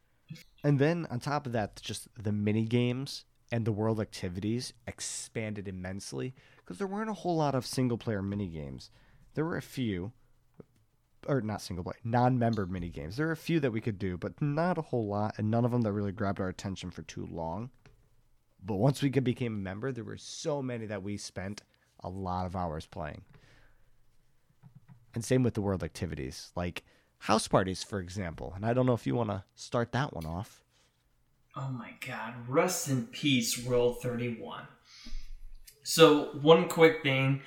and 0.64 0.78
then 0.78 1.06
on 1.10 1.20
top 1.20 1.46
of 1.46 1.52
that, 1.52 1.80
just 1.80 2.08
the 2.22 2.32
mini 2.32 2.64
games 2.64 3.24
and 3.50 3.64
the 3.64 3.72
world 3.72 4.00
activities 4.00 4.74
expanded 4.86 5.68
immensely 5.68 6.34
because 6.58 6.76
there 6.76 6.86
weren't 6.86 7.10
a 7.10 7.14
whole 7.14 7.36
lot 7.36 7.54
of 7.54 7.64
single 7.64 7.96
player 7.96 8.20
mini 8.20 8.48
games. 8.48 8.90
There 9.34 9.44
were 9.44 9.56
a 9.56 9.62
few, 9.62 10.12
or 11.26 11.40
not 11.40 11.60
single 11.60 11.84
player, 11.84 11.98
non-member 12.04 12.66
mini 12.66 12.88
games. 12.88 13.16
There 13.16 13.26
were 13.26 13.32
a 13.32 13.36
few 13.36 13.60
that 13.60 13.72
we 13.72 13.80
could 13.80 13.98
do, 13.98 14.16
but 14.16 14.40
not 14.40 14.78
a 14.78 14.82
whole 14.82 15.06
lot, 15.06 15.34
and 15.36 15.50
none 15.50 15.64
of 15.64 15.72
them 15.72 15.82
that 15.82 15.92
really 15.92 16.12
grabbed 16.12 16.40
our 16.40 16.48
attention 16.48 16.90
for 16.90 17.02
too 17.02 17.26
long. 17.30 17.70
But 18.64 18.76
once 18.76 19.02
we 19.02 19.10
became 19.10 19.54
a 19.54 19.58
member, 19.58 19.92
there 19.92 20.04
were 20.04 20.16
so 20.16 20.62
many 20.62 20.86
that 20.86 21.02
we 21.02 21.16
spent 21.16 21.62
a 22.00 22.08
lot 22.08 22.46
of 22.46 22.56
hours 22.56 22.86
playing. 22.86 23.22
And 25.14 25.24
same 25.24 25.42
with 25.42 25.54
the 25.54 25.60
world 25.60 25.84
activities, 25.84 26.50
like 26.56 26.82
house 27.18 27.46
parties, 27.46 27.82
for 27.82 28.00
example. 28.00 28.52
And 28.56 28.64
I 28.64 28.72
don't 28.72 28.86
know 28.86 28.94
if 28.94 29.06
you 29.06 29.14
want 29.14 29.30
to 29.30 29.44
start 29.54 29.92
that 29.92 30.14
one 30.14 30.26
off. 30.26 30.62
Oh 31.56 31.68
my 31.68 31.90
god, 32.04 32.34
rest 32.48 32.88
in 32.88 33.06
peace, 33.06 33.64
World 33.64 34.02
31. 34.02 34.66
So, 35.84 36.30
one 36.40 36.68
quick 36.68 37.02
thing 37.02 37.42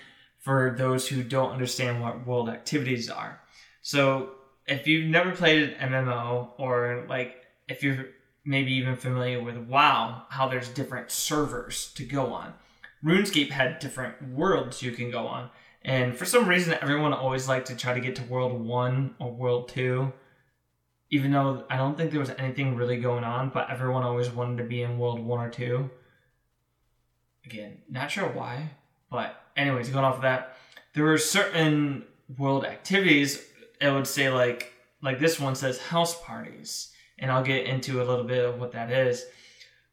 for 0.47 0.73
those 0.77 1.09
who 1.09 1.23
don't 1.23 1.51
understand 1.51 2.01
what 2.01 2.25
world 2.25 2.47
activities 2.47 3.09
are. 3.09 3.41
So, 3.81 4.29
if 4.65 4.87
you've 4.87 5.09
never 5.09 5.31
played 5.31 5.75
an 5.79 5.91
MMO, 5.91 6.51
or 6.57 7.05
like 7.09 7.35
if 7.67 7.83
you're 7.83 8.05
maybe 8.45 8.71
even 8.73 8.95
familiar 8.95 9.43
with 9.43 9.57
WoW, 9.57 10.23
how 10.29 10.47
there's 10.47 10.69
different 10.69 11.11
servers 11.11 11.91
to 11.95 12.05
go 12.05 12.27
on, 12.27 12.53
RuneScape 13.03 13.49
had 13.49 13.79
different 13.79 14.15
worlds 14.29 14.81
you 14.81 14.91
can 14.93 15.11
go 15.11 15.27
on. 15.27 15.49
And 15.83 16.15
for 16.15 16.23
some 16.23 16.47
reason, 16.47 16.77
everyone 16.81 17.11
always 17.11 17.49
liked 17.49 17.67
to 17.67 17.75
try 17.75 17.93
to 17.93 17.99
get 17.99 18.15
to 18.15 18.23
World 18.23 18.59
1 18.59 19.15
or 19.19 19.31
World 19.31 19.67
2 19.67 20.13
even 21.09 21.31
though 21.31 21.63
I 21.69 21.77
don't 21.77 21.97
think 21.97 22.11
there 22.11 22.19
was 22.19 22.31
anything 22.31 22.75
really 22.75 22.99
going 22.99 23.23
on, 23.23 23.49
but 23.49 23.69
everyone 23.69 24.03
always 24.03 24.29
wanted 24.29 24.57
to 24.57 24.65
be 24.67 24.81
in 24.81 24.99
World 24.99 25.19
1 25.19 25.39
or 25.39 25.49
2. 25.49 25.89
Again, 27.45 27.77
not 27.89 28.11
sure 28.11 28.27
why, 28.27 28.71
but 29.09 29.41
anyways, 29.57 29.89
going 29.89 30.05
off 30.05 30.15
of 30.15 30.21
that, 30.21 30.57
there 30.93 31.03
were 31.03 31.17
certain 31.17 32.05
world 32.37 32.65
activities, 32.65 33.43
it 33.81 33.91
would 33.91 34.07
say 34.07 34.29
like 34.29 34.73
like 35.01 35.19
this 35.19 35.39
one 35.39 35.55
says 35.55 35.79
house 35.79 36.19
parties, 36.23 36.91
and 37.19 37.31
I'll 37.31 37.43
get 37.43 37.65
into 37.65 38.01
a 38.01 38.05
little 38.05 38.23
bit 38.23 38.45
of 38.45 38.59
what 38.59 38.71
that 38.71 38.91
is. 38.91 39.25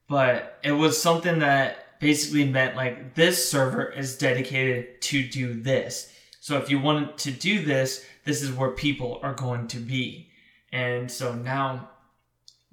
But 0.08 0.58
it 0.62 0.72
was 0.72 1.00
something 1.00 1.38
that 1.40 1.98
basically 2.00 2.46
meant 2.46 2.76
like 2.76 3.14
this 3.14 3.48
server 3.50 3.84
is 3.84 4.18
dedicated 4.18 5.00
to 5.02 5.26
do 5.26 5.54
this. 5.54 6.12
So 6.40 6.58
if 6.58 6.70
you 6.70 6.78
wanted 6.78 7.16
to 7.18 7.30
do 7.30 7.64
this, 7.64 8.04
this 8.24 8.42
is 8.42 8.52
where 8.52 8.70
people 8.70 9.20
are 9.22 9.34
going 9.34 9.68
to 9.68 9.78
be. 9.78 10.28
And 10.72 11.10
so 11.10 11.34
now 11.34 11.88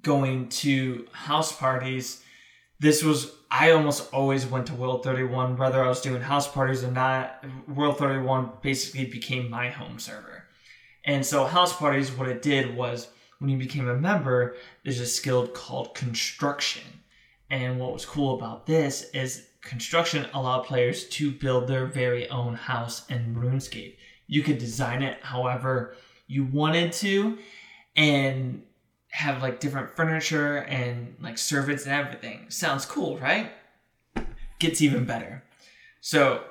going 0.01 0.49
to 0.49 1.07
house 1.11 1.55
parties, 1.55 2.23
this 2.81 3.03
was 3.03 3.31
I 3.51 3.71
almost 3.71 4.11
always 4.11 4.45
went 4.45 4.65
to 4.67 4.73
World 4.73 5.03
31, 5.03 5.55
whether 5.55 5.83
I 5.83 5.87
was 5.87 6.01
doing 6.01 6.21
house 6.21 6.47
parties 6.47 6.83
or 6.83 6.91
not. 6.91 7.43
World 7.67 7.97
31 7.97 8.49
basically 8.61 9.05
became 9.05 9.49
my 9.49 9.69
home 9.69 9.99
server. 9.99 10.45
And 11.05 11.23
so 11.23 11.45
house 11.45 11.75
parties, 11.75 12.11
what 12.11 12.27
it 12.27 12.41
did 12.41 12.75
was 12.75 13.09
when 13.39 13.49
you 13.49 13.57
became 13.57 13.87
a 13.87 13.95
member, 13.95 14.55
there's 14.83 14.99
a 14.99 15.05
skill 15.05 15.47
called 15.47 15.93
construction. 15.93 16.83
And 17.51 17.79
what 17.79 17.93
was 17.93 18.05
cool 18.05 18.35
about 18.35 18.65
this 18.65 19.11
is 19.11 19.47
construction 19.61 20.25
allowed 20.33 20.63
players 20.63 21.07
to 21.09 21.29
build 21.29 21.67
their 21.67 21.85
very 21.85 22.27
own 22.29 22.55
house 22.55 23.07
in 23.09 23.35
RuneScape. 23.35 23.97
You 24.25 24.41
could 24.41 24.57
design 24.57 25.03
it 25.03 25.19
however 25.21 25.97
you 26.25 26.45
wanted 26.45 26.93
to 26.93 27.37
and 27.95 28.63
have 29.11 29.41
like 29.41 29.59
different 29.59 29.95
furniture 29.95 30.57
and 30.57 31.15
like 31.21 31.37
servants 31.37 31.85
and 31.85 31.93
everything. 31.93 32.45
Sounds 32.49 32.85
cool, 32.85 33.17
right? 33.19 33.51
Gets 34.59 34.81
even 34.81 35.05
better. 35.05 35.43
So, 35.99 36.43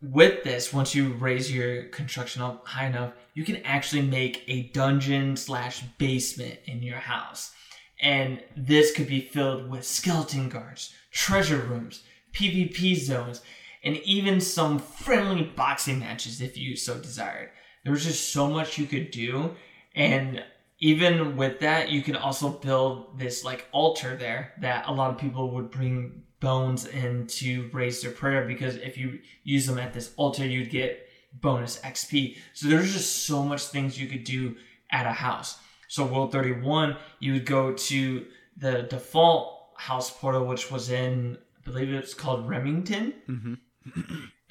with 0.00 0.44
this, 0.44 0.72
once 0.72 0.94
you 0.94 1.12
raise 1.14 1.52
your 1.52 1.84
construction 1.84 2.40
up 2.42 2.66
high 2.66 2.86
enough, 2.86 3.14
you 3.34 3.44
can 3.44 3.56
actually 3.64 4.02
make 4.02 4.44
a 4.46 4.64
dungeon 4.68 5.36
slash 5.36 5.82
basement 5.98 6.58
in 6.66 6.82
your 6.82 6.98
house. 6.98 7.52
And 8.00 8.40
this 8.56 8.92
could 8.92 9.08
be 9.08 9.20
filled 9.20 9.68
with 9.68 9.84
skeleton 9.84 10.48
guards, 10.48 10.94
treasure 11.10 11.58
rooms, 11.58 12.02
PvP 12.32 12.96
zones, 12.96 13.42
and 13.82 13.96
even 13.98 14.40
some 14.40 14.78
friendly 14.78 15.42
boxing 15.42 15.98
matches 15.98 16.40
if 16.40 16.56
you 16.56 16.76
so 16.76 16.98
desired. 16.98 17.50
There 17.82 17.92
was 17.92 18.04
just 18.04 18.32
so 18.32 18.48
much 18.48 18.78
you 18.78 18.86
could 18.86 19.10
do, 19.10 19.56
and 19.94 20.44
even 20.80 21.36
with 21.36 21.60
that, 21.60 21.88
you 21.90 22.02
can 22.02 22.16
also 22.16 22.50
build 22.50 23.18
this 23.18 23.44
like 23.44 23.66
altar 23.72 24.16
there 24.16 24.52
that 24.60 24.86
a 24.86 24.92
lot 24.92 25.10
of 25.10 25.18
people 25.18 25.50
would 25.52 25.70
bring 25.70 26.22
bones 26.40 26.86
in 26.86 27.26
to 27.26 27.68
raise 27.72 28.00
their 28.00 28.12
prayer 28.12 28.46
because 28.46 28.76
if 28.76 28.96
you 28.96 29.18
use 29.42 29.66
them 29.66 29.78
at 29.78 29.92
this 29.92 30.12
altar, 30.16 30.46
you'd 30.46 30.70
get 30.70 31.08
bonus 31.32 31.80
XP. 31.80 32.36
So 32.54 32.68
there's 32.68 32.92
just 32.92 33.26
so 33.26 33.42
much 33.42 33.64
things 33.64 34.00
you 34.00 34.06
could 34.06 34.24
do 34.24 34.54
at 34.92 35.06
a 35.06 35.12
house. 35.12 35.58
So 35.88 36.04
World 36.06 36.32
31, 36.32 36.96
you 37.18 37.32
would 37.34 37.46
go 37.46 37.72
to 37.72 38.26
the 38.56 38.82
default 38.82 39.70
house 39.76 40.10
portal, 40.10 40.44
which 40.44 40.70
was 40.70 40.90
in, 40.90 41.38
I 41.56 41.70
believe 41.70 41.92
it's 41.92 42.14
called 42.14 42.48
Rimmington 42.48 43.14
Mm-hmm. 43.28 43.54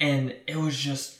and 0.00 0.34
it 0.46 0.56
was 0.56 0.76
just 0.76 1.18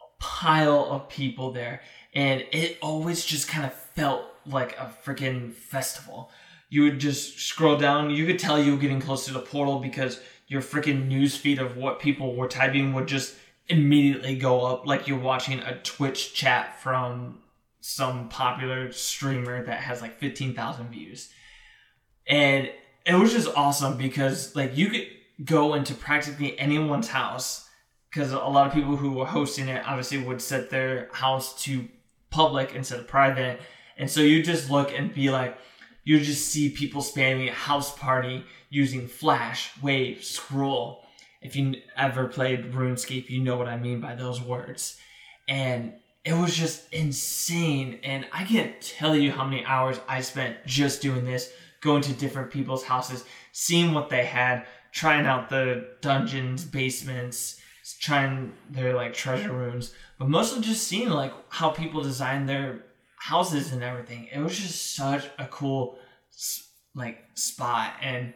a 0.00 0.22
pile 0.22 0.84
of 0.90 1.08
people 1.08 1.52
there 1.52 1.80
and 2.14 2.44
it 2.52 2.78
always 2.82 3.24
just 3.24 3.48
kind 3.48 3.64
of 3.64 3.72
felt 3.72 4.24
like 4.46 4.76
a 4.78 4.92
freaking 5.04 5.52
festival. 5.52 6.30
You 6.68 6.82
would 6.84 6.98
just 6.98 7.40
scroll 7.40 7.76
down 7.76 8.10
you 8.10 8.26
could 8.26 8.38
tell 8.38 8.60
you 8.60 8.72
were 8.72 8.80
getting 8.80 9.00
close 9.00 9.26
to 9.26 9.32
the 9.32 9.40
portal 9.40 9.78
because 9.78 10.20
your 10.46 10.62
freaking 10.62 11.06
news 11.06 11.36
feed 11.36 11.58
of 11.58 11.76
what 11.76 12.00
people 12.00 12.34
were 12.34 12.48
typing 12.48 12.92
would 12.92 13.06
just 13.06 13.34
immediately 13.68 14.34
go 14.34 14.64
up 14.66 14.86
like 14.86 15.06
you're 15.06 15.18
watching 15.18 15.60
a 15.60 15.78
twitch 15.82 16.34
chat 16.34 16.80
from 16.80 17.38
some 17.80 18.28
popular 18.28 18.92
streamer 18.92 19.64
that 19.64 19.80
has 19.80 20.02
like 20.02 20.18
15,000 20.18 20.90
views. 20.90 21.32
And 22.26 22.70
it 23.06 23.14
was 23.14 23.32
just 23.32 23.48
awesome 23.56 23.96
because 23.96 24.54
like 24.54 24.76
you 24.76 24.90
could 24.90 25.06
go 25.44 25.74
into 25.74 25.94
practically 25.94 26.58
anyone's 26.58 27.08
house 27.08 27.68
because 28.10 28.32
a 28.32 28.38
lot 28.38 28.66
of 28.66 28.72
people 28.72 28.96
who 28.96 29.12
were 29.12 29.26
hosting 29.26 29.68
it 29.68 29.86
obviously 29.86 30.18
would 30.18 30.42
set 30.42 30.70
their 30.70 31.08
house 31.12 31.62
to 31.62 31.88
public 32.30 32.74
instead 32.74 33.00
of 33.00 33.08
private. 33.08 33.60
And 33.96 34.10
so 34.10 34.20
you 34.20 34.42
just 34.42 34.70
look 34.70 34.92
and 34.96 35.12
be 35.12 35.30
like 35.30 35.58
you 36.04 36.18
just 36.18 36.48
see 36.48 36.70
people 36.70 37.02
spamming 37.02 37.48
a 37.48 37.52
house 37.52 37.96
party 37.96 38.44
using 38.70 39.06
flash 39.06 39.70
wave 39.82 40.24
scroll. 40.24 41.04
If 41.42 41.56
you 41.56 41.76
ever 41.96 42.26
played 42.26 42.72
runescape 42.72 43.30
you 43.30 43.40
know 43.40 43.56
what 43.56 43.68
i 43.68 43.76
mean 43.76 44.00
by 44.00 44.14
those 44.14 44.40
words. 44.40 44.98
And 45.48 45.94
it 46.24 46.34
was 46.34 46.54
just 46.54 46.92
insane. 46.92 48.00
And 48.02 48.26
i 48.32 48.44
can't 48.44 48.80
tell 48.80 49.14
you 49.14 49.30
how 49.32 49.44
many 49.44 49.64
hours 49.64 50.00
i 50.08 50.20
spent 50.20 50.56
just 50.66 51.02
doing 51.02 51.24
this 51.24 51.52
going 51.80 52.02
to 52.02 52.12
different 52.12 52.50
people's 52.50 52.84
houses 52.84 53.24
seeing 53.52 53.92
what 53.92 54.10
they 54.10 54.24
had 54.24 54.66
trying 54.92 55.26
out 55.26 55.48
the 55.48 55.88
dungeons 56.00 56.64
basements 56.64 57.60
trying 58.00 58.52
their 58.70 58.94
like 58.94 59.14
treasure 59.14 59.52
rooms 59.52 59.94
but 60.20 60.28
mostly 60.28 60.60
just 60.60 60.86
seeing 60.86 61.10
like 61.10 61.32
how 61.48 61.70
people 61.70 62.02
design 62.02 62.46
their 62.46 62.84
houses 63.16 63.72
and 63.72 63.82
everything 63.82 64.28
it 64.32 64.38
was 64.38 64.56
just 64.56 64.94
such 64.94 65.28
a 65.38 65.46
cool 65.46 65.98
like 66.94 67.18
spot 67.34 67.94
and 68.00 68.32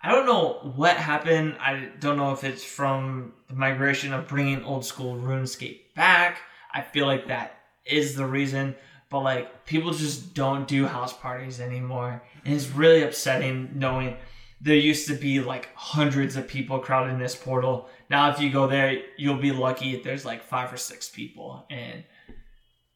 I 0.00 0.12
don't 0.12 0.26
know 0.26 0.72
what 0.76 0.96
happened. 0.96 1.56
I 1.58 1.88
don't 1.98 2.16
know 2.16 2.32
if 2.32 2.44
it's 2.44 2.62
from 2.62 3.32
the 3.48 3.54
migration 3.54 4.12
of 4.12 4.28
bringing 4.28 4.62
old 4.62 4.84
school 4.84 5.16
RuneScape 5.16 5.94
back. 5.96 6.38
I 6.72 6.82
feel 6.82 7.06
like 7.06 7.26
that 7.28 7.58
is 7.84 8.14
the 8.14 8.26
reason, 8.26 8.76
but 9.10 9.20
like 9.20 9.66
people 9.66 9.92
just 9.92 10.34
don't 10.34 10.68
do 10.68 10.86
house 10.86 11.12
parties 11.12 11.60
anymore. 11.60 12.22
And 12.44 12.54
it's 12.54 12.68
really 12.68 13.02
upsetting 13.02 13.70
knowing 13.74 14.16
there 14.60 14.76
used 14.76 15.08
to 15.08 15.14
be 15.14 15.40
like 15.40 15.68
hundreds 15.74 16.36
of 16.36 16.46
people 16.46 16.78
crowding 16.78 17.18
this 17.18 17.34
portal. 17.34 17.88
Now, 18.10 18.30
if 18.30 18.40
you 18.40 18.50
go 18.50 18.66
there, 18.66 19.02
you'll 19.16 19.36
be 19.36 19.52
lucky 19.52 19.94
if 19.94 20.02
there's 20.02 20.24
like 20.24 20.42
five 20.42 20.72
or 20.72 20.76
six 20.76 21.08
people. 21.08 21.66
And 21.70 22.04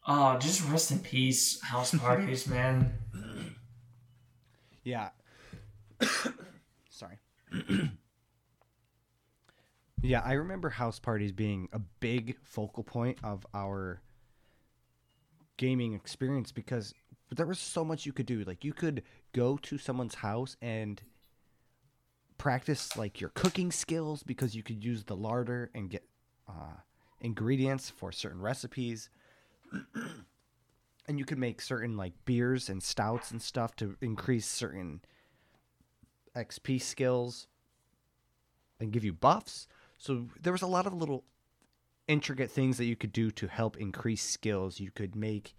oh, 0.07 0.39
just 0.39 0.67
rest 0.69 0.91
in 0.91 1.01
peace, 1.01 1.61
house 1.61 1.95
parties, 1.95 2.47
man. 2.49 2.95
Yeah. 4.85 5.11
Sorry. 6.91 7.19
yeah, 10.03 10.23
I 10.25 10.33
remember 10.33 10.71
house 10.71 10.99
parties 10.99 11.33
being 11.33 11.69
a 11.73 11.79
big 11.79 12.37
focal 12.43 12.83
point 12.83 13.19
of 13.23 13.47
our 13.55 14.01
gaming 15.59 15.93
experience 15.93 16.51
because 16.53 16.95
there 17.31 17.47
was 17.47 17.59
so 17.59 17.85
much 17.85 18.07
you 18.07 18.13
could 18.13 18.27
do. 18.27 18.45
Like 18.45 18.65
you 18.65 18.73
could 18.73 19.03
go 19.33 19.57
to 19.59 19.79
someone's 19.79 20.17
house 20.17 20.57
and 20.61 21.01
practice 22.43 22.97
like 22.97 23.21
your 23.21 23.31
cooking 23.35 23.71
skills 23.71 24.25
because 24.25 24.53
you 24.53 24.65
could 24.65 24.85
use 24.85 25.05
the 25.05 25.15
larder 25.15 25.71
and 25.77 25.89
get 25.89 26.03
uh, 26.49 26.75
ingredients 27.21 27.89
for 27.89 28.11
certain 28.11 28.43
recipes. 28.43 29.11
and 31.07 31.21
you 31.21 31.25
could 31.25 31.39
make 31.39 31.61
certain 31.61 31.97
like 31.97 32.13
beers 32.25 32.69
and 32.69 32.83
stouts 32.83 33.31
and 33.31 33.41
stuff 33.41 33.77
to 33.77 33.95
increase 34.01 34.45
certain 34.45 35.01
XP 36.35 36.83
skills 36.83 37.47
and 38.81 38.91
give 38.91 39.05
you 39.05 39.13
buffs. 39.13 39.69
So 39.97 40.27
there 40.41 40.53
was 40.53 40.63
a 40.63 40.67
lot 40.67 40.89
of 40.89 40.95
little 40.95 41.23
intricate 42.09 42.51
things 42.51 42.77
that 42.79 42.87
you 42.87 42.97
could 42.97 43.13
do 43.13 43.31
to 43.31 43.47
help 43.47 43.77
increase 43.77 44.29
skills. 44.29 44.81
You 44.81 44.91
could 44.91 45.15
make 45.15 45.55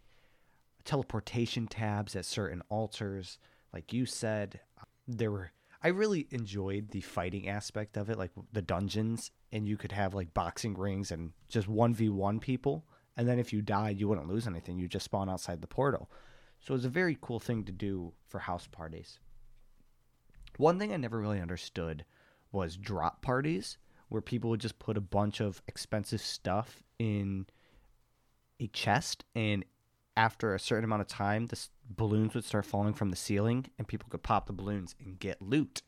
teleportation 0.83 1.65
tabs 1.67 2.13
at 2.13 2.25
certain 2.25 2.61
altars, 2.67 3.39
like 3.71 3.93
you 3.93 4.05
said. 4.05 4.59
There 5.07 5.31
were 5.31 5.53
I 5.83 5.89
really 5.89 6.27
enjoyed 6.31 6.91
the 6.91 7.01
fighting 7.01 7.49
aspect 7.49 7.97
of 7.97 8.09
it, 8.09 8.17
like 8.17 8.31
the 8.53 8.61
dungeons, 8.61 9.31
and 9.51 9.67
you 9.67 9.75
could 9.75 9.91
have 9.91 10.13
like 10.13 10.33
boxing 10.33 10.75
rings 10.75 11.11
and 11.11 11.33
just 11.49 11.67
1v1 11.67 12.39
people. 12.39 12.85
And 13.17 13.27
then 13.27 13.37
if 13.37 13.51
you 13.51 13.61
died, 13.61 13.99
you 13.99 14.07
wouldn't 14.07 14.29
lose 14.29 14.47
anything. 14.47 14.79
You 14.79 14.87
just 14.87 15.05
spawn 15.05 15.29
outside 15.29 15.61
the 15.61 15.67
portal. 15.67 16.09
So 16.61 16.73
it 16.73 16.77
was 16.77 16.85
a 16.85 16.89
very 16.89 17.17
cool 17.21 17.39
thing 17.39 17.65
to 17.65 17.71
do 17.73 18.13
for 18.27 18.39
house 18.39 18.67
parties. 18.67 19.19
One 20.57 20.79
thing 20.79 20.93
I 20.93 20.97
never 20.97 21.19
really 21.19 21.41
understood 21.41 22.05
was 22.51 22.77
drop 22.77 23.21
parties, 23.21 23.77
where 24.07 24.21
people 24.21 24.49
would 24.51 24.61
just 24.61 24.79
put 24.79 24.95
a 24.95 25.01
bunch 25.01 25.41
of 25.41 25.61
expensive 25.67 26.21
stuff 26.21 26.83
in 26.99 27.47
a 28.59 28.67
chest, 28.67 29.25
and 29.35 29.65
after 30.15 30.53
a 30.53 30.59
certain 30.59 30.83
amount 30.83 31.01
of 31.01 31.07
time, 31.07 31.47
the 31.47 31.59
balloons 31.89 32.33
would 32.33 32.45
start 32.45 32.65
falling 32.65 32.93
from 32.93 33.09
the 33.09 33.15
ceiling, 33.15 33.65
and 33.77 33.87
people 33.87 34.07
could 34.09 34.23
pop 34.23 34.47
the 34.47 34.53
balloons 34.53 34.95
and 34.99 35.19
get 35.19 35.41
loot. 35.41 35.81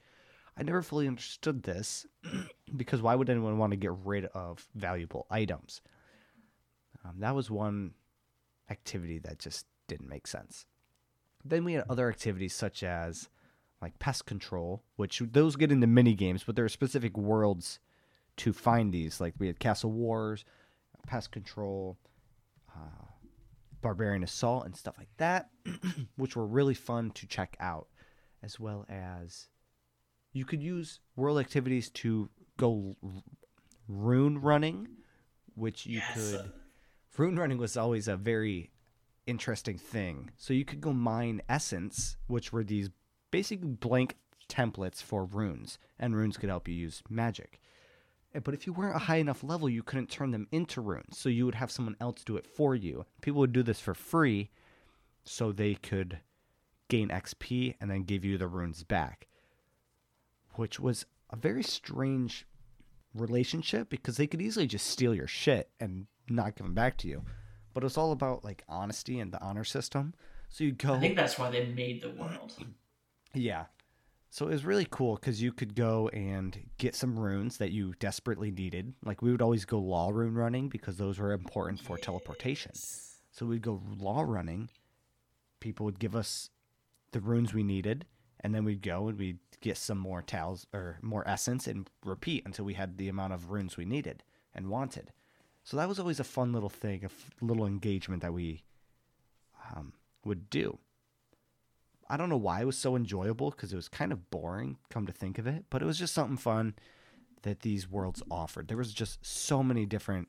I 0.57 0.63
never 0.63 0.81
fully 0.81 1.07
understood 1.07 1.63
this 1.63 2.05
because 2.75 3.01
why 3.01 3.15
would 3.15 3.29
anyone 3.29 3.57
want 3.57 3.71
to 3.71 3.77
get 3.77 3.91
rid 4.03 4.25
of 4.25 4.67
valuable 4.73 5.27
items? 5.29 5.81
Um, 7.03 7.15
that 7.19 7.35
was 7.35 7.51
one 7.51 7.93
activity 8.69 9.19
that 9.19 9.39
just 9.39 9.65
didn't 9.87 10.09
make 10.09 10.27
sense. 10.27 10.65
Then 11.43 11.63
we 11.63 11.73
had 11.73 11.85
other 11.89 12.09
activities 12.09 12.53
such 12.53 12.83
as 12.83 13.29
like 13.81 13.99
pest 13.99 14.25
control, 14.25 14.83
which 14.95 15.19
those 15.19 15.55
get 15.55 15.71
into 15.71 15.87
mini 15.87 16.15
games, 16.15 16.43
but 16.43 16.55
there 16.55 16.65
are 16.65 16.69
specific 16.69 17.17
worlds 17.17 17.79
to 18.37 18.53
find 18.53 18.93
these. 18.93 19.21
Like 19.21 19.35
we 19.37 19.47
had 19.47 19.59
Castle 19.59 19.91
Wars, 19.91 20.45
pest 21.05 21.31
control, 21.31 21.97
uh, 22.73 23.05
barbarian 23.85 24.23
assault, 24.23 24.65
and 24.65 24.75
stuff 24.75 24.95
like 24.97 25.15
that, 25.17 25.51
which 26.17 26.35
were 26.35 26.47
really 26.47 26.73
fun 26.73 27.11
to 27.11 27.27
check 27.27 27.55
out, 27.59 27.87
as 28.41 28.59
well 28.59 28.83
as 28.89 29.47
you 30.33 30.43
could 30.43 30.63
use 30.63 31.01
world 31.15 31.37
activities 31.37 31.91
to 31.91 32.27
go 32.57 32.95
rune 33.87 34.41
running, 34.41 34.87
which 35.53 35.85
you 35.85 35.99
yes. 35.99 36.15
could. 36.15 36.51
Rune 37.15 37.37
running 37.37 37.59
was 37.59 37.77
always 37.77 38.07
a 38.07 38.17
very 38.17 38.71
interesting 39.27 39.77
thing. 39.77 40.31
So 40.35 40.51
you 40.51 40.65
could 40.65 40.81
go 40.81 40.91
mine 40.91 41.43
essence, 41.47 42.17
which 42.25 42.51
were 42.51 42.63
these 42.63 42.89
basically 43.29 43.67
blank 43.67 44.17
templates 44.49 45.03
for 45.03 45.25
runes, 45.25 45.77
and 45.99 46.15
runes 46.15 46.37
could 46.37 46.49
help 46.49 46.67
you 46.67 46.73
use 46.73 47.03
magic. 47.07 47.59
Eh, 48.35 48.39
but 48.43 48.53
if 48.53 48.67
you 48.67 48.73
weren't 48.73 48.95
a 48.95 48.99
high 48.99 49.17
enough 49.17 49.43
level, 49.43 49.69
you 49.69 49.81
couldn't 49.81 50.09
turn 50.09 50.31
them 50.31 50.47
into 50.51 50.81
runes. 50.81 51.17
So 51.17 51.29
you 51.29 51.45
would 51.45 51.55
have 51.55 51.71
someone 51.71 51.95
else 51.99 52.23
do 52.23 52.37
it 52.37 52.45
for 52.45 52.75
you. 52.75 53.05
People 53.21 53.39
would 53.39 53.53
do 53.53 53.63
this 53.63 53.79
for 53.79 53.93
free 53.93 54.51
so 55.23 55.51
they 55.51 55.75
could 55.75 56.19
gain 56.89 57.09
XP 57.09 57.75
and 57.79 57.89
then 57.89 58.03
give 58.03 58.23
you 58.23 58.37
the 58.37 58.47
runes 58.47 58.83
back, 58.83 59.27
which 60.55 60.79
was 60.79 61.05
a 61.31 61.35
very 61.35 61.63
strange 61.63 62.45
relationship 63.15 63.89
because 63.89 64.17
they 64.17 64.27
could 64.27 64.41
easily 64.41 64.67
just 64.67 64.85
steal 64.85 65.15
your 65.15 65.27
shit 65.27 65.69
and 65.79 66.05
not 66.29 66.55
give 66.55 66.65
them 66.65 66.75
back 66.75 66.97
to 66.97 67.07
you. 67.07 67.23
But 67.73 67.83
it 67.83 67.85
was 67.85 67.97
all 67.97 68.11
about 68.11 68.43
like 68.43 68.63
honesty 68.69 69.19
and 69.19 69.31
the 69.31 69.41
honor 69.41 69.63
system. 69.63 70.13
So 70.49 70.63
you 70.63 70.73
go. 70.73 70.93
I 70.93 70.99
think 70.99 71.15
that's 71.15 71.39
why 71.39 71.49
they 71.49 71.65
made 71.65 72.01
the 72.01 72.11
world. 72.11 72.53
Yeah. 73.33 73.65
So 74.35 74.47
it 74.47 74.51
was 74.51 74.65
really 74.65 74.87
cool 74.91 75.15
because 75.15 75.41
you 75.41 75.53
could 75.53 75.75
go 75.75 76.09
and 76.09 76.59
get 76.77 76.93
some 76.93 77.17
runes 77.17 77.55
that 77.55 77.71
you 77.71 77.93
desperately 77.99 78.51
needed. 78.51 78.93
Like 79.05 79.21
we 79.21 79.31
would 79.31 79.41
always 79.41 79.63
go 79.63 79.79
law 79.79 80.09
rune 80.09 80.33
running 80.33 80.67
because 80.67 80.97
those 80.97 81.19
were 81.19 81.31
important 81.31 81.79
for 81.79 81.97
teleportation. 81.97 82.73
So 83.31 83.45
we'd 83.45 83.61
go 83.61 83.81
law 83.97 84.23
running. 84.23 84.67
People 85.61 85.85
would 85.85 85.99
give 85.99 86.17
us 86.17 86.49
the 87.13 87.21
runes 87.21 87.53
we 87.53 87.63
needed, 87.63 88.03
and 88.41 88.53
then 88.53 88.65
we'd 88.65 88.81
go 88.81 89.07
and 89.07 89.17
we'd 89.17 89.39
get 89.61 89.77
some 89.77 89.99
more 89.99 90.21
towels 90.21 90.67
or 90.73 90.99
more 91.01 91.25
essence 91.25 91.65
and 91.65 91.89
repeat 92.03 92.43
until 92.45 92.65
we 92.65 92.73
had 92.73 92.97
the 92.97 93.07
amount 93.07 93.31
of 93.31 93.51
runes 93.51 93.77
we 93.77 93.85
needed 93.85 94.21
and 94.53 94.67
wanted. 94.67 95.13
So 95.63 95.77
that 95.77 95.87
was 95.87 95.97
always 95.97 96.19
a 96.19 96.25
fun 96.25 96.51
little 96.51 96.67
thing, 96.67 97.03
a 97.03 97.05
f- 97.05 97.31
little 97.39 97.65
engagement 97.65 98.21
that 98.21 98.33
we 98.33 98.65
um, 99.73 99.93
would 100.25 100.49
do. 100.49 100.77
I 102.07 102.17
don't 102.17 102.29
know 102.29 102.37
why 102.37 102.61
it 102.61 102.65
was 102.65 102.77
so 102.77 102.95
enjoyable 102.95 103.49
because 103.49 103.73
it 103.73 103.75
was 103.75 103.89
kind 103.89 104.11
of 104.11 104.29
boring, 104.29 104.77
come 104.89 105.05
to 105.07 105.11
think 105.11 105.37
of 105.39 105.47
it, 105.47 105.65
but 105.69 105.81
it 105.81 105.85
was 105.85 105.97
just 105.97 106.13
something 106.13 106.37
fun 106.37 106.75
that 107.41 107.61
these 107.61 107.89
worlds 107.89 108.21
offered. 108.29 108.67
There 108.67 108.77
was 108.77 108.93
just 108.93 109.25
so 109.25 109.63
many 109.63 109.85
different 109.85 110.27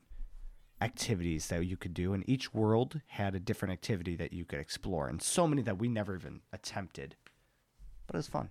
activities 0.81 1.47
that 1.47 1.65
you 1.65 1.77
could 1.77 1.93
do, 1.93 2.13
and 2.13 2.27
each 2.27 2.53
world 2.53 3.01
had 3.07 3.35
a 3.35 3.39
different 3.39 3.73
activity 3.73 4.15
that 4.15 4.33
you 4.33 4.45
could 4.45 4.59
explore, 4.59 5.07
and 5.07 5.21
so 5.21 5.47
many 5.47 5.61
that 5.63 5.79
we 5.79 5.87
never 5.87 6.15
even 6.15 6.41
attempted. 6.53 7.15
But 8.05 8.15
it 8.15 8.19
was 8.19 8.27
fun. 8.27 8.49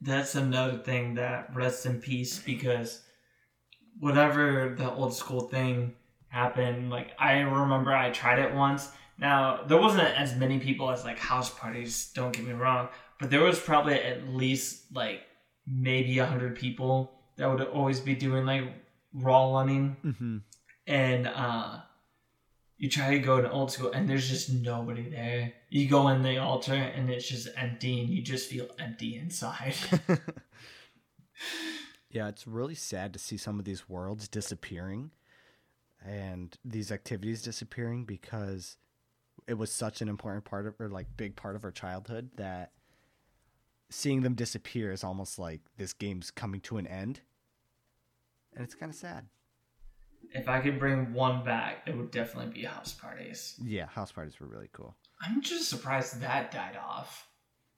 That's 0.00 0.34
another 0.34 0.78
thing 0.78 1.14
that 1.14 1.54
rests 1.54 1.86
in 1.86 2.00
peace 2.00 2.38
because 2.38 3.02
whatever 3.98 4.74
the 4.76 4.90
old 4.90 5.14
school 5.14 5.40
thing 5.40 5.94
happened, 6.28 6.90
like 6.90 7.12
I 7.18 7.40
remember 7.40 7.92
I 7.92 8.10
tried 8.10 8.38
it 8.38 8.54
once 8.54 8.90
now, 9.18 9.62
there 9.66 9.80
wasn't 9.80 10.08
as 10.16 10.36
many 10.36 10.58
people 10.58 10.90
as 10.90 11.04
like 11.04 11.18
house 11.18 11.50
parties, 11.50 12.10
don't 12.14 12.32
get 12.32 12.44
me 12.44 12.52
wrong, 12.52 12.88
but 13.18 13.30
there 13.30 13.42
was 13.42 13.58
probably 13.58 13.94
at 13.94 14.28
least 14.28 14.94
like 14.94 15.22
maybe 15.66 16.18
a 16.18 16.26
hundred 16.26 16.56
people 16.56 17.12
that 17.36 17.50
would 17.50 17.62
always 17.62 18.00
be 18.00 18.14
doing 18.14 18.44
like 18.44 18.64
raw 19.14 19.52
running. 19.52 19.96
Mm-hmm. 20.04 20.38
And 20.86 21.26
uh, 21.26 21.78
you 22.76 22.90
try 22.90 23.10
to 23.10 23.18
go 23.18 23.40
to 23.40 23.50
old 23.50 23.72
school 23.72 23.90
and 23.92 24.08
there's 24.08 24.28
just 24.28 24.52
nobody 24.52 25.08
there. 25.08 25.54
You 25.70 25.88
go 25.88 26.08
in 26.08 26.22
the 26.22 26.38
altar 26.38 26.74
and 26.74 27.10
it's 27.10 27.26
just 27.26 27.48
empty 27.56 28.00
and 28.00 28.10
you 28.10 28.22
just 28.22 28.50
feel 28.50 28.68
empty 28.78 29.16
inside. 29.16 29.74
yeah, 32.10 32.28
it's 32.28 32.46
really 32.46 32.74
sad 32.74 33.14
to 33.14 33.18
see 33.18 33.38
some 33.38 33.58
of 33.58 33.64
these 33.64 33.88
worlds 33.88 34.28
disappearing 34.28 35.10
and 36.04 36.56
these 36.64 36.92
activities 36.92 37.42
disappearing 37.42 38.04
because 38.04 38.76
it 39.46 39.54
was 39.54 39.70
such 39.70 40.00
an 40.00 40.08
important 40.08 40.44
part 40.44 40.66
of 40.66 40.80
or 40.80 40.88
like 40.88 41.06
big 41.16 41.36
part 41.36 41.56
of 41.56 41.64
our 41.64 41.70
childhood 41.70 42.30
that 42.36 42.72
seeing 43.90 44.22
them 44.22 44.34
disappear 44.34 44.90
is 44.90 45.04
almost 45.04 45.38
like 45.38 45.60
this 45.76 45.92
game's 45.92 46.30
coming 46.30 46.60
to 46.60 46.76
an 46.78 46.86
end. 46.86 47.20
And 48.54 48.64
it's 48.64 48.74
kind 48.74 48.90
of 48.90 48.96
sad. 48.96 49.26
If 50.32 50.48
I 50.48 50.60
could 50.60 50.78
bring 50.78 51.12
one 51.12 51.44
back, 51.44 51.82
it 51.86 51.96
would 51.96 52.10
definitely 52.10 52.52
be 52.52 52.64
house 52.64 52.92
parties. 52.92 53.54
Yeah, 53.62 53.86
house 53.86 54.10
parties 54.10 54.40
were 54.40 54.46
really 54.48 54.68
cool. 54.72 54.96
I'm 55.20 55.40
just 55.40 55.68
surprised 55.68 56.20
that 56.20 56.50
died 56.50 56.76
off. 56.76 57.28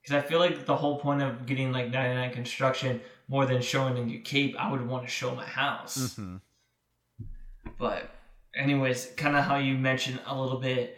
Because 0.00 0.24
I 0.24 0.26
feel 0.26 0.38
like 0.38 0.64
the 0.64 0.76
whole 0.76 0.98
point 0.98 1.20
of 1.20 1.44
getting 1.44 1.72
like 1.72 1.90
99 1.90 2.32
construction, 2.32 3.00
more 3.28 3.44
than 3.44 3.60
showing 3.60 3.98
in 3.98 4.08
your 4.08 4.22
cape, 4.22 4.56
I 4.58 4.70
would 4.70 4.86
want 4.86 5.04
to 5.04 5.10
show 5.10 5.34
my 5.34 5.44
house. 5.44 6.14
Mm-hmm. 6.14 6.36
But, 7.78 8.10
anyways, 8.56 9.12
kind 9.16 9.36
of 9.36 9.44
how 9.44 9.56
you 9.56 9.76
mentioned 9.76 10.20
a 10.26 10.40
little 10.40 10.58
bit 10.58 10.97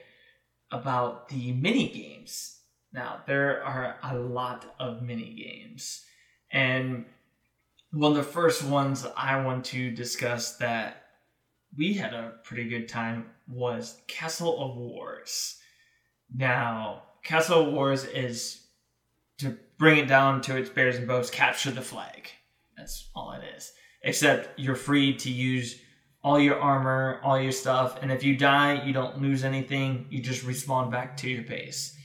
about 0.73 1.29
the 1.29 1.53
mini 1.53 1.89
games. 1.89 2.59
Now, 2.93 3.23
there 3.27 3.63
are 3.65 3.97
a 4.03 4.17
lot 4.17 4.75
of 4.79 5.03
mini 5.03 5.35
games. 5.35 6.05
And 6.51 7.07
one 7.93 8.13
of 8.13 8.17
the 8.17 8.23
first 8.25 8.65
ones 8.65 9.07
I 9.17 9.43
want 9.43 9.65
to 9.67 9.91
discuss 9.91 10.57
that 10.57 11.05
we 11.77 11.95
had 11.95 12.15
a 12.15 12.35
pretty 12.45 12.69
good 12.69 12.89
time 12.89 13.27
was 13.49 14.01
Castle 14.07 14.61
of 14.61 14.77
Wars. 14.77 15.59
Now, 16.35 17.03
Castle 17.23 17.67
of 17.67 17.73
Wars 17.73 18.05
is 18.05 18.67
to 19.39 19.57
bring 19.79 19.99
it 19.99 20.09
down 20.09 20.41
to 20.43 20.57
its 20.57 20.71
bears 20.71 20.97
and 20.97 21.07
bows, 21.07 21.31
capture 21.31 21.71
the 21.71 21.81
flag. 21.81 22.29
That's 22.77 23.09
all 23.15 23.33
it 23.33 23.43
is. 23.57 23.73
Except 24.03 24.59
you're 24.59 24.75
free 24.75 25.15
to 25.19 25.31
use 25.31 25.81
all 26.23 26.39
your 26.39 26.61
armor, 26.61 27.21
all 27.23 27.41
your 27.41 27.53
stuff, 27.53 27.99
and 28.03 28.13
if 28.13 28.23
you 28.23 28.37
die, 28.37 28.85
you 28.85 28.93
don't 28.93 29.21
lose 29.21 29.45
anything. 29.45 30.07
You 30.11 30.21
just 30.21 30.45
respawn 30.45 30.91
back 30.91 31.17
to 31.19 31.31
your 31.31 31.43
base. 31.43 31.97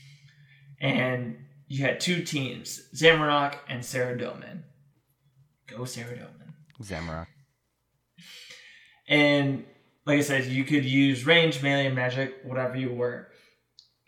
And 0.80 1.38
you 1.68 1.84
had 1.84 2.00
two 2.00 2.22
teams, 2.22 2.88
Zamorak 2.94 3.56
and 3.68 3.82
Saradomin. 3.82 4.62
Go 5.66 5.80
Saradomin. 5.80 6.54
Zamorak. 6.82 7.26
And 9.08 9.64
like 10.06 10.18
I 10.18 10.22
said, 10.22 10.46
you 10.46 10.64
could 10.64 10.84
use 10.84 11.26
range, 11.26 11.62
melee, 11.62 11.90
magic, 11.90 12.36
whatever 12.44 12.76
you 12.76 12.92
were. 12.92 13.28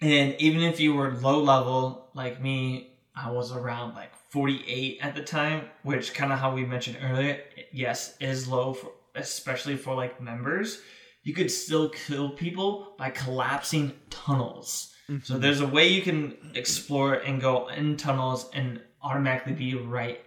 And 0.01 0.35
even 0.39 0.62
if 0.62 0.78
you 0.78 0.94
were 0.94 1.12
low 1.12 1.43
level, 1.43 2.10
like 2.14 2.40
me, 2.40 2.93
I 3.16 3.30
was 3.32 3.52
around 3.52 3.94
like 3.94 4.14
48 4.30 4.98
at 5.02 5.14
the 5.16 5.22
time, 5.22 5.64
which 5.82 6.14
kind 6.14 6.32
of 6.32 6.39
how 6.39 6.55
we 6.55 6.64
mentioned 6.64 6.98
earlier, 7.02 7.40
yes, 7.72 8.16
is 8.20 8.47
low, 8.47 8.74
for, 8.74 8.93
especially 9.18 9.76
for 9.76 9.94
like 9.94 10.20
members. 10.20 10.80
You 11.22 11.34
could 11.34 11.50
still 11.50 11.90
kill 11.90 12.30
people 12.30 12.94
by 12.98 13.10
collapsing 13.10 13.92
tunnels. 14.10 14.94
Mm-hmm. 15.10 15.22
So 15.24 15.38
there's 15.38 15.60
a 15.60 15.66
way 15.66 15.88
you 15.88 16.02
can 16.02 16.36
explore 16.54 17.14
and 17.14 17.40
go 17.40 17.68
in 17.68 17.96
tunnels 17.96 18.50
and 18.52 18.80
automatically 19.02 19.54
be 19.54 19.74
right 19.74 20.20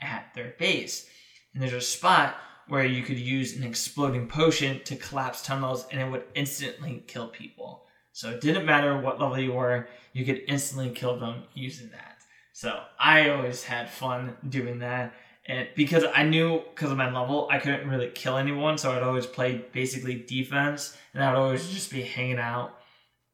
at 0.00 0.32
their 0.34 0.54
base. 0.58 1.08
And 1.54 1.62
there's 1.62 1.72
a 1.72 1.80
spot 1.80 2.36
where 2.68 2.84
you 2.84 3.02
could 3.02 3.18
use 3.18 3.56
an 3.56 3.62
exploding 3.62 4.26
potion 4.28 4.80
to 4.84 4.96
collapse 4.96 5.42
tunnels 5.42 5.86
and 5.90 6.00
it 6.00 6.10
would 6.10 6.24
instantly 6.34 7.04
kill 7.06 7.28
people. 7.28 7.86
So 8.12 8.30
it 8.30 8.40
didn't 8.40 8.66
matter 8.66 9.00
what 9.00 9.20
level 9.20 9.38
you 9.38 9.52
were, 9.52 9.88
you 10.12 10.24
could 10.24 10.42
instantly 10.48 10.90
kill 10.90 11.18
them 11.18 11.44
using 11.54 11.90
that. 11.90 12.16
So 12.52 12.80
I 12.98 13.28
always 13.28 13.62
had 13.62 13.90
fun 13.90 14.36
doing 14.48 14.78
that. 14.78 15.12
And 15.48 15.68
because 15.76 16.04
I 16.14 16.24
knew 16.24 16.62
because 16.74 16.90
of 16.90 16.96
my 16.96 17.12
level, 17.12 17.48
I 17.50 17.58
couldn't 17.58 17.88
really 17.88 18.08
kill 18.08 18.36
anyone, 18.36 18.78
so 18.78 18.92
I'd 18.92 19.02
always 19.02 19.26
play 19.26 19.64
basically 19.72 20.14
defense, 20.14 20.96
and 21.14 21.22
I'd 21.22 21.36
always 21.36 21.68
just 21.68 21.90
be 21.90 22.02
hanging 22.02 22.38
out 22.38 22.76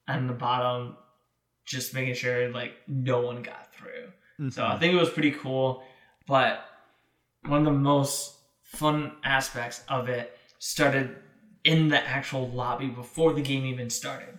on 0.07 0.27
the 0.27 0.35
bottom, 0.35 0.97
just 1.65 1.95
making 1.95 2.15
sure 2.15 2.51
like 2.51 2.75
no 2.87 3.21
one 3.21 3.43
got 3.43 3.75
through. 3.75 4.09
Mm-hmm. 4.39 4.51
So 4.51 4.65
I 4.65 4.79
think 4.79 4.95
it 4.95 5.01
was 5.01 5.11
pretty 5.11 5.31
cool. 5.31 5.83
But 6.27 6.65
one 7.47 7.61
of 7.61 7.65
the 7.65 7.73
most 7.73 8.37
fun 8.63 9.13
aspects 9.25 9.83
of 9.89 10.09
it 10.09 10.37
started 10.59 11.17
in 11.65 11.89
the 11.89 11.99
actual 12.07 12.49
lobby 12.49 12.89
before 12.89 13.33
the 13.33 13.43
game 13.43 13.65
even 13.65 13.91
started. 13.91 14.39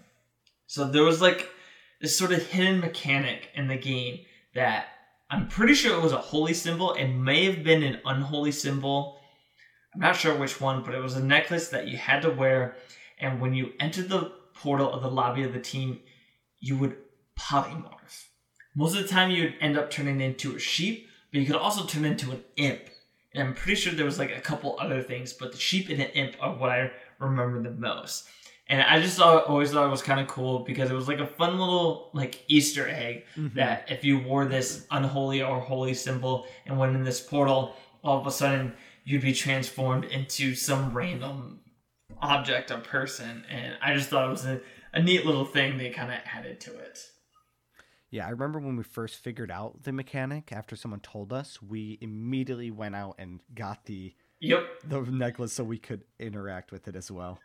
So 0.67 0.85
there 0.85 1.03
was 1.03 1.21
like 1.21 1.49
this 2.01 2.17
sort 2.17 2.31
of 2.31 2.45
hidden 2.45 2.79
mechanic 2.79 3.49
in 3.55 3.67
the 3.67 3.77
game 3.77 4.19
that 4.55 4.87
I'm 5.33 5.47
pretty 5.47 5.73
sure 5.73 5.97
it 5.97 6.03
was 6.03 6.11
a 6.11 6.17
holy 6.19 6.53
symbol. 6.53 6.93
It 6.93 7.07
may 7.07 7.45
have 7.45 7.63
been 7.63 7.81
an 7.81 7.99
unholy 8.05 8.51
symbol. 8.51 9.17
I'm 9.91 9.99
not 9.99 10.15
sure 10.15 10.37
which 10.37 10.61
one, 10.61 10.83
but 10.83 10.93
it 10.93 11.01
was 11.01 11.15
a 11.15 11.23
necklace 11.23 11.69
that 11.69 11.87
you 11.87 11.97
had 11.97 12.21
to 12.21 12.29
wear. 12.29 12.75
And 13.17 13.41
when 13.41 13.55
you 13.55 13.71
entered 13.79 14.09
the 14.09 14.31
portal 14.53 14.93
of 14.93 15.01
the 15.01 15.09
lobby 15.09 15.41
of 15.41 15.53
the 15.53 15.59
team, 15.59 16.01
you 16.59 16.77
would 16.77 16.97
polymorph. 17.35 18.27
Most 18.75 18.95
of 18.95 19.01
the 19.01 19.07
time, 19.07 19.31
you'd 19.31 19.55
end 19.59 19.75
up 19.75 19.89
turning 19.89 20.21
into 20.21 20.55
a 20.55 20.59
sheep, 20.59 21.09
but 21.31 21.41
you 21.41 21.47
could 21.47 21.55
also 21.55 21.87
turn 21.87 22.05
into 22.05 22.29
an 22.29 22.43
imp. 22.57 22.81
And 23.33 23.41
I'm 23.41 23.55
pretty 23.55 23.81
sure 23.81 23.91
there 23.91 24.05
was 24.05 24.19
like 24.19 24.37
a 24.37 24.39
couple 24.39 24.77
other 24.79 25.01
things, 25.01 25.33
but 25.33 25.51
the 25.51 25.57
sheep 25.57 25.89
and 25.89 25.99
the 25.99 26.15
imp 26.15 26.35
are 26.39 26.55
what 26.55 26.69
I 26.69 26.91
remember 27.17 27.63
the 27.63 27.71
most. 27.71 28.27
And 28.73 28.81
I 28.81 28.99
just 28.99 29.17
thought, 29.17 29.45
always 29.45 29.69
thought 29.69 29.85
it 29.85 29.91
was 29.91 30.01
kind 30.01 30.19
of 30.19 30.25
cool 30.25 30.61
because 30.61 30.89
it 30.89 30.95
was 30.95 31.07
like 31.07 31.19
a 31.19 31.27
fun 31.27 31.59
little 31.59 32.09
like 32.13 32.43
Easter 32.47 32.89
egg 32.89 33.25
mm-hmm. 33.37 33.55
that 33.55 33.85
if 33.87 34.03
you 34.03 34.17
wore 34.17 34.45
this 34.45 34.87
unholy 34.89 35.43
or 35.43 35.59
holy 35.59 35.93
symbol 35.93 36.47
and 36.65 36.79
went 36.79 36.95
in 36.95 37.03
this 37.03 37.21
portal, 37.21 37.75
all 38.03 38.19
of 38.19 38.25
a 38.25 38.31
sudden 38.31 38.73
you'd 39.03 39.21
be 39.21 39.31
transformed 39.31 40.05
into 40.05 40.55
some 40.55 40.91
random 40.91 41.59
object 42.19 42.71
or 42.71 42.79
person. 42.79 43.45
And 43.47 43.75
I 43.79 43.93
just 43.93 44.09
thought 44.09 44.25
it 44.27 44.31
was 44.31 44.45
a, 44.45 44.59
a 44.91 44.99
neat 44.99 45.23
little 45.23 45.45
thing 45.45 45.77
they 45.77 45.91
kind 45.91 46.11
of 46.11 46.17
added 46.25 46.59
to 46.61 46.75
it. 46.79 46.97
Yeah, 48.09 48.25
I 48.25 48.31
remember 48.31 48.57
when 48.57 48.75
we 48.75 48.83
first 48.83 49.17
figured 49.17 49.51
out 49.51 49.83
the 49.83 49.91
mechanic 49.91 50.51
after 50.51 50.75
someone 50.75 51.01
told 51.01 51.31
us, 51.31 51.61
we 51.61 51.99
immediately 52.01 52.71
went 52.71 52.95
out 52.95 53.17
and 53.19 53.39
got 53.53 53.85
the 53.85 54.15
Yep. 54.39 54.65
the 54.89 55.01
necklace 55.03 55.53
so 55.53 55.63
we 55.63 55.77
could 55.77 56.01
interact 56.19 56.71
with 56.73 56.89
it 56.89 56.97
as 56.97 57.09
well. 57.09 57.39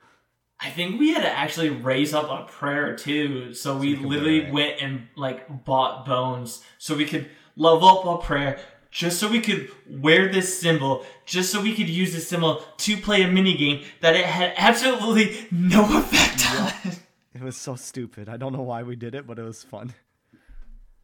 I 0.60 0.70
think 0.70 0.98
we 0.98 1.12
had 1.12 1.22
to 1.22 1.30
actually 1.30 1.70
raise 1.70 2.12
up 2.12 2.28
a 2.30 2.51
prayer 2.51 2.97
too. 2.97 3.55
So 3.55 3.76
we 3.76 3.97
so 3.97 4.02
literally 4.02 4.51
went 4.51 4.80
and 4.80 5.06
like 5.16 5.64
bought 5.64 6.05
bones 6.05 6.62
so 6.78 6.97
we 6.97 7.06
could 7.06 7.28
level 7.56 7.89
up 7.89 8.06
our 8.06 8.18
prayer 8.18 8.59
just 8.90 9.18
so 9.18 9.28
we 9.28 9.40
could 9.40 9.70
wear 9.89 10.32
this 10.32 10.59
symbol, 10.59 11.05
just 11.26 11.52
so 11.52 11.60
we 11.60 11.74
could 11.74 11.89
use 11.89 12.12
this 12.14 12.26
symbol 12.26 12.64
to 12.78 12.97
play 12.97 13.22
a 13.22 13.28
mini 13.28 13.56
game 13.56 13.85
that 14.01 14.16
it 14.16 14.24
had 14.24 14.55
absolutely 14.56 15.47
no 15.51 15.85
effect 15.98 16.40
yeah. 16.40 16.72
on. 16.85 16.93
It 17.35 17.43
was 17.43 17.56
so 17.56 17.76
stupid. 17.76 18.28
I 18.28 18.36
don't 18.36 18.52
know 18.52 18.62
why 18.62 18.82
we 18.82 18.97
did 18.97 19.14
it, 19.14 19.26
but 19.26 19.39
it 19.39 19.43
was 19.43 19.62
fun. 19.62 19.94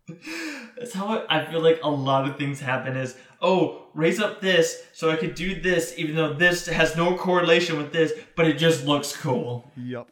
That's 0.07 0.93
how 0.93 1.25
I 1.29 1.45
feel 1.47 1.61
like 1.61 1.81
a 1.83 1.91
lot 1.91 2.29
of 2.29 2.37
things 2.37 2.61
happen 2.61 2.97
is, 2.97 3.17
oh, 3.41 3.87
raise 3.95 4.21
up 4.21 4.41
this 4.41 4.83
so 4.93 5.11
I 5.11 5.17
could 5.17 5.35
do 5.35 5.61
this 5.61 5.95
even 5.97 6.15
though 6.15 6.35
this 6.35 6.67
has 6.67 6.97
no 6.97 7.17
correlation 7.17 7.79
with 7.79 7.93
this, 7.93 8.13
but 8.37 8.47
it 8.47 8.59
just 8.59 8.85
looks 8.85 9.17
cool. 9.17 9.71
Yep. 9.77 10.09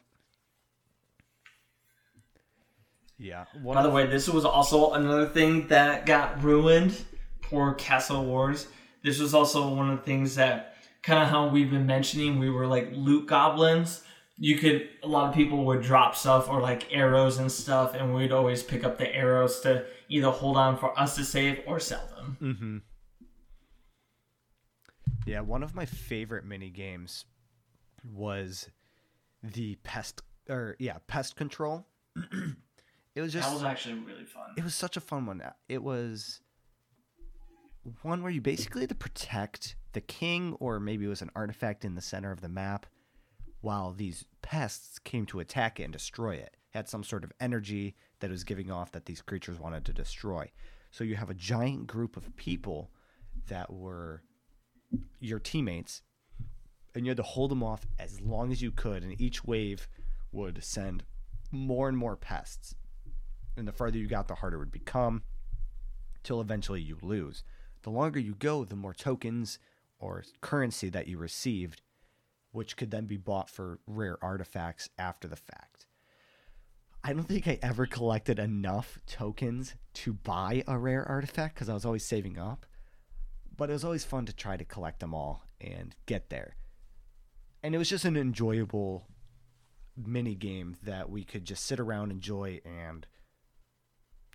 Yeah. 3.18 3.44
By 3.64 3.82
the 3.82 3.90
way, 3.90 4.06
this 4.06 4.28
was 4.28 4.44
also 4.44 4.92
another 4.92 5.26
thing 5.26 5.68
that 5.68 6.06
got 6.06 6.42
ruined 6.42 6.96
Poor 7.42 7.74
Castle 7.74 8.24
Wars. 8.24 8.66
This 9.04 9.20
was 9.20 9.34
also 9.34 9.74
one 9.74 9.90
of 9.90 9.98
the 9.98 10.04
things 10.04 10.34
that 10.36 10.76
kind 11.02 11.22
of 11.22 11.28
how 11.28 11.48
we've 11.48 11.70
been 11.70 11.86
mentioning. 11.86 12.38
We 12.38 12.50
were 12.50 12.66
like 12.66 12.88
loot 12.92 13.26
goblins 13.26 14.02
you 14.42 14.58
could 14.58 14.88
a 15.04 15.06
lot 15.06 15.28
of 15.28 15.34
people 15.36 15.64
would 15.64 15.82
drop 15.82 16.16
stuff 16.16 16.48
or 16.48 16.60
like 16.60 16.92
arrows 16.92 17.38
and 17.38 17.50
stuff 17.50 17.94
and 17.94 18.12
we'd 18.12 18.32
always 18.32 18.60
pick 18.60 18.82
up 18.82 18.98
the 18.98 19.14
arrows 19.14 19.60
to 19.60 19.84
either 20.08 20.30
hold 20.30 20.56
on 20.56 20.76
for 20.76 20.98
us 20.98 21.14
to 21.14 21.24
save 21.24 21.60
or 21.64 21.78
sell 21.78 22.08
them. 22.16 22.36
Mm-hmm. 22.42 22.78
yeah 25.26 25.40
one 25.40 25.62
of 25.62 25.76
my 25.76 25.86
favorite 25.86 26.44
mini 26.44 26.70
games 26.70 27.24
was 28.12 28.68
the 29.44 29.76
pest 29.84 30.22
or 30.48 30.74
yeah 30.80 30.98
pest 31.06 31.36
control. 31.36 31.86
It 33.14 33.20
was 33.20 33.34
just 33.34 33.46
that 33.46 33.52
was 33.52 33.62
actually 33.62 33.96
really 33.96 34.24
fun. 34.24 34.54
It 34.56 34.64
was 34.64 34.74
such 34.74 34.96
a 34.96 35.00
fun 35.00 35.26
one. 35.26 35.42
It 35.68 35.82
was 35.82 36.40
one 38.00 38.22
where 38.22 38.32
you 38.32 38.40
basically 38.40 38.80
had 38.80 38.88
to 38.88 38.94
protect 38.94 39.76
the 39.92 40.00
king 40.00 40.56
or 40.60 40.80
maybe 40.80 41.04
it 41.04 41.08
was 41.08 41.20
an 41.20 41.30
artifact 41.36 41.84
in 41.84 41.94
the 41.94 42.00
center 42.00 42.32
of 42.32 42.40
the 42.40 42.48
map 42.48 42.86
while 43.62 43.92
these 43.92 44.26
pests 44.42 44.98
came 44.98 45.24
to 45.26 45.40
attack 45.40 45.80
it 45.80 45.84
and 45.84 45.92
destroy 45.92 46.34
it. 46.34 46.40
it. 46.40 46.56
Had 46.70 46.88
some 46.88 47.04
sort 47.04 47.24
of 47.24 47.32
energy 47.40 47.94
that 48.20 48.30
was 48.30 48.44
giving 48.44 48.70
off 48.70 48.92
that 48.92 49.06
these 49.06 49.22
creatures 49.22 49.58
wanted 49.58 49.84
to 49.86 49.92
destroy. 49.92 50.50
So 50.90 51.04
you 51.04 51.16
have 51.16 51.30
a 51.30 51.34
giant 51.34 51.86
group 51.86 52.16
of 52.16 52.36
people 52.36 52.90
that 53.48 53.72
were 53.72 54.22
your 55.20 55.38
teammates, 55.38 56.02
and 56.94 57.06
you 57.06 57.10
had 57.10 57.16
to 57.16 57.22
hold 57.22 57.50
them 57.50 57.62
off 57.62 57.86
as 57.98 58.20
long 58.20 58.52
as 58.52 58.60
you 58.60 58.70
could, 58.70 59.02
and 59.02 59.18
each 59.20 59.44
wave 59.44 59.88
would 60.32 60.62
send 60.62 61.04
more 61.50 61.88
and 61.88 61.96
more 61.96 62.16
pests. 62.16 62.74
And 63.56 63.66
the 63.66 63.72
farther 63.72 63.98
you 63.98 64.06
got, 64.06 64.28
the 64.28 64.34
harder 64.36 64.56
it 64.56 64.60
would 64.60 64.72
become, 64.72 65.22
till 66.22 66.40
eventually 66.40 66.80
you 66.80 66.98
lose. 67.02 67.42
The 67.82 67.90
longer 67.90 68.20
you 68.20 68.34
go, 68.34 68.64
the 68.64 68.76
more 68.76 68.94
tokens 68.94 69.58
or 69.98 70.24
currency 70.40 70.88
that 70.90 71.08
you 71.08 71.18
received 71.18 71.82
which 72.52 72.76
could 72.76 72.90
then 72.90 73.06
be 73.06 73.16
bought 73.16 73.50
for 73.50 73.80
rare 73.86 74.22
artifacts 74.22 74.88
after 74.98 75.26
the 75.26 75.36
fact. 75.36 75.86
I 77.04 77.12
don't 77.12 77.24
think 77.24 77.48
I 77.48 77.58
ever 77.62 77.86
collected 77.86 78.38
enough 78.38 79.00
tokens 79.06 79.74
to 79.94 80.12
buy 80.12 80.62
a 80.68 80.78
rare 80.78 81.06
artifact 81.06 81.54
because 81.54 81.68
I 81.68 81.74
was 81.74 81.84
always 81.84 82.04
saving 82.04 82.38
up. 82.38 82.64
But 83.56 83.70
it 83.70 83.72
was 83.72 83.84
always 83.84 84.04
fun 84.04 84.24
to 84.26 84.32
try 84.32 84.56
to 84.56 84.64
collect 84.64 85.00
them 85.00 85.12
all 85.12 85.44
and 85.60 85.96
get 86.06 86.30
there. 86.30 86.56
And 87.62 87.74
it 87.74 87.78
was 87.78 87.88
just 87.88 88.04
an 88.04 88.16
enjoyable 88.16 89.08
mini 89.96 90.34
game 90.34 90.76
that 90.84 91.10
we 91.10 91.24
could 91.24 91.44
just 91.44 91.66
sit 91.66 91.80
around, 91.80 92.10
enjoy, 92.10 92.60
and 92.64 93.06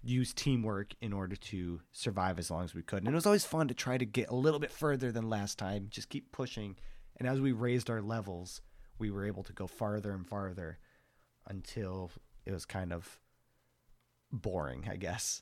use 0.03 0.33
teamwork 0.33 0.93
in 1.01 1.13
order 1.13 1.35
to 1.35 1.81
survive 1.91 2.37
as 2.37 2.51
long 2.51 2.63
as 2.63 2.75
we 2.75 2.83
could. 2.83 2.99
And 2.99 3.09
it 3.09 3.13
was 3.13 3.25
always 3.25 3.45
fun 3.45 3.67
to 3.69 3.73
try 3.73 3.97
to 3.97 4.05
get 4.05 4.29
a 4.29 4.35
little 4.35 4.59
bit 4.59 4.71
further 4.71 5.11
than 5.11 5.29
last 5.29 5.57
time, 5.57 5.87
just 5.89 6.09
keep 6.09 6.31
pushing 6.31 6.75
and 7.17 7.27
as 7.27 7.39
we 7.39 7.51
raised 7.51 7.89
our 7.89 8.01
levels, 8.01 8.61
we 8.99 9.11
were 9.11 9.25
able 9.25 9.43
to 9.43 9.53
go 9.53 9.67
farther 9.67 10.11
and 10.11 10.27
farther 10.27 10.79
until 11.47 12.11
it 12.45 12.51
was 12.51 12.65
kind 12.65 12.93
of 12.93 13.19
boring, 14.31 14.87
I 14.89 14.95
guess. 14.95 15.41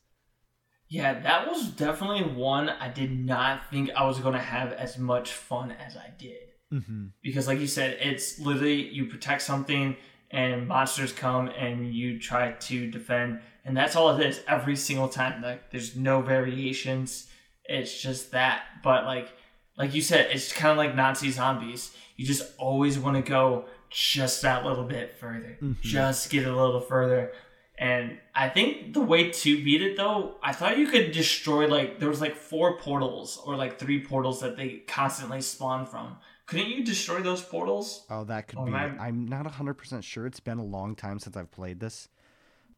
Yeah, 0.87 1.19
that 1.19 1.47
was 1.47 1.69
definitely 1.69 2.23
one 2.23 2.69
I 2.69 2.89
did 2.89 3.11
not 3.11 3.69
think 3.71 3.89
I 3.95 4.05
was 4.05 4.19
going 4.19 4.35
to 4.35 4.39
have 4.39 4.71
as 4.73 4.97
much 4.97 5.31
fun 5.31 5.71
as 5.71 5.97
I 5.97 6.11
did. 6.17 6.37
Mm-hmm. 6.71 7.07
Because, 7.23 7.47
like 7.47 7.59
you 7.59 7.67
said, 7.67 7.97
it's 8.01 8.39
literally 8.39 8.87
you 8.89 9.05
protect 9.05 9.41
something 9.41 9.95
and 10.29 10.67
monsters 10.67 11.11
come 11.11 11.47
and 11.49 11.93
you 11.93 12.19
try 12.19 12.51
to 12.51 12.91
defend. 12.91 13.39
And 13.63 13.75
that's 13.75 13.95
all 13.95 14.15
it 14.15 14.25
is 14.25 14.41
every 14.47 14.75
single 14.75 15.09
time. 15.09 15.41
Like, 15.41 15.71
there's 15.71 15.95
no 15.95 16.21
variations. 16.21 17.27
It's 17.63 17.99
just 17.99 18.31
that. 18.31 18.63
But, 18.83 19.05
like, 19.05 19.29
like 19.77 19.93
you 19.93 20.01
said, 20.01 20.29
it's 20.31 20.51
kind 20.53 20.71
of 20.71 20.77
like 20.77 20.95
Nazi 20.95 21.31
zombies. 21.31 21.95
You 22.15 22.25
just 22.25 22.43
always 22.57 22.97
want 22.97 23.17
to 23.17 23.21
go 23.29 23.65
just 23.89 24.41
that 24.41 24.65
little 24.65 24.83
bit 24.85 25.17
further, 25.19 25.57
Mhm. 25.61 25.79
just 25.81 26.29
get 26.29 26.45
a 26.45 26.55
little 26.55 26.81
further. 26.81 27.31
And 27.77 28.17
I 28.33 28.47
think 28.49 28.93
the 28.93 29.01
way 29.01 29.31
to 29.31 29.63
beat 29.63 29.81
it 29.81 29.97
though, 29.97 30.35
I 30.41 30.53
thought 30.53 30.77
you 30.77 30.87
could 30.87 31.11
destroy 31.11 31.67
like 31.67 31.99
there 31.99 32.07
was 32.09 32.21
like 32.21 32.35
four 32.35 32.77
portals 32.77 33.37
or 33.45 33.55
like 33.57 33.77
three 33.79 34.01
portals 34.03 34.39
that 34.41 34.55
they 34.55 34.83
constantly 34.87 35.41
spawn 35.41 35.85
from. 35.85 36.17
Couldn't 36.45 36.69
you 36.69 36.83
destroy 36.85 37.21
those 37.21 37.41
portals? 37.41 38.05
Oh, 38.09 38.23
that 38.25 38.47
could 38.47 38.63
be. 38.63 38.71
man. 38.71 38.97
I'm 38.99 39.25
not 39.27 39.45
100% 39.45 40.03
sure. 40.03 40.25
It's 40.25 40.39
been 40.39 40.57
a 40.59 40.63
long 40.63 40.95
time 40.95 41.19
since 41.19 41.35
I've 41.35 41.51
played 41.51 41.79
this. 41.79 42.07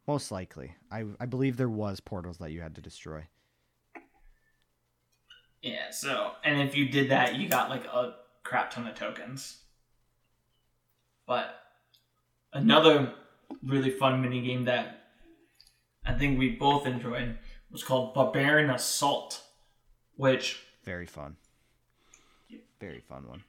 Most 0.07 0.31
likely. 0.31 0.73
I, 0.89 1.03
I 1.19 1.25
believe 1.25 1.57
there 1.57 1.69
was 1.69 1.99
portals 1.99 2.37
that 2.37 2.51
you 2.51 2.61
had 2.61 2.73
to 2.75 2.81
destroy. 2.81 3.27
Yeah, 5.61 5.91
so 5.91 6.31
and 6.43 6.61
if 6.61 6.75
you 6.75 6.87
did 6.89 7.09
that, 7.11 7.35
you 7.35 7.49
got 7.49 7.69
like 7.69 7.85
a 7.85 8.15
crap 8.43 8.71
ton 8.71 8.87
of 8.87 8.95
tokens. 8.95 9.57
But 11.25 11.59
another 12.53 13.13
really 13.63 13.89
fun 13.89 14.21
mini 14.21 14.41
game 14.41 14.65
that 14.65 15.01
I 16.05 16.13
think 16.13 16.39
we 16.39 16.51
both 16.51 16.85
enjoyed 16.87 17.37
was 17.71 17.83
called 17.83 18.13
Barbarian 18.13 18.69
Assault, 18.69 19.41
which 20.15 20.63
Very 20.85 21.05
fun. 21.05 21.35
Very 22.79 23.01
fun 23.01 23.27
one. 23.27 23.43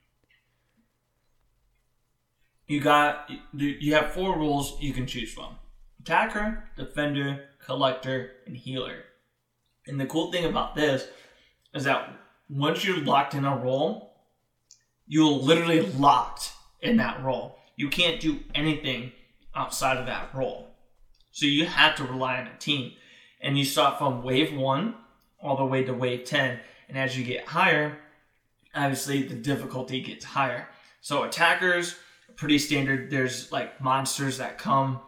you 2.67 2.79
got 2.79 3.29
you 3.53 3.67
you 3.79 3.93
have 3.93 4.11
four 4.11 4.37
rules 4.37 4.79
you 4.79 4.93
can 4.93 5.05
choose 5.07 5.31
from 5.33 5.55
attacker 5.99 6.63
defender 6.77 7.45
collector 7.63 8.31
and 8.45 8.55
healer 8.55 9.03
and 9.87 9.99
the 9.99 10.05
cool 10.05 10.31
thing 10.31 10.45
about 10.45 10.75
this 10.75 11.07
is 11.73 11.83
that 11.83 12.11
once 12.49 12.83
you're 12.83 13.03
locked 13.03 13.33
in 13.33 13.45
a 13.45 13.55
role 13.55 14.09
you're 15.11 15.31
literally 15.31 15.81
locked 15.81 16.53
in 16.81 16.97
that 16.97 17.21
role. 17.23 17.57
You 17.75 17.89
can't 17.89 18.21
do 18.21 18.39
anything 18.53 19.11
outside 19.55 19.97
of 19.97 20.05
that 20.05 20.33
role. 20.35 20.69
So 21.31 21.47
you 21.47 21.65
have 21.65 21.95
to 21.95 22.03
rely 22.03 22.37
on 22.37 22.47
a 22.47 22.57
team. 22.57 22.93
And 23.41 23.57
you 23.57 23.65
start 23.65 23.97
from 23.97 24.21
wave 24.21 24.53
1 24.53 24.93
all 25.41 25.57
the 25.57 25.65
way 25.65 25.83
to 25.83 25.93
wave 25.93 26.25
10 26.25 26.59
and 26.89 26.97
as 26.97 27.17
you 27.17 27.23
get 27.23 27.47
higher 27.47 27.97
obviously 28.75 29.23
the 29.23 29.35
difficulty 29.35 30.01
gets 30.01 30.25
higher. 30.25 30.67
So 30.99 31.23
attackers 31.23 31.95
pretty 32.35 32.59
standard. 32.59 33.09
There's 33.09 33.49
like 33.51 33.81
monsters 33.81 34.37
that 34.37 34.57
come 34.57 34.99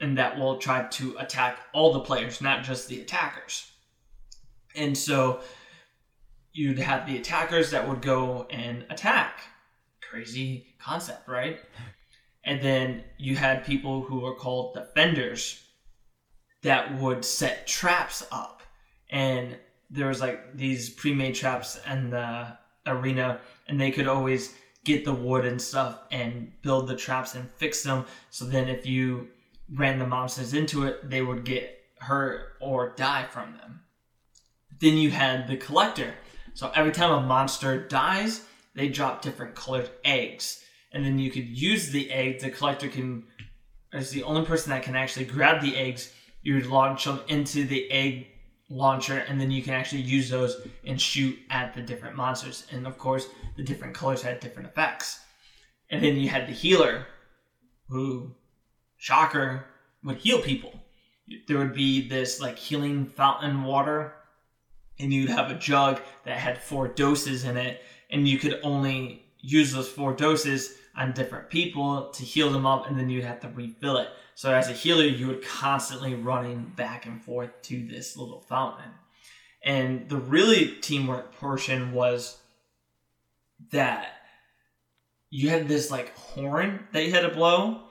and 0.00 0.18
that 0.18 0.36
will 0.36 0.58
try 0.58 0.82
to 0.82 1.16
attack 1.18 1.60
all 1.72 1.92
the 1.92 2.00
players, 2.00 2.40
not 2.40 2.64
just 2.64 2.88
the 2.88 3.00
attackers. 3.00 3.70
And 4.74 4.98
so 4.98 5.40
you'd 6.56 6.78
have 6.78 7.06
the 7.06 7.18
attackers 7.18 7.70
that 7.70 7.86
would 7.86 8.00
go 8.00 8.46
and 8.50 8.86
attack. 8.88 9.40
Crazy 10.10 10.74
concept, 10.80 11.28
right? 11.28 11.60
And 12.44 12.62
then 12.62 13.04
you 13.18 13.36
had 13.36 13.66
people 13.66 14.00
who 14.00 14.20
were 14.20 14.34
called 14.34 14.74
defenders 14.74 15.62
that 16.62 16.98
would 16.98 17.24
set 17.24 17.66
traps 17.66 18.26
up. 18.32 18.62
And 19.10 19.56
there 19.90 20.08
was 20.08 20.20
like 20.20 20.56
these 20.56 20.88
pre-made 20.88 21.34
traps 21.34 21.78
in 21.90 22.10
the 22.10 22.56
arena 22.86 23.40
and 23.68 23.78
they 23.78 23.90
could 23.90 24.08
always 24.08 24.54
get 24.84 25.04
the 25.04 25.12
wood 25.12 25.44
and 25.44 25.60
stuff 25.60 25.98
and 26.10 26.50
build 26.62 26.88
the 26.88 26.96
traps 26.96 27.34
and 27.34 27.50
fix 27.56 27.82
them. 27.82 28.06
So 28.30 28.46
then 28.46 28.68
if 28.68 28.86
you 28.86 29.28
ran 29.74 29.98
the 29.98 30.06
monsters 30.06 30.54
into 30.54 30.84
it, 30.84 31.10
they 31.10 31.20
would 31.20 31.44
get 31.44 31.78
hurt 31.98 32.54
or 32.60 32.94
die 32.96 33.26
from 33.28 33.56
them. 33.58 33.80
Then 34.80 34.96
you 34.96 35.10
had 35.10 35.48
the 35.48 35.56
collector. 35.56 36.14
So 36.56 36.72
every 36.74 36.92
time 36.92 37.12
a 37.12 37.20
monster 37.20 37.86
dies, 37.86 38.40
they 38.74 38.88
drop 38.88 39.20
different 39.20 39.54
colored 39.54 39.90
eggs. 40.06 40.64
And 40.90 41.04
then 41.04 41.18
you 41.18 41.30
could 41.30 41.46
use 41.46 41.90
the 41.90 42.10
egg. 42.10 42.40
The 42.40 42.50
collector 42.50 42.88
can 42.88 43.24
is 43.92 44.10
the 44.10 44.22
only 44.22 44.42
person 44.46 44.70
that 44.70 44.82
can 44.82 44.96
actually 44.96 45.26
grab 45.26 45.60
the 45.60 45.76
eggs. 45.76 46.14
You 46.40 46.54
would 46.54 46.64
launch 46.64 47.04
them 47.04 47.20
into 47.28 47.66
the 47.66 47.90
egg 47.90 48.28
launcher, 48.70 49.18
and 49.18 49.38
then 49.38 49.50
you 49.50 49.62
can 49.62 49.74
actually 49.74 50.00
use 50.00 50.30
those 50.30 50.66
and 50.86 50.98
shoot 50.98 51.38
at 51.50 51.74
the 51.74 51.82
different 51.82 52.16
monsters. 52.16 52.66
And 52.72 52.86
of 52.86 52.96
course, 52.96 53.28
the 53.58 53.62
different 53.62 53.94
colors 53.94 54.22
had 54.22 54.40
different 54.40 54.70
effects. 54.70 55.20
And 55.90 56.02
then 56.02 56.16
you 56.16 56.30
had 56.30 56.48
the 56.48 56.52
healer, 56.52 57.06
who, 57.90 58.34
shocker, 58.96 59.66
would 60.04 60.16
heal 60.16 60.40
people. 60.40 60.72
There 61.48 61.58
would 61.58 61.74
be 61.74 62.08
this 62.08 62.40
like 62.40 62.58
healing 62.58 63.04
fountain 63.04 63.62
water, 63.62 64.14
and 64.98 65.12
you'd 65.12 65.30
have 65.30 65.50
a 65.50 65.54
jug 65.54 66.00
that 66.24 66.38
had 66.38 66.58
four 66.58 66.88
doses 66.88 67.44
in 67.44 67.56
it, 67.56 67.82
and 68.10 68.28
you 68.28 68.38
could 68.38 68.60
only 68.62 69.24
use 69.40 69.72
those 69.72 69.88
four 69.88 70.12
doses 70.12 70.74
on 70.96 71.12
different 71.12 71.50
people 71.50 72.10
to 72.10 72.22
heal 72.24 72.50
them 72.50 72.66
up, 72.66 72.88
and 72.88 72.98
then 72.98 73.10
you'd 73.10 73.24
have 73.24 73.40
to 73.40 73.48
refill 73.48 73.98
it. 73.98 74.08
So 74.34 74.52
as 74.52 74.68
a 74.68 74.72
healer, 74.72 75.04
you 75.04 75.26
would 75.28 75.44
constantly 75.44 76.14
running 76.14 76.72
back 76.76 77.06
and 77.06 77.22
forth 77.22 77.50
to 77.62 77.86
this 77.86 78.16
little 78.16 78.40
fountain. 78.40 78.90
And 79.62 80.08
the 80.08 80.16
really 80.16 80.76
teamwork 80.80 81.34
portion 81.34 81.92
was 81.92 82.38
that 83.72 84.08
you 85.30 85.50
had 85.50 85.68
this 85.68 85.90
like 85.90 86.16
horn 86.16 86.86
that 86.92 87.04
you 87.04 87.12
had 87.12 87.22
to 87.22 87.34
blow, 87.34 87.82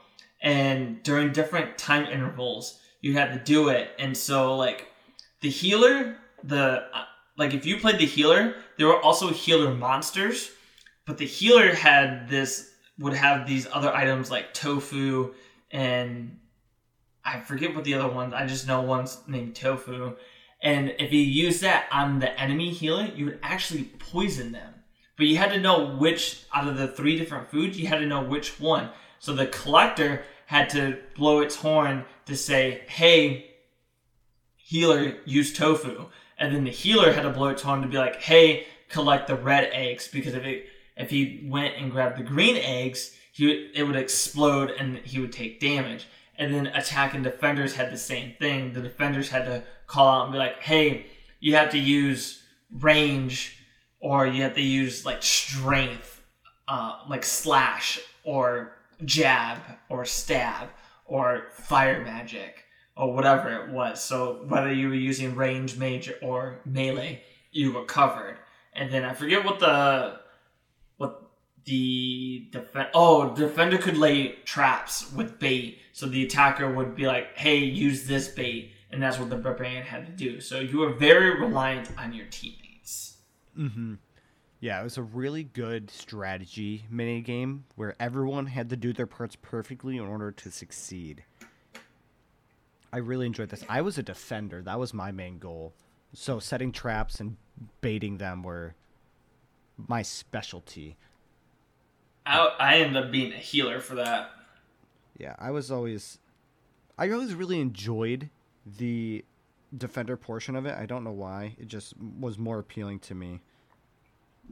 and 0.41 1.03
during 1.03 1.31
different 1.31 1.77
time 1.77 2.05
intervals, 2.05 2.79
you 3.01 3.13
had 3.13 3.33
to 3.33 3.39
do 3.39 3.69
it. 3.69 3.89
And 3.99 4.15
so 4.15 4.55
like 4.55 4.87
the 5.41 5.49
healer, 5.49 6.17
the 6.45 6.83
uh, 6.93 7.05
like 7.37 7.53
if 7.53 7.65
you 7.65 7.77
played 7.77 7.99
the 7.99 8.05
healer, 8.05 8.55
there 8.77 8.87
were 8.87 9.01
also 9.01 9.29
healer 9.29 9.73
monsters, 9.73 10.51
but 11.05 11.17
the 11.17 11.25
healer 11.25 11.73
had 11.73 12.29
this 12.29 12.71
would 12.97 13.13
have 13.13 13.47
these 13.47 13.67
other 13.71 13.93
items 13.93 14.31
like 14.31 14.53
tofu 14.53 15.33
and 15.71 16.39
I 17.25 17.39
forget 17.39 17.73
what 17.73 17.83
the 17.83 17.95
other 17.95 18.13
ones. 18.13 18.33
I 18.33 18.45
just 18.45 18.67
know 18.67 18.81
one's 18.81 19.17
named 19.27 19.55
tofu. 19.55 20.15
And 20.61 20.95
if 20.99 21.11
you 21.11 21.19
use 21.19 21.59
that 21.61 21.87
on 21.91 22.19
the 22.19 22.39
enemy 22.39 22.69
healer, 22.69 23.05
you 23.15 23.25
would 23.25 23.39
actually 23.41 23.85
poison 23.99 24.51
them. 24.51 24.73
But 25.17 25.25
you 25.27 25.37
had 25.37 25.51
to 25.51 25.59
know 25.59 25.95
which 25.95 26.43
out 26.53 26.67
of 26.67 26.77
the 26.77 26.87
three 26.87 27.17
different 27.17 27.49
foods, 27.49 27.79
you 27.79 27.87
had 27.87 27.99
to 27.99 28.05
know 28.05 28.23
which 28.23 28.59
one. 28.59 28.89
So 29.19 29.33
the 29.33 29.47
collector 29.47 30.23
had 30.45 30.69
to 30.71 30.99
blow 31.15 31.39
its 31.39 31.55
horn 31.55 32.05
to 32.25 32.35
say, 32.35 32.83
"Hey, 32.87 33.55
healer, 34.55 35.17
use 35.25 35.53
tofu." 35.53 36.09
And 36.37 36.53
then 36.53 36.63
the 36.63 36.71
healer 36.71 37.11
had 37.11 37.23
to 37.23 37.29
blow 37.29 37.49
its 37.49 37.61
horn 37.61 37.81
to 37.81 37.87
be 37.87 37.97
like, 37.97 38.21
"Hey, 38.21 38.67
collect 38.89 39.27
the 39.27 39.35
red 39.35 39.69
eggs," 39.71 40.07
because 40.07 40.33
if 40.33 40.43
it 40.43 40.67
if 40.97 41.09
he 41.09 41.45
went 41.45 41.75
and 41.75 41.91
grabbed 41.91 42.17
the 42.17 42.23
green 42.23 42.57
eggs, 42.57 43.15
he 43.33 43.47
would, 43.47 43.69
it 43.73 43.83
would 43.83 43.95
explode 43.95 44.71
and 44.71 44.97
he 44.99 45.19
would 45.19 45.33
take 45.33 45.59
damage. 45.59 46.07
And 46.37 46.53
then 46.53 46.67
attack 46.67 47.13
and 47.13 47.23
defenders 47.23 47.75
had 47.75 47.91
the 47.91 47.97
same 47.97 48.33
thing. 48.39 48.73
The 48.73 48.81
defenders 48.81 49.29
had 49.29 49.45
to 49.45 49.63
call 49.87 50.07
out 50.07 50.23
and 50.25 50.33
be 50.33 50.37
like, 50.39 50.61
"Hey, 50.61 51.07
you 51.39 51.55
have 51.55 51.71
to 51.71 51.77
use 51.79 52.43
range, 52.71 53.57
or 53.99 54.27
you 54.27 54.43
have 54.43 54.55
to 54.55 54.61
use 54.61 55.05
like 55.05 55.23
strength, 55.23 56.21
uh, 56.67 56.99
like 57.09 57.23
slash 57.23 57.99
or 58.23 58.75
jab 59.03 59.59
or 59.89 60.05
stab 60.05 60.69
or 61.05 61.47
fire 61.51 62.03
magic 62.03 62.64
or 62.95 63.13
whatever 63.13 63.49
it 63.63 63.71
was." 63.71 64.03
So 64.03 64.43
whether 64.47 64.71
you 64.73 64.89
were 64.89 64.95
using 64.95 65.35
range, 65.35 65.77
mage, 65.77 66.11
or 66.21 66.59
melee, 66.65 67.21
you 67.51 67.73
were 67.73 67.85
covered. 67.85 68.37
And 68.73 68.91
then 68.91 69.03
I 69.03 69.13
forget 69.13 69.45
what 69.45 69.59
the 69.59 70.19
what 70.97 71.21
the 71.65 72.47
defend 72.51 72.89
oh 72.93 73.35
defender 73.35 73.77
could 73.77 73.97
lay 73.97 74.33
traps 74.45 75.11
with 75.13 75.39
bait 75.39 75.79
so 75.93 76.05
the 76.05 76.23
attacker 76.23 76.71
would 76.71 76.95
be 76.95 77.07
like 77.07 77.35
hey 77.35 77.57
use 77.57 78.05
this 78.05 78.27
bait 78.27 78.71
and 78.91 79.01
that's 79.01 79.17
what 79.17 79.29
the 79.31 79.35
barbarian 79.35 79.83
had 79.83 80.05
to 80.05 80.11
do 80.11 80.39
so 80.39 80.59
you 80.59 80.77
were 80.77 80.93
very 80.93 81.39
reliant 81.39 81.89
on 81.97 82.13
your 82.13 82.27
teammates 82.27 82.65
Mm-hmm. 83.57 83.95
Yeah, 84.59 84.81
it 84.81 84.83
was 84.83 84.97
a 84.97 85.03
really 85.03 85.43
good 85.43 85.89
strategy 85.89 86.85
mini 86.89 87.21
game 87.21 87.65
where 87.75 87.95
everyone 87.99 88.47
had 88.47 88.69
to 88.69 88.75
do 88.75 88.93
their 88.93 89.05
parts 89.05 89.35
perfectly 89.35 89.97
in 89.97 90.03
order 90.03 90.31
to 90.31 90.51
succeed. 90.51 91.23
I 92.95 92.99
really 92.99 93.25
enjoyed 93.25 93.49
this. 93.49 93.65
I 93.67 93.81
was 93.81 93.97
a 93.97 94.03
defender. 94.03 94.61
That 94.61 94.79
was 94.79 94.93
my 94.93 95.11
main 95.11 95.37
goal. 95.37 95.73
So 96.13 96.39
setting 96.39 96.71
traps 96.71 97.19
and 97.19 97.35
baiting 97.81 98.19
them 98.19 98.41
were 98.41 98.73
my 99.77 100.01
specialty. 100.01 100.95
I, 102.25 102.37
I 102.57 102.75
ended 102.77 103.03
up 103.03 103.11
being 103.11 103.33
a 103.33 103.37
healer 103.37 103.81
for 103.81 103.95
that 103.95 104.31
Yeah, 105.17 105.35
I 105.37 105.51
was 105.51 105.71
always 105.71 106.19
I 106.97 107.09
always 107.11 107.33
really 107.35 107.59
enjoyed 107.59 108.29
the 108.65 109.25
defender 109.77 110.15
portion 110.15 110.55
of 110.55 110.65
it. 110.65 110.73
I 110.75 110.85
don't 110.85 111.03
know 111.03 111.11
why. 111.11 111.55
It 111.59 111.67
just 111.67 111.95
was 111.97 112.37
more 112.37 112.59
appealing 112.59 112.99
to 112.99 113.15
me 113.15 113.41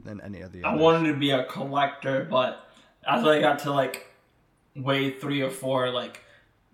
than 0.04 0.20
any 0.20 0.42
of 0.42 0.52
the 0.52 0.64
I 0.64 0.72
others. 0.72 0.80
wanted 0.82 1.12
to 1.12 1.18
be 1.18 1.30
a 1.30 1.44
collector, 1.44 2.26
but 2.30 2.68
as 3.08 3.24
I 3.24 3.40
got 3.40 3.60
to 3.60 3.72
like 3.72 4.12
wave 4.76 5.18
three 5.20 5.40
or 5.40 5.50
four, 5.50 5.90
like 5.90 6.20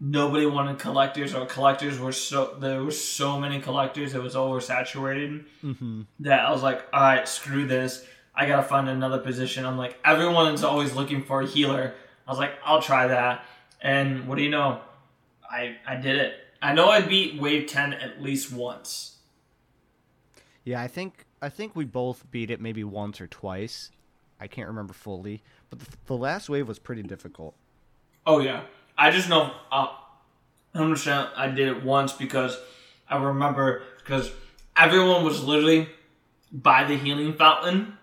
nobody 0.01 0.47
wanted 0.47 0.79
collectors, 0.79 1.35
or 1.35 1.47
collectors 1.47 1.99
were 1.99 2.13
so 2.13 2.57
there 2.59 2.83
were 2.83 2.91
so 2.91 3.39
many 3.39 3.61
collectors, 3.61 4.15
it 4.15 4.23
was 4.23 4.35
oversaturated 4.35 5.45
mm-hmm. 5.63 6.03
that 6.21 6.41
I 6.41 6.51
was 6.51 6.63
like, 6.63 6.85
all 6.93 7.01
right, 7.01 7.29
screw 7.29 7.67
this. 7.67 8.05
I 8.35 8.47
gotta 8.47 8.63
find 8.63 8.89
another 8.89 9.19
position. 9.19 9.67
I'm 9.67 9.77
like, 9.77 9.99
everyone's 10.05 10.65
always 10.65 10.95
looking 10.95 11.23
for 11.23 11.43
a 11.43 11.47
healer. 11.47 11.95
I 12.27 12.31
was 12.31 12.39
like, 12.39 12.53
I'll 12.65 12.81
try 12.81 13.09
that. 13.09 13.45
And 13.83 14.27
what 14.27 14.37
do 14.37 14.43
you 14.43 14.51
know? 14.51 14.81
I 15.51 15.77
I 15.87 15.97
did 15.97 16.17
it. 16.17 16.35
I 16.63 16.73
know 16.75 16.89
I 16.89 17.01
beat 17.01 17.41
wave 17.41 17.67
ten 17.67 17.93
at 17.93 18.23
least 18.23 18.53
once. 18.53 19.17
Yeah, 20.65 20.81
I 20.81 20.89
think 20.89 21.27
I 21.43 21.49
think 21.49 21.75
we 21.75 21.85
both 21.85 22.31
beat 22.31 22.51
it 22.51 22.61
maybe 22.61 22.85
once 22.85 23.21
or 23.21 23.27
twice. 23.27 23.91
I 24.39 24.47
can't 24.47 24.69
remember 24.69 24.95
fully, 24.95 25.43
but 25.69 25.81
the, 25.81 25.87
the 26.07 26.17
last 26.17 26.49
wave 26.49 26.69
was 26.69 26.79
pretty 26.79 27.03
difficult. 27.03 27.55
Oh 28.27 28.39
yeah, 28.39 28.63
I 29.01 29.11
just 29.11 29.31
know. 29.31 29.51
Uh, 29.73 29.87
I 30.75 30.79
understand. 30.79 31.31
I 31.35 31.49
did 31.49 31.69
it 31.69 31.83
once 31.83 32.13
because 32.13 32.59
I 33.09 33.17
remember 33.17 33.83
because 33.97 34.31
everyone 34.77 35.25
was 35.25 35.43
literally 35.43 35.89
by 36.53 36.85
the 36.85 36.97
healing 36.97 37.33
fountain, 37.33 37.97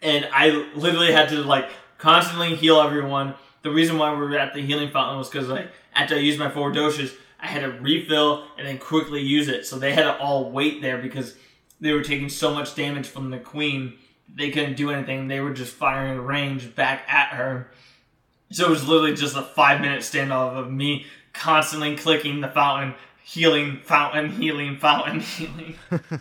and 0.00 0.28
I 0.32 0.70
literally 0.76 1.10
had 1.10 1.30
to 1.30 1.42
like 1.42 1.68
constantly 1.98 2.54
heal 2.54 2.80
everyone. 2.80 3.34
The 3.62 3.72
reason 3.72 3.98
why 3.98 4.12
we 4.12 4.18
were 4.18 4.38
at 4.38 4.54
the 4.54 4.62
healing 4.62 4.90
fountain 4.90 5.18
was 5.18 5.28
because 5.28 5.48
like 5.48 5.72
after 5.94 6.14
I 6.14 6.18
used 6.18 6.38
my 6.38 6.48
four 6.48 6.70
doses, 6.70 7.12
I 7.40 7.48
had 7.48 7.62
to 7.62 7.72
refill 7.80 8.46
and 8.56 8.68
then 8.68 8.78
quickly 8.78 9.20
use 9.20 9.48
it. 9.48 9.66
So 9.66 9.80
they 9.80 9.92
had 9.94 10.04
to 10.04 10.16
all 10.18 10.48
wait 10.52 10.80
there 10.80 10.98
because 10.98 11.36
they 11.80 11.92
were 11.92 12.02
taking 12.02 12.28
so 12.28 12.54
much 12.54 12.76
damage 12.76 13.08
from 13.08 13.30
the 13.30 13.38
queen. 13.38 13.94
They 14.32 14.52
couldn't 14.52 14.76
do 14.76 14.92
anything. 14.92 15.26
They 15.26 15.40
were 15.40 15.52
just 15.52 15.74
firing 15.74 16.20
range 16.20 16.72
back 16.76 17.02
at 17.08 17.30
her. 17.30 17.68
So 18.50 18.66
it 18.66 18.70
was 18.70 18.86
literally 18.86 19.14
just 19.14 19.36
a 19.36 19.42
five 19.42 19.80
minute 19.80 20.00
standoff 20.00 20.56
of 20.56 20.70
me 20.70 21.06
constantly 21.32 21.96
clicking 21.96 22.40
the 22.40 22.48
fountain, 22.48 22.94
healing, 23.22 23.80
fountain, 23.82 24.30
healing, 24.30 24.76
fountain, 24.76 25.20
healing. 25.20 25.76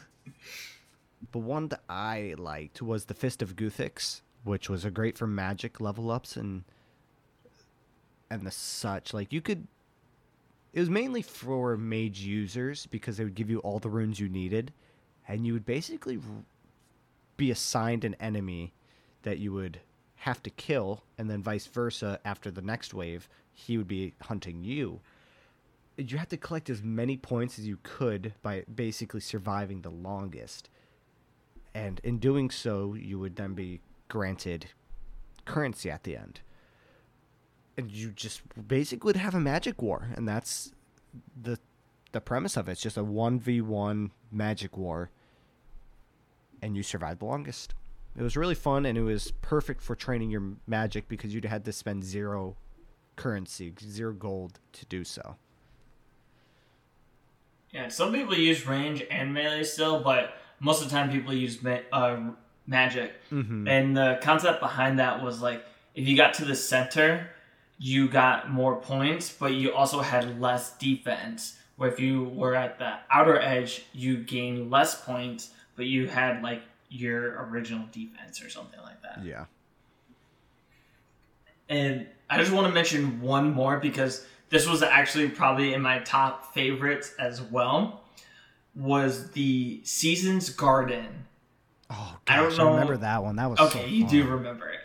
The 1.34 1.40
one 1.40 1.70
that 1.70 1.82
I 1.90 2.36
liked 2.38 2.80
was 2.80 3.06
the 3.06 3.16
Fist 3.16 3.42
of 3.42 3.56
Guthix, 3.56 4.22
which 4.44 4.70
was 4.70 4.86
a 4.86 4.92
great 4.92 5.18
for 5.18 5.26
magic 5.26 5.82
level 5.82 6.12
ups 6.12 6.38
and 6.38 6.64
and 8.30 8.46
the 8.46 8.52
such. 8.52 9.16
Like 9.16 9.34
you 9.34 9.42
could 9.42 9.68
it 10.74 10.80
was 10.80 10.92
mainly 10.92 11.24
for 11.24 11.76
mage 11.76 12.20
users 12.20 12.86
because 12.86 13.18
they 13.18 13.24
would 13.24 13.34
give 13.34 13.50
you 13.50 13.58
all 13.60 13.80
the 13.80 13.90
runes 13.90 14.20
you 14.20 14.30
needed 14.30 14.74
and 15.28 15.46
you 15.48 15.54
would 15.54 15.66
basically 15.66 16.20
be 17.36 17.50
assigned 17.50 18.04
an 18.04 18.16
enemy 18.20 18.74
that 19.24 19.40
you 19.40 19.54
would 19.54 19.80
have 20.24 20.42
to 20.42 20.50
kill 20.50 21.04
and 21.18 21.30
then 21.30 21.44
vice 21.44 21.66
versa 21.66 22.18
after 22.24 22.50
the 22.50 22.62
next 22.62 22.94
wave 22.94 23.28
he 23.52 23.78
would 23.78 23.90
be 23.90 24.14
hunting 24.22 24.64
you. 24.64 25.02
You 25.98 26.18
have 26.18 26.30
to 26.30 26.38
collect 26.38 26.70
as 26.70 26.82
many 26.82 27.18
points 27.18 27.60
as 27.60 27.68
you 27.68 27.78
could 27.84 28.34
by 28.42 28.64
basically 28.74 29.20
surviving 29.20 29.82
the 29.82 29.90
longest. 29.92 30.70
And 31.76 32.00
in 32.06 32.20
doing 32.20 32.50
so 32.50 32.94
you 32.94 33.20
would 33.20 33.36
then 33.36 33.54
be 33.54 33.82
granted 34.08 34.68
currency 35.44 35.92
at 35.92 36.04
the 36.04 36.16
end. 36.16 36.40
And 37.78 37.92
you 37.92 38.12
just 38.12 38.42
basically 38.68 39.10
would 39.10 39.18
have 39.18 39.36
a 39.36 39.42
magic 39.42 39.82
war 39.82 40.08
and 40.16 40.26
that's 40.26 40.72
the 41.40 41.60
the 42.14 42.22
premise 42.22 42.56
of 42.56 42.70
it. 42.70 42.74
It's 42.74 42.82
just 42.82 42.96
a 42.96 43.04
1v1 43.04 44.12
magic 44.32 44.78
war 44.78 45.10
and 46.62 46.78
you 46.78 46.84
survive 46.84 47.20
the 47.20 47.26
longest 47.26 47.74
it 48.16 48.22
was 48.22 48.38
really 48.38 48.56
fun 48.56 48.86
and 48.86 48.98
it 48.98 49.04
was 49.04 49.32
perfect 49.42 49.82
for 49.82 49.96
training 49.96 50.30
your 50.30 50.44
magic 50.68 51.08
because 51.08 51.34
you'd 51.34 51.46
had 51.46 51.66
to 51.66 51.72
spend 51.72 52.04
zero 52.04 52.56
currency 53.16 53.74
zero 53.80 54.14
gold 54.14 54.60
to 54.72 54.86
do 54.86 55.04
so 55.04 55.36
yeah, 57.74 57.88
some 57.88 58.14
people 58.14 58.38
use 58.38 58.68
range 58.68 59.04
and 59.10 59.34
melee 59.34 59.64
still, 59.64 60.00
but 60.00 60.36
most 60.60 60.84
of 60.84 60.90
the 60.90 60.96
time 60.96 61.10
people 61.10 61.34
use 61.34 61.62
ma- 61.64 61.80
uh, 61.92 62.20
magic. 62.68 63.14
mm-hmm. 63.32 63.68
And 63.68 63.98
the 63.98 64.20
concept 64.22 64.60
behind 64.60 65.00
that 65.00 65.24
was 65.24 65.42
like 65.42 65.66
if 65.96 66.08
you 66.08 66.16
got 66.16 66.36
to 66.36 66.46
the 66.46 66.56
center, 66.56 67.30
you 67.80 68.08
got 68.08 68.50
more 68.52 68.76
points, 68.76 69.32
but 69.32 69.54
you 69.54 69.74
also 69.74 70.02
had 70.02 70.40
less 70.40 70.78
defense. 70.78 71.58
Where 71.76 71.90
if 71.90 72.00
you 72.00 72.26
were 72.26 72.54
at 72.54 72.78
the 72.78 72.98
outer 73.12 73.40
edge, 73.40 73.86
you 73.92 74.18
gained 74.18 74.70
less 74.70 75.02
points, 75.02 75.50
but 75.76 75.86
you 75.88 76.08
had 76.08 76.44
like 76.44 76.62
your 76.94 77.46
original 77.50 77.86
defense 77.92 78.42
or 78.44 78.50
something 78.50 78.80
like 78.82 79.02
that. 79.02 79.24
yeah 79.26 79.46
And 81.70 82.08
I 82.30 82.38
just 82.38 82.52
want 82.52 82.68
to 82.68 82.74
mention 82.74 83.22
one 83.22 83.52
more 83.52 83.78
because 83.80 84.26
this 84.50 84.68
was 84.68 84.84
actually 84.84 85.30
probably 85.30 85.74
in 85.74 85.82
my 85.82 86.00
top 86.00 86.54
favorites 86.54 87.14
as 87.20 87.42
well. 87.42 88.02
Was 88.76 89.32
the 89.32 89.82
Seasons 89.84 90.50
Garden. 90.50 91.26
oh 91.90 92.18
I 92.28 92.38
don't 92.38 92.50
gosh, 92.50 92.58
know- 92.58 92.72
remember 92.74 92.98
that 92.98 93.24
one 93.24 93.36
that 93.38 93.50
was 93.50 93.60
Okay, 93.60 93.82
so 93.82 93.86
you 93.88 94.08
do 94.08 94.26
remember 94.26 94.70
it. 94.70 94.80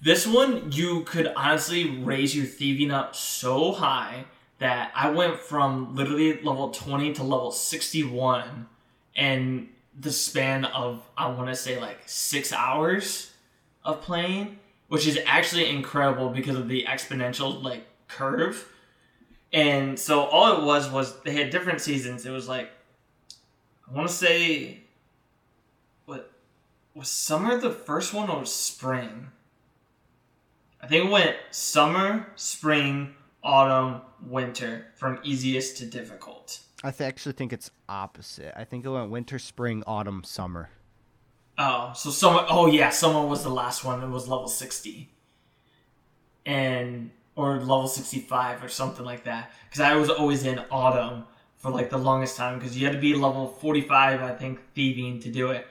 This 0.00 0.26
one, 0.28 0.70
you 0.70 1.02
could 1.02 1.26
honestly 1.36 1.90
raise 1.98 2.36
your 2.36 2.46
thieving 2.46 2.92
up 2.92 3.16
so 3.16 3.72
high 3.72 4.26
that 4.58 4.92
I 4.94 5.10
went 5.10 5.38
from 5.40 5.96
literally 5.96 6.40
level 6.40 6.70
20 6.70 7.14
to 7.14 7.22
level 7.24 7.50
61 7.50 8.68
in 9.16 9.68
the 10.00 10.12
span 10.12 10.64
of, 10.64 11.02
I 11.16 11.28
want 11.28 11.48
to 11.48 11.56
say, 11.56 11.80
like 11.80 11.98
six 12.06 12.52
hours 12.52 13.32
of 13.84 14.00
playing, 14.00 14.58
which 14.88 15.06
is 15.06 15.18
actually 15.26 15.68
incredible 15.68 16.30
because 16.30 16.56
of 16.56 16.68
the 16.68 16.84
exponential, 16.84 17.62
like, 17.62 17.84
curve. 18.06 18.68
And 19.52 19.98
so 19.98 20.24
all 20.24 20.58
it 20.58 20.64
was 20.64 20.90
was 20.90 21.20
they 21.22 21.32
had 21.32 21.50
different 21.50 21.80
seasons. 21.80 22.26
It 22.26 22.30
was 22.30 22.48
like, 22.48 22.70
I 23.88 23.94
want 23.94 24.08
to 24.08 24.14
say, 24.14 24.80
what 26.04 26.30
was 26.94 27.08
summer 27.08 27.58
the 27.58 27.70
first 27.70 28.12
one 28.12 28.28
or 28.28 28.44
spring? 28.44 29.28
I 30.80 30.86
think 30.86 31.06
it 31.06 31.10
went 31.10 31.36
summer, 31.50 32.28
spring, 32.36 33.14
autumn, 33.42 34.02
winter 34.26 34.86
from 34.94 35.18
easiest 35.22 35.78
to 35.78 35.86
difficult. 35.86 36.60
I 36.84 36.90
th- 36.90 37.08
actually 37.08 37.32
think 37.32 37.52
it's 37.52 37.70
opposite. 37.88 38.52
I 38.56 38.64
think 38.64 38.84
it 38.84 38.88
went 38.88 39.10
winter, 39.10 39.38
spring, 39.38 39.82
autumn, 39.86 40.22
summer. 40.24 40.70
Oh, 41.58 41.92
so 41.94 42.10
summer. 42.10 42.46
Oh 42.48 42.66
yeah, 42.66 42.90
summer 42.90 43.26
was 43.26 43.42
the 43.42 43.50
last 43.50 43.84
one. 43.84 44.02
It 44.02 44.08
was 44.08 44.28
level 44.28 44.46
sixty, 44.46 45.10
and 46.46 47.10
or 47.34 47.56
level 47.58 47.88
sixty-five 47.88 48.62
or 48.62 48.68
something 48.68 49.04
like 49.04 49.24
that. 49.24 49.50
Because 49.64 49.80
I 49.80 49.96
was 49.96 50.08
always 50.08 50.44
in 50.44 50.60
autumn 50.70 51.24
for 51.56 51.72
like 51.72 51.90
the 51.90 51.98
longest 51.98 52.36
time 52.36 52.60
because 52.60 52.78
you 52.78 52.86
had 52.86 52.94
to 52.94 53.00
be 53.00 53.14
level 53.14 53.48
forty-five, 53.48 54.22
I 54.22 54.34
think, 54.34 54.60
thieving 54.74 55.18
to 55.20 55.30
do 55.30 55.50
it. 55.50 55.66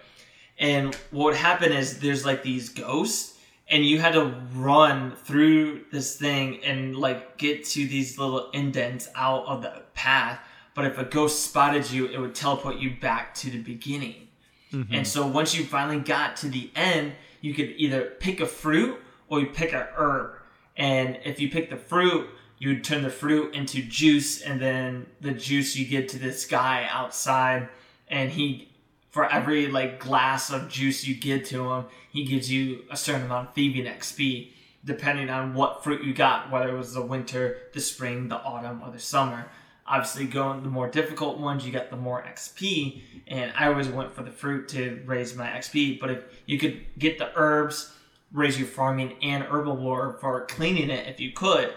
And 0.59 0.93
what 1.11 1.25
would 1.25 1.35
happen 1.35 1.71
is 1.71 1.99
there's 1.99 2.25
like 2.25 2.43
these 2.43 2.67
ghosts, 2.67 3.39
and 3.69 3.85
you 3.85 3.99
had 3.99 4.11
to 4.13 4.35
run 4.55 5.15
through 5.15 5.85
this 5.91 6.17
thing 6.17 6.61
and 6.65 6.97
like 6.97 7.37
get 7.37 7.63
to 7.63 7.87
these 7.87 8.17
little 8.19 8.49
indents 8.51 9.07
out 9.15 9.45
of 9.45 9.61
the 9.61 9.83
path. 9.93 10.39
But 10.77 10.85
if 10.85 10.99
a 10.99 11.05
ghost 11.05 11.43
spotted 11.43 11.89
you, 11.89 12.05
it 12.05 12.19
would 12.19 12.35
teleport 12.35 12.77
you 12.77 12.91
back 13.01 13.33
to 13.37 13.49
the 13.49 13.59
beginning. 13.59 14.27
Mm-hmm. 14.71 14.93
And 14.93 15.07
so 15.07 15.25
once 15.25 15.55
you 15.57 15.65
finally 15.65 15.99
got 15.99 16.37
to 16.37 16.49
the 16.49 16.69
end, 16.75 17.13
you 17.41 17.55
could 17.55 17.73
either 17.77 18.11
pick 18.19 18.41
a 18.41 18.45
fruit 18.45 18.99
or 19.27 19.39
you 19.39 19.47
pick 19.47 19.73
a 19.73 19.89
herb. 19.95 20.33
And 20.75 21.17
if 21.25 21.39
you 21.39 21.49
pick 21.49 21.71
the 21.71 21.77
fruit, 21.77 22.29
you 22.59 22.69
would 22.69 22.83
turn 22.83 23.01
the 23.01 23.09
fruit 23.09 23.55
into 23.55 23.81
juice, 23.81 24.43
and 24.43 24.61
then 24.61 25.07
the 25.19 25.31
juice 25.31 25.75
you 25.75 25.87
give 25.87 26.05
to 26.07 26.19
this 26.19 26.45
guy 26.45 26.87
outside, 26.91 27.69
and 28.07 28.29
he, 28.29 28.69
for 29.09 29.25
every 29.25 29.71
like 29.71 29.99
glass 29.99 30.51
of 30.51 30.69
juice 30.69 31.07
you 31.07 31.15
give 31.15 31.43
to 31.45 31.71
him, 31.71 31.85
he 32.11 32.23
gives 32.23 32.51
you 32.51 32.83
a 32.91 32.97
certain 32.97 33.23
amount 33.23 33.49
of 33.49 33.55
thieving 33.55 33.85
XP, 33.85 34.51
depending 34.85 35.31
on 35.31 35.55
what 35.55 35.83
fruit 35.83 36.03
you 36.03 36.13
got, 36.13 36.51
whether 36.51 36.69
it 36.69 36.77
was 36.77 36.93
the 36.93 37.01
winter, 37.01 37.57
the 37.73 37.81
spring, 37.81 38.27
the 38.27 38.35
autumn, 38.35 38.83
or 38.85 38.91
the 38.91 38.99
summer 38.99 39.49
obviously 39.87 40.25
going 40.25 40.63
the 40.63 40.69
more 40.69 40.89
difficult 40.89 41.37
ones 41.37 41.65
you 41.65 41.71
get 41.71 41.89
the 41.89 41.95
more 41.95 42.23
xp 42.35 43.01
and 43.27 43.51
i 43.57 43.67
always 43.67 43.87
went 43.87 44.13
for 44.13 44.23
the 44.23 44.31
fruit 44.31 44.67
to 44.67 45.01
raise 45.05 45.35
my 45.35 45.47
xp 45.47 45.99
but 45.99 46.09
if 46.09 46.23
you 46.45 46.57
could 46.59 46.85
get 46.97 47.17
the 47.17 47.31
herbs 47.35 47.93
raise 48.31 48.57
your 48.57 48.67
farming 48.67 49.13
and 49.21 49.43
herblore 49.43 50.19
for 50.19 50.45
cleaning 50.45 50.89
it 50.89 51.07
if 51.07 51.19
you 51.19 51.31
could. 51.31 51.73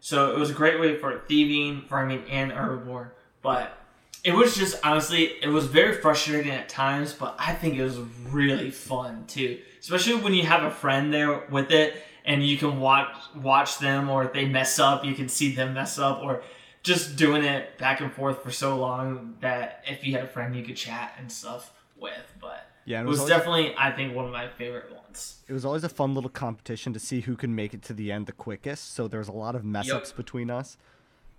So 0.00 0.32
it 0.32 0.38
was 0.38 0.50
a 0.50 0.54
great 0.54 0.80
way 0.80 0.96
for 0.96 1.20
thieving 1.28 1.82
farming 1.88 2.24
and 2.28 2.50
herblore 2.50 3.10
but 3.40 3.78
it 4.24 4.32
was 4.32 4.56
just 4.56 4.76
honestly 4.84 5.32
it 5.42 5.48
was 5.48 5.66
very 5.66 5.94
frustrating 5.94 6.52
at 6.52 6.68
times 6.68 7.12
but 7.12 7.34
i 7.38 7.52
think 7.52 7.74
it 7.74 7.82
was 7.82 7.98
really 8.28 8.70
fun 8.70 9.24
too 9.26 9.58
especially 9.80 10.14
when 10.14 10.32
you 10.32 10.44
have 10.44 10.62
a 10.62 10.70
friend 10.70 11.12
there 11.12 11.44
with 11.50 11.70
it 11.70 12.02
and 12.24 12.44
you 12.44 12.56
can 12.56 12.78
watch 12.78 13.12
watch 13.36 13.78
them 13.78 14.08
or 14.08 14.24
if 14.24 14.32
they 14.32 14.44
mess 14.44 14.78
up 14.78 15.04
you 15.04 15.14
can 15.14 15.28
see 15.28 15.54
them 15.54 15.74
mess 15.74 15.98
up 15.98 16.20
or 16.22 16.42
just 16.82 17.16
doing 17.16 17.44
it 17.44 17.78
back 17.78 18.00
and 18.00 18.12
forth 18.12 18.42
for 18.42 18.50
so 18.50 18.76
long 18.76 19.36
that 19.40 19.84
if 19.86 20.04
you 20.04 20.12
had 20.14 20.24
a 20.24 20.28
friend 20.28 20.54
you 20.56 20.62
could 20.64 20.76
chat 20.76 21.14
and 21.18 21.30
stuff 21.30 21.72
with. 21.96 22.12
But 22.40 22.66
Yeah, 22.84 22.98
it 22.98 23.00
and 23.02 23.08
was, 23.08 23.24
definitely, 23.24 23.74
I 23.78 23.92
think, 23.92 24.14
one 24.14 24.24
of 24.24 24.32
my 24.32 24.48
favorite 24.48 24.92
ones. 24.92 25.42
it 25.46 25.52
was 25.52 25.64
always 25.64 25.84
a 25.84 25.88
fun 25.88 26.14
little 26.14 26.30
competition 26.30 26.92
to 26.92 26.98
see 26.98 27.20
who 27.20 27.36
can 27.36 27.54
make 27.54 27.72
it 27.74 27.82
to 27.82 27.92
the 27.94 28.10
end 28.10 28.26
the 28.26 28.32
quickest. 28.32 28.94
So 28.94 29.06
there 29.08 29.20
was 29.20 29.28
a 29.28 29.32
lot 29.32 29.54
of 29.54 29.64
mess 29.64 29.86
Yep. 29.88 29.96
ups 29.96 30.12
between 30.12 30.50
us 30.50 30.76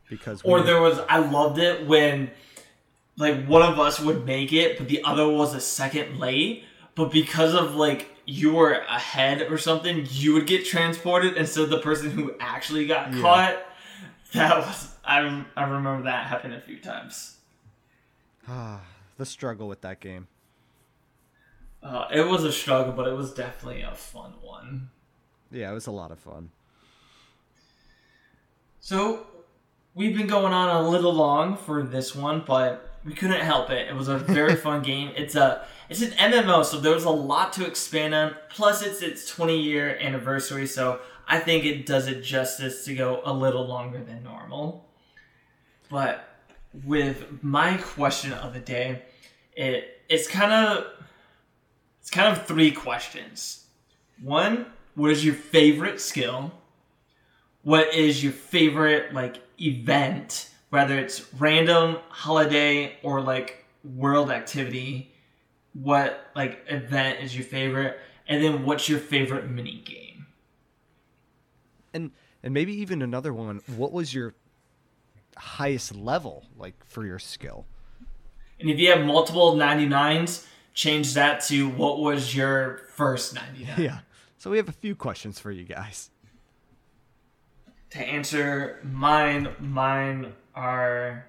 because 0.09 0.41
Or 0.43 0.61
there 0.61 0.79
was, 0.81 0.99
I 1.09 1.17
loved 1.19 1.59
it 1.59 1.85
when 1.87 2.31
like 3.17 3.45
one 3.45 3.61
of 3.61 3.79
us 3.79 3.99
would 3.99 4.25
make 4.25 4.53
it, 4.53 4.77
but 4.77 4.87
the 4.87 5.03
other 5.03 5.27
was 5.27 5.53
a 5.53 5.61
second 5.61 6.19
late. 6.19 6.63
But 6.95 7.11
because 7.11 7.53
of 7.53 7.75
like 7.75 8.09
you 8.25 8.53
were 8.53 8.71
ahead 8.73 9.41
or 9.51 9.57
something, 9.57 10.07
you 10.09 10.33
would 10.35 10.47
get 10.47 10.65
transported 10.65 11.35
instead 11.35 11.65
of 11.65 11.69
the 11.69 11.79
person 11.79 12.11
who 12.11 12.33
actually 12.39 12.87
got 12.87 13.11
Yeah. 13.13 13.21
caught. 13.21 13.55
That 14.33 14.57
was 14.59 14.92
I 15.03 15.45
I 15.55 15.63
remember 15.63 16.03
that 16.03 16.27
happened 16.27 16.53
a 16.53 16.61
few 16.61 16.79
times. 16.79 17.37
Ah, 18.47 18.81
the 19.17 19.25
struggle 19.25 19.67
with 19.67 19.81
that 19.81 19.99
game. 19.99 20.27
Uh, 21.81 22.07
it 22.13 22.25
was 22.25 22.43
a 22.43 22.51
struggle, 22.51 22.93
but 22.93 23.07
it 23.07 23.13
was 23.13 23.33
definitely 23.33 23.81
a 23.81 23.93
fun 23.93 24.33
one. 24.41 24.89
Yeah, 25.51 25.69
it 25.69 25.73
was 25.73 25.87
a 25.87 25.91
lot 25.91 26.11
of 26.11 26.19
fun. 26.19 26.49
So 28.79 29.27
we've 29.93 30.15
been 30.15 30.27
going 30.27 30.53
on 30.53 30.83
a 30.83 30.89
little 30.89 31.13
long 31.13 31.57
for 31.57 31.83
this 31.83 32.15
one, 32.15 32.43
but 32.45 32.99
we 33.05 33.13
couldn't 33.13 33.41
help 33.41 33.69
it. 33.69 33.89
It 33.89 33.95
was 33.95 34.07
a 34.07 34.17
very 34.17 34.55
fun 34.67 34.81
game. 34.81 35.11
It's 35.15 35.35
a 35.35 35.65
it's 35.89 36.01
an 36.01 36.11
MMO, 36.11 36.63
so 36.63 36.79
there 36.79 36.93
was 36.93 37.03
a 37.03 37.09
lot 37.09 37.53
to 37.53 37.65
expand 37.65 38.15
on. 38.15 38.35
Plus, 38.49 38.81
it's 38.81 39.01
its 39.01 39.27
20 39.27 39.57
year 39.59 39.97
anniversary, 39.99 40.65
so 40.65 41.01
I 41.27 41.39
think 41.39 41.65
it 41.65 41.85
does 41.85 42.07
it 42.07 42.21
justice 42.23 42.85
to 42.85 42.95
go 42.95 43.21
a 43.25 43.33
little 43.33 43.65
longer 43.67 44.01
than 44.03 44.23
normal. 44.23 44.85
But 45.93 46.27
with 46.83 47.43
my 47.43 47.77
question 47.77 48.33
of 48.33 48.55
the 48.55 48.59
day, 48.59 49.03
it 49.55 50.01
it's 50.09 50.27
kind 50.27 50.51
of 50.51 50.85
it's 52.01 52.09
kind 52.09 52.35
of 52.35 52.47
three 52.47 52.71
questions. 52.71 53.67
One, 54.19 54.65
what 54.95 55.11
is 55.11 55.23
your 55.23 55.35
favorite 55.35 56.01
skill? 56.01 56.51
what 57.65 57.93
is 57.93 58.21
your 58.21 58.33
favorite 58.33 59.13
like 59.13 59.37
event 59.61 60.49
whether 60.69 60.99
it's 60.99 61.33
random 61.35 61.95
holiday 62.09 62.97
or 63.03 63.21
like 63.21 63.63
world 63.85 64.29
activity 64.29 65.13
what 65.71 66.27
like 66.35 66.59
event 66.67 67.19
is 67.21 67.33
your 67.33 67.45
favorite 67.45 67.97
and 68.27 68.43
then 68.43 68.65
what's 68.65 68.89
your 68.89 68.99
favorite 68.99 69.49
mini 69.49 69.81
game 69.85 70.25
And 71.93 72.11
and 72.43 72.53
maybe 72.53 72.73
even 72.73 73.01
another 73.01 73.33
one. 73.33 73.61
What 73.77 73.93
was 73.93 74.13
your 74.13 74.35
highest 75.37 75.95
level 75.95 76.45
like 76.57 76.75
for 76.85 77.05
your 77.05 77.19
skill? 77.19 77.65
and 78.59 78.69
if 78.69 78.77
you 78.79 78.89
have 78.91 79.03
multiple 79.05 79.55
99s 79.55 80.45
change 80.73 81.13
that 81.15 81.41
to 81.43 81.67
what 81.69 81.99
was 81.99 82.35
your 82.35 82.81
first 82.93 83.33
99 83.35 83.75
Yeah. 83.81 83.99
So 84.37 84.49
we 84.51 84.57
have 84.57 84.69
a 84.69 84.73
few 84.73 84.95
questions 84.95 85.39
for 85.39 85.51
you 85.51 85.63
guys. 85.63 86.09
to 87.91 87.99
answer 87.99 88.79
mine 88.83 89.49
mine 89.59 90.33
are 90.55 91.25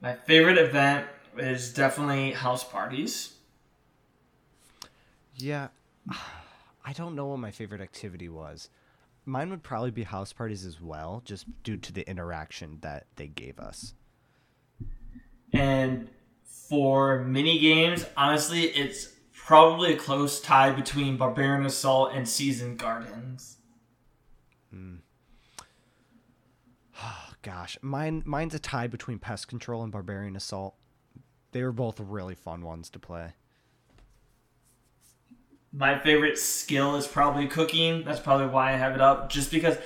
my 0.00 0.14
favorite 0.14 0.58
event 0.58 1.06
is 1.38 1.72
definitely 1.72 2.32
house 2.32 2.64
parties 2.64 3.34
Yeah. 5.34 5.68
I 6.88 6.92
don't 6.92 7.14
know 7.16 7.26
what 7.26 7.38
my 7.38 7.50
favorite 7.50 7.80
activity 7.80 8.28
was. 8.28 8.68
Mine 9.26 9.50
would 9.50 9.64
probably 9.64 9.90
be 9.90 10.04
house 10.04 10.32
parties 10.32 10.64
as 10.64 10.80
well, 10.80 11.20
just 11.24 11.46
due 11.64 11.76
to 11.76 11.92
the 11.92 12.08
interaction 12.08 12.78
that 12.80 13.06
they 13.16 13.26
gave 13.26 13.58
us. 13.58 13.92
And 15.52 16.08
for 16.44 17.24
mini 17.24 17.58
games, 17.58 18.06
honestly, 18.16 18.62
it's 18.62 19.12
probably 19.32 19.94
a 19.94 19.96
close 19.96 20.40
tie 20.40 20.70
between 20.70 21.16
Barbarian 21.16 21.66
Assault 21.66 22.12
and 22.14 22.28
Seasoned 22.28 22.78
Gardens. 22.78 23.58
Oh 27.00 27.32
gosh, 27.42 27.78
mine 27.82 28.22
mine's 28.26 28.54
a 28.54 28.58
tie 28.58 28.86
between 28.86 29.18
pest 29.18 29.48
control 29.48 29.82
and 29.82 29.92
barbarian 29.92 30.36
assault. 30.36 30.76
They 31.52 31.62
were 31.62 31.72
both 31.72 32.00
really 32.00 32.34
fun 32.34 32.62
ones 32.62 32.90
to 32.90 32.98
play. 32.98 33.34
My 35.76 35.98
favorite 35.98 36.38
skill 36.38 36.96
is 36.96 37.06
probably 37.06 37.46
cooking. 37.46 38.02
That's 38.02 38.18
probably 38.18 38.46
why 38.46 38.72
I 38.72 38.76
have 38.76 38.94
it 38.94 39.00
up, 39.02 39.28
just 39.28 39.50
because 39.50 39.76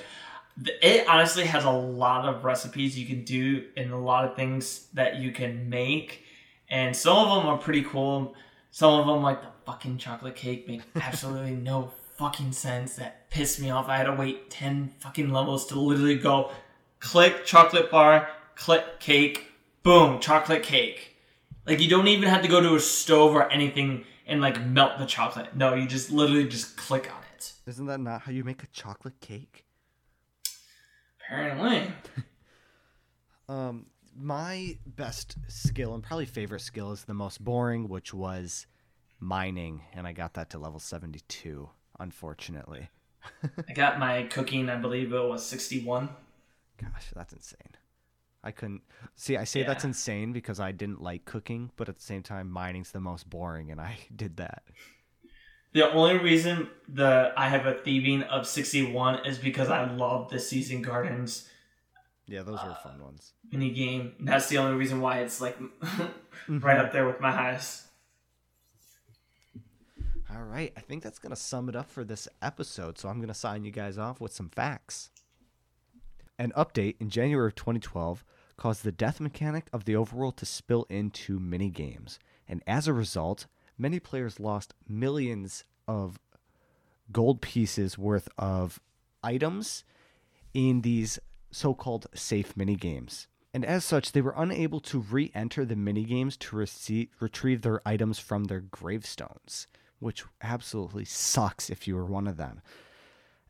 it 0.81 1.05
honestly 1.05 1.43
has 1.43 1.65
a 1.65 1.69
lot 1.69 2.25
of 2.25 2.45
recipes 2.45 2.97
you 2.97 3.05
can 3.05 3.25
do 3.25 3.65
and 3.75 3.91
a 3.91 3.97
lot 3.97 4.23
of 4.23 4.37
things 4.37 4.87
that 4.93 5.17
you 5.17 5.33
can 5.33 5.69
make. 5.69 6.23
And 6.69 6.95
some 6.95 7.17
of 7.17 7.27
them 7.35 7.45
are 7.47 7.57
pretty 7.57 7.83
cool. 7.83 8.35
Some 8.71 9.01
of 9.01 9.05
them, 9.05 9.21
like 9.21 9.41
the 9.41 9.49
fucking 9.65 9.97
chocolate 9.97 10.37
cake, 10.37 10.65
make 10.65 10.81
absolutely 10.95 11.57
no 11.57 11.91
fucking 12.17 12.53
sense. 12.53 12.95
That 12.95 13.29
pissed 13.29 13.59
me 13.59 13.69
off. 13.69 13.89
I 13.89 13.97
had 13.97 14.05
to 14.05 14.13
wait 14.13 14.49
10 14.49 14.93
fucking 14.99 15.29
levels 15.29 15.65
to 15.67 15.79
literally 15.79 16.15
go 16.15 16.51
click 16.99 17.43
chocolate 17.43 17.91
bar, 17.91 18.29
click 18.55 19.01
cake, 19.01 19.51
boom, 19.83 20.21
chocolate 20.21 20.63
cake. 20.63 21.17
Like 21.65 21.81
you 21.81 21.89
don't 21.89 22.07
even 22.07 22.29
have 22.29 22.43
to 22.43 22.47
go 22.47 22.61
to 22.61 22.75
a 22.75 22.79
stove 22.79 23.35
or 23.35 23.51
anything 23.51 24.05
and 24.31 24.41
like 24.41 24.65
melt 24.65 24.97
the 24.97 25.05
chocolate. 25.05 25.55
No, 25.55 25.75
you 25.75 25.85
just 25.85 26.09
literally 26.09 26.47
just 26.47 26.77
click 26.77 27.11
on 27.13 27.21
it. 27.35 27.53
Isn't 27.67 27.85
that 27.87 27.99
not 27.99 28.21
how 28.21 28.31
you 28.31 28.43
make 28.43 28.63
a 28.63 28.67
chocolate 28.67 29.19
cake? 29.19 29.65
Apparently. 31.19 31.93
Um, 33.49 33.87
my 34.15 34.77
best 34.85 35.35
skill 35.49 35.93
and 35.93 36.01
probably 36.01 36.25
favorite 36.25 36.61
skill 36.61 36.93
is 36.93 37.03
the 37.03 37.13
most 37.13 37.43
boring, 37.43 37.89
which 37.89 38.13
was 38.13 38.65
mining, 39.19 39.81
and 39.93 40.07
I 40.07 40.13
got 40.13 40.35
that 40.35 40.49
to 40.51 40.57
level 40.57 40.79
seventy-two. 40.79 41.69
Unfortunately, 41.99 42.87
I 43.67 43.73
got 43.73 43.99
my 43.99 44.23
cooking, 44.23 44.69
I 44.69 44.77
believe 44.77 45.11
it 45.11 45.19
was 45.27 45.45
61. 45.45 46.07
gosh, 46.81 47.07
that's 47.13 47.33
insane. 47.33 47.75
I 48.43 48.51
couldn't 48.51 48.81
see. 49.15 49.37
I 49.37 49.43
say 49.43 49.63
that's 49.63 49.83
insane 49.83 50.33
because 50.33 50.59
I 50.59 50.71
didn't 50.71 51.01
like 51.01 51.25
cooking, 51.25 51.71
but 51.77 51.89
at 51.89 51.97
the 51.97 52.03
same 52.03 52.23
time, 52.23 52.49
mining's 52.49 52.91
the 52.91 52.99
most 52.99 53.29
boring, 53.29 53.71
and 53.71 53.79
I 53.79 53.97
did 54.15 54.37
that. 54.37 54.63
The 55.73 55.89
only 55.89 56.17
reason 56.17 56.69
the 56.87 57.31
I 57.37 57.47
have 57.47 57.65
a 57.65 57.75
thieving 57.75 58.23
of 58.23 58.45
61 58.45 59.25
is 59.25 59.37
because 59.37 59.69
I 59.69 59.89
love 59.89 60.29
the 60.29 60.39
Season 60.39 60.81
Gardens 60.81 61.47
Yeah, 62.27 62.41
those 62.41 62.61
were 62.61 62.71
uh, 62.71 62.75
fun 62.75 63.01
ones. 63.01 63.33
mini 63.51 63.71
game. 63.71 64.13
That's 64.19 64.49
the 64.49 64.57
only 64.57 64.75
reason 64.75 64.99
why 64.99 65.19
it's 65.19 65.39
like 65.39 65.57
mm-hmm. 65.81 66.59
right 66.59 66.77
up 66.77 66.91
there 66.91 67.07
with 67.07 67.21
my 67.21 67.31
highest. 67.31 67.83
All 70.33 70.43
right, 70.43 70.73
I 70.77 70.81
think 70.81 71.03
that's 71.03 71.19
going 71.19 71.31
to 71.31 71.41
sum 71.41 71.67
it 71.69 71.75
up 71.75 71.89
for 71.89 72.03
this 72.03 72.27
episode. 72.41 72.97
So 72.97 73.09
I'm 73.09 73.17
going 73.17 73.27
to 73.27 73.33
sign 73.33 73.65
you 73.65 73.71
guys 73.71 73.97
off 73.97 74.21
with 74.21 74.33
some 74.33 74.49
facts. 74.49 75.09
An 76.41 76.51
update 76.57 76.95
in 76.99 77.11
January 77.11 77.49
of 77.49 77.53
2012 77.53 78.25
caused 78.57 78.83
the 78.83 78.91
death 78.91 79.19
mechanic 79.19 79.67
of 79.71 79.85
the 79.85 79.93
overworld 79.93 80.37
to 80.37 80.45
spill 80.47 80.87
into 80.89 81.39
mini 81.39 81.69
games, 81.69 82.17
and 82.47 82.63
as 82.65 82.87
a 82.87 82.93
result, 82.93 83.45
many 83.77 83.99
players 83.99 84.39
lost 84.39 84.73
millions 84.89 85.65
of 85.87 86.19
gold 87.11 87.41
pieces 87.41 87.95
worth 87.95 88.27
of 88.39 88.79
items 89.23 89.83
in 90.51 90.81
these 90.81 91.19
so-called 91.51 92.07
safe 92.15 92.57
mini 92.57 92.75
games. 92.75 93.27
And 93.53 93.63
as 93.63 93.85
such, 93.85 94.11
they 94.11 94.21
were 94.21 94.33
unable 94.35 94.79
to 94.79 94.99
re-enter 94.99 95.63
the 95.63 95.75
mini 95.75 96.05
games 96.05 96.37
to 96.37 96.55
receive, 96.55 97.09
retrieve 97.19 97.61
their 97.61 97.87
items 97.87 98.17
from 98.17 98.45
their 98.45 98.61
gravestones, 98.61 99.67
which 99.99 100.23
absolutely 100.41 101.05
sucks 101.05 101.69
if 101.69 101.87
you 101.87 101.95
were 101.95 102.05
one 102.05 102.27
of 102.27 102.37
them. 102.37 102.63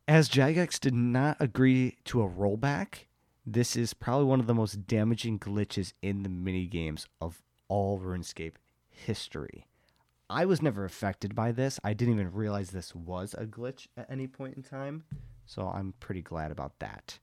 As 0.08 0.28
Jagex 0.28 0.80
did 0.80 0.94
not 0.94 1.36
agree 1.38 1.96
to 2.06 2.22
a 2.22 2.28
rollback, 2.28 3.06
this 3.46 3.76
is 3.76 3.94
probably 3.94 4.26
one 4.26 4.40
of 4.40 4.46
the 4.46 4.54
most 4.54 4.86
damaging 4.86 5.38
glitches 5.38 5.92
in 6.02 6.24
the 6.24 6.28
mini 6.28 6.66
games 6.66 7.06
of 7.20 7.40
all 7.68 8.00
RuneScape 8.00 8.54
history. 8.90 9.66
I 10.28 10.44
was 10.44 10.60
never 10.60 10.84
affected 10.84 11.34
by 11.34 11.52
this. 11.52 11.78
I 11.84 11.92
didn't 11.92 12.14
even 12.14 12.32
realize 12.32 12.70
this 12.70 12.94
was 12.94 13.34
a 13.38 13.44
glitch 13.44 13.86
at 13.96 14.10
any 14.10 14.26
point 14.26 14.56
in 14.56 14.62
time. 14.62 15.04
So 15.46 15.68
I'm 15.68 15.94
pretty 16.00 16.22
glad 16.22 16.50
about 16.50 16.78
that. 16.80 17.18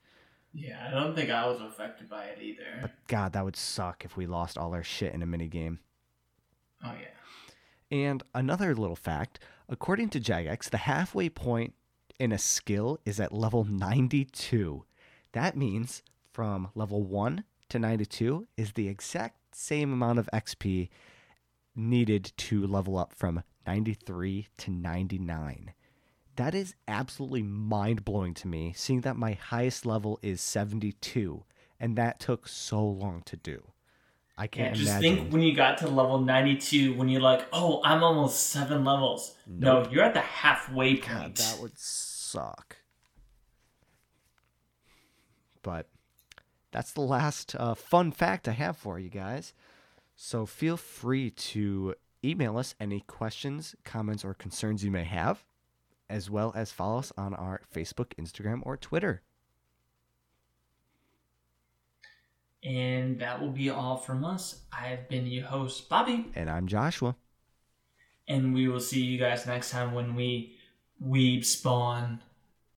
Yeah, 0.53 0.87
I 0.87 0.91
don't 0.91 1.15
think 1.15 1.29
I 1.29 1.47
was 1.47 1.59
affected 1.61 2.09
by 2.09 2.25
it 2.25 2.41
either. 2.41 2.63
But 2.81 2.91
God, 3.07 3.33
that 3.33 3.43
would 3.43 3.55
suck 3.55 4.05
if 4.05 4.15
we 4.15 4.25
lost 4.25 4.57
all 4.57 4.73
our 4.73 4.83
shit 4.83 5.13
in 5.13 5.21
a 5.21 5.27
minigame. 5.27 5.79
Oh 6.83 6.93
yeah. 6.93 7.07
And 7.91 8.23
another 8.33 8.73
little 8.73 8.95
fact 8.95 9.39
according 9.67 10.09
to 10.09 10.19
Jagex, 10.19 10.69
the 10.69 10.77
halfway 10.77 11.29
point 11.29 11.73
in 12.19 12.31
a 12.31 12.37
skill 12.37 12.99
is 13.05 13.19
at 13.19 13.33
level 13.33 13.63
92. 13.63 14.85
That 15.31 15.57
means 15.57 16.03
from 16.31 16.69
level 16.75 17.03
1 17.03 17.43
to 17.69 17.79
92 17.79 18.47
is 18.57 18.73
the 18.73 18.87
exact 18.87 19.55
same 19.55 19.93
amount 19.93 20.19
of 20.19 20.29
XP 20.33 20.89
needed 21.75 22.33
to 22.35 22.67
level 22.67 22.97
up 22.97 23.13
from 23.13 23.43
93 23.65 24.47
to 24.57 24.71
99. 24.71 25.73
That 26.35 26.55
is 26.55 26.75
absolutely 26.87 27.43
mind 27.43 28.05
blowing 28.05 28.33
to 28.35 28.47
me, 28.47 28.73
seeing 28.75 29.01
that 29.01 29.17
my 29.17 29.33
highest 29.33 29.85
level 29.85 30.19
is 30.21 30.41
72 30.41 31.43
and 31.79 31.95
that 31.95 32.19
took 32.19 32.47
so 32.47 32.83
long 32.85 33.21
to 33.25 33.37
do. 33.37 33.71
I 34.39 34.47
can't 34.47 34.73
just 34.73 34.89
imagine. 34.89 35.17
think 35.17 35.33
when 35.33 35.41
you 35.41 35.53
got 35.53 35.79
to 35.79 35.89
level 35.89 36.19
92, 36.19 36.93
when 36.93 37.09
you're 37.09 37.19
like, 37.19 37.45
oh, 37.51 37.81
I'm 37.83 38.03
almost 38.03 38.51
seven 38.51 38.85
levels. 38.85 39.35
Nope. 39.45 39.85
No, 39.85 39.91
you're 39.91 40.03
at 40.03 40.13
the 40.13 40.21
halfway 40.21 40.95
God, 40.95 41.07
point. 41.09 41.35
that 41.35 41.57
would 41.61 41.77
suck. 41.77 42.77
But 45.61 45.89
that's 46.71 46.93
the 46.93 47.01
last 47.01 47.53
uh, 47.57 47.73
fun 47.75 48.13
fact 48.13 48.47
I 48.47 48.53
have 48.53 48.77
for 48.77 48.97
you 48.97 49.09
guys. 49.09 49.53
So 50.15 50.45
feel 50.45 50.77
free 50.77 51.31
to 51.31 51.95
email 52.23 52.57
us 52.57 52.75
any 52.79 53.01
questions, 53.01 53.75
comments, 53.83 54.23
or 54.23 54.33
concerns 54.33 54.85
you 54.85 54.91
may 54.91 55.03
have, 55.03 55.43
as 56.09 56.29
well 56.29 56.53
as 56.55 56.71
follow 56.71 56.99
us 56.99 57.11
on 57.17 57.33
our 57.33 57.59
Facebook, 57.73 58.13
Instagram, 58.17 58.61
or 58.63 58.77
Twitter. 58.77 59.21
And 62.63 63.19
that 63.19 63.39
will 63.41 63.51
be 63.51 63.69
all 63.69 63.95
from 63.97 64.25
us. 64.25 64.63
I've 64.71 65.07
been 65.07 65.25
your 65.27 65.45
host, 65.45 65.87
Bobby, 65.89 66.25
And 66.35 66.49
I'm 66.49 66.67
Joshua. 66.67 67.15
and 68.27 68.53
we 68.53 68.67
will 68.67 68.81
see 68.81 69.01
you 69.01 69.17
guys 69.17 69.45
next 69.47 69.71
time 69.71 69.93
when 69.93 70.13
we 70.15 70.55
weeb 71.01 71.45
spawn 71.45 72.21